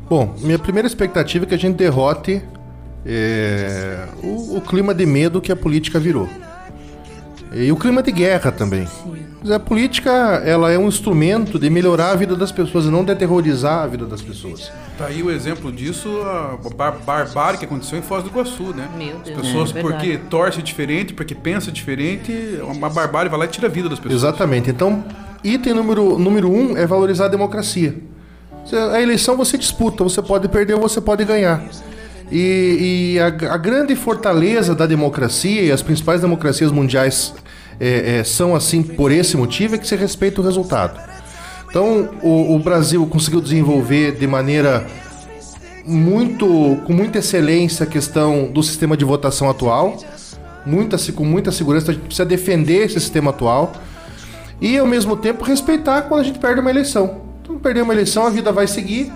Bom, 0.08 0.36
minha 0.38 0.60
primeira 0.60 0.86
expectativa 0.86 1.44
é 1.44 1.48
que 1.48 1.54
a 1.54 1.58
gente 1.58 1.76
derrote 1.76 2.40
é, 3.06 4.04
o, 4.22 4.56
o 4.56 4.60
clima 4.60 4.92
de 4.94 5.06
medo 5.06 5.40
que 5.40 5.52
a 5.52 5.56
política 5.56 5.98
virou. 6.00 6.28
E 7.52 7.70
o 7.70 7.76
clima 7.76 8.02
de 8.02 8.10
guerra 8.10 8.50
também. 8.50 8.86
Mas 9.40 9.50
a 9.50 9.60
política 9.60 10.10
ela 10.44 10.72
é 10.72 10.78
um 10.78 10.88
instrumento 10.88 11.58
de 11.58 11.70
melhorar 11.70 12.10
a 12.10 12.16
vida 12.16 12.34
das 12.34 12.50
pessoas 12.50 12.84
e 12.84 12.88
não 12.88 13.04
de 13.04 13.12
aterrorizar 13.12 13.84
a 13.84 13.86
vida 13.86 14.04
das 14.04 14.20
pessoas. 14.20 14.72
Tá 14.98 15.06
aí 15.06 15.22
o 15.22 15.30
exemplo 15.30 15.70
disso, 15.70 16.08
a 16.22 16.58
bar 16.76 16.96
barbárie 17.06 17.58
que 17.58 17.64
aconteceu 17.64 17.98
em 17.98 18.02
Foz 18.02 18.24
do 18.24 18.30
Iguaçu, 18.30 18.74
né? 18.74 18.88
Meu 18.98 19.18
Deus. 19.18 19.38
As 19.38 19.46
pessoas, 19.46 19.70
É 19.70 19.74
verdade. 19.74 19.94
porque 19.94 20.18
torce 20.28 20.60
diferente, 20.60 21.14
porque 21.14 21.34
pensa 21.34 21.70
diferente, 21.70 22.32
uma 22.62 22.90
barbárie 22.90 23.30
vai 23.30 23.38
lá 23.38 23.44
e 23.44 23.48
tira 23.48 23.68
a 23.68 23.70
vida 23.70 23.88
das 23.88 24.00
pessoas. 24.00 24.22
Exatamente. 24.22 24.68
Então, 24.68 25.04
item 25.44 25.72
número, 25.74 26.18
número 26.18 26.50
um 26.50 26.76
é 26.76 26.86
valorizar 26.86 27.26
a 27.26 27.28
democracia. 27.28 27.94
A 28.92 29.00
eleição 29.00 29.36
você 29.36 29.56
disputa, 29.56 30.02
você 30.02 30.20
pode 30.20 30.48
perder 30.48 30.74
ou 30.74 30.80
você 30.80 31.00
pode 31.00 31.24
ganhar. 31.24 31.62
E, 32.30 33.14
e 33.14 33.20
a, 33.20 33.26
a 33.26 33.56
grande 33.56 33.94
fortaleza 33.94 34.74
da 34.74 34.86
democracia, 34.86 35.62
e 35.62 35.72
as 35.72 35.82
principais 35.82 36.20
democracias 36.20 36.72
mundiais 36.72 37.34
é, 37.78 38.18
é, 38.18 38.24
são 38.24 38.54
assim 38.54 38.82
por 38.82 39.12
esse 39.12 39.36
motivo, 39.36 39.74
é 39.74 39.78
que 39.78 39.86
se 39.86 39.96
respeita 39.96 40.40
o 40.40 40.44
resultado. 40.44 40.98
Então, 41.68 42.08
o, 42.22 42.54
o 42.54 42.58
Brasil 42.58 43.06
conseguiu 43.06 43.40
desenvolver 43.40 44.12
de 44.12 44.26
maneira 44.26 44.86
muito 45.84 46.78
com 46.84 46.92
muita 46.92 47.18
excelência 47.18 47.84
a 47.84 47.86
questão 47.86 48.50
do 48.50 48.62
sistema 48.62 48.96
de 48.96 49.04
votação 49.04 49.48
atual, 49.48 49.96
muita, 50.64 50.96
com 51.12 51.24
muita 51.24 51.52
segurança. 51.52 51.90
A 51.90 51.94
gente 51.94 52.04
precisa 52.04 52.24
defender 52.24 52.86
esse 52.86 52.98
sistema 52.98 53.30
atual 53.30 53.72
e, 54.60 54.76
ao 54.78 54.86
mesmo 54.86 55.16
tempo, 55.16 55.44
respeitar 55.44 56.02
quando 56.02 56.20
a 56.20 56.24
gente 56.24 56.38
perde 56.38 56.60
uma 56.60 56.70
eleição. 56.70 57.20
Então, 57.42 57.58
perder 57.58 57.82
uma 57.82 57.92
eleição, 57.92 58.26
a 58.26 58.30
vida 58.30 58.50
vai 58.50 58.66
seguir. 58.66 59.12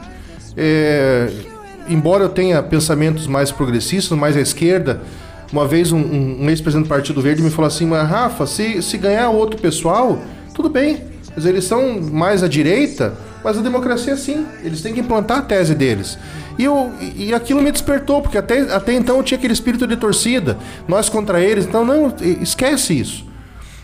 É, 0.57 1.28
embora 1.89 2.24
eu 2.24 2.28
tenha 2.28 2.62
pensamentos 2.62 3.27
mais 3.27 3.51
progressistas, 3.51 4.16
mais 4.19 4.36
à 4.36 4.40
esquerda, 4.40 5.01
uma 5.52 5.66
vez 5.66 5.90
um, 5.93 5.98
um- 5.98 6.44
um 6.44 6.51
ex-presidente 6.51 6.86
do 6.86 6.89
Partido 6.89 7.20
Verde 7.20 7.43
me 7.43 7.51
falou 7.51 7.66
assim: 7.69 7.86
Mas 7.86 8.09
Rafa, 8.09 8.47
se, 8.47 8.82
se 8.82 8.97
ganhar 8.98 9.31
outro 9.31 9.61
pessoal, 9.61 10.19
tudo 10.55 10.69
bem. 10.69 11.02
Mas 11.35 11.47
eles 11.47 11.65
são 11.65 12.01
mais 12.01 12.43
à 12.43 12.48
direita, 12.48 13.15
Mas 13.43 13.57
a 13.57 13.62
democracia, 13.62 14.16
sim, 14.16 14.44
eles 14.62 14.82
têm 14.82 14.93
que 14.93 15.01
implantar 15.01 15.39
a 15.39 15.43
tese 15.43 15.74
deles. 15.74 16.19
E, 16.59 16.65
eu, 16.65 16.93
e 17.16 17.32
aquilo 17.32 17.62
me 17.62 17.73
despertou, 17.73 18.20
porque 18.20 18.36
até, 18.36 18.61
até 18.74 18.93
então 18.93 19.16
eu 19.16 19.23
tinha 19.23 19.39
aquele 19.39 19.55
espírito 19.55 19.86
de 19.86 19.97
torcida, 19.97 20.59
nós 20.86 21.09
contra 21.09 21.40
eles. 21.40 21.65
Então, 21.65 21.82
não, 21.82 22.12
esquece 22.43 22.98
isso. 23.01 23.24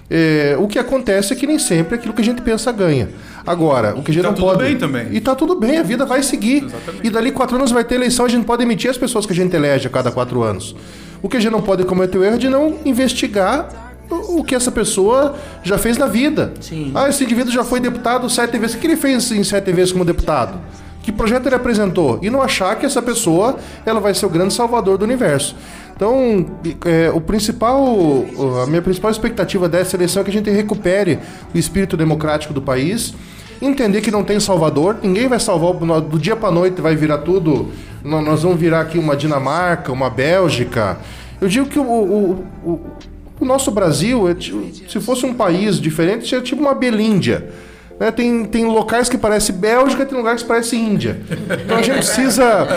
É, 0.08 0.56
o 0.58 0.68
que 0.68 0.78
acontece 0.78 1.32
é 1.32 1.36
que 1.36 1.46
nem 1.46 1.58
sempre 1.58 1.96
aquilo 1.96 2.14
que 2.14 2.22
a 2.22 2.24
gente 2.24 2.40
pensa 2.42 2.70
ganha. 2.70 3.08
Agora, 3.46 3.94
o 3.96 4.02
que 4.02 4.10
a 4.10 4.14
gente 4.14 4.22
tá 4.22 4.28
não 4.28 4.34
tudo 4.34 4.46
pode. 4.46 4.64
bem 4.64 4.76
também. 4.76 5.08
E 5.10 5.20
tá 5.20 5.34
tudo 5.34 5.54
bem, 5.58 5.78
a 5.78 5.82
vida 5.82 6.04
vai 6.06 6.22
seguir. 6.22 6.66
E 7.02 7.10
dali 7.10 7.32
quatro 7.32 7.56
anos 7.56 7.70
vai 7.70 7.84
ter 7.84 7.96
eleição, 7.96 8.24
a 8.24 8.28
gente 8.28 8.38
não 8.38 8.44
pode 8.44 8.62
emitir 8.62 8.90
as 8.90 8.98
pessoas 8.98 9.26
que 9.26 9.32
a 9.32 9.36
gente 9.36 9.54
elege 9.54 9.86
a 9.86 9.90
cada 9.90 10.10
quatro 10.12 10.42
anos. 10.42 10.74
O 11.22 11.28
que 11.28 11.36
a 11.36 11.40
gente 11.40 11.52
não 11.52 11.62
pode 11.62 11.84
cometer 11.84 12.18
o 12.18 12.24
erro 12.24 12.36
é 12.36 12.38
de 12.38 12.48
não 12.48 12.76
investigar 12.84 13.68
o 13.68 13.86
o 14.38 14.44
que 14.44 14.54
essa 14.54 14.70
pessoa 14.70 15.34
já 15.62 15.78
fez 15.78 15.98
na 15.98 16.06
vida. 16.06 16.52
Sim. 16.60 16.92
Ah, 16.94 17.08
esse 17.08 17.24
indivíduo 17.24 17.52
já 17.52 17.64
foi 17.64 17.80
deputado 17.80 18.28
sete 18.30 18.58
vezes. 18.58 18.76
O 18.76 18.78
que 18.78 18.86
ele 18.86 18.96
fez 18.96 19.30
em 19.32 19.42
sete 19.42 19.72
vezes 19.72 19.92
como 19.92 20.04
deputado? 20.04 20.60
Que 21.02 21.12
projeto 21.12 21.46
ele 21.46 21.54
apresentou? 21.54 22.18
E 22.22 22.30
não 22.30 22.42
achar 22.42 22.76
que 22.76 22.84
essa 22.84 23.00
pessoa 23.00 23.56
ela 23.84 24.00
vai 24.00 24.14
ser 24.14 24.26
o 24.26 24.28
grande 24.28 24.52
salvador 24.52 24.98
do 24.98 25.04
universo. 25.04 25.54
Então, 25.96 26.44
é, 26.84 27.10
o 27.10 27.20
principal, 27.22 27.82
a 28.62 28.66
minha 28.66 28.82
principal 28.82 29.10
expectativa 29.10 29.66
dessa 29.66 29.96
eleição 29.96 30.20
é 30.20 30.24
que 30.24 30.30
a 30.30 30.32
gente 30.32 30.50
recupere 30.50 31.18
o 31.54 31.58
espírito 31.58 31.96
democrático 31.96 32.52
do 32.52 32.60
país, 32.60 33.14
entender 33.62 34.02
que 34.02 34.10
não 34.10 34.22
tem 34.22 34.38
salvador, 34.38 34.98
ninguém 35.02 35.26
vai 35.26 35.40
salvar 35.40 35.72
do 36.02 36.18
dia 36.18 36.36
para 36.36 36.50
noite 36.50 36.82
vai 36.82 36.94
virar 36.94 37.18
tudo. 37.18 37.68
nó- 38.04 38.20
Nós 38.20 38.42
vamos 38.42 38.60
virar 38.60 38.80
aqui 38.82 38.98
uma 38.98 39.16
Dinamarca, 39.16 39.90
uma 39.90 40.10
Bélgica. 40.10 40.98
Eu 41.40 41.48
digo 41.48 41.66
que 41.66 41.78
o, 41.78 41.82
o- 41.82 42.44
o- 42.64 42.80
o 43.40 43.44
nosso 43.46 43.70
Brasil, 43.70 44.28
é 44.28 44.36
se 44.38 45.00
fosse 45.00 45.24
um 45.24 45.32
país 45.32 45.80
diferente, 45.80 46.28
seria 46.28 46.44
tipo 46.44 46.60
uma 46.60 46.74
Belíndia. 46.74 47.48
Né? 47.98 48.10
Tem, 48.10 48.44
tem 48.44 48.66
locais 48.66 49.08
que 49.08 49.18
parecem 49.18 49.54
Bélgica, 49.54 50.04
tem 50.04 50.16
lugares 50.16 50.42
que 50.42 50.48
parecem 50.48 50.92
Índia. 50.92 51.18
Então 51.64 51.78
a 51.78 51.82
gente 51.82 51.96
precisa 51.96 52.68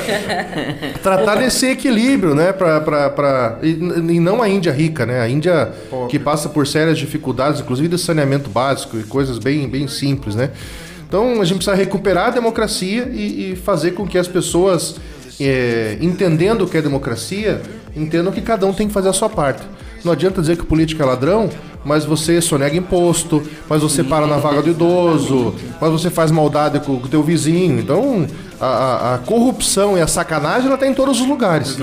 tratar 1.03 1.35
desse 1.35 1.67
equilíbrio, 1.67 2.33
né? 2.33 2.53
Pra, 2.53 2.81
pra, 2.81 3.09
pra, 3.09 3.59
e, 3.61 3.69
e 3.69 4.19
não 4.19 4.41
a 4.41 4.49
Índia 4.49 4.71
rica, 4.71 5.05
né? 5.05 5.19
A 5.21 5.29
Índia 5.29 5.71
que 6.09 6.17
passa 6.17 6.49
por 6.49 6.65
sérias 6.65 6.97
dificuldades, 6.97 7.61
inclusive 7.61 7.87
de 7.87 7.97
saneamento 7.97 8.49
básico 8.49 8.97
e 8.97 9.03
coisas 9.03 9.37
bem, 9.37 9.67
bem 9.67 9.87
simples, 9.87 10.35
né? 10.35 10.51
Então 11.07 11.41
a 11.41 11.45
gente 11.45 11.57
precisa 11.57 11.75
recuperar 11.75 12.27
a 12.27 12.31
democracia 12.31 13.09
e, 13.11 13.51
e 13.51 13.55
fazer 13.55 13.91
com 13.91 14.07
que 14.07 14.17
as 14.17 14.27
pessoas, 14.27 14.97
é, 15.39 15.97
entendendo 15.99 16.63
o 16.63 16.67
que 16.67 16.77
é 16.77 16.81
democracia, 16.81 17.61
entendam 17.95 18.31
que 18.31 18.41
cada 18.41 18.65
um 18.67 18.73
tem 18.73 18.87
que 18.87 18.93
fazer 18.93 19.09
a 19.09 19.13
sua 19.13 19.29
parte. 19.29 19.63
Não 20.03 20.11
adianta 20.11 20.41
dizer 20.41 20.55
que 20.57 20.63
o 20.63 20.65
político 20.65 21.01
é 21.01 21.05
ladrão, 21.05 21.49
mas 21.84 22.03
você 22.05 22.41
sonega 22.41 22.76
imposto, 22.76 23.41
mas 23.69 23.81
você 23.81 24.03
para 24.03 24.27
na 24.27 24.38
vaga 24.38 24.61
do 24.61 24.69
idoso, 24.69 25.55
mas 25.80 25.91
você 25.91 26.09
faz 26.09 26.30
maldade 26.31 26.80
com 26.81 26.93
o 26.97 27.07
teu 27.07 27.23
vizinho. 27.23 27.80
Então, 27.80 28.27
a, 28.59 28.65
a- 28.65 29.15
a 29.15 29.17
corrupção 29.19 29.97
e 29.97 30.01
a 30.01 30.07
sacanagem 30.07 30.65
ela 30.67 30.76
está 30.76 30.85
em 30.88 30.93
todos 30.93 31.21
os 31.21 31.27
lugares. 31.27 31.77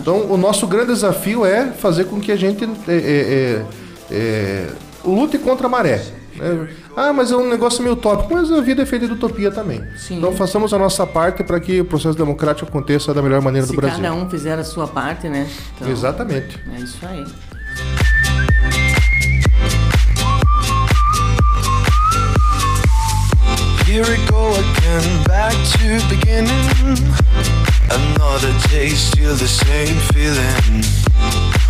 Então, 0.00 0.26
o 0.30 0.36
nosso 0.36 0.66
grande 0.66 0.92
desafio 0.92 1.44
é 1.44 1.66
fazer 1.72 2.04
com 2.04 2.20
que 2.20 2.30
a 2.32 2.36
gente 2.36 2.64
é, 2.64 2.68
é, 2.88 2.94
é, 2.94 3.64
é, 4.10 4.66
lute 5.04 5.38
contra 5.38 5.66
a 5.66 5.70
maré. 5.70 6.02
né? 6.36 6.68
Ah, 6.96 7.12
mas 7.12 7.30
é 7.30 7.36
um 7.36 7.48
negócio 7.48 7.82
meio 7.82 7.94
utópico, 7.94 8.32
mas 8.34 8.50
a 8.52 8.60
vida 8.60 8.82
é 8.82 8.86
feita 8.86 9.06
de 9.06 9.12
utopia 9.12 9.50
também. 9.50 9.80
Então, 10.10 10.32
façamos 10.32 10.72
a 10.74 10.78
nossa 10.78 11.06
parte 11.06 11.42
para 11.44 11.58
que 11.60 11.80
o 11.80 11.84
processo 11.84 12.16
democrático 12.16 12.68
aconteça 12.68 13.12
da 13.14 13.22
melhor 13.22 13.40
maneira 13.40 13.66
Se 13.66 13.72
do 13.72 13.76
Brasil. 13.80 14.00
cada 14.02 14.14
um 14.14 14.28
fizer 14.28 14.58
a 14.58 14.64
sua 14.64 14.86
parte, 14.86 15.28
né? 15.28 15.48
Então, 15.76 15.88
Exatamente. 15.90 16.58
É 16.76 16.80
isso 16.80 16.98
aí. 17.02 17.24
Here 23.86 24.06
we 24.06 24.24
go 24.26 24.52
again, 24.54 25.24
back 25.24 25.52
to 25.74 26.00
beginning. 26.08 26.96
Another 27.90 28.52
day, 28.68 28.90
still 28.90 29.34
the 29.34 29.48
same 29.48 29.96
feeling. 30.14 30.84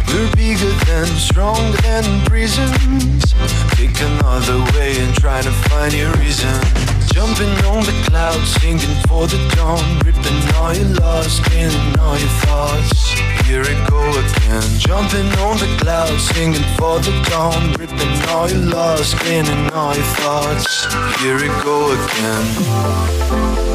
We're 0.06 0.30
bigger 0.36 0.70
than, 0.84 1.06
stronger 1.06 1.80
than 1.80 2.24
prisons. 2.26 3.32
Take 3.70 3.98
another 4.00 4.58
way 4.76 4.98
and 4.98 5.14
try 5.14 5.40
to 5.40 5.50
find 5.50 5.94
your 5.94 6.12
reason. 6.14 6.99
Jumping 7.20 7.52
on 7.66 7.84
the 7.84 7.92
clouds, 8.08 8.54
singing 8.62 8.96
for 9.06 9.26
the 9.26 9.36
dawn. 9.54 9.98
Ripping 10.06 10.54
all 10.54 10.72
your 10.72 10.88
lost, 11.02 11.44
killing 11.44 12.00
all 12.00 12.16
your 12.16 12.34
thoughts. 12.46 13.12
Here 13.44 13.60
we 13.60 13.74
go 13.90 14.08
again. 14.08 14.78
Jumping 14.78 15.30
on 15.44 15.58
the 15.58 15.68
clouds, 15.82 16.30
singing 16.30 16.64
for 16.78 16.98
the 16.98 17.12
dawn. 17.28 17.74
Ripping 17.74 18.28
all 18.30 18.48
your 18.48 18.64
lost, 18.72 19.18
killing 19.18 19.70
all 19.74 19.94
your 19.94 20.04
thoughts. 20.16 20.86
Here 21.20 21.36
we 21.36 21.48
go 21.62 21.92
again. 21.92 23.69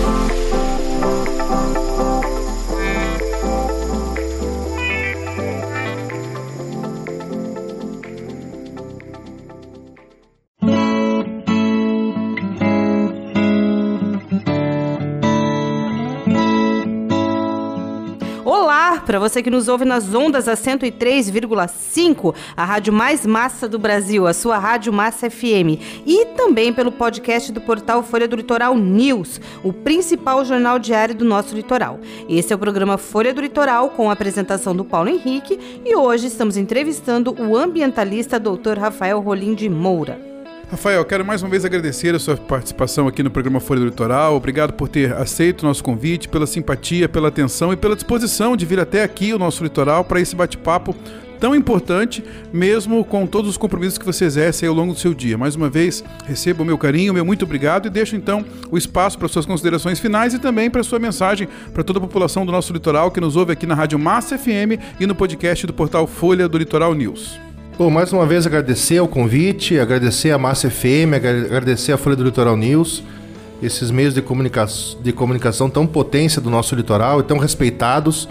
Olá, 18.87 19.01
para 19.01 19.17
você 19.17 19.41
que 19.41 19.49
nos 19.49 19.67
ouve 19.67 19.83
nas 19.83 20.13
ondas 20.13 20.45
da 20.45 20.53
103,5, 20.53 22.35
a 22.55 22.63
rádio 22.63 22.93
mais 22.93 23.25
massa 23.25 23.67
do 23.67 23.79
Brasil, 23.79 24.27
a 24.27 24.33
sua 24.33 24.59
Rádio 24.59 24.93
Massa 24.93 25.27
FM, 25.27 25.81
e 26.05 26.25
também 26.37 26.71
pelo 26.71 26.91
podcast 26.91 27.51
do 27.51 27.59
portal 27.59 28.03
Folha 28.03 28.27
do 28.27 28.35
Litoral 28.35 28.77
News, 28.77 29.41
o 29.63 29.73
principal 29.73 30.45
jornal 30.45 30.77
diário 30.77 31.15
do 31.15 31.25
nosso 31.25 31.55
litoral. 31.55 31.99
Esse 32.29 32.53
é 32.53 32.55
o 32.55 32.59
programa 32.59 32.95
Folha 32.95 33.33
do 33.33 33.41
Litoral 33.41 33.89
com 33.89 34.07
a 34.07 34.13
apresentação 34.13 34.75
do 34.75 34.85
Paulo 34.85 35.09
Henrique 35.09 35.81
e 35.83 35.95
hoje 35.95 36.27
estamos 36.27 36.55
entrevistando 36.55 37.35
o 37.41 37.57
ambientalista 37.57 38.39
Dr. 38.39 38.77
Rafael 38.77 39.19
Rolim 39.19 39.55
de 39.55 39.67
Moura. 39.67 40.34
Rafael, 40.69 41.05
quero 41.05 41.23
mais 41.23 41.43
uma 41.43 41.49
vez 41.49 41.63
agradecer 41.63 42.15
a 42.15 42.19
sua 42.19 42.35
participação 42.35 43.07
aqui 43.07 43.21
no 43.21 43.29
programa 43.29 43.59
Folha 43.59 43.81
do 43.81 43.85
Litoral. 43.85 44.35
Obrigado 44.35 44.73
por 44.73 44.89
ter 44.89 45.13
aceito 45.13 45.61
o 45.61 45.65
nosso 45.67 45.83
convite, 45.83 46.27
pela 46.27 46.47
simpatia, 46.47 47.07
pela 47.07 47.27
atenção 47.27 47.71
e 47.71 47.77
pela 47.77 47.95
disposição 47.95 48.57
de 48.57 48.65
vir 48.65 48.79
até 48.79 49.03
aqui 49.03 49.31
o 49.31 49.37
nosso 49.37 49.63
litoral 49.63 50.03
para 50.03 50.19
esse 50.19 50.35
bate-papo 50.35 50.95
tão 51.39 51.53
importante, 51.53 52.23
mesmo 52.51 53.05
com 53.05 53.27
todos 53.27 53.51
os 53.51 53.57
compromissos 53.57 53.99
que 53.99 54.05
você 54.05 54.25
exerce 54.25 54.65
ao 54.65 54.73
longo 54.73 54.93
do 54.93 54.99
seu 54.99 55.13
dia. 55.13 55.37
Mais 55.37 55.55
uma 55.55 55.69
vez, 55.69 56.03
receba 56.25 56.63
o 56.63 56.65
meu 56.65 56.77
carinho, 56.77 57.13
meu 57.13 57.23
muito 57.23 57.45
obrigado 57.45 57.85
e 57.85 57.89
deixo 57.89 58.15
então 58.15 58.43
o 58.71 58.77
espaço 58.77 59.19
para 59.19 59.27
suas 59.27 59.45
considerações 59.45 59.99
finais 59.99 60.33
e 60.33 60.39
também 60.39 60.69
para 60.69 60.81
sua 60.81 60.97
mensagem 60.97 61.47
para 61.73 61.83
toda 61.83 61.99
a 61.99 62.01
população 62.01 62.43
do 62.43 62.51
nosso 62.51 62.73
litoral 62.73 63.11
que 63.11 63.21
nos 63.21 63.35
ouve 63.35 63.51
aqui 63.51 63.67
na 63.67 63.75
Rádio 63.75 63.99
Massa 63.99 64.37
FM 64.37 64.81
e 64.99 65.05
no 65.05 65.13
podcast 65.13 65.67
do 65.67 65.73
portal 65.73 66.07
Folha 66.07 66.47
do 66.49 66.57
Litoral 66.57 66.95
News. 66.95 67.54
Bom, 67.77 67.89
mais 67.89 68.13
uma 68.13 68.25
vez 68.25 68.45
agradecer 68.47 68.99
o 69.01 69.07
convite, 69.07 69.77
agradecer 69.79 70.31
a 70.31 70.37
Massa 70.37 70.69
FM, 70.69 71.13
agra- 71.13 71.45
agradecer 71.45 71.91
a 71.91 71.97
Folha 71.97 72.15
do 72.15 72.23
Litoral 72.23 72.55
News, 72.55 73.03
esses 73.61 73.91
meios 73.91 74.13
de, 74.13 74.21
comunica 74.21 74.65
de 75.03 75.11
comunicação 75.11 75.69
tão 75.69 75.85
potência 75.85 76.41
do 76.41 76.49
nosso 76.49 76.73
litoral 76.73 77.19
e 77.19 77.23
tão 77.23 77.37
respeitados. 77.37 78.29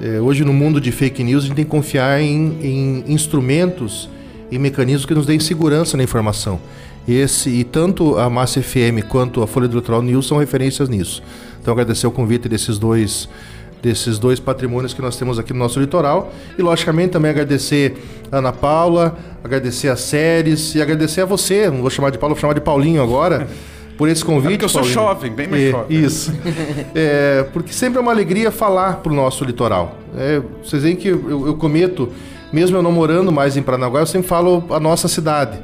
É, 0.00 0.18
hoje, 0.18 0.44
no 0.44 0.52
mundo 0.52 0.80
de 0.80 0.90
fake 0.90 1.22
news, 1.22 1.44
a 1.44 1.46
gente 1.48 1.56
tem 1.56 1.64
que 1.64 1.70
confiar 1.70 2.20
em, 2.22 2.56
em 2.62 3.04
instrumentos 3.12 4.08
e 4.50 4.58
mecanismos 4.58 5.04
que 5.04 5.14
nos 5.14 5.26
deem 5.26 5.38
segurança 5.40 5.96
na 5.96 6.02
informação. 6.02 6.58
Esse, 7.06 7.50
e 7.50 7.64
tanto 7.64 8.18
a 8.18 8.30
Massa 8.30 8.62
FM 8.62 9.04
quanto 9.08 9.42
a 9.42 9.46
Folha 9.46 9.68
do 9.68 9.76
Litoral 9.76 10.00
News 10.00 10.26
são 10.26 10.38
referências 10.38 10.88
nisso. 10.88 11.22
Então, 11.60 11.72
agradecer 11.72 12.06
o 12.06 12.10
convite 12.10 12.48
desses 12.48 12.78
dois 12.78 13.28
desses 13.84 14.18
dois 14.18 14.40
patrimônios 14.40 14.94
que 14.94 15.02
nós 15.02 15.14
temos 15.16 15.38
aqui 15.38 15.52
no 15.52 15.58
nosso 15.58 15.78
litoral. 15.78 16.32
E, 16.58 16.62
logicamente, 16.62 17.10
também 17.10 17.30
agradecer 17.30 18.02
a 18.32 18.38
Ana 18.38 18.50
Paula, 18.50 19.14
agradecer 19.44 19.88
a 19.88 19.96
Séries 19.96 20.74
e 20.74 20.80
agradecer 20.80 21.20
a 21.20 21.26
você, 21.26 21.70
não 21.70 21.82
vou 21.82 21.90
chamar 21.90 22.08
de 22.08 22.16
Paulo, 22.18 22.34
vou 22.34 22.40
chamar 22.40 22.54
de 22.54 22.62
Paulinho 22.62 23.02
agora, 23.02 23.46
por 23.98 24.08
esse 24.08 24.24
convite. 24.24 24.46
É 24.46 24.50
porque 24.52 24.64
eu 24.64 24.68
sou 24.70 24.80
Paulinho. 24.80 24.94
jovem, 24.94 25.32
bem 25.32 25.46
mais 25.46 25.62
É, 25.62 25.70
jovem. 25.70 25.98
Isso. 26.04 26.32
É, 26.96 27.44
porque 27.52 27.72
sempre 27.72 27.98
é 27.98 28.00
uma 28.00 28.10
alegria 28.12 28.50
falar 28.50 28.96
pro 29.02 29.12
nosso 29.12 29.44
litoral. 29.44 29.98
É, 30.16 30.40
vocês 30.62 30.82
veem 30.82 30.96
que 30.96 31.08
eu, 31.08 31.46
eu 31.48 31.54
cometo, 31.56 32.08
mesmo 32.52 32.76
eu 32.78 32.82
não 32.82 32.90
morando 32.92 33.30
mais 33.30 33.54
em 33.56 33.62
Paranaguá, 33.62 34.00
eu 34.00 34.06
sempre 34.06 34.28
falo 34.28 34.64
a 34.70 34.80
nossa 34.80 35.08
cidade. 35.08 35.58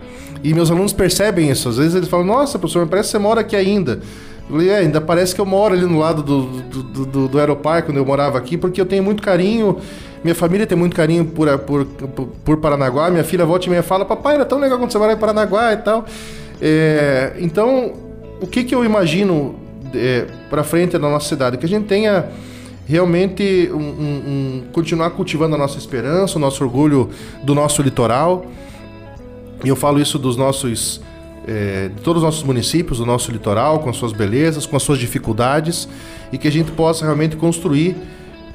E 0.45 0.53
meus 0.53 0.71
alunos 0.71 0.93
percebem 0.93 1.51
isso. 1.51 1.69
Às 1.69 1.77
vezes 1.79 1.95
eles 1.95 2.09
falam, 2.09 2.27
nossa, 2.27 2.59
professor, 2.59 2.87
parece 2.87 3.09
que 3.09 3.13
você 3.13 3.19
mora 3.19 3.41
aqui 3.41 3.57
ainda. 3.57 4.01
Falei, 4.51 4.69
é, 4.69 4.79
ainda 4.79 5.01
parece 5.01 5.35
que 5.35 5.41
eu 5.41 5.47
moro 5.47 5.75
ali 5.75 5.87
no 5.87 5.99
lado 5.99 6.23
do, 6.23 6.43
do, 6.43 6.83
do, 7.07 7.29
do, 7.29 7.39
Aeroparque, 7.39 7.87
quando 7.89 7.99
eu 7.99 8.05
morava 8.05 8.37
aqui, 8.37 8.57
porque 8.57 8.81
eu 8.81 8.87
tenho 8.87 9.03
muito 9.03 9.23
carinho, 9.23 9.79
minha 10.25 10.35
família 10.35 10.67
tem 10.67 10.77
muito 10.77 10.97
carinho 10.97 11.25
por, 11.25 11.57
por, 11.61 11.85
por, 11.85 12.27
por 12.27 12.57
Paranaguá, 12.57 13.11
minha 13.11 13.23
filha 13.23 13.47
volta 13.47 13.67
e 13.67 13.71
meia 13.71 13.83
fala, 13.83 14.05
papai, 14.05 14.35
era 14.35 14.45
tão 14.45 14.59
legal 14.59 14.77
quando 14.79 14.91
você 14.91 14.99
morava 14.99 15.17
em 15.17 15.21
Paranaguá 15.21 15.73
e 15.73 15.77
tal. 15.77 16.05
É, 16.61 17.35
então, 17.39 17.93
o 18.41 18.47
que, 18.47 18.65
que 18.65 18.75
eu 18.75 18.85
imagino 18.85 19.55
é, 19.95 20.27
para 20.51 20.65
frente 20.65 20.93
da 20.93 20.99
nossa 20.99 21.29
cidade? 21.29 21.57
Que 21.57 21.67
a 21.67 21.69
gente 21.69 21.87
tenha 21.87 22.27
realmente 22.87 23.71
um, 23.73 23.77
um- 23.77 23.83
um- 23.83 24.63
continuar 24.73 25.11
cultivando 25.11 25.55
a 25.55 25.59
nossa 25.59 25.79
esperança, 25.79 26.39
o 26.39 26.41
nosso 26.41 26.65
orgulho 26.65 27.09
do 27.45 27.55
nosso 27.55 27.81
litoral. 27.83 28.47
E 29.65 29.69
eu 29.69 29.77
falo 29.77 30.01
isso 30.01 30.19
dos 30.19 30.37
nossos 30.37 31.01
é, 31.51 31.89
de 31.89 32.01
todos 32.03 32.23
os 32.23 32.25
nossos 32.25 32.45
municípios, 32.45 32.99
do 32.99 33.07
nosso 33.07 33.33
litoral, 33.33 33.81
com 33.81 33.91
as 33.91 33.97
suas 33.97 34.13
belezas, 34.13 34.67
com 34.67 34.77
as 34.77 34.83
suas 34.85 34.99
dificuldades, 34.99 35.89
e 36.31 36.39
que 36.39 36.47
a 36.47 36.53
gente 36.53 36.71
possa 36.71 37.05
realmente 37.05 37.35
construir 37.35 37.97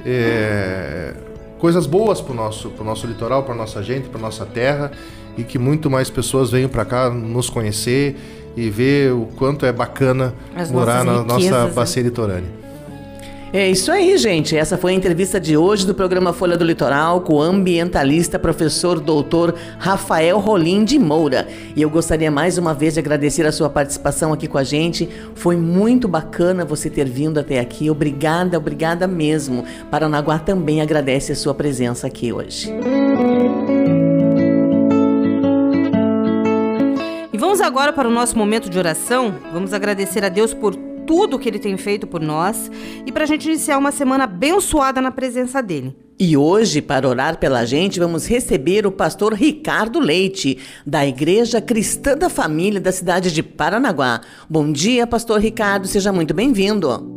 é, 0.06 1.14
coisas 1.60 1.86
boas 1.86 2.22
para 2.22 2.32
o 2.32 2.36
nosso, 2.36 2.70
pro 2.70 2.86
nosso 2.86 3.06
litoral, 3.06 3.44
para 3.44 3.54
nossa 3.54 3.84
gente, 3.84 4.08
para 4.08 4.22
nossa 4.22 4.46
terra, 4.46 4.92
e 5.38 5.44
que 5.44 5.60
muito 5.60 5.90
mais 5.90 6.10
pessoas 6.10 6.50
venham 6.52 6.70
para 6.70 6.86
cá 6.86 7.10
nos 7.10 7.50
conhecer 7.50 8.16
e 8.56 8.70
ver 8.70 9.12
o 9.12 9.28
quanto 9.36 9.66
é 9.66 9.74
bacana 9.74 10.34
As 10.56 10.72
morar 10.72 11.04
na 11.04 11.18
riquezas, 11.18 11.52
nossa 11.52 11.66
né? 11.66 11.74
bacia 11.74 12.02
litorânea. 12.02 12.65
É 13.56 13.70
isso 13.70 13.90
aí, 13.90 14.18
gente. 14.18 14.58
Essa 14.58 14.78
foi 14.78 14.92
a 14.92 14.96
entrevista 14.96 15.40
de 15.40 15.56
hoje 15.56 15.88
do 15.88 15.96
programa 15.96 16.34
Folha 16.34 16.58
do 16.58 16.66
Litoral 16.66 17.22
com 17.22 17.36
o 17.36 17.42
ambientalista 17.42 18.38
professor 18.38 19.00
doutor 19.00 19.56
Rafael 19.80 20.40
Rolim 20.40 20.84
de 20.84 21.00
Moura. 21.00 21.48
E 21.74 21.82
eu 21.82 21.90
gostaria 21.90 22.30
mais 22.30 22.58
uma 22.58 22.74
vez 22.74 22.96
de 22.96 23.00
agradecer 23.00 23.46
a 23.48 23.54
sua 23.54 23.70
participação 23.70 24.34
aqui 24.34 24.46
com 24.46 24.58
a 24.58 24.64
gente. 24.66 25.08
Foi 25.36 25.56
muito 25.56 26.06
bacana 26.06 26.66
você 26.66 26.90
ter 26.90 27.08
vindo 27.08 27.40
até 27.40 27.62
aqui. 27.62 27.90
Obrigada, 27.90 28.58
obrigada 28.58 29.08
mesmo. 29.08 29.64
Paranaguá 29.90 30.38
também 30.38 30.82
agradece 30.82 31.32
a 31.32 31.36
sua 31.36 31.54
presença 31.54 32.08
aqui 32.08 32.34
hoje. 32.34 32.70
E 37.32 37.38
vamos 37.38 37.62
agora 37.62 37.94
para 37.94 38.10
o 38.10 38.12
nosso 38.12 38.38
momento 38.38 38.70
de 38.70 38.78
oração. 38.78 39.34
Vamos 39.54 39.72
agradecer 39.72 40.26
a 40.26 40.30
Deus 40.30 40.54
por 40.54 40.76
tudo 41.06 41.40
que 41.40 41.48
Ele 41.48 41.60
tem 41.60 41.78
feito 41.78 42.06
por 42.08 42.22
nós 42.22 42.70
e 43.06 43.12
para 43.12 43.24
a 43.24 43.28
gente 43.28 43.48
iniciar 43.48 43.78
uma 43.78 43.92
semana 43.92 44.26
abençoada 44.26 45.02
na 45.02 45.12
presença 45.12 45.62
dEle. 45.62 45.96
E 46.18 46.38
hoje, 46.38 46.82
para 46.82 47.08
orar 47.08 47.38
pela 47.38 47.66
gente, 47.66 48.00
vamos 48.00 48.26
receber 48.26 48.88
o 48.88 48.92
pastor 48.92 49.34
Ricardo 49.34 50.00
Leite, 50.00 50.58
da 50.86 51.06
Igreja 51.06 51.60
Cristã 51.60 52.18
da 52.18 52.30
Família 52.30 52.80
da 52.80 52.92
cidade 52.92 53.34
de 53.34 53.44
Paranaguá. 53.44 54.22
Bom 54.50 54.72
dia, 54.72 55.06
pastor 55.06 55.42
Ricardo, 55.42 55.88
seja 55.88 56.14
muito 56.14 56.34
bem-vindo. 56.34 57.15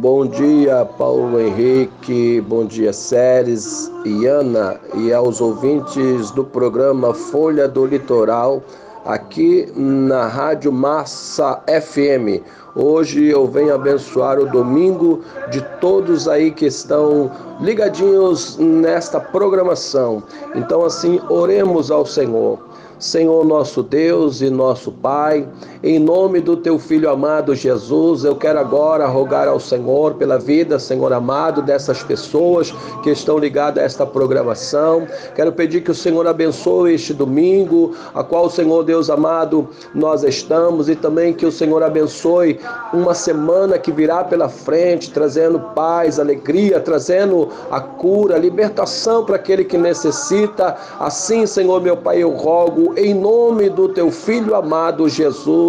Bom 0.00 0.26
dia, 0.26 0.84
Paulo 0.96 1.40
Henrique, 1.40 2.40
bom 2.42 2.64
dia, 2.64 2.92
Séries 2.92 3.90
e 4.04 4.26
Ana, 4.26 4.78
e 4.94 5.12
aos 5.12 5.40
ouvintes 5.40 6.30
do 6.30 6.44
programa 6.44 7.12
Folha 7.12 7.66
do 7.66 7.84
Litoral, 7.84 8.62
aqui 9.04 9.66
na 9.74 10.28
Rádio 10.28 10.70
Massa 10.70 11.60
FM. 11.66 12.44
Hoje 12.76 13.26
eu 13.26 13.44
venho 13.48 13.74
abençoar 13.74 14.38
o 14.38 14.46
domingo 14.46 15.20
de 15.50 15.60
todos 15.80 16.28
aí 16.28 16.52
que 16.52 16.66
estão 16.66 17.28
ligadinhos 17.60 18.56
nesta 18.56 19.18
programação. 19.18 20.22
Então, 20.54 20.84
assim, 20.84 21.20
oremos 21.28 21.90
ao 21.90 22.06
Senhor. 22.06 22.68
Senhor 22.98 23.44
nosso 23.44 23.82
Deus 23.82 24.40
e 24.40 24.50
nosso 24.50 24.90
Pai, 24.90 25.48
em 25.80 25.96
nome 25.96 26.40
do 26.40 26.56
teu 26.56 26.76
filho 26.76 27.08
amado 27.08 27.54
Jesus, 27.54 28.24
eu 28.24 28.34
quero 28.34 28.58
agora 28.58 29.06
rogar 29.06 29.46
ao 29.46 29.60
Senhor 29.60 30.14
pela 30.14 30.36
vida, 30.36 30.76
Senhor 30.76 31.12
amado, 31.12 31.62
dessas 31.62 32.02
pessoas 32.02 32.72
que 33.04 33.10
estão 33.10 33.38
ligadas 33.38 33.80
a 33.80 33.86
esta 33.86 34.04
programação. 34.04 35.06
Quero 35.36 35.52
pedir 35.52 35.82
que 35.82 35.90
o 35.92 35.94
Senhor 35.94 36.26
abençoe 36.26 36.94
este 36.94 37.14
domingo, 37.14 37.94
a 38.12 38.24
qual, 38.24 38.50
Senhor 38.50 38.82
Deus 38.82 39.08
amado, 39.08 39.68
nós 39.94 40.24
estamos, 40.24 40.88
e 40.88 40.96
também 40.96 41.32
que 41.32 41.46
o 41.46 41.52
Senhor 41.52 41.80
abençoe 41.82 42.58
uma 42.92 43.14
semana 43.14 43.78
que 43.78 43.92
virá 43.92 44.24
pela 44.24 44.48
frente, 44.48 45.12
trazendo 45.12 45.60
paz, 45.76 46.18
alegria, 46.18 46.80
trazendo 46.80 47.50
a 47.70 47.80
cura, 47.80 48.34
a 48.34 48.38
libertação 48.38 49.24
para 49.24 49.36
aquele 49.36 49.62
que 49.62 49.78
necessita. 49.78 50.76
Assim, 50.98 51.46
Senhor 51.46 51.80
meu 51.80 51.96
Pai, 51.96 52.20
eu 52.20 52.30
rogo 52.30 52.94
em 52.96 53.14
nome 53.14 53.70
do 53.70 53.88
teu 53.88 54.10
filho 54.10 54.56
amado 54.56 55.08
Jesus 55.08 55.67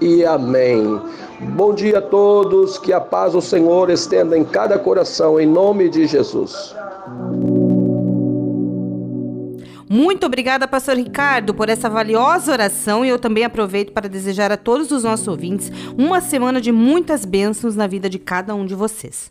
e 0.00 0.24
amém. 0.24 1.00
Bom 1.54 1.72
dia 1.72 1.98
a 1.98 2.02
todos, 2.02 2.78
que 2.78 2.92
a 2.92 3.00
paz 3.00 3.32
do 3.32 3.40
Senhor 3.40 3.88
estenda 3.90 4.36
em 4.36 4.44
cada 4.44 4.78
coração, 4.78 5.38
em 5.38 5.46
nome 5.46 5.88
de 5.88 6.06
Jesus. 6.06 6.74
Muito 9.88 10.26
obrigada, 10.26 10.66
pastor 10.66 10.96
Ricardo, 10.96 11.54
por 11.54 11.68
essa 11.68 11.88
valiosa 11.88 12.52
oração 12.52 13.04
e 13.04 13.08
eu 13.08 13.18
também 13.18 13.44
aproveito 13.44 13.92
para 13.92 14.08
desejar 14.08 14.50
a 14.50 14.56
todos 14.56 14.90
os 14.90 15.04
nossos 15.04 15.28
ouvintes 15.28 15.70
uma 15.96 16.20
semana 16.20 16.60
de 16.60 16.72
muitas 16.72 17.24
bênçãos 17.24 17.76
na 17.76 17.86
vida 17.86 18.10
de 18.10 18.18
cada 18.18 18.54
um 18.54 18.66
de 18.66 18.74
vocês. 18.74 19.30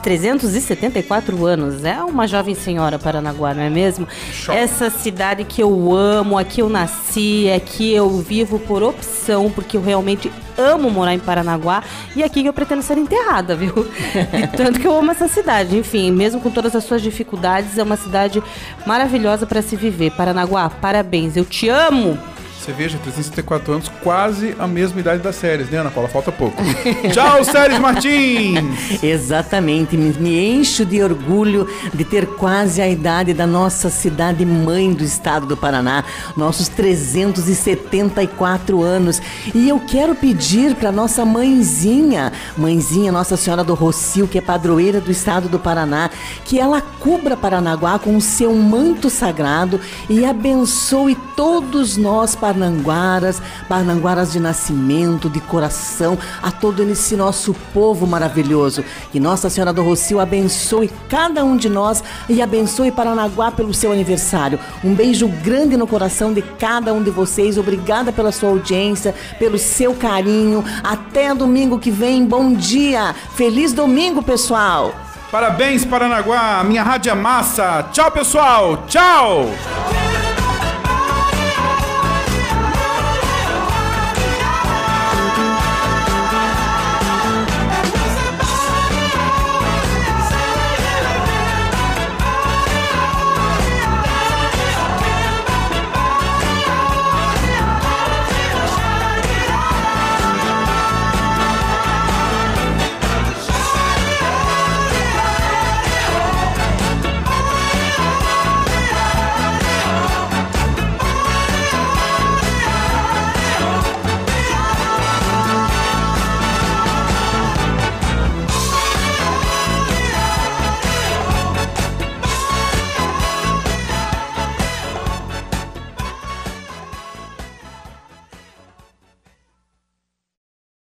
374 0.05 1.45
anos. 1.47 1.83
É 1.83 1.99
uma 2.03 2.27
jovem 2.27 2.53
senhora 2.53 2.99
Paranaguá, 2.99 3.55
não 3.55 3.63
é 3.63 3.71
mesmo? 3.71 4.07
Essa 4.49 4.91
cidade 4.91 5.43
que 5.43 5.63
eu 5.63 5.95
amo, 5.95 6.37
aqui 6.37 6.61
eu 6.61 6.69
nasci, 6.69 7.49
aqui 7.49 7.91
eu 7.91 8.07
vivo 8.19 8.59
por 8.59 8.83
opção, 8.83 9.49
porque 9.49 9.75
eu 9.75 9.81
realmente 9.81 10.31
amo 10.55 10.91
morar 10.91 11.15
em 11.15 11.19
Paranaguá 11.19 11.83
e 12.15 12.23
aqui 12.23 12.43
que 12.43 12.47
eu 12.47 12.53
pretendo 12.53 12.83
ser 12.83 12.99
enterrada, 12.99 13.55
viu? 13.55 13.73
De 13.73 14.47
tanto 14.55 14.79
que 14.79 14.85
eu 14.85 14.95
amo 14.95 15.09
essa 15.09 15.27
cidade. 15.27 15.75
Enfim, 15.75 16.11
mesmo 16.11 16.39
com 16.39 16.51
todas 16.51 16.75
as 16.75 16.83
suas 16.83 17.01
dificuldades, 17.01 17.75
é 17.75 17.81
uma 17.81 17.97
cidade 17.97 18.43
maravilhosa 18.85 19.47
para 19.47 19.63
se 19.63 19.75
viver. 19.75 20.11
Paranaguá, 20.11 20.69
parabéns. 20.69 21.35
Eu 21.35 21.45
te 21.45 21.67
amo. 21.67 22.15
Você 22.65 22.71
veja, 22.71 22.97
364 22.97 23.73
anos, 23.73 23.91
quase 24.01 24.55
a 24.57 24.65
mesma 24.65 24.99
idade 24.99 25.21
das 25.21 25.35
séries, 25.35 25.69
né, 25.69 25.77
Ana 25.77 25.91
Paula? 25.91 26.09
Falta 26.09 26.31
pouco. 26.31 26.59
Tchau, 27.13 27.43
Séries 27.43 27.77
Martins! 27.77 28.63
Exatamente, 29.03 29.95
me, 29.95 30.11
me 30.13 30.43
encho 30.43 30.83
de 30.83 31.03
orgulho 31.03 31.69
de 31.93 32.03
ter 32.03 32.25
quase 32.25 32.81
a 32.81 32.89
idade 32.89 33.35
da 33.35 33.45
nossa 33.45 33.91
cidade 33.91 34.43
mãe 34.43 34.91
do 34.91 35.03
estado 35.03 35.45
do 35.45 35.55
Paraná, 35.55 36.03
nossos 36.35 36.67
374 36.67 38.81
anos. 38.81 39.21
E 39.53 39.69
eu 39.69 39.79
quero 39.81 40.15
pedir 40.15 40.73
para 40.73 40.91
nossa 40.91 41.23
mãezinha, 41.23 42.33
mãezinha 42.57 43.11
Nossa 43.11 43.37
Senhora 43.37 43.63
do 43.63 43.75
Rocio, 43.75 44.27
que 44.27 44.39
é 44.39 44.41
padroeira 44.41 44.99
do 44.99 45.11
estado 45.11 45.47
do 45.47 45.59
Paraná, 45.59 46.09
que 46.43 46.59
ela 46.59 46.81
cubra 46.81 47.37
Paranaguá 47.37 47.99
com 47.99 48.17
o 48.17 48.21
seu 48.21 48.55
manto 48.55 49.07
sagrado 49.07 49.79
e 50.09 50.25
abençoe 50.25 51.15
todos 51.35 51.95
nós 51.95 52.33
paranaguarenses 52.33 52.54
Parnanguaras, 52.55 53.41
Parnanguaras 53.67 54.31
de 54.31 54.39
nascimento, 54.39 55.29
de 55.29 55.41
coração, 55.41 56.17
a 56.41 56.49
todo 56.49 56.81
esse 56.83 57.15
nosso 57.17 57.53
povo 57.73 58.07
maravilhoso. 58.07 58.83
Que 59.11 59.19
Nossa 59.19 59.49
Senhora 59.49 59.73
do 59.73 59.83
Rocio 59.83 60.21
abençoe 60.21 60.89
cada 61.09 61.43
um 61.43 61.57
de 61.57 61.67
nós 61.67 62.01
e 62.29 62.41
abençoe 62.41 62.91
Paranaguá 62.91 63.51
pelo 63.51 63.73
seu 63.73 63.91
aniversário. 63.91 64.57
Um 64.83 64.93
beijo 64.93 65.27
grande 65.27 65.75
no 65.75 65.85
coração 65.85 66.33
de 66.33 66.41
cada 66.41 66.93
um 66.93 67.03
de 67.03 67.11
vocês. 67.11 67.57
Obrigada 67.57 68.13
pela 68.13 68.31
sua 68.31 68.49
audiência, 68.49 69.13
pelo 69.37 69.57
seu 69.57 69.93
carinho. 69.93 70.63
Até 70.81 71.35
domingo 71.35 71.77
que 71.77 71.91
vem. 71.91 72.25
Bom 72.25 72.53
dia. 72.53 73.13
Feliz 73.35 73.73
domingo, 73.73 74.23
pessoal. 74.23 74.93
Parabéns, 75.29 75.83
Paranaguá. 75.83 76.63
Minha 76.63 76.83
rádio 76.83 77.11
é 77.11 77.15
massa. 77.15 77.85
Tchau, 77.91 78.09
pessoal. 78.11 78.85
Tchau. 78.87 79.49